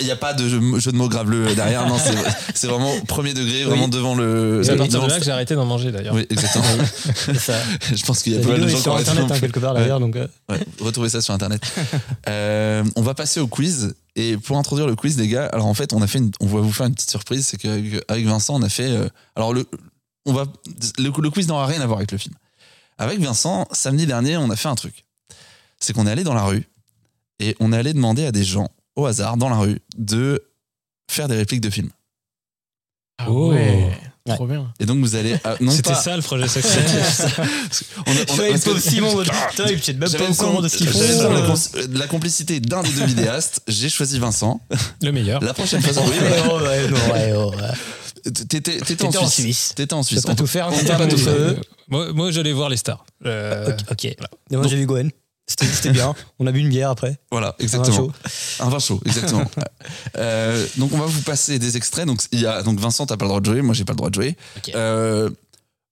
il 0.00 0.04
n'y 0.06 0.10
a, 0.10 0.16
pas 0.16 0.32
de 0.32 0.48
jeu, 0.48 0.58
de 0.58 0.96
mots 0.96 1.08
graveleux 1.10 1.54
derrière. 1.54 1.86
non, 1.86 1.96
c'est 1.98 2.14
c'est 2.54 2.66
vraiment 2.66 2.92
premier 3.06 3.34
degré, 3.34 3.64
vraiment 3.64 3.88
devant 3.88 4.14
le. 4.14 4.62
C'est 4.64 4.70
à 4.70 4.72
le- 4.72 4.78
partir 4.78 5.02
de 5.02 5.06
là 5.06 5.14
le- 5.14 5.18
que 5.20 5.24
j'ai 5.26 5.30
arrêté 5.32 5.54
d'en 5.54 5.66
manger, 5.66 5.92
d'ailleurs. 5.92 6.14
Oui, 6.14 6.26
exactement. 6.30 6.64
Pense 8.06 8.22
qu'il 8.22 8.32
y 8.34 8.36
a 8.36 8.40
pas 8.40 8.48
mal 8.48 8.60
de 8.62 8.68
gens 8.68 8.76
qui 8.76 8.82
sur 8.82 8.92
ont 8.92 8.96
internet, 8.96 9.30
hein, 9.30 9.40
quelque 9.40 9.60
part 9.60 9.74
d'ailleurs, 9.74 10.00
donc. 10.00 10.16
euh, 10.16 10.26
Ouais, 10.48 10.60
retrouvez 10.80 11.08
ça 11.08 11.20
sur 11.20 11.34
internet. 11.34 11.60
Euh, 12.28 12.84
on 12.96 13.02
va 13.02 13.14
passer 13.14 13.40
au 13.40 13.46
quiz. 13.46 13.94
Et 14.16 14.36
pour 14.36 14.56
introduire 14.58 14.86
le 14.86 14.96
quiz, 14.96 15.16
les 15.18 15.28
gars, 15.28 15.46
alors 15.46 15.66
en 15.66 15.74
fait, 15.74 15.92
on 15.92 16.00
a 16.02 16.06
fait, 16.06 16.18
une- 16.18 16.30
on 16.40 16.46
va 16.46 16.60
vous 16.60 16.72
faire 16.72 16.86
une 16.86 16.94
petite 16.94 17.10
surprise, 17.10 17.46
c'est 17.46 17.56
qu'avec 17.56 18.02
avec 18.08 18.26
Vincent, 18.26 18.54
on 18.56 18.62
a 18.62 18.68
fait, 18.68 18.90
euh, 18.90 19.08
alors 19.36 19.52
le, 19.52 19.66
on 20.24 20.32
va, 20.32 20.44
le, 20.98 21.10
le 21.16 21.30
quiz 21.30 21.46
n'aura 21.48 21.66
rien 21.66 21.80
à 21.80 21.86
voir 21.86 21.98
avec 21.98 22.10
le 22.12 22.18
film. 22.18 22.34
Avec 22.98 23.20
Vincent, 23.20 23.68
samedi 23.72 24.06
dernier, 24.06 24.36
on 24.38 24.50
a 24.50 24.56
fait 24.56 24.68
un 24.68 24.74
truc. 24.74 25.04
C'est 25.78 25.92
qu'on 25.92 26.06
est 26.06 26.10
allé 26.10 26.24
dans 26.24 26.34
la 26.34 26.44
rue 26.44 26.66
et 27.38 27.54
on 27.60 27.72
est 27.72 27.76
allé 27.76 27.92
demander 27.92 28.24
à 28.26 28.32
des 28.32 28.42
gens 28.44 28.68
au 28.96 29.04
hasard 29.06 29.36
dans 29.36 29.50
la 29.50 29.58
rue 29.58 29.78
de 29.98 30.42
faire 31.10 31.28
des 31.28 31.36
répliques 31.36 31.60
de 31.60 31.70
films. 31.70 31.90
Ah 33.18 33.26
Oh. 33.30 33.50
ouais. 33.52 33.90
Trop 34.34 34.46
bien. 34.46 34.72
Et 34.80 34.86
donc 34.86 34.98
vous 34.98 35.14
allez, 35.16 35.34
euh, 35.46 35.56
non 35.60 35.70
C'était 35.72 35.90
pas, 35.90 35.96
ça 35.96 36.16
le 36.16 36.22
projet 36.22 36.48
succès. 36.48 36.80
on 38.06 38.10
a- 38.10 38.14
on 38.28 38.40
a- 38.40 38.48
parce 38.50 38.64
que- 38.64 38.78
Simon, 38.80 39.22
il 39.22 39.80
peut 39.80 39.92
même 39.94 40.10
pas 40.10 40.30
au 40.30 40.34
courant 40.34 40.60
de 40.60 40.68
ce 40.68 40.76
qu'ils 40.78 40.88
font. 40.88 40.98
la, 40.98 41.06
Euh, 41.06 41.86
la 41.92 42.06
complicité 42.06 42.60
d'un 42.60 42.82
des 42.82 42.90
deux 42.90 43.04
vidéastes. 43.06 43.60
J'ai 43.68 43.88
choisi 43.88 44.18
Vincent. 44.18 44.60
le 45.02 45.12
meilleur. 45.12 45.42
La 45.42 45.54
prochaine 45.54 45.80
fois, 45.82 46.02
oui, 46.04 46.10
Ouais, 46.10 46.42
oh, 46.50 46.60
ouais, 46.60 46.88
non, 46.88 47.12
ouais, 47.12 47.32
oh, 47.36 47.50
ouais. 47.52 48.32
T'étais 48.48 48.80
en 49.16 49.22
en 49.22 49.28
Suisse. 49.28 49.72
T'étais 49.76 49.94
en 49.94 50.02
Suisse. 50.02 50.22
peux 50.22 50.28
pas 50.28 50.34
tout 50.34 50.46
faire, 50.46 50.68
on 50.68 50.72
on 50.72 50.84
pas 50.98 51.06
tout. 51.06 51.28
Euh, 51.28 51.54
moi, 51.88 52.30
j'allais 52.32 52.52
voir 52.52 52.68
les 52.68 52.76
stars. 52.76 53.04
Euh, 53.24 53.70
Ok. 53.90 54.08
moi, 54.50 54.66
j'ai 54.66 54.76
vu 54.76 54.86
Gwen. 54.86 55.10
C'était 55.46 55.90
bien. 55.90 56.14
On 56.38 56.46
a 56.46 56.52
bu 56.52 56.60
une 56.60 56.68
bière 56.68 56.90
après. 56.90 57.18
Voilà, 57.30 57.48
Un 57.48 57.50
vin 57.50 57.56
exactement. 57.64 57.96
chaud. 57.96 58.12
Un 58.60 58.68
vin 58.68 58.78
chaud, 58.78 59.00
exactement. 59.06 59.44
Euh, 60.18 60.66
donc 60.78 60.92
on 60.92 60.98
va 60.98 61.06
vous 61.06 61.20
passer 61.22 61.58
des 61.58 61.76
extraits. 61.76 62.06
Donc 62.06 62.20
il 62.32 62.40
y 62.40 62.46
a 62.46 62.62
donc 62.62 62.80
Vincent, 62.80 63.06
t'as 63.06 63.16
pas 63.16 63.24
le 63.26 63.28
droit 63.28 63.40
de 63.40 63.44
jouer, 63.44 63.62
moi 63.62 63.74
j'ai 63.74 63.84
pas 63.84 63.92
le 63.92 63.96
droit 63.98 64.08
de 64.08 64.14
jouer. 64.14 64.36
Euh, 64.74 65.30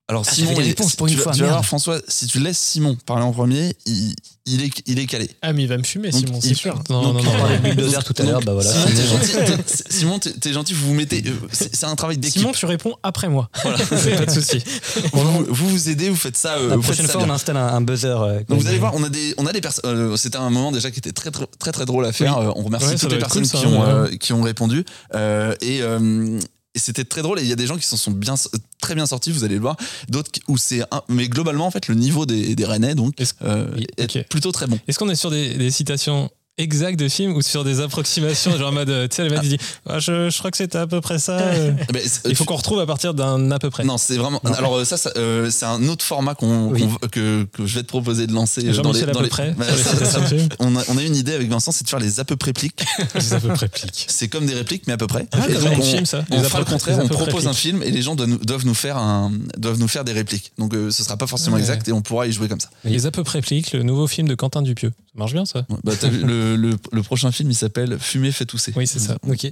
Alors 0.07 0.23
Ah, 0.27 0.31
Simon, 0.31 0.51
il- 0.61 0.75
pour 0.75 0.87
tu 0.91 1.13
une 1.13 1.17
vas- 1.17 1.23
fois, 1.23 1.31
tu 1.31 1.39
vas 1.39 1.45
merde. 1.45 1.55
voir 1.55 1.65
François, 1.65 1.99
si 2.07 2.27
tu 2.27 2.37
laisses 2.39 2.59
Simon 2.59 2.95
parler 3.07 3.23
en 3.23 3.31
premier, 3.31 3.75
il, 3.87 4.13
il 4.45 4.61
est, 4.63 4.69
il 4.85 4.99
est 4.99 5.07
calé. 5.07 5.31
Ah, 5.41 5.51
mais 5.51 5.63
il 5.63 5.67
va 5.67 5.79
me 5.79 5.83
fumer, 5.83 6.11
Donc, 6.11 6.21
Simon, 6.27 6.39
c'est 6.41 6.53
sûr. 6.53 6.75
Non, 6.91 7.01
Donc, 7.11 7.23
non, 7.23 7.31
on 7.31 7.37
non. 7.39 7.49
non. 7.49 7.55
de 7.55 7.57
bulldozer 7.73 8.03
tout 8.03 8.13
à 8.19 8.23
l'heure, 8.23 8.39
bah 8.41 8.53
voilà. 8.53 8.69
Simon, 8.71 8.85
t'es 8.93 9.07
gentil, 9.07 9.31
t'es- 9.65 9.91
Simon, 9.91 10.19
gentil, 10.53 10.73
vous 10.75 10.89
vous 10.89 10.93
mettez. 10.93 11.23
euh, 11.25 11.33
C'est 11.51 11.85
un 11.85 11.95
travail 11.95 12.19
d'équipe. 12.19 12.39
Simon, 12.39 12.51
tu 12.51 12.67
réponds 12.67 12.93
après 13.01 13.29
moi. 13.29 13.49
Voilà. 13.63 13.79
C'est 13.83 14.15
pas 14.15 14.27
de 14.27 14.31
souci. 14.31 14.63
vous, 15.11 15.45
vous 15.49 15.69
vous 15.69 15.89
aidez, 15.89 16.09
vous 16.09 16.15
faites 16.15 16.37
ça. 16.37 16.57
euh, 16.57 16.69
La 16.69 16.75
vous 16.75 16.83
prochaine 16.83 17.07
ça 17.07 17.13
fois, 17.13 17.23
bien. 17.23 17.31
on 17.31 17.35
installe 17.35 17.57
un, 17.57 17.65
un 17.67 17.81
buzzer. 17.81 18.07
euh, 18.21 18.41
Donc 18.47 18.59
vous 18.61 18.67
allez 18.67 18.77
voir, 18.77 18.93
on 18.93 19.03
a 19.03 19.09
des, 19.09 19.33
on 19.39 19.47
a 19.47 19.53
des 19.53 19.61
personnes. 19.61 19.81
euh, 19.85 20.15
C'était 20.17 20.37
un 20.37 20.51
moment 20.51 20.71
déjà 20.71 20.91
qui 20.91 20.99
était 20.99 21.13
très 21.13 21.31
très 21.31 21.47
très, 21.57 21.71
très 21.71 21.85
drôle 21.87 22.05
à 22.05 22.11
faire. 22.11 22.37
Euh, 22.37 22.51
on 22.55 22.61
remercie 22.61 22.85
Ouais, 22.89 22.97
ça 22.97 22.99
toutes 22.99 23.13
les 23.13 23.17
personnes 23.17 23.41
qui, 23.41 23.49
ça, 23.49 23.67
ont, 23.67 23.81
euh, 23.83 24.07
qui 24.19 24.33
ont 24.33 24.43
répondu. 24.43 24.85
Euh, 25.15 25.55
et 25.61 25.81
euh, 25.81 26.39
et 26.75 26.79
c'était 26.79 27.05
très 27.05 27.21
drôle 27.21 27.39
et 27.39 27.41
il 27.43 27.47
y 27.47 27.53
a 27.53 27.55
des 27.55 27.65
gens 27.67 27.77
qui 27.77 27.85
s'en 27.87 27.97
sont 27.97 28.11
bien 28.11 28.35
très 28.81 28.93
bien 28.95 29.05
sortis 29.05 29.31
vous 29.31 29.43
allez 29.43 29.55
le 29.55 29.61
voir. 29.61 29.77
D'autres 30.09 30.31
où 30.47 30.57
c'est 30.57 30.81
un- 30.91 31.01
mais 31.09 31.27
globalement 31.27 31.65
en 31.67 31.71
fait 31.71 31.87
le 31.87 31.95
niveau 31.95 32.25
des, 32.25 32.55
des 32.55 32.65
Rennais 32.65 32.93
donc 32.95 33.15
euh, 33.41 33.67
est 33.97 34.23
plutôt 34.29 34.51
très 34.51 34.67
bon. 34.67 34.77
Est-ce 34.87 34.99
qu'on 34.99 35.09
est 35.09 35.15
sur 35.15 35.31
des, 35.31 35.55
des 35.55 35.71
citations 35.71 36.29
exactes 36.57 36.97
de 36.99 37.09
films 37.09 37.33
ou 37.35 37.41
sur 37.41 37.63
des 37.65 37.81
approximations 37.81 38.55
genre 38.57 38.69
en 38.69 38.71
mode 38.71 38.89
euh, 38.89 39.07
tu 39.09 39.17
sais 39.17 39.23
le 39.25 39.29
mec 39.29 39.39
il 39.43 39.49
dit 39.49 39.57
Ah, 39.87 39.99
je, 39.99 40.29
je 40.29 40.37
crois 40.37 40.51
que 40.51 40.57
c'était 40.57 40.77
à 40.77 40.87
peu 40.87 41.01
près 41.01 41.19
ça 41.19 41.37
euh. 41.39 41.73
Eh 41.89 41.91
ben, 41.93 42.01
il 42.25 42.35
faut 42.35 42.45
qu'on 42.45 42.55
retrouve 42.55 42.79
à 42.79 42.85
partir 42.85 43.13
d'un 43.13 43.51
à 43.51 43.59
peu 43.59 43.69
près. 43.69 43.83
Non 43.83 43.97
c'est 43.97 44.15
vraiment 44.17 44.39
alors 44.57 44.75
euh, 44.77 44.85
ça, 44.85 44.95
ça, 44.97 45.11
euh, 45.17 45.49
c'est 45.51 45.65
un 45.65 45.87
autre 45.89 46.05
format 46.05 46.33
qu'on 46.33 46.67
Oui. 46.69 46.81
qu'on- 47.01 47.07
que, 47.09 47.43
que 47.51 47.65
je 47.65 47.75
vais 47.75 47.83
te 47.83 47.87
proposer 47.87 48.25
de 48.27 48.33
lancer 48.33 48.61
dans 48.61 48.67
les, 48.69 48.73
Jean-Michel 48.73 49.09
à 49.09 49.13
dans 49.13 49.19
peu 49.19 49.25
les- 49.25 49.29
près. 49.29 49.51
Bah, 49.57 49.65
ça- 49.75 50.05
ça- 50.05 50.21
on, 50.59 50.75
a, 50.77 50.83
on 50.87 50.97
a 50.97 51.03
une 51.03 51.15
idée 51.15 51.33
avec 51.33 51.49
Vincent 51.49 51.71
c'est 51.73 51.83
de 51.83 51.89
faire 51.89 51.99
les 51.99 52.19
à 52.19 52.25
peu 52.25 52.35
près 52.37 52.53
pliques. 52.53 52.83
Des 53.19 53.33
à 53.33 53.39
peu 53.39 53.49
près 53.49 53.67
pliques. 53.67 54.05
C'est 54.07 54.27
comme 54.29 54.45
des 54.45 54.53
répliques 54.53 54.83
mais 54.87 54.93
à 54.93 54.97
peu 54.97 55.07
près. 55.07 55.27
Ah, 55.33 55.39
Et 55.49 55.53
donc, 55.53 55.73
on, 55.77 55.81
film, 55.81 56.05
ça. 56.05 56.23
on 56.31 56.41
fera 56.43 56.59
le 56.59 56.65
contraire 56.65 56.99
on 57.03 57.07
propose 57.07 57.47
un 57.47 57.53
film 57.53 57.83
et 57.83 57.91
les 57.91 58.01
gens 58.01 58.15
doivent 58.15 58.29
nous, 58.29 58.37
doivent 58.37 58.65
nous 58.65 58.73
faire 58.73 58.97
un 58.97 59.31
doivent 59.57 59.79
nous 59.79 59.87
faire 59.89 60.03
des 60.05 60.13
répliques. 60.13 60.53
Donc 60.57 60.73
euh, 60.73 60.89
ce 60.89 61.03
sera 61.03 61.17
pas 61.17 61.27
forcément 61.27 61.55
Ouais. 61.55 61.61
exact 61.61 61.87
et 61.87 61.91
on 61.91 62.01
pourra 62.01 62.27
y 62.27 62.31
jouer 62.31 62.47
comme 62.47 62.59
ça. 62.59 62.69
Les 62.85 63.05
à 63.05 63.11
peu 63.11 63.23
près 63.23 63.41
pliques 63.41 63.73
le 63.73 63.83
nouveau 63.83 64.07
film 64.07 64.27
de 64.27 64.35
Quentin 64.35 64.61
Dupieux 64.61 64.91
marche 65.15 65.33
bien 65.33 65.45
ça. 65.45 65.65
Ouais, 65.69 65.77
bah, 65.83 65.93
le, 66.03 66.55
le- 66.55 66.77
le 66.91 67.03
prochain 67.03 67.31
film 67.31 67.49
il 67.51 67.55
s'appelle 67.55 67.97
Fumer 67.99 68.31
fait 68.31 68.45
tousser. 68.45 68.73
Oui 68.75 68.85
c'est 68.87 68.99
ça. 68.99 69.17
Ok. 69.27 69.47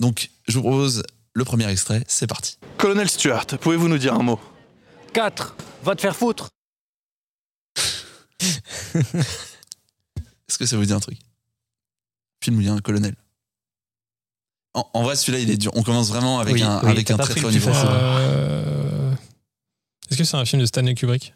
donc 0.00 0.30
je 0.48 0.54
vous 0.58 0.62
propose 0.62 1.02
le 1.34 1.44
premier 1.44 1.68
extrait 1.70 2.04
c'est 2.08 2.26
parti. 2.26 2.58
Colonel 2.78 3.08
Stuart, 3.08 3.46
pouvez-vous 3.46 3.88
nous 3.88 3.98
dire 3.98 4.14
un 4.14 4.22
mot? 4.22 4.40
4. 5.12 5.56
Va 5.84 5.94
te 5.96 6.00
faire 6.00 6.16
foutre. 6.16 6.50
est-ce 8.94 10.58
que 10.58 10.66
ça 10.66 10.76
vous 10.76 10.84
dit 10.84 10.92
un 10.92 11.00
truc? 11.00 11.18
Film 12.42 12.56
où 12.56 12.60
il 12.60 12.66
y 12.66 12.70
a 12.70 12.72
un 12.72 12.80
colonel. 12.80 13.14
En, 14.74 14.88
en 14.94 15.02
vrai 15.02 15.16
celui-là 15.16 15.38
il 15.40 15.50
est 15.50 15.56
dur. 15.56 15.72
On 15.74 15.82
commence 15.82 16.08
vraiment 16.08 16.38
avec 16.40 16.54
Oui, 16.54 16.62
un 16.62 16.80
oui, 16.82 16.90
avec 16.90 17.10
un 17.10 17.16
très 17.16 17.34
très 17.34 17.44
haut 17.44 17.50
niveau. 17.50 17.70
Euh, 17.70 19.12
est-ce 20.10 20.16
que 20.18 20.24
c'est 20.24 20.36
un 20.36 20.44
film 20.44 20.60
de 20.62 20.66
Stanley 20.66 20.94
Kubrick? 20.94 21.34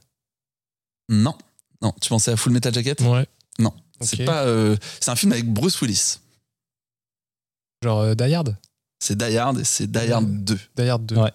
Non. 1.08 1.36
Non 1.82 1.92
tu 2.00 2.08
pensais 2.08 2.30
à 2.32 2.36
Full 2.36 2.52
Metal 2.52 2.72
Jacket? 2.72 3.00
Ouais 3.02 3.26
Non. 3.58 3.72
C'est 4.00 4.24
pas 4.24 4.44
euh, 4.44 4.76
c'est 5.00 5.10
un 5.10 5.16
film 5.16 5.32
avec 5.32 5.46
Bruce 5.48 5.80
Willis 5.80 6.18
genre 7.82 8.00
euh, 8.00 8.14
Die 8.14 8.34
Hard? 8.34 8.56
C'est 8.98 9.16
Die 9.16 9.36
Hard 9.36 9.58
et 9.58 9.64
c'est 9.64 9.90
Die 9.90 10.10
Hard 10.12 10.44
2 10.44 10.58
Die 10.76 10.82
Hard 10.88 11.06
2 11.06 11.16
Ouais. 11.16 11.30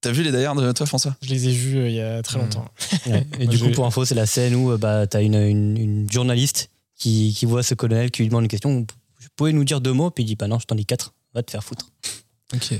t'as 0.00 0.12
vu 0.12 0.22
les 0.22 0.32
Die 0.32 0.44
Hard 0.44 0.74
toi 0.74 0.86
François? 0.86 1.16
Je 1.22 1.28
les 1.30 1.48
ai 1.48 1.52
vus 1.52 1.78
euh, 1.78 1.88
il 1.88 1.94
y 1.94 2.00
a 2.00 2.22
très 2.22 2.38
longtemps. 2.38 2.66
Ouais. 3.06 3.26
Et 3.38 3.46
du 3.46 3.58
coup, 3.58 3.66
j'ai- 3.66 3.70
pour 3.72 3.86
info, 3.86 4.04
c'est 4.04 4.14
la 4.14 4.26
scène 4.26 4.54
où 4.54 4.72
euh, 4.72 4.78
bah, 4.78 5.06
tu 5.06 5.16
as 5.16 5.20
une, 5.22 5.34
une- 5.36 5.76
une 5.76 6.10
journaliste 6.10 6.70
qui, 6.96 7.34
qui 7.36 7.46
voit 7.46 7.62
ce 7.62 7.74
colonel 7.74 8.10
qui 8.10 8.22
lui 8.22 8.28
demande 8.28 8.42
une 8.44 8.48
question. 8.48 8.74
Vous 8.80 9.28
pouvez 9.36 9.52
nous 9.52 9.64
dire 9.64 9.80
deux 9.80 9.92
mots 9.92 10.10
Puis 10.10 10.24
il 10.24 10.26
dit 10.26 10.36
Bah 10.36 10.48
non, 10.48 10.58
je 10.58 10.66
t'en 10.66 10.74
dis 10.74 10.86
quatre. 10.86 11.14
Va 11.34 11.42
te 11.42 11.50
faire 11.50 11.62
foutre. 11.64 11.90
ok 12.54 12.74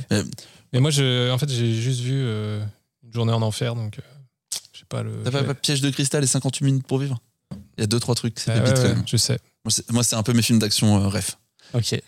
mais 0.73 0.79
moi 0.79 0.91
je, 0.93 1.31
en 1.33 1.39
fait 1.39 1.49
j'ai 1.49 1.73
juste 1.75 1.99
vu 2.01 2.13
euh, 2.15 2.65
une 3.05 3.13
journée 3.13 3.33
en 3.33 3.43
enfer 3.43 3.75
donc 3.75 3.99
euh, 3.99 4.03
je 4.73 4.79
sais 4.81 4.85
pas 4.89 5.03
le 5.03 5.21
T'as 5.25 5.31
pas, 5.33 5.43
pas 5.43 5.55
Piège 5.55 5.81
de 5.81 5.91
cristal 5.91 6.23
et 6.23 6.29
58 6.29 6.65
minutes 6.65 6.87
pour 6.87 6.99
vivre? 6.99 7.21
Il 7.81 7.85
y 7.85 7.85
a 7.85 7.87
deux 7.87 7.99
trois 7.99 8.15
trucs, 8.15 8.39
c'est 8.39 8.53
ouais, 8.53 8.61
ouais, 8.61 8.83
même. 8.89 9.05
je 9.07 9.17
sais 9.17 9.39
Moi, 9.91 10.03
c'est- 10.05 10.15
un 10.17 10.23
peu 10.23 10.35
mes 10.35 10.43
films 10.43 10.59
d'action 10.59 11.03
euh, 11.03 11.09
ref. 11.09 11.39
Ok. 11.73 11.99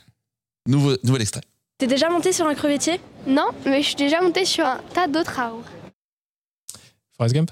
Nouveau, 0.68 0.96
nouvel 1.02 1.22
extrait. 1.22 1.40
T'es 1.78 1.86
déjà 1.86 2.10
monté 2.10 2.30
sur 2.34 2.46
un 2.46 2.54
crevettier? 2.54 3.00
Non, 3.26 3.48
mais 3.64 3.80
je 3.82 3.86
suis 3.86 3.96
déjà 3.96 4.20
montée 4.20 4.44
sur 4.44 4.66
un 4.66 4.78
tas 4.92 5.08
d'autres 5.08 5.38
arbres. 5.40 5.64
Forrest 7.16 7.34
Gump? 7.34 7.50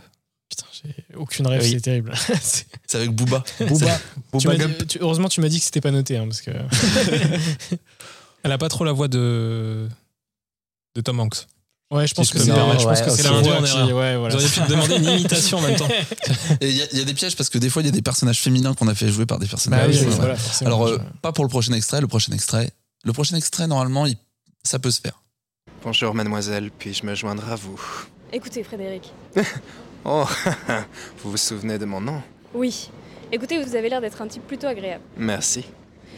Putain, 0.50 0.66
j'ai 0.70 1.16
aucune 1.16 1.46
rêve, 1.46 1.62
Oui. 1.62 1.70
c'est 1.70 1.80
terrible. 1.80 2.12
C'est- 2.42 2.66
avec 2.94 3.10
Booba. 3.12 3.42
Booba. 3.60 3.98
tu 3.98 4.12
Booba 4.32 4.48
m'as 4.50 4.56
Gump. 4.56 4.78
dit- 4.80 4.86
tu- 4.86 4.98
heureusement, 5.00 5.28
tu 5.30 5.40
m'as 5.40 5.48
dit 5.48 5.58
que 5.58 5.64
c'était 5.64 5.80
pas 5.80 5.90
noté, 5.92 6.18
hein, 6.18 6.26
parce 6.28 6.42
que. 6.42 6.50
elle 8.42 8.52
a 8.52 8.58
pas 8.58 8.68
trop 8.68 8.84
la 8.84 8.92
voix 8.92 9.08
de 9.08 9.88
de 10.94 11.00
Tom 11.00 11.20
Hanks 11.20 11.46
Ouais, 11.90 12.06
je 12.06 12.14
pense 12.14 12.26
Si 12.28 12.32
que 12.34 12.38
je 12.38 12.44
c'est 12.44 12.50
je 12.52 12.56
pense 12.56 12.84
ouais, 12.84 13.04
que 13.04 13.10
c'est 13.10 13.22
la 13.24 13.30
Induit 13.30 13.50
voix 13.50 13.58
en 13.60 13.62
qui- 13.64 13.70
erreur. 13.76 13.96
ouais, 13.96 14.16
voilà. 14.16 14.36
vous 14.36 14.44
auriez 14.44 14.48
pu 14.48 14.70
demander 14.70 14.96
une 14.96 15.04
imitation 15.18 15.58
en 15.58 15.62
même 15.62 15.76
temps 15.76 15.88
Et 16.60 16.70
il 16.70 16.76
y, 16.76 16.82
a- 16.82 16.86
il 16.92 16.98
y 16.98 17.02
a 17.02 17.04
des 17.04 17.14
pièges 17.14 17.34
parce 17.36 17.48
que 17.48 17.58
des 17.58 17.68
fois, 17.68 17.82
il 17.82 17.86
y 17.86 17.88
a 17.88 17.92
des 17.92 18.00
personnages 18.02 18.40
féminins 18.40 18.74
qu'on 18.74 18.86
a 18.86 18.94
fait 18.94 19.08
jouer 19.08 19.26
par 19.26 19.38
des 19.40 19.46
Bah 19.46 19.50
personnages. 19.50 19.88
oui, 19.96 20.02
oui, 20.02 20.06
ouais. 20.06 20.14
voilà, 20.14 20.36
forcément. 20.36 20.68
Alors, 20.68 20.86
euh, 20.86 20.98
Je- 21.00 21.20
pas 21.20 21.32
pour 21.32 21.44
le 21.44 21.50
prochain 21.50 21.72
extrait. 21.72 22.00
Le 22.00 22.06
prochain 22.06 22.32
extrait, 22.32 22.70
le 23.04 23.12
prochain 23.12 23.36
extrait, 23.36 23.66
normalement, 23.66 24.06
il- 24.06 24.16
ça 24.62 24.78
peut 24.78 24.90
se 24.92 25.00
faire. 25.00 25.20
Bonjour 25.82 26.14
mademoiselle, 26.14 26.70
puis-je 26.78 27.04
me 27.04 27.14
joindre 27.16 27.42
à 27.50 27.56
vous? 27.56 27.80
Écoutez, 28.32 28.62
Frédéric. 28.62 29.12
Oh, 30.04 30.24
vous 31.22 31.32
vous 31.32 31.36
souvenez 31.36 31.76
de 31.76 31.84
mon 31.84 32.00
nom? 32.00 32.22
Oui. 32.54 32.88
Écoutez, 33.32 33.62
vous 33.62 33.74
avez 33.76 33.90
l'air 33.90 34.00
d'être 34.00 34.22
un 34.22 34.28
type 34.28 34.46
plutôt 34.46 34.66
agréable. 34.66 35.02
Merci. 35.18 35.62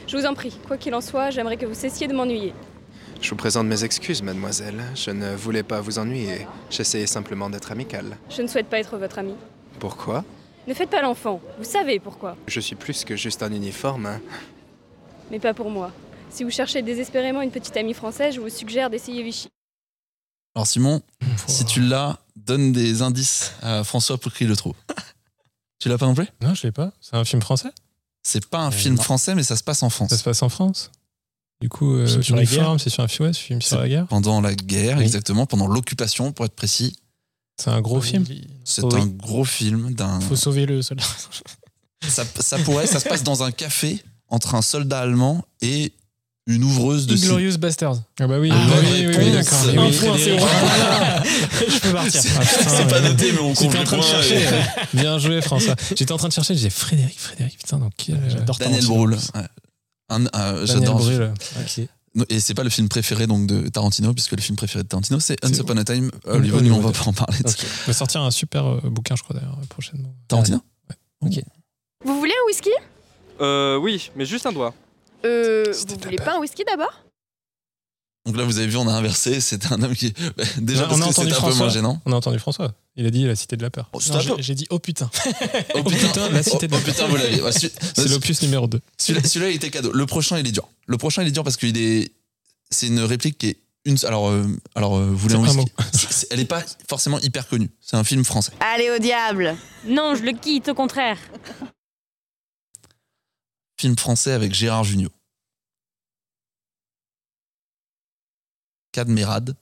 Je 0.07 0.17
vous 0.17 0.25
en 0.25 0.35
prie, 0.35 0.57
quoi 0.69 0.77
qu'il 0.77 0.95
en 0.95 1.01
soit, 1.01 1.31
j'aimerais 1.31 1.57
que 1.57 1.67
vous 1.67 1.75
cessiez 1.75 2.07
de 2.07 2.13
m'ennuyer. 2.13 2.55
Je 3.23 3.31
vous 3.31 3.37
présente 3.37 3.67
mes 3.67 3.85
excuses, 3.85 4.21
mademoiselle. 4.23 4.83
Je 4.95 5.11
ne 5.11 5.35
voulais 5.35 5.63
pas 5.63 5.81
vous 5.81 5.99
ennuyer. 5.99 6.47
J'essayais 6.71 7.07
simplement 7.07 7.49
d'être 7.49 7.71
amical. 7.73 8.17
Je 8.29 8.43
ne 8.43 8.49
souhaite 8.49 8.67
pas 8.69 8.79
être 8.81 8.99
votre 8.99 9.19
ami. 9.19 9.35
Pourquoi? 9.79 10.25
Ne 10.67 10.75
faites 10.75 10.91
pas 10.91 11.03
l'enfant, 11.03 11.41
vous 11.59 11.65
savez 11.65 11.99
pourquoi. 11.99 12.37
Je 12.47 12.61
suis 12.61 12.77
plus 12.77 13.05
que 13.05 13.17
juste 13.17 13.43
un 13.43 13.53
uniforme. 13.53 14.07
hein. 14.07 14.21
Mais 15.31 15.39
pas 15.41 15.55
pour 15.55 15.71
moi. 15.71 15.91
Si 16.31 16.45
vous 16.45 16.51
cherchez 16.51 16.83
désespérément 16.83 17.43
une 17.43 17.51
petite 17.51 17.77
amie 17.77 17.95
française, 17.95 18.35
je 18.35 18.41
vous 18.41 18.49
suggère 18.49 18.91
d'essayer 18.91 19.23
Vichy. 19.23 19.49
Alors, 20.55 20.67
Simon, 20.67 21.01
si 21.47 21.65
tu 21.65 21.81
l'as, 21.81 22.19
donne 22.37 22.73
des 22.73 23.03
indices 23.03 23.53
à 23.63 23.83
François 23.85 24.19
pour 24.19 24.33
qu'il 24.33 24.49
le 24.49 24.57
trouve. 24.57 24.75
tu 25.79 25.89
l'as 25.89 25.99
pas 25.99 26.07
non 26.07 26.15
plus? 26.15 26.29
Non 26.41 26.55
je 26.55 26.65
l'ai 26.67 26.73
pas 26.73 26.93
c'est 27.01 27.17
un 27.17 27.25
film 27.25 27.41
français? 27.43 27.71
C'est 28.23 28.47
pas 28.47 28.59
un 28.61 28.69
Euh, 28.69 28.71
film 28.71 28.95
non. 28.97 29.03
français, 29.03 29.35
mais 29.35 29.43
ça 29.43 29.57
se 29.57 29.65
passe 29.65 29.83
en 29.83 29.91
France. 29.91 30.11
ça 30.11 30.17
se 30.17 30.23
passe 30.25 30.43
en 30.43 30.49
France? 30.49 30.91
Du 31.63 31.69
coup 31.71 31.95
euh, 31.95 32.07
Film 32.07 32.23
sur 32.23 32.37
la 32.37 32.45
guerre. 32.45 32.77
c'est 32.79 32.91
sur 32.91 33.03
un 33.03 33.09
film 33.09 33.29
ouais, 33.29 33.35
film 33.35 33.63
sur 33.63 33.79
la 33.81 33.89
guerre 33.89 34.07
Pendant 34.09 34.41
la 34.43 34.55
guerre, 34.55 34.99
Oui. 34.99 35.05
exactement, 35.05 35.47
pendant 35.47 35.67
l'occupation, 35.69 36.33
pour 36.33 36.45
être 36.45 36.55
précis. 36.55 36.97
c'est 37.59 37.71
un 37.71 37.81
gros 37.81 38.01
film 38.03 38.25
Il 38.29 38.47
C'est 38.65 38.83
Oui. 38.85 39.01
un 39.01 39.07
gros 39.07 39.45
film 39.45 39.95
d'un. 39.95 40.21
faut 40.21 40.37
sauver 40.37 40.67
le 40.67 40.83
soldat. 40.83 41.05
Ça, 42.09 42.25
ça 42.41 42.59
pourrait, 42.59 42.89
ça 42.89 42.99
se 42.99 43.09
passe 43.09 43.23
dans 43.23 43.45
un 43.45 43.53
café 43.53 44.03
entre 44.29 44.57
un 44.57 44.63
soldat 44.63 44.99
allemand 44.99 45.45
et 45.61 45.93
une 46.49 46.65
ouvreuse 46.65 47.07
de 47.07 47.15
cig. 47.15 47.27
Inglorious 47.27 47.59
Bastards. 47.59 48.03
ah 48.19 48.27
bah 48.27 48.41
oui 48.41 48.51
Ah, 48.53 48.57
oui, 48.57 49.05
bonne 49.07 49.15
oui, 49.15 49.17
oui, 49.27 49.31
d'accord 49.31 49.61
Un 49.61 49.69
Oui, 49.69 49.77
oui, 49.93 49.97
point, 50.01 50.19
c'est 50.19 50.37
je 51.71 51.79
peux 51.79 51.93
partir. 51.93 52.21
C'est- 52.21 52.29
Ah, 52.37 52.45
c'est 52.45 52.89
pas 52.89 53.01
noté, 53.01 53.31
mais 53.31 53.39
on 53.39 53.55
compte 53.55 53.77
en 53.77 53.85
train 53.85 53.99
de 53.99 54.03
chercher. 54.03 54.43
et- 54.43 54.97
Bien 54.97 55.17
joué, 55.21 55.41
François. 55.43 55.77
J'étais 55.97 56.11
en 56.11 56.17
train 56.17 56.27
de 56.27 56.33
chercher, 56.33 56.55
je 56.55 56.59
disais 56.59 56.71
Frédéric, 56.71 57.21
Frédéric, 57.21 57.57
putain, 57.59 57.79
donc 57.79 57.93
quel. 57.97 58.17
euh, 58.17 58.31
J'adore 58.31 58.59
Daniel 58.59 58.85
ouais. 58.85 59.17
Un- 60.13 60.27
un- 60.33 60.53
Daniel 60.53 60.67
J'adore. 60.67 61.01
Ok. 61.61 61.81
Et 62.29 62.41
c'est 62.41 62.53
pas 62.55 62.63
le 62.65 62.69
film 62.71 62.89
préféré 62.91 63.27
donc 63.27 63.47
de 63.47 63.69
Tarantino, 63.69 64.13
puisque 64.13 64.33
le 64.33 64.43
film 64.43 64.55
préféré 64.57 64.83
de 64.85 64.89
Tarantino, 64.89 65.19
c'est 65.19 65.43
Once 65.43 65.57
Upon 65.59 65.77
a 65.79 65.85
Time 65.85 66.11
Hollywood. 66.27 66.63
Mais 66.63 66.71
on 66.71 66.81
va 66.81 66.93
pas 66.93 67.07
en 67.07 67.13
parler. 67.15 67.39
de 67.43 67.49
ça. 67.49 67.55
Ok. 67.59 67.63
Il 67.63 67.87
va 67.87 67.93
sortir 67.95 68.21
un 68.21 68.31
super 68.31 68.67
euh, 68.67 68.81
bouquin, 68.85 69.17
je 69.17 69.23
crois, 69.23 69.35
d'ailleurs, 69.35 69.59
prochainement. 69.71 70.15
Tarantino 70.29 70.61
Vous 72.05 72.19
voulez 72.19 72.33
un 72.33 72.47
whisky? 72.47 72.71
Euh, 73.41 73.77
oui, 73.79 74.11
mais 74.15 74.27
juste 74.27 74.45
un 74.47 74.53
doigt. 74.53 74.75
Euh, 75.25 75.65
C'était 75.73 75.95
vous 75.95 76.01
voulez 76.03 76.17
pas 76.17 76.37
un 76.37 76.41
whisky 76.41 76.65
d'abord? 76.65 76.93
Donc 78.25 78.37
là, 78.37 78.45
vous 78.45 78.59
avez 78.59 78.69
vu, 78.69 78.77
on 78.77 78.87
a 78.87 78.93
inversé. 78.93 79.41
C'était 79.41 79.73
un 79.73 79.83
homme 79.83 79.97
qui. 79.97 80.13
bah, 80.37 80.45
déjà, 80.59 80.83
On 80.83 80.85
a 80.85 80.89
parce 80.89 81.01
que 81.01 81.05
entendu 81.07 81.15
c'était 81.15 81.23
un 81.23 81.25
peu 81.27 81.35
François. 81.35 81.57
moins 81.59 81.69
gênant. 81.71 82.03
On 82.07 82.13
a 82.13 82.17
entendu 82.17 82.39
François. 82.39 82.73
Il 82.95 83.05
a 83.05 83.11
dit 83.11 83.25
la 83.25 83.35
cité 83.35 83.57
de 83.57 83.63
la 83.63 83.71
peur. 83.71 83.91
Oh, 83.93 84.01
j'ai- 84.39 84.55
dit 84.55 84.67
oh 84.71 84.79
putain. 84.79 85.11
Oh 85.75 85.83
putain, 85.83 86.29
la 86.31 86.43
cité 86.43 86.57
oh, 86.65 86.67
de 86.67 86.73
la 86.73 86.79
oh, 86.79 86.81
putain, 86.85 87.07
vous. 87.09 87.17
Ouais, 87.17 87.53
celui- 87.53 87.73
C'est 87.97 88.09
l'opus 88.09 88.43
numéro 88.43 88.69
2. 88.69 88.81
Celui-là, 88.99 89.51
il 89.51 89.57
était 89.57 89.71
cadeau. 89.71 89.91
Le 89.93 90.07
prochain, 90.07 90.39
il 90.39 90.47
est 90.47 90.53
dur. 90.53 90.69
Le 90.87 90.99
prochain, 90.99 91.23
il 91.23 91.29
est 91.29 91.33
dur 91.33 91.43
parce 91.43 91.57
qu'il 91.57 91.77
est. 91.77 92.13
C'est 92.71 92.87
une 92.87 93.01
réplique 93.01 93.39
qui 93.39 93.49
est 93.49 93.57
une. 93.87 93.97
Alors, 94.05 94.29
euh, 94.29 94.47
alors 94.77 94.97
euh, 94.97 95.11
vous 95.13 95.29
c'est- 95.93 96.29
Elle 96.31 96.39
est 96.41 96.45
pas 96.45 96.63
forcément 96.89 97.19
hyper 97.21 97.49
connue. 97.49 97.71
C'est 97.81 97.97
un 97.97 98.05
film 98.05 98.25
français. 98.25 98.53
Allez 98.61 98.91
au 98.91 98.99
diable 99.01 99.57
Non, 99.85 100.15
je 100.15 100.23
le 100.23 100.33
quitte, 100.33 100.69
au 100.69 100.75
contraire. 100.75 101.19
Film 103.81 103.97
français 103.99 104.31
avec 104.31 104.55
Gérard 104.55 104.85
Jugnot. 104.85 105.11
Cadmerade. 108.93 109.57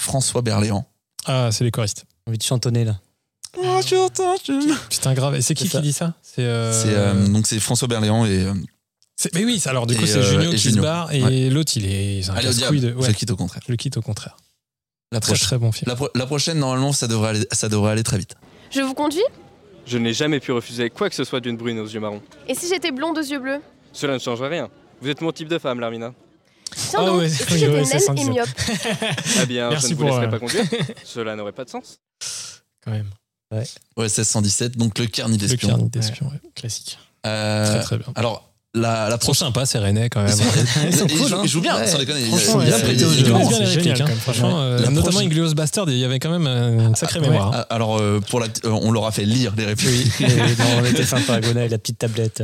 François 0.00 0.42
Berléand. 0.42 0.86
Ah, 1.26 1.50
c'est 1.52 1.64
les 1.64 1.70
choristes. 1.70 2.04
J'ai 2.26 2.30
envie 2.30 2.38
de 2.38 2.42
chantonner 2.42 2.84
là. 2.84 2.98
Putain, 4.88 5.14
grave. 5.14 5.34
Et 5.34 5.42
c'est 5.42 5.54
qui 5.54 5.68
qui 5.68 5.80
dit 5.80 5.92
ça 5.92 6.14
C'est. 6.22 6.44
euh, 6.44 6.72
euh, 6.86 7.28
donc 7.28 7.46
c'est 7.46 7.58
François 7.60 7.88
Berléand 7.88 8.24
et 8.24 8.44
euh, 8.44 8.54
c'est- 9.16 9.34
Mais 9.34 9.44
oui, 9.44 9.60
alors 9.66 9.86
du 9.86 9.96
coup, 9.96 10.06
c'est 10.06 10.18
euh, 10.18 10.22
Junio 10.22 10.48
et 10.50 10.54
qui 10.54 10.58
se 10.58 10.68
Junio. 10.68 10.82
barre 10.82 11.12
et 11.12 11.22
Ouais. 11.22 11.50
l'autre, 11.50 11.72
il 11.76 11.84
est. 11.86 12.22
c'est 12.22 12.30
un 12.30 12.34
Allez 12.34 12.48
au 12.48 12.50
casse-couille 12.52 12.80
diable. 12.80 12.96
de- 12.96 13.02
Je 13.02 13.08
le 13.08 13.12
quitte 13.14 13.30
au 13.30 13.36
contraire. 13.36 13.62
Je 13.66 13.72
le 13.72 13.76
quitte 13.76 13.96
au 13.96 14.02
contraire. 14.02 14.36
La, 15.12 15.18
Très 15.18 15.58
bon 15.58 15.72
film. 15.72 15.88
la, 15.88 15.96
pro- 15.96 16.08
la 16.14 16.24
prochaine, 16.26 16.58
normalement, 16.58 16.92
ça 16.92 17.08
devrait 17.08 17.30
aller, 17.30 17.46
ça 17.50 17.68
devrait 17.68 17.90
aller 17.90 18.04
très 18.04 18.16
vite. 18.16 18.36
Je 18.70 18.80
vous 18.80 18.94
conduis? 18.94 19.24
Je 19.84 19.98
n'ai 19.98 20.12
jamais 20.12 20.38
pu 20.38 20.52
refuser 20.52 20.88
quoi 20.88 21.08
que 21.10 21.16
ce 21.16 21.24
soit 21.24 21.40
d'une 21.40 21.56
brune 21.56 21.80
aux 21.80 21.86
yeux 21.88 21.98
marrons. 21.98 22.22
Et 22.46 22.54
si 22.54 22.68
j'étais 22.68 22.92
blonde 22.92 23.18
aux 23.18 23.22
yeux 23.22 23.40
bleus? 23.40 23.60
Cela 23.92 24.14
ne 24.14 24.18
changerait 24.20 24.48
rien. 24.50 24.70
Vous 25.02 25.08
êtes 25.08 25.20
mon 25.20 25.32
type 25.32 25.48
de 25.48 25.58
femme, 25.58 25.80
Larmina. 25.80 26.14
Tiens 26.76 27.04
donc, 27.06 27.22
et 27.22 27.28
si 27.28 27.58
j'étais 27.58 27.82
naine 27.82 28.18
et 28.18 28.24
myope 28.24 28.48
Ah 29.40 29.46
bien, 29.46 29.70
Merci 29.70 29.88
je 29.88 29.94
ne 29.94 29.98
vous 29.98 30.04
laisserai 30.04 30.26
euh, 30.26 30.28
pas 30.28 30.38
conduire. 30.38 30.64
Cela 31.04 31.36
n'aurait 31.36 31.52
pas 31.52 31.64
de 31.64 31.70
sens. 31.70 32.00
Quand 32.84 32.90
même. 32.92 33.08
Ouais. 33.52 33.64
Ouais, 33.96 34.04
1617, 34.04 34.76
donc 34.76 34.98
le 34.98 35.06
carnet 35.06 35.36
Le 35.36 35.40
d'espion. 35.46 35.68
carnet 35.68 35.88
d'espion, 35.88 36.26
ouais. 36.28 36.40
Classique. 36.54 36.98
Euh, 37.26 37.66
Très 37.74 37.82
très 37.82 37.98
bien. 37.98 38.06
Alors, 38.14 38.49
la, 38.74 39.08
la 39.08 39.18
prochaine. 39.18 39.46
sympa, 39.48 39.66
c'est 39.66 39.78
René 39.78 40.08
quand 40.08 40.22
même. 40.22 40.36
Ils, 40.86 40.94
sont 40.96 41.06
ils 41.06 41.16
cool, 41.18 41.28
jouent, 41.28 41.34
hein. 41.36 41.40
ils 41.42 41.48
jouent 41.48 41.60
bien, 41.60 41.76
Ouais. 41.76 41.86
sans 41.88 41.98
déconner. 41.98 42.24
Franchement, 42.26 42.60
Ils- 42.62 42.66
bien 42.68 42.78
ils- 42.78 42.90
ils- 42.92 43.24
Bien 43.24 43.38
les 43.38 43.66
génial, 43.66 43.66
répliques, 43.66 44.00
hein. 44.00 44.06
Franchement, 44.20 44.60
euh, 44.60 44.78
notamment 44.78 45.00
prochaine- 45.02 45.22
Inglorious 45.22 45.54
Bastard, 45.54 45.90
il 45.90 45.98
y 45.98 46.04
avait 46.04 46.18
quand 46.20 46.30
même 46.38 46.46
une 46.46 46.94
sacrée 46.94 47.18
mémoire. 47.20 47.48
hein. 47.48 47.64
Ah, 47.68 47.74
Alors, 47.74 47.98
euh, 47.98 48.20
pour 48.30 48.38
la, 48.38 48.46
euh, 48.46 48.68
on 48.70 48.92
leur 48.92 49.06
a 49.06 49.10
fait 49.12 49.24
lire 49.24 49.54
les 49.56 49.64
répliques. 49.66 50.12
Oui, 50.20 50.26
on 50.80 50.84
était 50.84 51.04
sympa, 51.04 51.40
Gona 51.40 51.64
et 51.64 51.68
la 51.68 51.78
petite 51.78 51.98
tablette. 51.98 52.42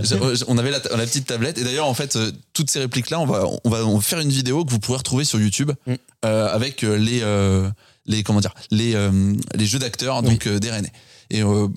On 0.48 0.58
avait 0.58 0.70
la, 0.72 0.78
la 0.96 1.04
petite 1.06 1.26
tablette 1.26 1.58
et 1.58 1.64
d'ailleurs 1.64 1.86
en 1.86 1.94
fait 1.94 2.16
euh, 2.16 2.32
toutes 2.54 2.70
ces 2.70 2.80
répliques 2.80 3.10
là 3.10 3.20
on 3.20 3.26
va 3.26 3.44
on 3.64 3.70
va 3.70 3.84
on 3.84 3.96
va 3.96 4.00
faire 4.02 4.18
une 4.20 4.30
vidéo 4.30 4.64
que 4.64 4.70
vous 4.70 4.78
pourrez 4.80 4.98
retrouver 4.98 5.24
sur 5.24 5.38
YouTube 5.40 5.70
Mm. 5.86 5.94
euh, 6.24 6.48
avec 6.52 6.82
les 6.82 7.20
euh, 7.22 7.68
les 8.06 8.22
comment 8.22 8.40
dire 8.40 8.52
les 8.70 8.94
euh, 8.94 9.10
les 9.54 9.66
jeux 9.66 9.78
d'acteurs 9.78 10.22
donc 10.22 10.46
euh, 10.46 10.58
des 10.58 10.70
Rennais 10.70 10.92
et 11.30 11.42
euh, 11.42 11.68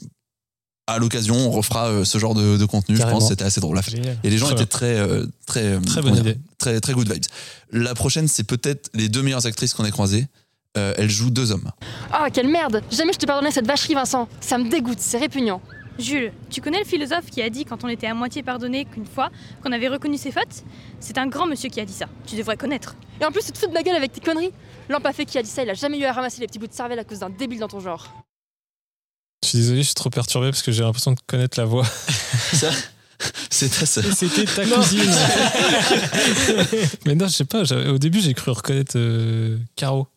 à 0.90 1.00
l'occasion 1.00 1.36
on 1.36 1.52
refera 1.52 1.88
euh, 1.88 2.04
ce 2.06 2.18
genre 2.18 2.34
de, 2.36 2.58
de 2.58 2.66
contenu 2.66 2.96
je 2.96 3.02
pense 3.04 3.24
que 3.26 3.30
c'était 3.30 3.46
assez 3.46 3.62
drôle 3.62 3.78
à 3.78 3.82
faire 3.82 3.96
Génial. 3.96 4.18
et 4.24 4.30
les 4.30 4.38
gens 4.38 4.50
étaient 4.52 4.66
très 4.66 4.98
euh, 4.98 5.26
très 5.46 5.64
euh, 5.64 5.80
Très 5.82 6.02
bonne 6.02 6.18
idée. 6.18 6.38
très 6.58 6.80
très 6.80 6.94
good 6.94 7.12
vibes 7.12 7.24
la 7.72 7.94
prochaine 7.96 8.28
c'est 8.28 8.44
peut-être 8.44 8.90
les 8.94 9.10
deux 9.10 9.22
meilleures 9.22 9.46
actrices 9.46 9.74
qu'on 9.74 9.86
ait 9.86 9.92
croisées 9.92 10.28
Euh, 10.78 10.94
elles 10.98 11.10
jouent 11.10 11.32
deux 11.32 11.52
hommes 11.52 11.72
Ah, 12.12 12.28
quelle 12.32 12.48
merde 12.48 12.84
Jamais 12.92 13.12
je 13.14 13.18
te 13.18 13.26
pardonnais 13.26 13.50
cette 13.52 13.66
vacherie, 13.66 13.96
Vincent. 13.96 14.28
Ça 14.40 14.60
me 14.60 14.70
dégoûte, 14.70 15.00
c'est 15.00 15.18
répugnant. 15.18 15.62
Jules, 15.98 16.32
tu 16.52 16.62
connais 16.62 16.78
le 16.78 16.86
philosophe 16.86 17.26
qui 17.32 17.42
a 17.42 17.50
dit 17.50 17.66
quand 17.66 17.84
on 17.84 17.88
était 17.90 18.06
à 18.06 18.14
moitié 18.14 18.44
pardonné 18.44 18.86
qu'une 18.86 19.08
fois 19.08 19.30
qu'on 19.64 19.72
avait 19.72 19.88
reconnu 19.90 20.18
ses 20.18 20.32
fautes? 20.32 20.64
C'est 21.00 21.18
un 21.18 21.26
grand 21.28 21.48
monsieur 21.48 21.70
qui 21.70 21.80
a 21.82 21.86
dit 21.86 21.98
ça. 22.02 22.06
Tu 22.28 22.36
devrais 22.36 22.56
connaître. 22.56 22.96
Et 23.20 23.26
en 23.26 23.32
plus, 23.32 23.44
tu 23.48 23.52
te 23.52 23.58
fous 23.58 23.68
de 23.68 23.74
ma 23.74 23.82
gueule 23.82 23.96
avec 23.96 24.12
tes 24.14 24.22
conneries 24.22 24.54
L'empafé 24.90 25.26
qui 25.26 25.40
a 25.40 25.42
dit 25.44 25.50
ça, 25.50 25.64
il 25.64 25.70
a 25.72 25.74
jamais 25.74 25.98
eu 25.98 26.06
à 26.06 26.14
ramasser 26.14 26.40
les 26.40 26.46
petits 26.48 26.60
bouts 26.60 26.68
de 26.68 26.74
cervelle 26.82 27.00
à 27.00 27.04
cause 27.04 27.20
d'un 27.20 27.32
débile 27.32 27.60
dans 27.60 27.68
ton 27.68 27.80
genre. 27.80 28.06
Je 29.44 29.48
suis 29.50 29.58
désolé, 29.60 29.80
je 29.82 29.88
suis 29.88 29.96
trop 29.96 30.10
perturbé 30.10 30.50
parce 30.50 30.62
que 30.62 30.72
j'ai 30.72 30.84
l'impression 30.84 31.12
de 31.14 31.20
connaître 31.26 31.58
la 31.60 31.66
voix. 31.66 31.86
Ça, 32.54 32.70
c'est 33.50 33.70
ta 33.70 33.86
sœur. 33.86 34.04
C'était 34.16 34.46
ta 34.46 34.66
cousine. 34.66 35.02
Mais 37.06 37.16
non, 37.16 37.28
je 37.28 37.34
sais 37.34 37.46
pas, 37.46 37.64
au 37.90 37.98
début 37.98 38.22
j'ai 38.22 38.34
cru 38.34 38.52
reconnaître 38.52 38.94
euh, 38.98 39.58
Caro. 39.76 40.08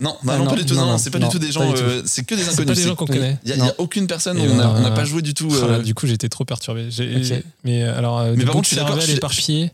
non 0.00 0.16
bah 0.22 0.34
Ah, 0.34 0.38
non, 0.38 0.44
non, 0.44 0.50
pas 0.50 0.56
du 0.56 0.66
tout 0.66 0.74
non, 0.74 0.82
non, 0.86 0.92
non, 0.92 0.98
c'est 0.98 1.10
pas 1.10 1.18
non, 1.18 1.28
du 1.28 1.32
tout 1.32 1.38
des 1.38 1.52
gens 1.52 1.72
euh, 1.72 2.02
c'est 2.04 2.24
que 2.24 2.34
des 2.34 2.42
C'est 2.42 2.50
inconnus 2.52 2.66
pas 2.68 2.74
des 2.74 2.80
c'est- 2.82 2.88
gens 2.88 2.96
qu'on 2.96 3.06
connaît. 3.06 3.38
il 3.44 3.50
y, 3.50 3.54
a- 3.54 3.56
Non. 3.56 3.72
aucune 3.78 4.06
personne 4.06 4.38
où 4.38 4.42
on 4.42 4.80
n'a 4.80 4.90
pas 4.90 5.04
joué 5.04 5.22
du 5.22 5.34
tout 5.34 5.48
Oh 5.50 5.54
euh, 5.64 5.82
du 5.82 5.94
coup, 5.94 6.06
été 6.06 6.28
trop 6.28 6.44
perturbé. 6.44 6.88
Mais 7.64 7.82
alors, 7.84 8.18
euh, 8.20 8.34
Mais 8.36 8.44
par 8.44 8.54
contre, 8.54 8.68
je 8.68 8.74
suis 8.74 8.84
d'accord, 8.84 8.98
éparpillés. 9.08 9.72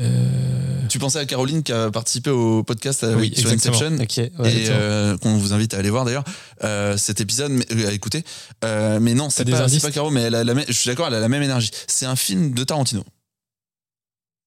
Euh, 0.00 0.75
Tu 0.96 1.00
pensais 1.00 1.18
à 1.18 1.26
Caroline 1.26 1.62
qui 1.62 1.72
a 1.72 1.90
participé 1.90 2.30
au 2.30 2.62
podcast 2.64 3.04
Oui, 3.18 3.30
sur 3.36 3.52
exactement. 3.52 3.76
Inception 3.98 4.30
Ok, 4.30 4.40
ouais. 4.46 4.54
et 4.56 4.66
euh, 4.70 5.18
qu'on 5.18 5.36
vous 5.36 5.52
invite 5.52 5.74
à 5.74 5.76
aller 5.76 5.90
voir 5.90 6.06
d'ailleurs 6.06 6.24
euh, 6.64 6.96
cet 6.96 7.20
épisode 7.20 7.52
mais, 7.52 7.66
euh, 7.70 7.88
à 7.88 7.92
écouter. 7.92 8.24
Euh, 8.64 8.98
mais 8.98 9.12
non, 9.12 9.28
c'est 9.28 9.44
pas, 9.44 9.66
pas 9.68 9.90
Caro, 9.90 10.08
mais 10.08 10.22
elle 10.22 10.34
a 10.34 10.42
la 10.42 10.54
même- 10.54 10.64
je 10.66 10.72
suis 10.72 10.88
d'accord, 10.88 11.08
elle 11.08 11.14
a 11.14 11.20
la 11.20 11.28
même 11.28 11.42
énergie. 11.42 11.70
C'est 11.86 12.06
un 12.06 12.16
film 12.16 12.54
de 12.54 12.64
Tarantino. 12.64 13.04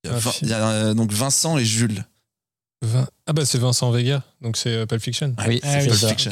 Il 0.03 0.09
y 0.09 0.13
a, 0.13 0.15
Un 0.15 0.19
Vin- 0.19 0.31
film. 0.31 0.47
il 0.47 0.49
y 0.49 0.53
a, 0.55 0.67
euh, 0.69 0.93
donc 0.95 1.11
Vincent 1.11 1.59
et 1.59 1.65
Jules. 1.65 2.03
Vin- 2.83 3.07
Ah 3.27 3.33
bah 3.33 3.45
c'est 3.45 3.59
Vincent 3.59 3.91
Vega, 3.91 4.23
donc 4.41 4.57
c'est 4.57 4.73
euh, 4.73 4.85
Pulp 4.87 5.03
Fiction. 5.03 5.35
Oui, 5.47 5.59
Ah 5.61 5.81
c'est 5.81 5.91
oui, 5.91 5.95
ça. 5.97 6.07
Fiction. 6.09 6.31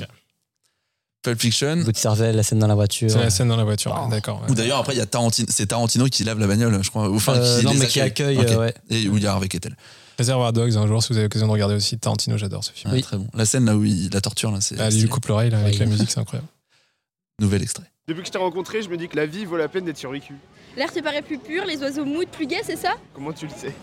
Pulp 1.21 1.39
Fiction. 1.39 1.77
Bout 1.83 1.91
de 1.91 1.97
cervelle, 1.97 2.37
la 2.37 2.41
scène 2.41 2.57
dans 2.57 2.65
la 2.65 2.73
voiture. 2.73 3.11
C'est 3.11 3.19
la 3.19 3.29
scène 3.29 3.49
dans 3.49 3.55
la 3.57 3.65
voiture, 3.65 3.95
Oh. 4.03 4.09
d'accord. 4.09 4.41
ouais. 4.41 4.49
Ou 4.49 4.55
d'ailleurs 4.55 4.79
après 4.79 4.95
il 4.95 4.97
y 4.97 5.01
a 5.01 5.05
Tarantino, 5.05 5.47
c'est 5.51 5.67
Tarantino 5.67 6.05
qui 6.07 6.23
lave 6.23 6.39
la 6.39 6.47
bagnole, 6.47 6.83
je 6.83 6.89
crois. 6.89 7.07
Enfin, 7.13 7.35
Euh, 7.35 7.59
qui 7.59 7.65
non, 7.65 7.75
mais 7.75 7.85
qui 7.85 8.01
accueille, 8.01 8.39
euh, 8.39 8.57
ouais. 8.57 8.73
Et 8.89 9.07
où 9.09 9.17
il 9.17 9.21
y 9.23 9.27
a 9.27 9.33
Harvey 9.33 9.47
Keitel. 9.47 9.75
Réservoir 10.17 10.51
Dogs, 10.53 10.75
un 10.77 10.87
jour 10.87 11.03
si 11.03 11.09
vous 11.09 11.17
avez 11.17 11.25
l'occasion 11.25 11.47
de 11.47 11.51
regarder 11.51 11.75
aussi 11.75 11.97
Tarantino, 11.99 12.37
j'adore 12.37 12.63
ce 12.63 12.71
film. 12.71 12.91
Ouais, 12.93 13.01
Très 13.01 13.17
bon. 13.17 13.27
La 13.35 13.45
scène 13.45 13.65
là 13.65 13.75
où 13.77 13.83
il 13.83 14.09
la 14.11 14.21
torture 14.21 14.51
là, 14.51 14.61
c'est 14.61 14.79
Ah, 14.79 14.89
il 14.89 15.01
lui 15.01 15.09
coupe 15.09 15.27
l'oreille 15.27 15.51
là, 15.51 15.59
avec 15.59 15.73
Oui. 15.73 15.79
la 15.79 15.85
musique, 15.85 16.09
c'est 16.09 16.19
incroyable. 16.19 16.47
nouvel 17.39 17.61
extrait. 17.61 17.89
Depuis 18.07 18.21
que 18.21 18.27
je 18.27 18.31
t'ai 18.31 18.37
rencontré, 18.39 18.81
je 18.81 18.89
me 18.89 18.97
dis 18.97 19.07
que 19.07 19.15
la 19.15 19.25
vie 19.27 19.45
vaut 19.45 19.57
la 19.57 19.67
peine 19.67 19.85
d'être 19.85 19.97
survécue. 19.97 20.33
L'air 20.75 20.91
te 20.91 20.99
paraît 21.01 21.21
plus 21.21 21.37
pur, 21.37 21.65
les 21.65 21.77
oiseaux 21.81 22.05
moutent 22.05 22.29
plus 22.31 22.47
gais, 22.47 22.61
c'est 22.63 22.75
ça? 22.77 22.95
Comment 23.13 23.33
tu 23.33 23.45
le 23.47 23.51
sais? 23.53 23.73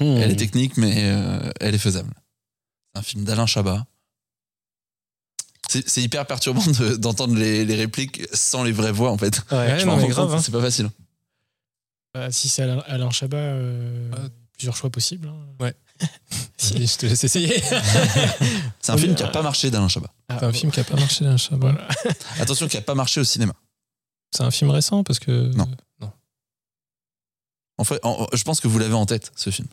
Elle 0.00 0.30
est 0.32 0.36
technique, 0.36 0.76
mais 0.76 0.94
euh, 1.12 1.52
elle 1.60 1.74
est 1.74 1.78
faisable. 1.78 2.12
C'est 2.94 2.98
un 2.98 3.02
film 3.02 3.24
d'Alain 3.24 3.46
Chabat. 3.46 3.86
C'est 5.68 6.00
hyper 6.02 6.26
perturbant 6.26 6.64
de- 6.64 6.96
d'entendre 6.96 7.36
les, 7.36 7.64
les 7.64 7.74
répliques 7.76 8.22
sans 8.32 8.64
les 8.64 8.72
vraies 8.72 8.90
voix, 8.90 9.10
en 9.12 9.18
fait. 9.18 9.42
Ouais, 9.52 9.78
Je 9.78 9.84
non, 9.84 9.92
m'en 9.92 9.96
mais 9.98 10.02
rends 10.04 10.08
grave, 10.08 10.26
compte, 10.28 10.38
hein. 10.38 10.42
C'est 10.42 10.50
pas 10.52 10.62
facile. 10.62 10.88
Bah, 12.14 12.30
si 12.32 12.48
c'est 12.48 12.62
Alain, 12.62 12.78
Alain 12.86 13.10
Chabat, 13.10 13.36
euh, 13.36 14.28
plusieurs 14.56 14.76
choix 14.76 14.90
possibles. 14.90 15.28
hein. 15.28 15.46
Ouais. 15.60 15.74
Allez, 16.74 16.86
je 16.86 16.96
te 16.98 17.06
laisse 17.06 17.24
essayer. 17.24 17.60
C'est 18.80 18.92
un 18.92 18.96
film 18.98 19.14
qui 19.14 19.22
a 19.22 19.28
pas 19.28 19.42
marché 19.42 19.70
d'Alain 19.70 19.88
Chabat. 19.88 20.12
C'est 20.30 20.44
un 20.44 20.52
film 20.52 20.70
qui 20.70 20.80
a 20.80 20.84
pas 20.84 20.94
marché 20.96 21.24
d'un 21.24 21.36
Chabat. 21.36 21.72
Voilà. 21.72 21.88
Attention, 22.40 22.68
qui 22.68 22.76
a 22.76 22.82
pas 22.82 22.94
marché 22.94 23.20
au 23.20 23.24
cinéma. 23.24 23.52
C'est 24.32 24.42
un 24.44 24.50
film 24.50 24.70
récent 24.70 25.02
parce 25.04 25.18
que. 25.18 25.52
Non. 25.54 25.68
En 27.78 27.84
fait, 27.84 28.00
en- 28.02 28.26
je 28.32 28.42
pense 28.42 28.60
que 28.60 28.66
vous 28.68 28.78
l'avez 28.78 28.94
en 28.94 29.06
tête, 29.06 29.30
ce 29.36 29.50
film. 29.50 29.68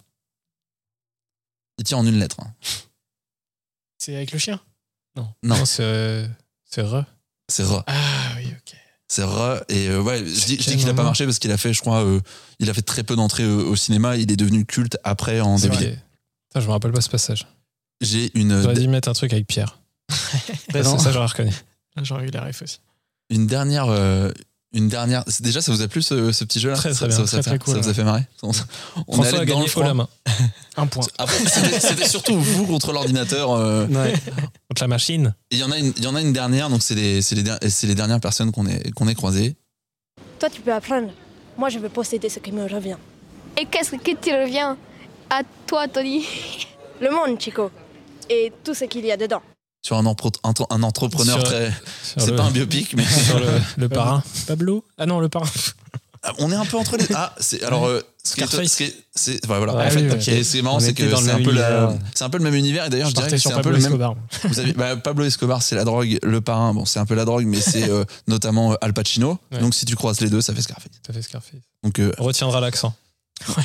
Il 1.80 1.84
tient 1.84 1.98
en 1.98 2.06
une 2.06 2.20
lettre. 2.20 2.40
hein. 2.40 2.54
C'est 3.98 4.16
avec 4.16 4.32
le 4.32 4.38
chien? 4.40 4.62
Non, 5.16 5.34
Non, 5.44 5.66
c'est. 5.66 5.82
euh, 5.84 6.28
C'est 6.66 6.82
Re. 6.84 7.04
c'est 7.50 7.64
Re. 7.64 7.84
Ah 7.88 8.34
oui, 8.38 8.48
ok. 8.56 8.76
C'est 9.08 9.24
Re. 9.24 9.64
Et 9.70 9.88
euh, 9.90 10.02
ouais, 10.02 10.20
je 10.26 10.46
dis, 10.46 10.58
qu'il 10.58 10.90
a 10.90 10.94
pas 10.94 11.04
marché 11.04 11.26
parce 11.26 11.38
qu'il 11.40 11.52
a 11.52 11.58
fait, 11.58 11.74
je 11.74 11.82
crois, 11.82 12.04
euh, 12.04 12.20
il 12.60 12.70
a 12.70 12.74
fait 12.74 12.82
très 12.82 13.04
peu 13.04 13.16
d'entrées 13.16 13.46
au, 13.46 13.70
au 13.72 13.76
cinéma. 13.76 14.18
Il 14.18 14.32
est 14.32 14.36
devenu 14.36 14.66
culte 14.66 14.98
après 15.04 15.42
en 15.42 15.58
C'est 15.58 15.70
DVD. 15.70 15.86
vrai. 15.92 16.04
Putain, 16.50 16.60
je 16.62 16.66
me 16.68 16.72
rappelle 16.72 16.92
pas 16.92 17.02
ce 17.02 17.10
passage. 17.10 17.48
J'ai 18.02 18.32
une, 18.38 18.62
J'aurais 18.62 18.74
dû 18.76 18.88
mettre 18.88 19.08
un 19.10 19.14
truc 19.14 19.32
avec 19.34 19.46
Pierre. 19.48 19.80
Ben 20.74 20.84
ça, 20.84 20.90
non. 20.90 20.98
ça, 21.00 21.12
j'aurais 21.12 21.28
reconnu. 21.28 21.52
J'aurais 22.02 22.28
eu 22.28 22.32
la 22.32 22.42
ref 22.44 22.62
aussi. 22.62 22.80
une 23.30 23.48
dernière. 23.48 23.86
euh, 23.90 24.32
une 24.74 24.88
dernière. 24.90 25.24
c'est- 25.28 25.42
Déjà, 25.44 25.62
ça 25.62 25.72
vous 25.72 25.82
a 25.82 25.88
plu 25.88 26.02
ce, 26.02 26.32
ce 26.32 26.44
petit 26.44 26.60
jeu-là 26.60 26.76
Très, 26.76 26.90
très 26.90 26.98
ça, 27.00 27.08
bien. 27.08 27.16
ça 27.16 27.22
vous 27.22 27.28
a 27.28 27.32
Très, 27.32 27.44
fait- 27.44 27.50
très 27.58 27.60
cool, 27.60 27.74
Ça 27.76 27.80
vous 27.80 27.86
a 27.86 27.88
ouais. 27.90 27.94
fait 27.94 28.04
marrer 28.04 28.24
On 29.08 29.22
a 29.22 29.32
dans 29.32 29.44
gagné 29.46 29.62
le 29.64 29.68
froid. 29.68 29.84
la 29.86 29.94
main 29.94 30.10
Un 30.78 30.88
point. 30.88 31.06
C'était 31.80 32.08
surtout 32.08 32.38
vous 32.40 32.66
contre 32.68 32.92
l'ordinateur. 32.92 33.52
euh, 33.52 33.88
Ouais. 33.88 34.14
contre 34.70 34.82
la 34.82 34.88
machine. 34.88 35.34
Il 35.52 35.60
y 35.60 35.64
en 35.64 35.72
a 35.72 35.78
une, 35.78 35.94
il 35.96 36.04
y 36.04 36.08
en 36.08 36.16
a 36.16 36.22
une 36.22 36.34
dernière, 36.34 36.70
donc 36.70 36.82
c'est 36.84 36.96
les, 36.96 37.22
c'est 37.22 37.36
les, 37.36 37.44
der- 37.44 37.60
c'est 37.70 37.88
les 37.88 37.96
dernières 37.96 38.20
personnes 38.20 38.52
qu'on 38.52 38.66
ait, 38.68 38.92
qu'on 38.92 39.08
ait 39.08 39.16
croisées. 39.16 39.56
Toi, 40.40 40.50
tu 40.50 40.60
peux 40.62 40.74
apprendre. 40.74 41.10
Moi, 41.58 41.70
je 41.70 41.80
veux 41.80 41.88
posséder 41.90 42.28
ce 42.28 42.40
qui 42.40 42.52
me 42.52 42.64
revient. 42.68 42.98
Et 43.58 43.66
qu'est-ce 43.66 43.96
qui 43.96 44.16
te 44.18 44.30
revient? 44.30 44.76
À 45.30 45.42
toi, 45.66 45.88
Tony 45.88 46.26
Le 47.00 47.10
monde, 47.10 47.40
Chico. 47.40 47.72
Et 48.30 48.52
tout 48.64 48.74
ce 48.74 48.84
qu'il 48.86 49.06
y 49.06 49.12
a 49.12 49.18
dedans. 49.18 49.42
Sur 49.86 49.98
un, 49.98 50.04
un, 50.04 50.84
entrepreneur 50.84 51.36
Sur- 51.40 51.44
très. 51.44 51.72
C'est 52.18 52.36
pas 52.36 52.42
un 52.46 52.50
biopic, 52.50 52.96
mais. 52.96 53.06
Sur 53.06 53.40
le, 53.40 53.46
le 53.78 53.88
parrain. 53.88 54.24
Pablo? 54.48 54.84
Ah 54.98 55.06
non, 55.06 55.20
le 55.20 55.30
parrain. 55.30 55.46
Ah, 56.24 56.34
On 56.40 56.52
est 56.52 56.56
un 56.56 56.66
peu 56.66 56.76
entre 56.80 56.98
les. 56.98 57.06
Ah, 57.14 57.36
c'est 57.40 57.62
alors. 57.62 57.86
euh, 57.86 58.02
ce 58.24 58.34
qui 58.34 58.42
est- 58.42 58.48
Scarface. 58.48 58.72
ce 58.72 58.78
qui 58.78 58.84
est- 58.86 58.96
c'est 59.14 59.46
voilà. 59.46 59.76
Ouais, 59.76 59.86
en 59.86 59.90
fait, 59.92 60.32
oui, 60.32 60.44
c'est 60.44 60.64
marrant, 60.64 60.80
c'est 60.80 60.96
que 60.96 61.04
c'est 61.16 61.30
un 61.30 61.38
peu 61.44 61.52
la- 61.52 61.70
univers. 61.84 61.94
c'est 62.16 62.24
un 62.24 62.32
peu 62.32 62.40
le 62.40 62.44
même 62.46 62.56
univers. 62.56 62.88
Et 62.88 62.90
d'ailleurs, 62.90 63.10
je, 63.10 63.12
Je 63.12 63.16
dirais 63.18 63.30
que 63.30 63.38
c'est 63.38 63.50
un 63.54 63.58
peu 63.58 63.62
Pablo 63.62 63.78
le 63.78 63.78
même. 63.78 63.86
Escobar. 63.86 64.16
Vous 64.46 64.60
avez 64.60 64.74
bah, 64.74 64.96
Pablo 64.96 65.24
Escobar, 65.24 65.62
c'est 65.62 65.76
la 65.76 65.84
drogue. 65.84 66.18
Le 66.24 66.42
parrain, 66.42 66.74
bon, 66.74 66.86
c'est 66.86 66.98
un 66.98 67.06
peu 67.06 67.14
la 67.14 67.26
drogue, 67.26 67.46
mais 67.46 67.62
c'est 67.62 67.88
euh, 67.88 68.06
notamment 68.28 68.72
euh, 68.72 68.76
Al 68.82 68.92
Pacino. 68.94 69.38
Ouais. 69.52 69.60
Donc 69.60 69.76
si 69.76 69.86
tu 69.86 69.96
croises 69.96 70.20
les 70.20 70.32
deux, 70.32 70.42
ça 70.42 70.56
fait 70.56 70.64
Scarface. 70.64 70.90
Ça 71.06 71.14
fait 71.14 71.22
Scarface. 71.22 71.60
Donc 71.84 72.00
euh, 72.00 72.12
On 72.18 72.24
retiendra 72.24 72.60
l'accent. 72.60 72.96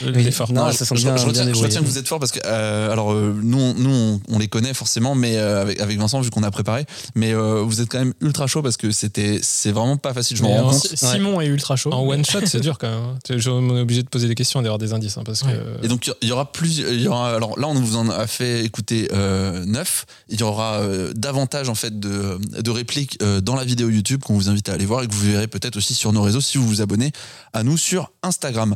Oui. 0.04 0.12
L'effort. 0.24 0.52
Non, 0.52 0.66
Non, 0.66 0.72
je, 0.72 0.94
bien, 0.94 1.16
je 1.16 1.26
retiens, 1.26 1.42
je 1.42 1.46
débrouillées. 1.46 1.66
retiens 1.66 1.80
que 1.80 1.86
vous 1.86 1.96
êtes 1.96 2.08
fort 2.08 2.18
parce 2.18 2.32
que 2.32 2.40
euh, 2.44 2.90
alors 2.92 3.12
euh, 3.12 3.34
nous, 3.40 3.56
on- 3.58 3.74
nous 3.74 3.90
on, 3.90 4.20
on 4.28 4.38
les 4.40 4.48
connaît 4.48 4.74
forcément, 4.74 5.14
mais 5.14 5.36
euh, 5.36 5.62
avec, 5.62 5.80
avec 5.80 5.96
Vincent 5.98 6.20
vu 6.20 6.30
qu'on 6.30 6.42
a 6.42 6.50
préparé, 6.50 6.86
mais 7.14 7.32
euh, 7.32 7.62
vous 7.62 7.80
êtes 7.80 7.88
quand 7.88 8.00
même 8.00 8.12
ultra 8.20 8.46
chaud 8.48 8.62
parce 8.62 8.76
que 8.76 8.90
c'était 8.90 9.38
c'est 9.42 9.70
vraiment 9.70 9.96
pas 9.96 10.12
facile. 10.12 10.36
Je 10.36 10.42
m'en 10.42 10.48
rends 10.50 10.68
en- 10.68 10.70
compte. 10.72 10.86
Si- 10.86 10.96
Simon 10.96 11.40
est 11.40 11.46
ultra 11.46 11.76
chaud. 11.76 11.92
En 11.92 12.04
one 12.06 12.24
shot, 12.24 12.40
c'est 12.46 12.60
dur 12.60 12.78
quand 12.78 12.90
même. 12.90 12.98
hein. 12.98 13.18
Je 13.36 13.48
on 13.48 13.76
est 13.76 13.80
obligé 13.80 14.02
de 14.02 14.08
poser 14.08 14.26
des 14.26 14.34
questions 14.34 14.60
et 14.60 14.64
d'avoir 14.64 14.78
des 14.78 14.92
indices. 14.92 15.16
hein, 15.18 15.22
parce 15.24 15.42
que. 15.42 15.48
Et 15.84 15.88
donc 15.88 16.10
il 16.20 16.28
y 16.28 16.32
aura 16.32 16.50
plus, 16.52 16.78
il 16.78 17.00
y 17.00 17.06
aura 17.08 17.32
alors 17.34 17.58
là 17.58 17.68
on 17.68 17.74
vous 17.74 17.96
en 17.96 18.08
a 18.10 18.26
fait 18.26 18.64
écouter 18.64 19.08
euh, 19.12 19.64
neuf. 19.66 20.04
Il 20.28 20.40
y 20.40 20.42
aura 20.42 20.80
euh, 20.80 21.12
davantage 21.14 21.68
en 21.68 21.76
fait 21.76 21.98
de, 22.00 22.38
de 22.60 22.70
répliques 22.70 23.18
euh, 23.22 23.40
dans 23.40 23.54
la 23.54 23.64
vidéo 23.64 23.88
YouTube 23.88 24.20
qu'on 24.24 24.34
vous 24.34 24.48
invite 24.48 24.68
à 24.68 24.72
aller 24.72 24.84
voir 24.86 25.02
et 25.04 25.06
que 25.06 25.12
vous 25.14 25.30
verrez 25.30 25.46
peut-être 25.46 25.76
aussi 25.76 25.94
sur 25.94 26.12
nos 26.12 26.22
réseaux 26.22 26.40
si 26.40 26.58
vous 26.58 26.66
vous 26.66 26.82
abonnez 26.82 27.12
à 27.52 27.62
nous 27.62 27.76
sur 27.78 28.10
Instagram. 28.24 28.74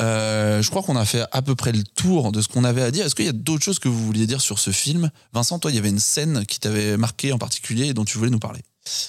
Euh, 0.00 0.60
je 0.62 0.68
crois 0.70 0.82
qu'on 0.82 0.96
a 0.96 1.04
fait 1.06 1.22
à 1.32 1.40
peu 1.42 1.54
près 1.54 1.72
le 1.72 1.82
tour 1.82 2.30
de 2.32 2.42
ce 2.42 2.48
qu'on 2.48 2.64
avait 2.64 2.82
à 2.82 2.90
dire. 2.90 3.06
Est-ce 3.06 3.14
qu'il 3.14 3.24
y 3.24 3.30
a 3.30 3.32
d'autres 3.32 3.64
choses 3.64 3.78
que 3.78 3.88
vous 3.88 4.04
vouliez 4.04 4.26
dire 4.26 4.40
sur 4.40 4.58
ce 4.58 4.70
film? 4.70 5.10
Vincent, 5.32 5.58
toi, 5.58 5.70
il 5.70 5.74
y 5.74 5.78
avait 5.78 5.88
une 5.88 5.98
scène 6.00 6.44
qui 6.46 6.60
t'avait 6.60 6.96
marqué 6.98 7.32
en 7.32 7.38
particulier 7.38 7.86
et 7.86 7.94
dont 7.94 8.04
tu 8.04 8.18
voulais 8.18 8.30
nous 8.30 8.38
parler. 8.38 8.60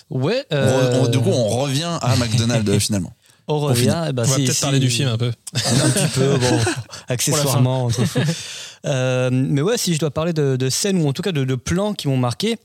Ouais. 0.09 0.45
Euh, 0.53 1.01
on- 1.03 1.07
du 1.09 1.19
coup, 1.19 1.30
on 1.30 1.47
revient 1.49 1.97
à 2.01 2.15
McDonald's 2.15 2.80
finalement. 2.85 3.11
on 3.49 3.59
revient. 3.59 4.05
eh 4.09 4.14
ben, 4.14 4.23
on 4.23 4.27
va 4.27 4.35
si- 4.35 4.43
peut-être 4.43 4.55
si- 4.55 4.61
parler 4.61 4.80
du 4.80 4.89
film 4.89 5.09
un 5.09 5.18
peu. 5.18 5.31
un 5.55 5.89
petit 5.89 6.07
peu, 6.14 6.38
bon, 6.38 6.59
accessoirement. 7.07 7.89
Euh, 8.85 9.30
mais 9.34 9.61
ouais, 9.61 9.77
si 9.77 9.93
je 9.95 9.99
dois 9.99 10.11
parler 10.11 10.31
de, 10.34 10.55
de 10.55 10.69
scènes 10.69 11.01
ou 11.01 11.09
en 11.09 11.11
tout 11.11 11.23
cas 11.23 11.31
de, 11.34 11.43
de 11.43 11.55
plans 11.55 11.93
qui 11.93 12.07
m'ont 12.07 12.15
marqué, 12.15 12.57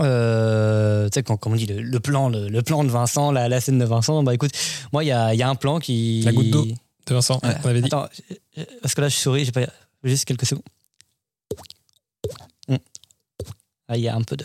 euh, 0.00 1.04
tu 1.08 1.10
sais, 1.14 1.22
quand, 1.22 1.36
comme 1.36 1.52
on 1.52 1.56
dit, 1.56 1.66
le, 1.66 1.80
le 1.82 2.00
plan, 2.00 2.28
le, 2.28 2.48
le 2.48 2.62
plan 2.62 2.84
de 2.84 2.88
Vincent, 2.88 3.30
la, 3.32 3.48
la 3.48 3.60
scène 3.60 3.78
de 3.78 3.84
Vincent, 3.84 4.22
bah 4.22 4.34
écoute, 4.34 4.50
moi, 4.92 5.04
il 5.04 5.08
y 5.08 5.12
a, 5.12 5.34
il 5.34 5.38
y 5.38 5.42
a 5.42 5.48
un 5.48 5.54
plan 5.54 5.78
qui. 5.78 6.22
La 6.24 6.32
goutte 6.32 6.50
d'eau 6.50 6.66
de 7.06 7.14
Vincent, 7.14 7.40
Ouais. 7.42 7.54
on 7.64 7.68
avait 7.68 7.80
dit. 7.80 7.86
Attends, 7.86 8.08
parce 8.82 8.94
que 8.94 9.00
là, 9.00 9.08
je 9.08 9.16
souris, 9.16 9.44
j'ai 9.44 9.52
pas. 9.52 9.66
Juste 10.04 10.24
quelques 10.24 10.46
secondes. 10.46 10.62
Mm. 12.68 12.76
Ah, 13.88 13.96
il 13.96 14.02
y 14.02 14.08
a 14.08 14.14
un 14.14 14.22
peu 14.22 14.36
de. 14.36 14.44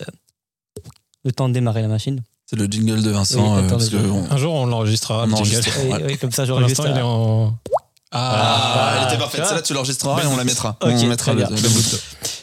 Le 1.24 1.32
temps 1.32 1.50
de 1.50 1.54
démarrer 1.54 1.82
la 1.82 1.88
machine. 1.88 2.22
C'est 2.48 2.56
le 2.56 2.66
jingle 2.66 3.02
de 3.04 3.12
Vincent. 3.12 3.58
Oui, 3.58 3.64
euh, 3.72 3.78
que 3.90 3.96
on- 4.10 4.32
Un 4.32 4.38
jour, 4.38 4.54
on 4.54 4.66
l'enregistrera. 4.66 5.26
Le 5.26 5.34
Ouais. 5.34 6.04
oui, 6.06 6.18
comme 6.18 6.32
ça, 6.32 6.44
Pour 6.44 6.48
j'aurais 6.48 6.62
l'instant, 6.64 6.86
il 6.86 6.98
est 6.98 7.02
en. 7.02 7.56
Ah, 8.14 8.96
elle 8.98 9.04
était 9.06 9.14
tu 9.14 9.20
parfaite. 9.20 9.46
Celle-là, 9.46 9.62
tu 9.62 9.74
l'enregistreras 9.74 10.22
et 10.24 10.28
on 10.28 10.36
la 10.36 10.44
mettra. 10.44 10.78
Ok, 10.82 10.92
on 10.94 11.06
mettra 11.08 11.34
le, 11.34 11.44
le 11.44 12.00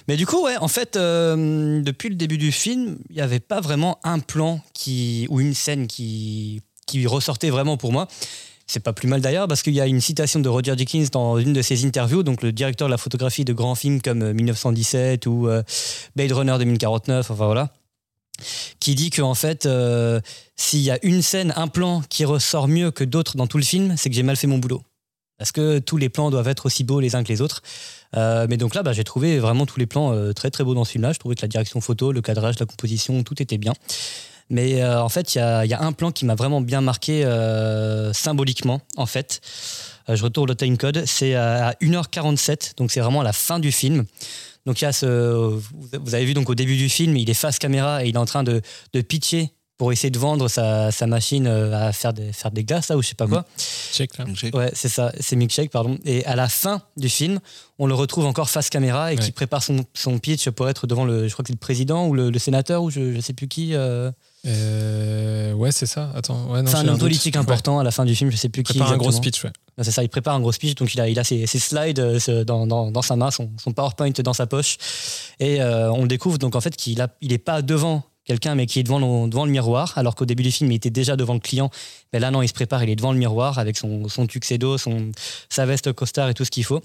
Mais 0.08 0.16
du 0.16 0.24
coup, 0.26 0.42
ouais, 0.44 0.56
en 0.56 0.68
fait, 0.68 0.96
euh, 0.96 1.82
depuis 1.82 2.08
le 2.08 2.14
début 2.14 2.38
du 2.38 2.52
film, 2.52 2.98
il 3.10 3.16
n'y 3.16 3.20
avait 3.20 3.40
pas 3.40 3.60
vraiment 3.60 3.98
un 4.02 4.18
plan 4.18 4.60
qui, 4.72 5.26
ou 5.28 5.40
une 5.40 5.52
scène 5.52 5.86
qui, 5.86 6.62
qui 6.86 7.06
ressortait 7.06 7.50
vraiment 7.50 7.76
pour 7.76 7.92
moi. 7.92 8.08
C'est 8.68 8.80
pas 8.80 8.92
plus 8.92 9.08
mal 9.08 9.20
d'ailleurs, 9.20 9.48
parce 9.48 9.62
qu'il 9.62 9.74
y 9.74 9.80
a 9.80 9.86
une 9.86 10.00
citation 10.00 10.40
de 10.40 10.48
Roger 10.48 10.76
Dickens 10.76 11.10
dans 11.10 11.38
une 11.38 11.52
de 11.52 11.62
ses 11.62 11.86
interviews, 11.86 12.22
donc 12.22 12.42
le 12.42 12.52
directeur 12.52 12.86
de 12.86 12.92
la 12.92 12.98
photographie 12.98 13.44
de 13.44 13.52
grands 13.52 13.74
films 13.74 14.00
comme 14.00 14.22
euh, 14.22 14.34
1917 14.34 15.26
ou 15.26 15.48
euh, 15.48 15.62
Blade 16.14 16.32
Runner 16.32 16.56
2049, 16.58 17.30
enfin 17.30 17.46
voilà, 17.46 17.72
qui 18.78 18.94
dit 18.94 19.10
qu'en 19.10 19.34
fait, 19.34 19.66
euh, 19.66 20.20
s'il 20.56 20.80
y 20.80 20.90
a 20.90 20.98
une 21.02 21.22
scène, 21.22 21.52
un 21.56 21.68
plan 21.68 22.02
qui 22.08 22.24
ressort 22.24 22.68
mieux 22.68 22.90
que 22.90 23.04
d'autres 23.04 23.36
dans 23.36 23.46
tout 23.46 23.58
le 23.58 23.64
film, 23.64 23.94
c'est 23.96 24.10
que 24.10 24.14
j'ai 24.14 24.22
mal 24.22 24.36
fait 24.36 24.46
mon 24.46 24.58
boulot. 24.58 24.82
Parce 25.38 25.52
que 25.52 25.78
tous 25.78 25.96
les 25.96 26.08
plans 26.08 26.30
doivent 26.30 26.48
être 26.48 26.66
aussi 26.66 26.82
beaux 26.82 26.98
les 26.98 27.14
uns 27.14 27.22
que 27.22 27.28
les 27.28 27.40
autres. 27.40 27.62
Euh, 28.16 28.46
mais 28.50 28.56
donc 28.56 28.74
là, 28.74 28.82
bah, 28.82 28.92
j'ai 28.92 29.04
trouvé 29.04 29.38
vraiment 29.38 29.66
tous 29.66 29.78
les 29.78 29.86
plans 29.86 30.12
euh, 30.12 30.32
très 30.32 30.50
très 30.50 30.64
beaux 30.64 30.74
dans 30.74 30.84
ce 30.84 30.92
film-là. 30.92 31.12
Je 31.12 31.18
trouvais 31.18 31.36
que 31.36 31.42
la 31.42 31.48
direction 31.48 31.80
photo, 31.80 32.10
le 32.10 32.20
cadrage, 32.20 32.58
la 32.58 32.66
composition, 32.66 33.22
tout 33.22 33.40
était 33.40 33.58
bien. 33.58 33.72
Mais 34.50 34.82
euh, 34.82 35.02
en 35.02 35.08
fait, 35.08 35.34
il 35.34 35.38
y 35.38 35.40
a, 35.40 35.64
il 35.64 35.70
y 35.70 35.74
a 35.74 35.82
un 35.82 35.92
plan 35.92 36.10
qui 36.10 36.24
m'a 36.24 36.34
vraiment 36.34 36.60
bien 36.60 36.80
marqué 36.80 37.24
euh, 37.24 38.12
symboliquement, 38.12 38.80
en 38.96 39.06
fait. 39.06 39.40
Euh, 40.08 40.16
je 40.16 40.24
retourne 40.24 40.48
le 40.48 40.54
timecode, 40.56 41.04
c'est 41.06 41.34
à 41.34 41.72
1h47, 41.82 42.76
donc 42.76 42.90
c'est 42.90 43.00
vraiment 43.00 43.20
à 43.20 43.24
la 43.24 43.32
fin 43.34 43.58
du 43.58 43.72
film. 43.72 44.04
Donc 44.66 44.80
il 44.80 44.84
y 44.84 44.88
a 44.88 44.92
ce, 44.92 45.06
vous 45.06 46.14
avez 46.14 46.24
vu 46.24 46.34
donc 46.34 46.48
au 46.50 46.54
début 46.54 46.76
du 46.76 46.88
film, 46.88 47.16
il 47.16 47.28
est 47.30 47.34
face 47.34 47.58
caméra 47.58 48.04
et 48.04 48.08
il 48.08 48.14
est 48.14 48.18
en 48.18 48.24
train 48.26 48.42
de, 48.42 48.60
de 48.92 49.00
pitcher 49.00 49.50
pour 49.78 49.92
essayer 49.92 50.10
de 50.10 50.18
vendre 50.18 50.48
sa, 50.48 50.90
sa 50.90 51.06
machine 51.06 51.46
à 51.46 51.92
faire 51.92 52.12
des, 52.12 52.32
faire 52.32 52.50
des 52.50 52.64
glaces 52.64 52.88
là 52.88 52.96
ou 52.96 53.02
je 53.02 53.08
sais 53.08 53.14
pas 53.14 53.26
quoi. 53.28 53.44
Check 53.92 54.18
là. 54.18 54.24
Ouais, 54.54 54.70
c'est 54.74 54.88
ça, 54.88 55.12
c'est 55.20 55.36
Milkshake, 55.36 55.70
pardon. 55.70 55.96
Et 56.04 56.24
à 56.26 56.34
la 56.36 56.48
fin 56.48 56.82
du 56.96 57.08
film, 57.08 57.38
on 57.78 57.86
le 57.86 57.94
retrouve 57.94 58.26
encore 58.26 58.50
face 58.50 58.70
caméra 58.70 59.12
et 59.12 59.16
qui 59.16 59.30
prépare 59.30 59.62
son, 59.62 59.84
son 59.94 60.18
pitch 60.18 60.50
pour 60.50 60.68
être 60.68 60.86
devant 60.86 61.04
le, 61.04 61.28
je 61.28 61.32
crois 61.32 61.44
que 61.44 61.48
c'est 61.48 61.52
le 61.54 61.58
président 61.58 62.06
ou 62.08 62.14
le, 62.14 62.30
le 62.30 62.38
sénateur 62.38 62.82
ou 62.82 62.90
je, 62.90 63.14
je 63.14 63.20
sais 63.20 63.34
plus 63.34 63.46
qui. 63.48 63.74
euh, 63.74 64.10
Euh, 64.46 65.52
ouais, 65.52 65.72
c'est 65.72 65.86
ça. 65.86 66.10
Attends. 66.14 66.46
Ouais, 66.50 66.62
non, 66.62 66.70
c'est 66.70 66.76
un 66.76 66.80
homme 66.88 66.94
doute. 66.94 67.00
politique 67.00 67.34
Ouais. 67.34 67.40
important 67.40 67.78
à 67.80 67.84
la 67.84 67.90
fin 67.90 68.04
du 68.04 68.14
film, 68.14 68.30
je 68.30 68.36
sais 68.36 68.48
plus 68.48 68.60
Il 68.60 68.64
qui. 68.64 68.72
prépare 68.78 68.92
un 68.92 68.96
gros 68.96 69.10
speech, 69.12 69.44
ouais. 69.44 69.50
C'est 69.82 69.90
ça, 69.90 70.02
il 70.02 70.08
prépare 70.08 70.34
un 70.34 70.40
gros 70.40 70.52
speech, 70.52 70.74
donc 70.74 70.92
il 70.94 71.00
a, 71.00 71.08
il 71.08 71.18
a 71.18 71.24
ses, 71.24 71.46
ses 71.46 71.58
slides 71.58 72.00
euh, 72.00 72.44
dans, 72.44 72.66
dans, 72.66 72.90
dans 72.90 73.02
sa 73.02 73.14
main, 73.16 73.30
son, 73.30 73.50
son 73.62 73.72
PowerPoint 73.72 74.10
dans 74.24 74.32
sa 74.32 74.46
poche. 74.46 74.76
Et 75.38 75.60
euh, 75.62 75.90
on 75.92 76.02
le 76.02 76.08
découvre 76.08 76.38
donc 76.38 76.56
en 76.56 76.60
fait 76.60 76.74
qu'il 76.76 77.00
a- 77.00 77.08
il 77.20 77.32
est 77.32 77.38
pas 77.38 77.62
devant 77.62 78.02
quelqu'un, 78.24 78.54
mais 78.54 78.66
qui 78.66 78.78
est 78.78 78.82
devant 78.82 78.98
le, 78.98 79.28
devant 79.30 79.44
le 79.46 79.50
miroir, 79.50 79.92
alors 79.96 80.14
qu'au 80.14 80.26
début 80.26 80.42
du 80.42 80.50
film, 80.52 80.70
il 80.70 80.74
était 80.74 80.90
déjà 80.90 81.16
devant 81.16 81.32
le 81.34 81.40
client. 81.40 81.70
Mais 82.12 82.18
là, 82.20 82.30
non, 82.30 82.42
il 82.42 82.48
se 82.48 82.52
prépare, 82.52 82.82
il 82.84 82.90
est 82.90 82.96
devant 82.96 83.12
le 83.12 83.18
miroir 83.18 83.58
avec 83.58 83.76
son, 83.78 84.08
son 84.08 84.26
tuxedo, 84.26 84.76
son, 84.76 85.12
sa 85.48 85.64
veste 85.64 85.92
costard 85.92 86.28
et 86.28 86.34
tout 86.34 86.44
ce 86.44 86.50
qu'il 86.50 86.64
faut. 86.64 86.82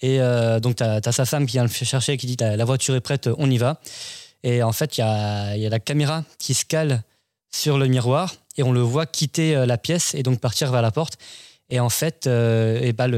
Et 0.00 0.18
euh, 0.20 0.60
donc, 0.60 0.76
tu 0.76 0.82
as, 0.84 1.12
sa 1.12 1.26
femme 1.26 1.44
qui 1.44 1.52
vient 1.52 1.64
le 1.64 1.68
chercher, 1.68 2.16
qui 2.16 2.26
dit 2.26 2.36
la 2.40 2.64
voiture 2.64 2.94
est 2.94 3.00
prête, 3.02 3.28
on 3.36 3.50
y 3.50 3.58
va. 3.58 3.80
Et 4.42 4.62
en 4.62 4.72
fait, 4.72 4.98
il 4.98 5.00
y 5.00 5.04
a, 5.04 5.56
la 5.56 5.80
caméra 5.80 6.24
qui 6.38 6.54
se 6.54 6.64
cale 6.64 7.02
sur 7.50 7.78
le 7.78 7.86
miroir 7.86 8.34
et 8.56 8.62
on 8.62 8.72
le 8.72 8.80
voit 8.80 9.06
quitter 9.06 9.56
euh, 9.56 9.66
la 9.66 9.78
pièce 9.78 10.14
et 10.14 10.22
donc 10.22 10.40
partir 10.40 10.70
vers 10.70 10.82
la 10.82 10.90
porte. 10.90 11.18
Et 11.70 11.80
en 11.80 11.88
fait, 11.88 12.26
euh, 12.26 12.78
eh 12.82 12.92
ben, 12.92 13.08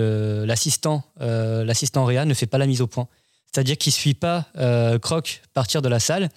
l'assistant, 0.44 1.05
euh, 1.20 1.64
l'assistant 1.64 2.05
Réa 2.05 2.24
ne 2.24 2.34
fait 2.34 2.47
pas 2.47 2.59
la 2.59 2.66
mise 2.66 2.80
au 2.80 2.86
point. 2.86 3.06
C'est-à-dire 3.47 3.76
qu'il 3.78 3.92
suit 3.92 4.14
pas 4.14 4.47
Croc 5.02 5.42
partir 5.55 5.82
de 5.82 5.88
la 5.88 5.98
salle, 5.98 6.30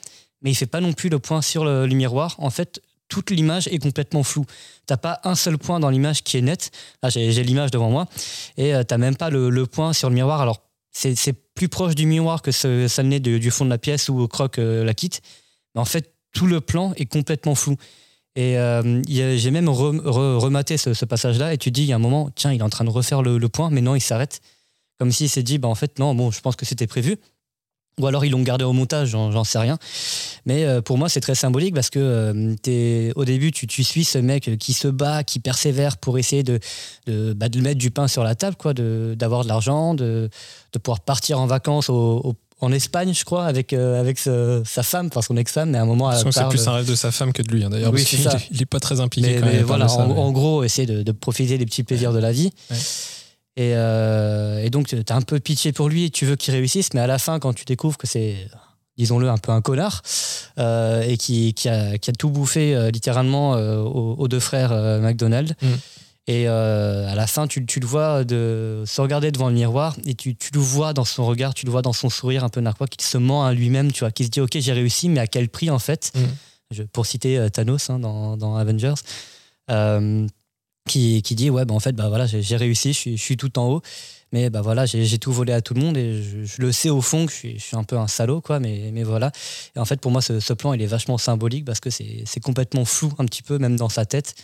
mais 0.44 0.52
il 0.52 0.56
fait 0.56 0.68
pas 0.68 0.82
non 0.82 0.94
plus 0.94 1.10
le 1.10 1.20
point 1.20 1.42
sur 1.42 1.66
le, 1.66 1.88
miroir. 1.88 2.36
En 2.38 2.50
fait, 2.50 2.82
toute 3.08 3.32
l'image 3.32 3.68
est 3.68 3.80
complètement 3.80 4.24
floue. 4.24 4.46
T'as 4.86 4.98
pas 4.98 5.20
un 5.24 5.36
seul 5.36 5.58
point 5.58 5.80
dans 5.80 5.90
l'image 5.90 6.24
qui 6.24 6.38
est 6.38 6.42
net. 6.42 6.72
Là, 7.02 7.10
j'ai 7.10 7.44
l'image 7.44 7.72
devant 7.72 7.90
moi, 7.90 8.08
et 8.58 8.76
euh, 8.76 8.84
t'as 8.84 8.98
même 8.98 9.16
pas 9.16 9.30
le, 9.30 9.50
le 9.50 9.66
point 9.66 9.94
sur 9.94 10.10
le 10.10 10.16
miroir. 10.16 10.42
Alors, 10.42 10.62
c'est 10.94 11.34
plus 11.56 11.70
proche 11.70 11.96
du 11.96 12.06
miroir 12.06 12.42
que 12.42 12.52
ce, 12.52 12.88
ça 12.88 13.04
de- 13.20 13.38
du 13.38 13.52
fond 13.52 13.66
de 13.66 13.70
la 13.70 13.78
pièce 13.78 14.10
où 14.10 14.28
Croc 14.28 14.60
euh, 14.60 14.84
la 14.84 14.94
quitte. 14.94 15.22
Mais 15.76 15.82
en 15.82 15.86
fait, 15.86 16.14
tout 16.34 16.46
le 16.48 16.62
plan 16.62 16.94
est 16.96 17.06
complètement 17.06 17.56
flou. 17.56 17.76
Et 18.36 18.58
euh, 18.58 19.02
j'ai 19.08 19.52
même 19.52 19.68
re- 19.68 20.00
re- 20.02 20.38
rematé 20.38 20.78
ce, 20.78 21.06
passage-là, 21.06 21.54
et 21.54 21.58
tu 21.58 21.70
dis, 21.72 21.84
il 21.84 21.88
y 21.88 21.94
a 21.94 21.96
un 21.96 22.00
moment, 22.00 22.30
tiens, 22.34 22.52
il 22.52 22.60
est 22.60 22.64
en 22.64 22.70
train 22.70 22.86
de 22.86 22.90
refaire 22.90 23.22
le, 23.22 23.38
le 23.38 23.50
point, 23.50 23.70
mais 23.70 23.82
non, 23.82 23.96
il 23.96 24.02
s'arrête. 24.02 24.42
Comme 24.98 25.12
s'il 25.12 25.30
s'est 25.30 25.44
dit, 25.44 25.58
bah, 25.58 25.68
en 25.68 25.76
fait, 25.76 26.00
non, 26.00 26.16
bon, 26.16 26.32
je 26.32 26.40
pense 26.42 26.56
que 26.56 26.66
c'était 26.66 26.88
prévu. 26.88 27.18
Ou 28.00 28.08
alors 28.08 28.26
ils 28.26 28.32
l'ont 28.32 28.42
gardé 28.42 28.64
au 28.66 28.74
montage, 28.74 29.10
j'en 29.10 29.44
sais 29.44 29.60
rien. 29.60 29.78
Mais 30.48 30.64
euh, 30.66 30.82
pour 30.82 30.98
moi, 30.98 31.10
c'est 31.10 31.20
très 31.20 31.36
symbolique 31.36 31.76
parce 31.76 31.92
que 31.92 32.00
euh, 32.00 33.12
au 33.16 33.24
début, 33.26 33.52
tu, 33.52 33.68
tu 33.68 33.84
suis 33.84 34.04
ce 34.04 34.18
mec 34.18 34.58
qui 34.58 34.74
se 34.74 34.88
bat, 34.88 35.24
qui 35.24 35.40
persévère 35.40 35.98
pour 35.98 36.18
essayer 36.18 36.42
de, 36.42 36.60
de, 37.06 37.34
bah, 37.34 37.50
de 37.50 37.62
mettre 37.62 37.78
du 37.78 37.92
pain 37.92 38.08
sur 38.08 38.24
la 38.24 38.34
table, 38.34 38.56
quoi, 38.58 38.74
d'avoir 38.74 39.44
de, 39.44 39.48
l'argent, 39.48 39.94
de, 39.94 40.30
de 40.74 40.80
pouvoir 40.80 41.02
partir 41.02 41.40
en 41.40 41.46
vacances 41.46 41.90
au- 41.90 42.22
au- 42.24 42.34
en 42.62 42.72
Espagne, 42.72 43.14
je 43.14 43.26
crois, 43.26 43.46
avec, 43.46 43.74
euh, 43.74 44.00
avec 44.00 44.18
ce- 44.18 44.64
sa 44.66 44.84
femme, 44.84 45.08
enfin 45.08 45.22
son 45.22 45.36
ex-femme, 45.38 45.72
mais 45.72 45.78
à 45.78 45.82
un 45.82 45.86
moment, 45.86 46.10
c'est 46.32 46.48
plus 46.50 46.68
un 46.68 46.72
rêve 46.72 46.88
de 46.90 46.96
sa 46.96 47.12
femme 47.12 47.34
que 47.34 47.42
de 47.42 47.50
lui, 47.52 47.64
hein, 47.64 47.70
d'ailleurs. 47.70 47.92
Oui, 47.92 48.00
parce 48.00 48.10
qu'il 48.10 48.20
ça. 48.24 48.38
est- 48.38 48.48
il 48.52 48.62
est 48.62 48.66
pas 48.66 48.80
très 48.80 49.02
impliqué 49.02 49.28
mais, 49.28 49.40
quand 49.40 49.46
mais 49.48 49.54
même. 49.58 49.64
voilà, 49.66 49.88
ça, 49.90 50.00
en, 50.00 50.08
mais- 50.08 50.20
en 50.20 50.32
gros, 50.32 50.64
essayer 50.64 50.88
de, 50.88 51.04
de 51.04 51.12
profiter 51.12 51.58
des 51.58 51.66
petits 51.66 51.84
plaisirs 51.84 52.14
de 52.14 52.20
la 52.20 52.32
vie. 52.32 52.52
Et, 53.56 53.74
euh, 53.76 54.64
et 54.64 54.70
donc, 54.70 54.88
tu 54.88 54.96
as 55.08 55.16
un 55.16 55.22
peu 55.22 55.40
pitié 55.40 55.72
pour 55.74 55.88
lui, 55.90 56.10
tu 56.12 56.26
veux 56.26 56.36
qu'il 56.36 56.54
réussisse, 56.54 56.94
mais 56.94 57.02
à 57.02 57.08
la 57.08 57.20
fin, 57.20 57.40
quand 57.40 57.54
tu 57.54 57.66
découvres 57.66 57.98
que 57.98 58.08
c'est, 58.08 58.36
disons-le, 58.98 59.30
un 59.30 59.38
peu 59.38 59.52
un 59.52 59.62
connard, 59.62 60.02
euh, 60.58 61.02
et 61.04 61.18
qui, 61.18 61.54
qui, 61.54 61.70
a, 61.70 61.98
qui 62.00 62.10
a 62.10 62.14
tout 62.14 62.30
bouffé 62.30 62.76
euh, 62.76 62.90
littéralement 62.90 63.52
aux, 63.52 64.16
aux 64.18 64.28
deux 64.28 64.40
frères 64.40 64.72
McDonald. 65.02 65.56
Mm. 65.62 65.68
Et 66.28 66.48
à 66.48 67.16
la 67.16 67.28
fin, 67.28 67.48
tu, 67.48 67.66
tu 67.66 67.80
le 67.82 67.86
vois 67.86 68.24
de 68.24 68.84
se 68.88 69.02
regarder 69.02 69.30
devant 69.32 69.50
le 69.50 69.56
miroir 69.56 69.96
et 70.06 70.16
tu, 70.16 70.36
tu 70.38 70.52
le 70.54 70.60
vois 70.62 70.94
dans 70.94 71.04
son 71.04 71.26
regard, 71.26 71.54
tu 71.54 71.66
le 71.66 71.72
vois 71.72 71.82
dans 71.82 71.92
son 71.92 72.10
sourire 72.10 72.46
un 72.46 72.50
peu 72.50 72.62
narquois, 72.62 72.88
qu'il 72.88 73.02
se 73.02 73.18
ment 73.18 73.46
à 73.46 73.54
lui-même, 73.54 73.92
tu 73.92 74.00
vois, 74.00 74.12
qui 74.12 74.24
se 74.24 74.30
dit 74.30 74.40
Ok, 74.40 74.52
j'ai 74.58 74.72
réussi, 74.72 75.10
mais 75.10 75.20
à 75.20 75.28
quel 75.28 75.50
prix 75.50 75.70
en 75.70 75.80
fait? 75.80 76.12
Mm. 76.16 76.20
Je- 76.72 76.84
Pour 76.84 77.06
citer 77.06 77.46
Thanos 77.52 77.90
hein, 77.90 78.00
dans, 78.00 78.38
dans 78.38 78.56
Avengers. 78.56 78.94
Qui, 80.86 81.22
qui 81.22 81.36
dit 81.36 81.50
ouais 81.50 81.64
bah 81.64 81.74
en 81.74 81.80
fait 81.80 81.94
bah 81.94 82.10
voilà 82.10 82.26
j'ai 82.28 82.58
réussi 82.58 82.92
je 82.92 82.98
suis, 82.98 83.18
je 83.18 83.22
suis 83.24 83.38
tout 83.38 83.58
en 83.58 83.68
haut 83.70 83.82
mais 84.34 84.50
bah 84.50 84.62
voilà 84.62 84.86
j'ai 84.86 85.06
j'ai 85.06 85.18
tout 85.18 85.32
volé 85.32 85.54
à 85.54 85.62
tout 85.62 85.74
le 85.74 85.80
monde 85.80 85.96
et 85.96 86.22
je, 86.22 86.44
je 86.44 86.62
le 86.62 86.74
sais 86.74 86.90
au 86.90 87.00
fond 87.02 87.26
que 87.26 87.32
je 87.32 87.38
suis, 87.38 87.58
je 87.58 87.64
suis 87.64 87.78
un 87.78 87.86
peu 87.86 87.98
un 87.98 88.08
salaud 88.10 88.42
quoi 88.42 88.60
mais, 88.60 88.90
mais 88.92 89.04
voilà 89.04 89.32
et 89.78 89.80
en 89.80 89.86
fait 89.86 90.02
pour 90.02 90.12
moi 90.12 90.22
ce, 90.22 90.42
ce 90.42 90.52
plan 90.52 90.74
il 90.74 90.82
est 90.82 90.86
vachement 90.86 91.18
symbolique 91.18 91.64
parce 91.64 91.80
que 91.80 91.90
c'est 91.90 92.24
c'est 92.26 92.42
complètement 92.42 92.84
flou 92.84 93.14
un 93.18 93.24
petit 93.26 93.44
peu 93.44 93.60
même 93.60 93.78
dans 93.78 93.88
sa 93.88 94.06
tête 94.06 94.36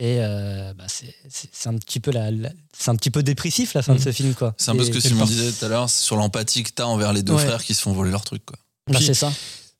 et 0.00 0.18
euh, 0.20 0.74
bah, 0.74 0.84
c'est 0.88 1.66
un 1.68 1.76
petit 1.78 1.98
peu 1.98 2.10
la, 2.10 2.30
la- 2.30 2.52
c'est 2.78 2.90
un 2.90 2.96
petit 2.96 3.10
peu 3.10 3.22
dépressif 3.22 3.72
la 3.72 3.80
fin 3.80 3.94
de 3.94 4.00
ce 4.00 4.12
film 4.12 4.34
quoi 4.34 4.52
C'est 4.58 4.70
un 4.70 4.76
peu 4.76 4.84
ce 4.84 4.90
que 4.90 5.00
Simon 5.00 5.24
disait 5.24 5.50
tout 5.50 5.64
à 5.64 5.68
l'heure 5.68 5.88
sur 5.88 6.16
l'empathie 6.16 6.62
que 6.62 6.70
t'as 6.74 6.84
envers 6.84 7.14
les 7.14 7.22
deux 7.22 7.32
Ouais. 7.32 7.44
frères 7.46 7.64
qui 7.64 7.72
se 7.72 7.80
font 7.80 7.94
voler 7.94 8.10
leur 8.10 8.24
truc. 8.24 8.44
Quoi. 8.44 8.58
Bah, 8.90 8.98
c'est 9.00 9.14
ça 9.14 9.32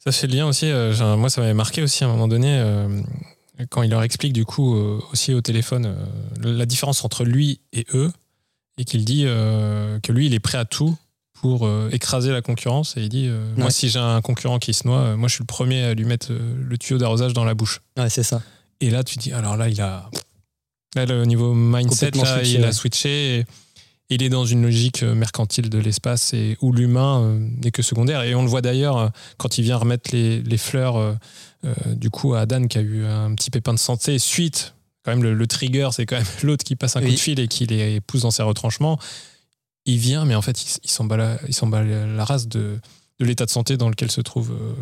Ça 0.03 0.13
fait 0.13 0.27
le 0.29 0.35
lien 0.37 0.47
aussi. 0.47 0.65
euh, 0.65 1.17
moi, 1.19 1.29
ça 1.29 1.43
m'avait 1.43 1.53
marqué 1.55 1.83
aussi 1.83 2.05
à 2.05 2.07
un 2.07 2.11
moment 2.11 2.29
donné, 2.29 2.49
euh, 2.59 3.01
quand 3.69 3.83
il 3.83 3.91
leur 3.91 4.03
explique 4.03 4.33
du 4.33 4.45
coup 4.45 4.75
euh, 4.75 5.01
aussi 5.13 5.35
au 5.35 5.41
téléphone 5.41 5.87
euh, 5.87 6.55
la 6.55 6.67
différence 6.67 7.05
entre 7.05 7.25
lui 7.25 7.61
et 7.73 7.87
eux, 7.95 8.11
et 8.79 8.85
qu'il 8.85 9.05
dit 9.05 9.25
euh, 9.27 9.99
que 10.01 10.13
lui, 10.13 10.27
il 10.27 10.35
est 10.35 10.41
prêt 10.41 10.59
à 10.59 10.65
tout 10.65 10.97
pour 11.35 11.71
écraser 11.91 12.33
la 12.33 12.43
concurrence. 12.43 12.99
Et 12.99 13.01
il 13.01 13.09
dit 13.09 13.31
Moi, 13.57 13.71
si 13.71 13.89
j'ai 13.89 13.99
un 13.99 14.21
concurrent 14.21 14.59
qui 14.59 14.75
se 14.75 14.87
noie, 14.87 15.17
moi, 15.17 15.27
je 15.27 15.37
suis 15.37 15.43
le 15.43 15.47
premier 15.47 15.85
à 15.85 15.95
lui 15.95 16.05
mettre 16.05 16.31
le 16.33 16.77
tuyau 16.77 16.99
d'arrosage 16.99 17.33
dans 17.33 17.45
la 17.45 17.55
bouche. 17.55 17.81
ouais 17.97 18.11
c'est 18.11 18.23
ça 18.23 18.43
Et 18.83 18.91
là, 18.91 19.03
tu 19.05 19.17
dis, 19.17 19.33
alors 19.33 19.57
là, 19.57 19.71
il 19.71 19.81
a. 19.81 20.11
Là, 20.95 21.07
le 21.07 21.25
niveau 21.25 21.55
mindset, 21.55 22.11
Complètement 22.11 22.25
là, 22.25 22.37
switché, 22.37 22.59
il 22.59 22.65
a 22.65 22.73
switché. 22.73 23.39
et 23.39 23.47
il 24.11 24.23
est 24.23 24.29
dans 24.29 24.45
une 24.45 24.61
logique 24.61 25.03
mercantile 25.03 25.71
de 25.71 25.79
l'espace 25.79 26.35
et 26.35 26.59
où 26.61 26.73
l'humain 26.73 27.39
n'est 27.63 27.71
que 27.71 27.81
secondaire. 27.81 28.23
Et 28.25 28.35
on 28.35 28.43
le 28.43 28.49
voit 28.49 28.61
d'ailleurs 28.61 29.11
quand 29.39 29.57
il 29.57 29.65
vient 29.65 29.79
remettre 29.79 30.11
les, 30.13 30.43
les 30.43 30.59
fleurs, 30.59 31.17
du 31.95 32.11
coup, 32.11 32.35
à 32.35 32.47
Dan 32.47 32.69
qui 32.69 32.79
a 32.79 32.81
eu 32.81 33.05
un 33.05 33.35
petit 33.35 33.51
pépin 33.51 33.75
de 33.75 33.79
santé 33.79 34.19
suite. 34.19 34.75
Quand 35.05 35.13
même, 35.13 35.23
le, 35.23 35.33
le 35.35 35.47
trigger, 35.47 35.89
c'est 35.93 36.05
quand 36.07 36.17
même 36.17 36.27
l'autre 36.43 36.65
qui 36.65 36.77
passe 36.77 36.97
un 36.97 37.01
coup 37.01 37.11
de 37.11 37.17
fil 37.17 37.41
et 37.41 37.49
qui 37.49 37.67
les 37.67 38.01
pousse 38.01 38.23
dans 38.23 38.31
ses 38.31 38.43
retranchements. 38.43 38.99
Il 39.87 39.99
vient, 39.99 40.25
mais 40.27 40.35
en 40.35 40.43
fait, 40.43 40.63
il, 40.63 40.79
il 40.85 40.91
s'en 40.91 41.05
bat, 41.05 41.17
la, 41.17 41.39
il 41.49 41.55
s'en 41.55 41.67
bat 41.67 41.83
la 41.83 42.25
race 42.25 42.49
de, 42.49 42.79
de 43.19 43.25
l'état 43.25 43.47
de 43.47 43.51
santé 43.51 43.79
dans 43.79 43.89
lequel 43.89 44.11
se 44.11 44.21
trouve 44.21 44.51
euh, 44.53 44.75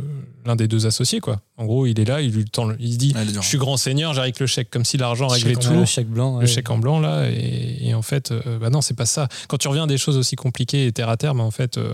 l'un 0.44 0.56
des 0.56 0.66
deux 0.66 0.86
associés. 0.86 1.20
Quoi. 1.20 1.40
En 1.56 1.66
gros, 1.66 1.86
il 1.86 2.00
est 2.00 2.04
là, 2.04 2.20
il 2.20 2.32
lui 2.32 2.44
tend, 2.44 2.72
il 2.80 2.92
se 2.94 2.98
dit. 2.98 3.14
Je 3.32 3.40
suis 3.40 3.58
grand 3.58 3.76
seigneur, 3.76 4.12
j'arrive 4.12 4.30
avec 4.30 4.40
le 4.40 4.46
chèque, 4.48 4.70
comme 4.70 4.84
si 4.84 4.96
l'argent 4.96 5.28
réglait 5.28 5.54
tout. 5.54 5.70
Le 5.72 5.84
chèque 5.84 6.08
blanc. 6.08 6.34
Le 6.34 6.38
ouais. 6.40 6.46
chèque 6.46 6.68
en 6.70 6.78
blanc, 6.78 6.98
là. 6.98 7.28
Et, 7.30 7.88
et 7.88 7.94
en 7.94 8.02
fait, 8.02 8.32
euh, 8.32 8.58
bah 8.58 8.70
non, 8.70 8.80
c'est 8.80 8.94
pas 8.94 9.06
ça. 9.06 9.28
Quand 9.46 9.56
tu 9.58 9.68
reviens 9.68 9.84
à 9.84 9.86
des 9.86 9.98
choses 9.98 10.16
aussi 10.16 10.34
compliquées 10.34 10.86
et 10.86 10.92
terre 10.92 11.08
à 11.10 11.16
terre, 11.16 11.34
bah 11.36 11.44
en 11.44 11.52
fait, 11.52 11.78
euh, 11.78 11.92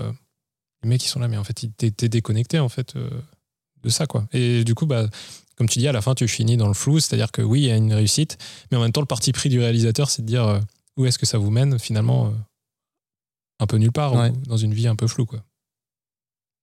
les 0.83 0.89
mecs, 0.89 1.05
ils 1.05 1.09
sont 1.09 1.21
là, 1.21 1.29
mais 1.29 1.37
en 1.37 1.45
fait, 1.45 1.63
ils- 1.63 1.73
t'es 1.73 1.91
t'es 1.91 2.09
déconnecté, 2.09 2.59
en 2.59 2.71
fait, 2.71 2.97
euh, 2.97 3.11
de 3.85 3.91
ça, 3.91 4.07
quoi. 4.07 4.27
Et 4.33 4.65
du 4.65 4.75
coup, 4.75 4.87
bah. 4.87 5.07
Comme 5.57 5.69
tu 5.69 5.79
dis, 5.79 5.87
à 5.87 5.93
la 5.93 6.03
fin, 6.03 6.17
tu 6.17 6.27
finis 6.27 6.57
dans 6.57 6.67
le 6.67 6.75
flou, 6.75 6.99
c'est-à-dire 6.99 7.31
que 7.31 7.41
oui, 7.41 7.61
il 7.61 7.67
y 7.67 7.71
a 7.71 7.77
une 7.77 7.95
réussite, 7.95 8.39
mais 8.73 8.77
en 8.77 8.81
même 8.81 8.91
temps, 8.91 9.01
le 9.01 9.07
parti 9.07 9.31
pris 9.31 9.49
du 9.49 9.61
réalisateur, 9.61 10.11
c'est 10.11 10.23
de 10.23 10.27
dire 10.27 10.45
euh, 10.49 10.59
où 10.97 11.07
est-ce 11.07 11.17
que 11.17 11.27
ça 11.27 11.39
vous 11.39 11.53
mène, 11.53 11.79
finalement, 11.79 12.27
euh, 12.27 12.31
un 13.61 13.67
peu 13.69 13.77
nulle 13.77 13.93
part, 13.93 14.15
Ouais. 14.15 14.31
ou 14.31 14.37
dans 14.49 14.57
une 14.57 14.75
vie 14.75 14.89
un 14.89 14.97
peu 14.97 15.07
floue, 15.07 15.27
quoi. 15.27 15.45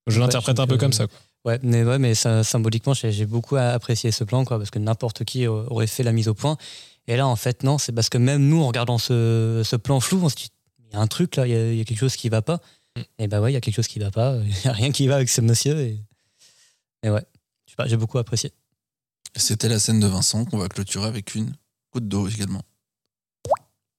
Je 0.08 0.16
Ouais, 0.16 0.20
l'interprète 0.20 0.60
un 0.60 0.66
peu 0.66 0.76
comme 0.76 0.92
ça, 0.92 1.06
quoi. 1.06 1.18
Ouais, 1.46 1.58
mais, 1.62 1.84
ouais, 1.84 1.98
mais 1.98 2.14
ça, 2.14 2.44
symboliquement, 2.44 2.92
j'ai 2.92 3.24
beaucoup 3.24 3.56
apprécié 3.56 4.12
ce 4.12 4.24
plan, 4.24 4.44
quoi, 4.44 4.58
parce 4.58 4.70
que 4.70 4.78
n'importe 4.78 5.24
qui 5.24 5.46
aurait 5.46 5.86
fait 5.86 6.02
la 6.02 6.12
mise 6.12 6.28
au 6.28 6.34
point. 6.34 6.58
Et 7.08 7.16
là, 7.16 7.26
en 7.26 7.34
fait, 7.36 7.62
non, 7.62 7.78
c'est 7.78 7.92
parce 7.92 8.10
que 8.10 8.18
même 8.18 8.46
nous, 8.46 8.60
en 8.62 8.66
regardant 8.66 8.98
ce, 8.98 9.62
ce 9.64 9.76
plan 9.76 10.00
flou, 10.00 10.20
on 10.22 10.28
se 10.28 10.36
dit, 10.36 10.48
il 10.90 10.92
y 10.92 10.96
a 10.96 11.00
un 11.00 11.06
truc 11.06 11.36
là, 11.36 11.46
il 11.46 11.50
y, 11.52 11.56
a- 11.56 11.72
il 11.72 11.78
y 11.78 11.80
a 11.80 11.84
quelque 11.84 11.98
chose 11.98 12.14
qui 12.16 12.28
va 12.28 12.42
pas. 12.42 12.60
Et 13.18 13.26
bah 13.26 13.40
ouais, 13.40 13.50
il 13.52 13.54
y 13.54 13.56
a 13.56 13.62
quelque 13.62 13.74
chose 13.76 13.88
qui 13.88 13.98
va 14.00 14.10
pas. 14.10 14.36
Il 14.64 14.64
y 14.66 14.68
a 14.68 14.72
rien 14.72 14.92
qui 14.92 15.06
va 15.06 15.14
avec 15.16 15.30
ce 15.30 15.40
monsieur. 15.40 15.80
Et, 15.80 15.98
et 17.02 17.10
ouais, 17.10 17.24
j'ai 17.86 17.96
beaucoup 17.96 18.18
apprécié. 18.18 18.52
C'était 19.34 19.68
la 19.68 19.78
scène 19.78 20.00
de 20.00 20.06
Vincent 20.06 20.44
qu'on 20.44 20.58
va 20.58 20.68
clôturer 20.68 21.06
avec 21.06 21.34
une 21.34 21.52
goutte 21.92 22.08
d'eau 22.08 22.28
également. 22.28 22.62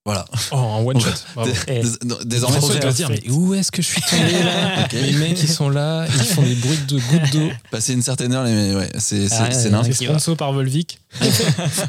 Voilà. 0.05 0.25
Oh, 0.51 0.55
en 0.55 0.83
one 0.85 0.99
shot. 0.99 1.07
Bravo. 1.33 1.49
Dés- 1.49 1.79
dés- 1.81 2.25
Désormais, 2.25 2.59
dire, 2.91 3.09
mais 3.09 3.29
où 3.29 3.53
est-ce 3.53 3.71
que 3.71 3.81
je 3.81 3.87
suis 3.87 4.01
tombé 4.01 4.33
là. 4.43 4.85
Les 4.91 5.13
mecs, 5.13 5.41
ils 5.41 5.47
sont 5.47 5.69
là, 5.69 6.05
ils 6.07 6.11
font 6.25 6.41
des 6.41 6.55
bruits 6.55 6.77
de 6.89 6.99
gouttes 6.99 7.31
d'eau. 7.31 7.49
passer 7.71 7.93
une 7.93 8.01
certaine 8.01 8.33
heure, 8.33 8.43
les- 8.43 8.75
ouais, 8.75 8.89
c'est 8.99 9.29
c'est- 9.29 9.35
Ah, 9.39 9.51
c'est. 9.51 9.71
C'est 9.93 10.03
sponsor 10.05 10.35
par 10.35 10.51
Volvic. 10.51 10.99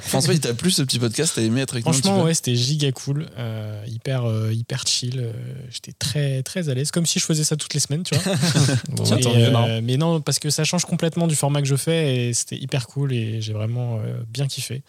François, 0.03 0.32
il 0.35 0.39
t'a 0.39 0.55
plu 0.55 0.70
ce 0.70 0.82
petit 0.82 0.99
podcast 1.01 1.32
T'as 1.35 1.43
aimé 1.43 1.62
être 1.62 1.74
avec 1.74 1.82
Franchement, 1.85 2.23
ouais, 2.23 2.35
c'était 2.35 2.55
giga 2.55 2.93
cool, 2.93 3.27
euh, 3.36 3.82
hyper, 3.89 4.24
euh, 4.28 4.53
hyper 4.53 4.86
chill. 4.86 5.19
euh, 5.19 5.32
J'étais 5.73 5.93
très, 5.93 6.43
très 6.45 6.69
à 6.69 6.74
l'aise, 6.74 6.93
comme 6.93 7.07
si 7.07 7.19
je 7.19 7.24
faisais 7.24 7.43
ça 7.43 7.57
toutes 7.57 7.74
les 7.74 7.81
semaines, 7.81 8.05
tu 8.05 8.15
vois. 8.15 8.35
Bon, 8.91 9.05
Et, 9.66 9.81
mais 9.82 9.97
non, 9.97 10.20
parce 10.20 10.39
que 10.39 10.51
ça 10.51 10.62
change 10.62 10.85
complètement 10.85 11.27
du 11.27 11.35
format 11.35 11.62
que 11.62 11.69
je 11.69 11.77
fais 11.77 12.28
et 12.28 12.35
c'était 12.35 12.57
hyper 12.59 12.86
cool 12.86 13.12
et 13.12 13.41
j'ai 13.41 13.55
vraiment 13.55 13.99
euh, 14.05 14.19
bien 14.28 14.47
kiffé. 14.47 14.82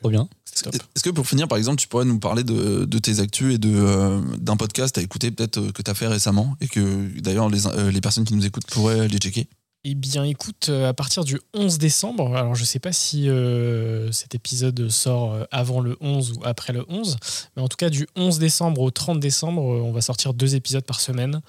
Trop 0.00 0.10
bien. 0.10 0.28
Est-ce 0.66 1.02
que 1.02 1.10
pour 1.10 1.26
finir, 1.26 1.48
par 1.48 1.58
exemple, 1.58 1.80
tu 1.80 1.88
pourrais 1.88 2.04
nous 2.04 2.18
parler 2.18 2.44
de, 2.44 2.84
de 2.84 2.98
tes 2.98 3.20
actus 3.20 3.54
et 3.54 3.58
de, 3.58 3.70
euh, 3.74 4.20
d'un 4.38 4.56
podcast 4.56 4.98
à 4.98 5.02
écouter 5.02 5.30
peut-être 5.30 5.58
euh, 5.58 5.72
que 5.72 5.82
tu 5.82 5.90
as 5.90 5.94
fait 5.94 6.06
récemment 6.06 6.56
et 6.60 6.68
que 6.68 7.20
d'ailleurs 7.20 7.48
les, 7.48 7.66
euh, 7.66 7.90
les 7.90 8.00
personnes 8.00 8.24
qui 8.24 8.34
nous 8.34 8.46
écoutent 8.46 8.66
pourraient 8.66 9.08
les 9.08 9.18
checker? 9.18 9.48
Eh 9.84 9.94
bien, 9.94 10.24
écoute, 10.24 10.70
à 10.70 10.92
partir 10.92 11.24
du 11.24 11.40
11 11.54 11.78
décembre, 11.78 12.36
alors 12.36 12.56
je 12.56 12.64
sais 12.64 12.80
pas 12.80 12.92
si 12.92 13.28
euh, 13.28 14.10
cet 14.10 14.34
épisode 14.34 14.88
sort 14.88 15.46
avant 15.52 15.80
le 15.80 15.96
11 16.00 16.32
ou 16.32 16.40
après 16.44 16.72
le 16.72 16.84
11, 16.88 17.16
mais 17.56 17.62
en 17.62 17.68
tout 17.68 17.76
cas, 17.76 17.88
du 17.88 18.08
11 18.16 18.40
décembre 18.40 18.80
au 18.80 18.90
30 18.90 19.20
décembre, 19.20 19.62
on 19.62 19.92
va 19.92 20.00
sortir 20.00 20.34
deux 20.34 20.56
épisodes 20.56 20.84
par 20.84 21.00
semaine 21.00 21.40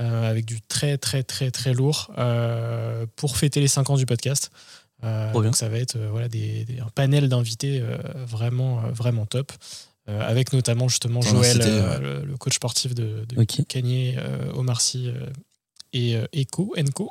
euh, 0.00 0.30
avec 0.30 0.46
du 0.46 0.62
très, 0.62 0.96
très, 0.96 1.22
très, 1.22 1.50
très 1.50 1.74
lourd 1.74 2.10
euh, 2.16 3.04
pour 3.14 3.36
fêter 3.36 3.60
les 3.60 3.68
5 3.68 3.90
ans 3.90 3.96
du 3.96 4.06
podcast. 4.06 4.50
Euh, 5.04 5.32
donc, 5.32 5.56
ça 5.56 5.68
va 5.68 5.78
être 5.78 5.96
euh, 5.96 6.08
voilà, 6.10 6.28
des, 6.28 6.64
des- 6.64 6.80
un 6.80 6.88
panel 6.94 7.28
d'invités 7.28 7.80
euh, 7.82 7.96
vraiment, 8.26 8.82
vraiment 8.92 9.26
top. 9.26 9.52
avec 10.06 10.52
notamment 10.52 10.88
justement 10.88 11.20
Joël, 11.22 11.58
le, 12.02 12.24
le 12.24 12.36
coach 12.36 12.54
sportif 12.56 12.94
de, 12.94 13.24
de 13.28 13.40
Ok. 13.40 13.64
Kanye, 13.68 14.16
Omar 14.54 14.80
Sy 14.80 15.10
et 15.92 16.16
Echo, 16.32 16.74
Enco. 16.78 17.10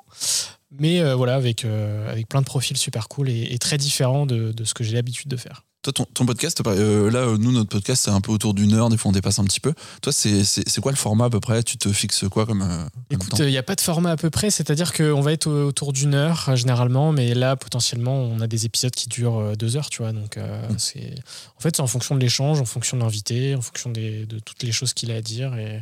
Mais 0.71 1.01
voilà, 1.13 1.35
avec, 1.35 1.65
avec 1.65 2.27
plein 2.27 2.41
de 2.41 2.45
profils 2.45 2.75
super 2.77 3.07
cool 3.07 3.29
et, 3.29 3.43
et 3.53 3.57
très 3.59 3.77
différents 3.77 4.25
de, 4.25 4.51
de 4.51 4.63
ce 4.65 4.73
que 4.73 4.83
j'ai 4.83 4.93
l'habitude 4.93 5.29
de 5.29 5.37
faire. 5.37 5.63
Toi, 5.83 5.93
ton, 5.93 6.05
ton 6.13 6.27
podcast, 6.27 6.61
euh, 6.67 7.09
là, 7.09 7.19
euh, 7.21 7.37
nous, 7.37 7.51
notre 7.51 7.69
podcast, 7.69 8.03
c'est 8.05 8.11
un 8.11 8.21
peu 8.21 8.31
autour 8.31 8.53
d'une 8.53 8.73
heure, 8.73 8.89
des 8.89 8.97
fois 8.97 9.09
on 9.09 9.13
dépasse 9.13 9.39
un 9.39 9.43
petit 9.45 9.59
peu. 9.59 9.73
Toi, 10.03 10.13
c'est, 10.13 10.43
quoi 10.79 10.91
le 10.91 10.97
format 10.97 11.25
à 11.25 11.29
peu 11.31 11.39
près? 11.39 11.63
Tu 11.63 11.77
te 11.77 11.91
fixes 11.91 12.25
quoi 12.29 12.45
comme. 12.45 12.61
euh, 12.61 12.85
Écoute, 13.09 13.33
il 13.39 13.47
n'y 13.47 13.57
a 13.57 13.63
pas 13.63 13.73
de 13.75 13.81
format 13.81 14.11
à 14.11 14.15
peu 14.15 14.29
près, 14.29 14.51
c'est-à-dire 14.51 14.93
qu'on 14.93 15.21
va 15.21 15.31
être 15.33 15.47
au- 15.47 15.65
autour 15.69 15.91
d'une 15.91 16.13
heure 16.13 16.49
euh, 16.49 16.55
généralement, 16.55 17.11
mais 17.11 17.33
là, 17.33 17.55
potentiellement, 17.55 18.13
on 18.15 18.41
a 18.41 18.47
des 18.47 18.65
épisodes 18.67 18.93
qui 18.93 19.09
durent 19.09 19.39
euh, 19.39 19.55
deux 19.55 19.75
heures, 19.75 19.89
tu 19.89 20.03
vois. 20.03 20.11
Donc, 20.11 20.37
euh, 20.37 20.69
Mm. 20.69 20.75
c'est... 20.77 21.15
En 21.57 21.61
fait, 21.61 21.75
c'est 21.75 21.81
en 21.81 21.87
fonction 21.87 22.13
de 22.13 22.19
l'échange, 22.19 22.61
en 22.61 22.65
fonction 22.65 22.95
de 22.97 23.01
l'invité, 23.01 23.55
en 23.55 23.61
fonction 23.61 23.89
des- 23.89 24.27
de 24.27 24.37
toutes 24.37 24.61
les 24.61 24.71
choses 24.71 24.93
qu'il 24.93 25.11
a 25.11 25.15
à 25.15 25.21
dire 25.21 25.55
et, 25.55 25.81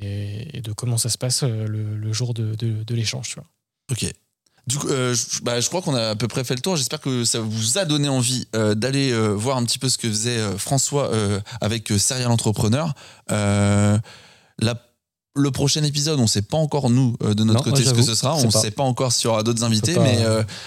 et, 0.00 0.56
et 0.56 0.60
de 0.62 0.72
comment 0.72 0.96
ça 0.96 1.10
se 1.10 1.18
passe 1.18 1.42
euh, 1.42 1.66
le, 1.66 1.94
le 1.96 2.12
jour 2.14 2.32
de, 2.32 2.54
de- 2.54 2.84
de 2.84 2.94
l'échange, 2.94 3.28
tu 3.28 3.34
vois. 3.34 3.44
Ok. 3.92 4.10
Du 4.66 4.78
coup, 4.78 4.88
euh, 4.88 5.14
je, 5.14 5.40
bah, 5.42 5.60
je 5.60 5.68
crois 5.68 5.80
qu'on 5.80 5.94
a 5.94 6.10
à 6.10 6.14
peu 6.16 6.26
près 6.26 6.42
fait 6.42 6.54
le 6.56 6.60
tour. 6.60 6.74
J'espère 6.76 7.00
que 7.00 7.24
ça 7.24 7.38
vous 7.40 7.78
a 7.78 7.84
donné 7.84 8.08
envie 8.08 8.48
euh, 8.56 8.74
d'aller 8.74 9.12
euh, 9.12 9.28
voir 9.28 9.56
un 9.58 9.64
petit 9.64 9.78
peu 9.78 9.88
ce 9.88 9.96
que 9.96 10.08
faisait 10.08 10.38
François 10.58 11.10
avec 11.60 11.88
Serial 11.98 12.30
Entrepreneur. 12.30 12.92
La- 14.58 14.76
le 15.38 15.50
prochain 15.50 15.82
épisode, 15.84 16.18
on 16.18 16.22
ne 16.22 16.26
sait 16.28 16.40
pas 16.40 16.56
encore, 16.56 16.88
nous, 16.88 17.14
de 17.20 17.44
notre 17.44 17.58
Non, 17.58 17.70
côté, 17.70 17.84
ce 17.84 17.90
que 17.92 18.00
ce 18.00 18.14
sera. 18.14 18.36
On 18.36 18.46
ne 18.46 18.50
sait 18.50 18.70
pas 18.70 18.82
encore 18.84 19.12
s'il 19.12 19.26
y 19.26 19.28
aura 19.28 19.42
d'autres 19.42 19.64
invités, 19.64 19.92
pas- 19.94 20.00
mais 20.02 20.18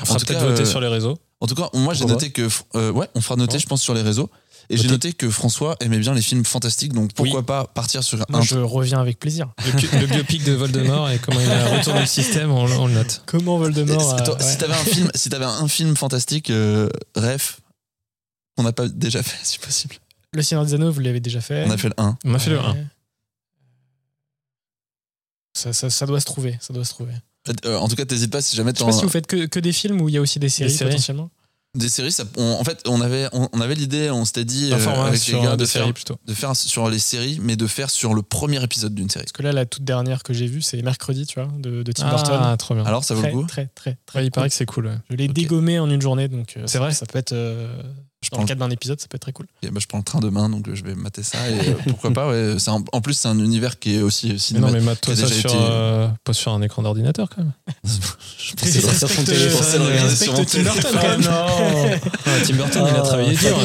On 0.02 0.06
fera 0.06 0.20
peut-être 0.20 0.46
voter 0.46 0.66
sur 0.66 0.80
les 0.80 0.88
réseaux. 0.88 1.18
En 1.42 1.48
tout 1.48 1.56
cas, 1.56 1.70
moi, 1.74 1.94
j'ai 1.96 2.06
noté 2.06 2.32
que. 2.32 2.48
ouais, 2.92 3.10
on 3.16 3.22
fera 3.22 3.36
noter, 3.36 3.54
Ouais. 3.54 3.60
je 3.60 3.66
pense, 3.68 3.82
sur 3.82 3.94
les 3.96 4.04
réseaux. 4.04 4.30
Et 4.72 4.78
j'ai 4.78 4.88
noté 4.88 5.14
que 5.14 5.30
François 5.32 5.76
aimait 5.80 5.98
bien 5.98 6.14
les 6.14 6.22
films 6.22 6.46
fantastiques, 6.46 6.94
donc 6.94 7.14
pourquoi 7.14 7.44
pas 7.44 7.66
partir 7.66 8.04
sur 8.04 8.18
Moi, 8.30 8.40
un. 8.40 8.42
je 8.44 8.60
reviens 8.60 9.00
avec 9.00 9.18
plaisir. 9.20 9.50
Le, 9.66 10.00
le 10.02 10.06
biopic 10.06 10.44
de 10.44 10.52
Voldemort 10.54 11.10
et 11.10 11.18
comment 11.18 11.40
il 11.40 11.50
a 11.50 11.76
retourné 11.80 12.02
le 12.02 12.06
système, 12.06 12.52
on, 12.52 12.66
on 12.66 12.86
le 12.88 12.94
note. 12.94 13.24
Comment 13.26 13.58
Voldemort 13.58 14.16
Et 14.18 14.22
a- 14.22 14.24
toi, 14.24 14.36
ouais. 14.38 14.44
Si 14.44 14.58
t'avais 14.60 14.74
un 14.76 14.84
film, 14.86 15.10
si 15.16 15.30
t'avais 15.30 15.46
un 15.46 15.68
film 15.68 15.96
fantastique, 15.98 16.52
euh, 16.52 16.88
ref, 17.16 17.62
qu'on 18.56 18.64
n'a 18.64 18.72
pas 18.72 18.88
déjà 18.88 19.24
fait, 19.24 19.38
si 19.44 19.58
possible. 19.58 19.96
Le 20.34 20.44
Seigneur 20.44 20.64
des 20.66 20.76
Anneaux, 20.76 20.92
vous 20.92 21.00
l'avez 21.00 21.20
déjà 21.20 21.42
fait. 21.42 21.66
On 21.66 21.72
a 21.72 21.78
fait 21.78 21.88
le 21.90 21.96
1. 21.98 22.18
On 22.26 22.34
a 22.36 22.40
fait 22.40 22.52
le 22.52 22.60
Ouais. 22.60 22.66
1. 22.66 22.76
Ça, 25.56 25.74
ça, 25.74 25.90
ça 25.90 26.06
doit 26.06 26.20
se 26.20 26.26
trouver, 26.26 26.58
ça 26.62 26.74
doit 26.74 26.86
se 26.86 26.92
trouver. 26.92 27.14
Euh, 27.66 27.78
en 27.78 27.88
tout 27.88 27.96
cas, 27.96 28.06
t'hésites 28.06 28.32
pas 28.32 28.42
si 28.42 28.56
jamais 28.56 28.72
Je 28.74 28.80
sais 28.80 28.86
pas 28.86 28.92
si 28.92 29.02
vous 29.04 29.10
faites 29.10 29.26
que, 29.28 29.46
que 29.48 29.60
des 29.60 29.74
films 29.74 30.00
ou 30.02 30.10
il 30.10 30.16
y 30.16 30.18
a 30.18 30.22
aussi 30.22 30.38
des 30.40 30.50
séries, 30.50 30.70
séries. 30.72 30.92
potentiellement. 30.92 31.30
Des 31.76 31.88
séries, 31.88 32.12
ça, 32.12 32.24
on- 32.36 32.44
en 32.60 32.64
fait, 32.64 32.82
on 32.88 33.00
avait, 33.00 33.28
on, 33.32 33.48
on 33.54 33.62
avait 33.62 33.76
l'idée, 33.76 34.10
on 34.10 34.26
s'était 34.26 34.44
dit 34.44 34.74
Un 34.74 34.80
euh, 34.80 35.04
avec 35.06 35.20
sur 35.20 35.38
les 35.40 35.46
gars 35.46 35.52
des 35.56 35.58
de 35.58 35.66
séries 35.66 35.86
faire, 35.86 35.94
plutôt. 35.94 36.18
de 36.26 36.34
faire 36.34 36.56
sur 36.56 36.90
les 36.90 36.98
séries, 36.98 37.40
mais 37.44 37.56
de 37.56 37.68
faire 37.68 37.92
sur 37.92 38.16
le 38.16 38.24
premier 38.24 38.64
épisode 38.64 38.96
d'une 38.96 39.08
série. 39.08 39.26
Parce 39.26 39.34
que 39.34 39.44
là, 39.44 39.52
la 39.52 39.68
toute 39.68 39.84
dernière 39.84 40.24
que 40.24 40.34
j'ai 40.34 40.48
vue, 40.48 40.64
c'est 40.64 40.82
mercredi, 40.82 41.28
tu 41.28 41.40
vois, 41.40 41.48
de, 41.60 41.84
de 41.84 41.92
Tim 41.92 42.08
Ah, 42.08 42.16
Burton. 42.16 42.58
trop 42.58 42.74
bien. 42.74 42.86
Alors, 42.86 43.04
ça 43.04 43.14
vaut 43.14 43.22
très, 43.22 43.32
le 43.32 43.38
coup 43.38 43.46
très, 43.46 43.68
très, 43.76 43.98
très. 44.08 44.20
Ouais, 44.20 44.26
il 44.26 44.30
cool. 44.30 44.32
paraît 44.36 44.50
que 44.50 44.56
c'est 44.56 44.66
cool. 44.66 44.88
ouais. 44.88 44.98
Je 45.12 45.16
l'ai 45.16 45.28
dégommé 45.28 45.78
en 45.78 45.88
une 45.92 46.02
journée, 46.02 46.28
donc 46.28 46.56
euh, 46.58 46.64
C'est 46.66 46.80
vrai 46.80 46.92
Ça 46.92 47.06
peut 47.06 47.20
être 47.20 47.34
euh, 47.34 47.72
Je 48.32 48.32
dans 48.32 48.38
prends 48.38 48.42
le 48.44 48.44
le- 48.46 48.48
cadre 48.50 48.60
d'un 48.68 48.70
épisode, 48.72 49.00
ça 49.02 49.08
peut 49.10 49.16
être 49.16 49.22
très 49.24 49.32
cool. 49.32 49.48
Et 49.64 49.70
bah, 49.72 49.80
je 49.82 49.88
prends 49.88 49.98
le 49.98 50.04
train 50.04 50.20
demain, 50.20 50.50
donc 50.50 50.68
euh, 50.68 50.76
je 50.76 50.84
vais 50.84 50.94
mater 50.94 51.24
ça. 51.24 51.38
Et 51.50 51.70
euh, 51.70 51.74
pourquoi 51.90 52.12
pas, 52.12 52.30
ouais. 52.30 52.56
c'est 52.60 52.70
un- 52.70 52.84
en 52.94 53.02
plus, 53.02 53.14
c'est 53.16 53.28
un 53.28 53.40
univers 53.40 53.80
qui 53.80 53.96
est 53.96 54.02
aussi 54.02 54.38
Mais 54.54 54.60
non, 54.60 54.72
mais 54.72 54.80
mate-toi 54.82 55.16
ça 55.16 55.28
sur, 55.28 55.50
été- 55.50 55.60
euh, 55.60 56.08
pas 56.24 56.34
sur 56.34 56.52
un 56.54 56.62
écran 56.62 56.84
d'ordinateur 56.84 57.28
quand 57.36 57.42
même. 57.42 57.52
Je 58.38 58.54
pensais, 58.56 58.80
Respecte- 58.80 58.98
sur 59.00 59.10
son 59.10 59.24
téléphone, 59.24 59.50
je 59.52 59.58
pensais 59.58 59.78
le 59.78 59.84
regarder 59.86 60.16
sur 60.16 60.32
mon 60.34 60.40
respecte 60.40 60.64
Tim 60.66 60.72
téléphone. 60.72 60.92
Burton, 60.92 61.00
quand 61.02 61.80
même. 61.84 62.00
Ah, 62.26 62.32
Tim 62.46 62.56
Burton, 62.56 62.84
il 62.88 62.96
a 62.96 63.00
Ah, 63.00 63.02
travaillé 63.02 63.36
dur. 63.36 63.58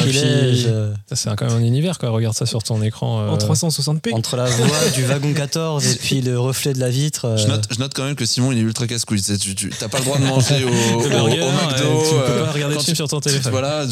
euh, 0.67 0.93
c'est 1.13 1.35
quand 1.35 1.45
même 1.45 1.55
un 1.57 1.61
univers, 1.61 1.97
quoi. 1.97 2.09
Regarde 2.09 2.35
ça 2.35 2.45
sur 2.45 2.61
ton 2.63 2.81
écran. 2.81 3.19
euh, 3.21 3.29
En 3.29 3.37
360p. 3.37 4.13
Entre 4.13 4.35
la 4.35 4.45
voix 4.45 4.89
du 4.95 5.03
wagon 5.05 5.33
14 5.33 5.85
et 5.87 5.95
puis 5.95 6.21
le 6.21 6.39
reflet 6.39 6.73
de 6.73 6.79
la 6.79 6.89
vitre. 6.89 7.25
euh, 7.25 7.37
Je 7.37 7.47
note, 7.47 7.67
je 7.71 7.79
note 7.79 7.93
quand 7.95 8.03
même 8.03 8.15
que 8.15 8.25
Simon 8.25 8.51
il 8.51 8.57
est 8.57 8.61
ultra 8.61 8.87
casse-couille. 8.87 9.21
Tu, 9.21 9.69
t'as 9.69 9.87
pas 9.87 9.99
le 9.99 10.05
droit 10.05 10.17
de 10.17 10.23
manger 10.25 10.63
au, 10.63 10.69
Le 10.69 11.09
McDo. 11.09 12.03
tu 12.03 12.09
peux 12.09 12.21
euh, 12.21 12.45
pas 12.45 12.51
regarder 12.51 12.75
dessus 12.75 12.95
sur 12.95 13.07
ton 13.07 13.19
téléphone. 13.19 13.51
Voilà, 13.51 13.85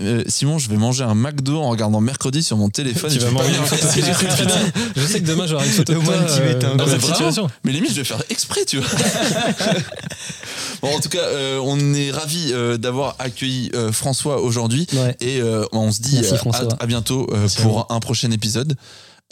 euh, 0.00 0.22
Simon, 0.26 0.58
je 0.58 0.68
vais 0.68 0.76
manger 0.76 1.04
un 1.04 1.14
McDo 1.14 1.58
en 1.60 1.68
regardant 1.70 2.00
mercredi 2.00 2.42
sur 2.42 2.56
mon 2.56 2.68
téléphone. 2.68 3.10
Tu 3.10 3.16
et 3.16 3.20
vas 3.20 3.30
je 3.30 5.00
vais 5.00 5.06
sais 5.06 5.20
que 5.20 5.26
demain 5.26 5.46
j'aurai 5.46 5.66
une 5.66 5.72
photo 5.72 5.94
de 5.94 5.98
toi 6.04 6.14
euh, 6.14 6.74
dans 6.76 6.86
cette 6.86 7.02
situation. 7.02 7.48
Mais 7.64 7.72
limite, 7.72 7.90
je 7.90 7.96
vais 7.96 8.04
faire 8.04 8.22
exprès, 8.30 8.64
tu 8.64 8.78
vois. 8.78 8.88
bon, 10.82 10.94
en 10.96 11.00
tout 11.00 11.08
cas, 11.08 11.18
euh, 11.22 11.60
on 11.62 11.94
est 11.94 12.10
ravis 12.10 12.50
euh, 12.52 12.76
d'avoir 12.76 13.16
accueilli 13.18 13.70
euh, 13.74 13.92
François 13.92 14.40
aujourd'hui. 14.40 14.86
Ouais. 14.92 15.16
Et 15.20 15.40
euh, 15.40 15.64
on 15.72 15.92
se 15.92 16.00
dit 16.00 16.20
Merci, 16.20 16.34
à, 16.78 16.82
à 16.82 16.86
bientôt 16.86 17.28
euh, 17.32 17.48
pour 17.62 17.86
un 17.90 18.00
prochain 18.00 18.30
épisode. 18.30 18.76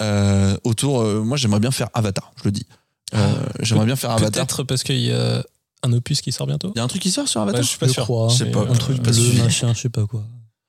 Euh, 0.01 0.56
autour, 0.64 1.01
euh, 1.01 1.22
moi 1.22 1.36
j'aimerais 1.36 1.60
bien 1.60 1.70
faire 1.70 1.89
Avatar, 1.94 2.32
je 2.39 2.44
le 2.44 2.52
dis. 2.52 2.66
Euh, 3.14 3.32
j'aimerais 3.60 3.86
bien 3.86 3.97
faire 3.97 4.10
Avatar. 4.10 4.30
Peut-être 4.47 4.62
parce 4.62 4.85
qu'il 4.85 5.01
y 5.01 5.12
a 5.12 5.43
un 5.82 5.93
opus 5.93 6.20
qui 6.20 6.32
sort 6.32 6.47
bientôt. 6.47 6.72
Il 6.74 6.78
y 6.78 6.80
a 6.80 6.85
un 6.85 6.89
truc 6.89 7.02
qui 7.02 7.10
sort 7.10 7.28
sur 7.28 7.40
Avatar 7.40 7.60
Ouais, 7.60 7.64
je 7.64 7.68
suis 7.68 7.78
pas 7.78 7.86
je 7.89 7.93
sûr. 7.93 8.05
crois. 8.05 8.28
Je 8.28 8.36
sais 8.36 8.51
pas. 8.51 8.60
Un 8.60 8.74
truc 8.74 9.01
bleu, 9.01 9.43
machin, 9.43 9.72
je 9.74 9.80
sais 9.80 9.89
pas 9.89 10.06
quoi. 10.06 10.24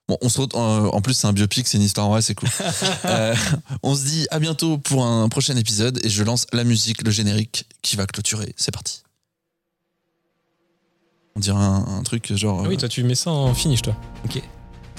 Bon, 0.09 0.17
on 0.21 0.27
se 0.29 0.41
retrouve. 0.41 0.61
euh, 0.61 0.89
en 0.89 0.99
plus, 1.01 1.13
c'est 1.13 1.27
un 1.27 1.33
biopic, 1.33 1.67
c'est 1.67 1.77
une 1.77 1.83
histoire 1.83 2.09
vraie, 2.09 2.21
c'est 2.21 2.35
cool. 2.35 2.49
Euh, 3.05 3.33
on 3.83 3.95
se 3.95 4.03
dit 4.03 4.27
à 4.31 4.39
bientôt 4.39 4.77
pour 4.77 5.05
un 5.05 5.29
prochain 5.29 5.55
épisode 5.55 5.99
et 6.03 6.09
je 6.09 6.23
lance 6.23 6.45
la 6.51 6.63
musique, 6.65 7.03
le 7.03 7.11
générique 7.11 7.65
qui 7.81 7.95
va 7.95 8.05
clôturer. 8.07 8.53
C'est 8.57 8.71
parti. 8.73 9.03
On 11.35 11.39
dirait 11.39 11.57
un, 11.63 11.85
un 11.87 12.03
truc 12.03 12.33
genre. 12.35 12.63
Ah 12.65 12.67
oui, 12.67 12.75
euh, 12.75 12.79
toi 12.79 12.89
tu 12.89 13.03
mets 13.03 13.15
ça 13.15 13.31
en 13.31 13.53
finish, 13.53 13.81
toi. 13.83 13.95
Ok. 14.25 14.41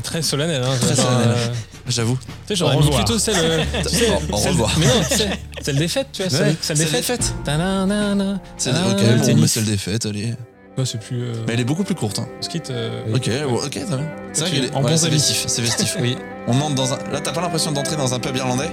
Très 0.02 0.22
solennel. 0.22 0.62
Hein, 0.62 0.76
Très 0.80 0.94
genre, 0.94 1.04
solennel. 1.04 1.36
euh, 1.36 1.54
J'avoue. 1.88 2.16
Tu 2.16 2.32
sais, 2.48 2.56
j'aurais 2.56 2.76
mis 2.78 2.90
plutôt 2.90 3.18
celle. 3.18 3.34
euh, 3.38 3.64
tu 3.82 3.88
sais, 3.90 4.06
celle- 4.36 4.52
revoir. 4.52 4.72
Mais 4.78 4.86
non, 4.86 4.92
tu 5.10 5.16
sais, 5.16 5.30
celle 5.60 5.76
des 5.76 5.88
fêtes, 5.88 6.08
tu 6.12 6.22
vois. 6.22 6.38
Ouais, 6.38 6.38
celle, 6.46 6.56
celle 6.62 6.76
des 6.78 6.84
celle 6.84 6.92
des 6.92 7.02
fêtes. 7.02 7.24
fêtes. 7.24 7.34
Ta-na-na-na. 7.44 8.40
C'est 8.56 8.70
ok, 8.70 8.76
le 9.02 9.16
bon, 9.34 9.40
mais 9.40 9.46
celle 9.48 9.64
des 9.66 9.76
fêtes, 9.76 10.06
allez. 10.06 10.34
Ouais, 10.80 10.86
c'est 10.86 11.00
plus. 11.00 11.22
euh, 11.22 11.32
Mais 11.46 11.54
elle 11.54 11.60
est 11.60 11.64
beaucoup 11.64 11.84
plus 11.84 11.94
courte. 11.94 12.18
Hein. 12.18 12.28
Skit. 12.40 12.62
euh, 12.70 13.02
Ok, 13.14 13.30
bon, 13.48 13.56
ok, 13.56 13.70
très 13.70 13.84
bien. 13.84 14.08
C'est 14.32 14.40
vrai 14.42 14.50
qu'elle 14.50 14.64
est 14.64 14.74
en 14.74 14.82
ouais, 14.82 14.90
bons 14.90 14.96
c'est 14.96 15.08
vestif. 15.10 15.44
C'est 15.46 15.62
vestif, 15.62 15.96
oui. 16.00 16.16
On 16.46 16.60
entre 16.60 16.74
dans 16.74 16.92
un. 16.94 16.98
Là, 17.12 17.20
t'as 17.20 17.32
pas 17.32 17.40
l'impression 17.40 17.72
d'entrer 17.72 17.96
dans 17.96 18.12
un 18.14 18.18
pub 18.18 18.36
irlandais 18.36 18.70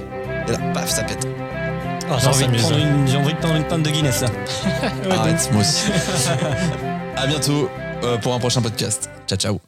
Et 0.48 0.52
là, 0.52 0.58
paf, 0.74 0.88
ça 0.90 1.04
pète. 1.04 1.26
Ah, 2.10 2.16
j'ai, 2.20 2.28
envie 2.28 2.46
de 2.46 2.56
prendre 2.56 2.78
une, 2.78 3.06
j'ai 3.06 3.16
envie 3.18 3.34
de 3.34 3.38
prendre 3.38 3.56
une 3.56 3.64
pinte 3.64 3.82
de 3.82 3.90
Guinness 3.90 4.22
là. 4.22 4.28
Arrête, 5.10 5.50
moi 5.52 5.60
aussi. 5.60 5.90
à 7.16 7.26
bientôt 7.26 7.68
euh, 8.02 8.16
pour 8.16 8.32
un 8.34 8.38
prochain 8.38 8.62
podcast. 8.62 9.10
Ciao, 9.26 9.38
ciao. 9.38 9.67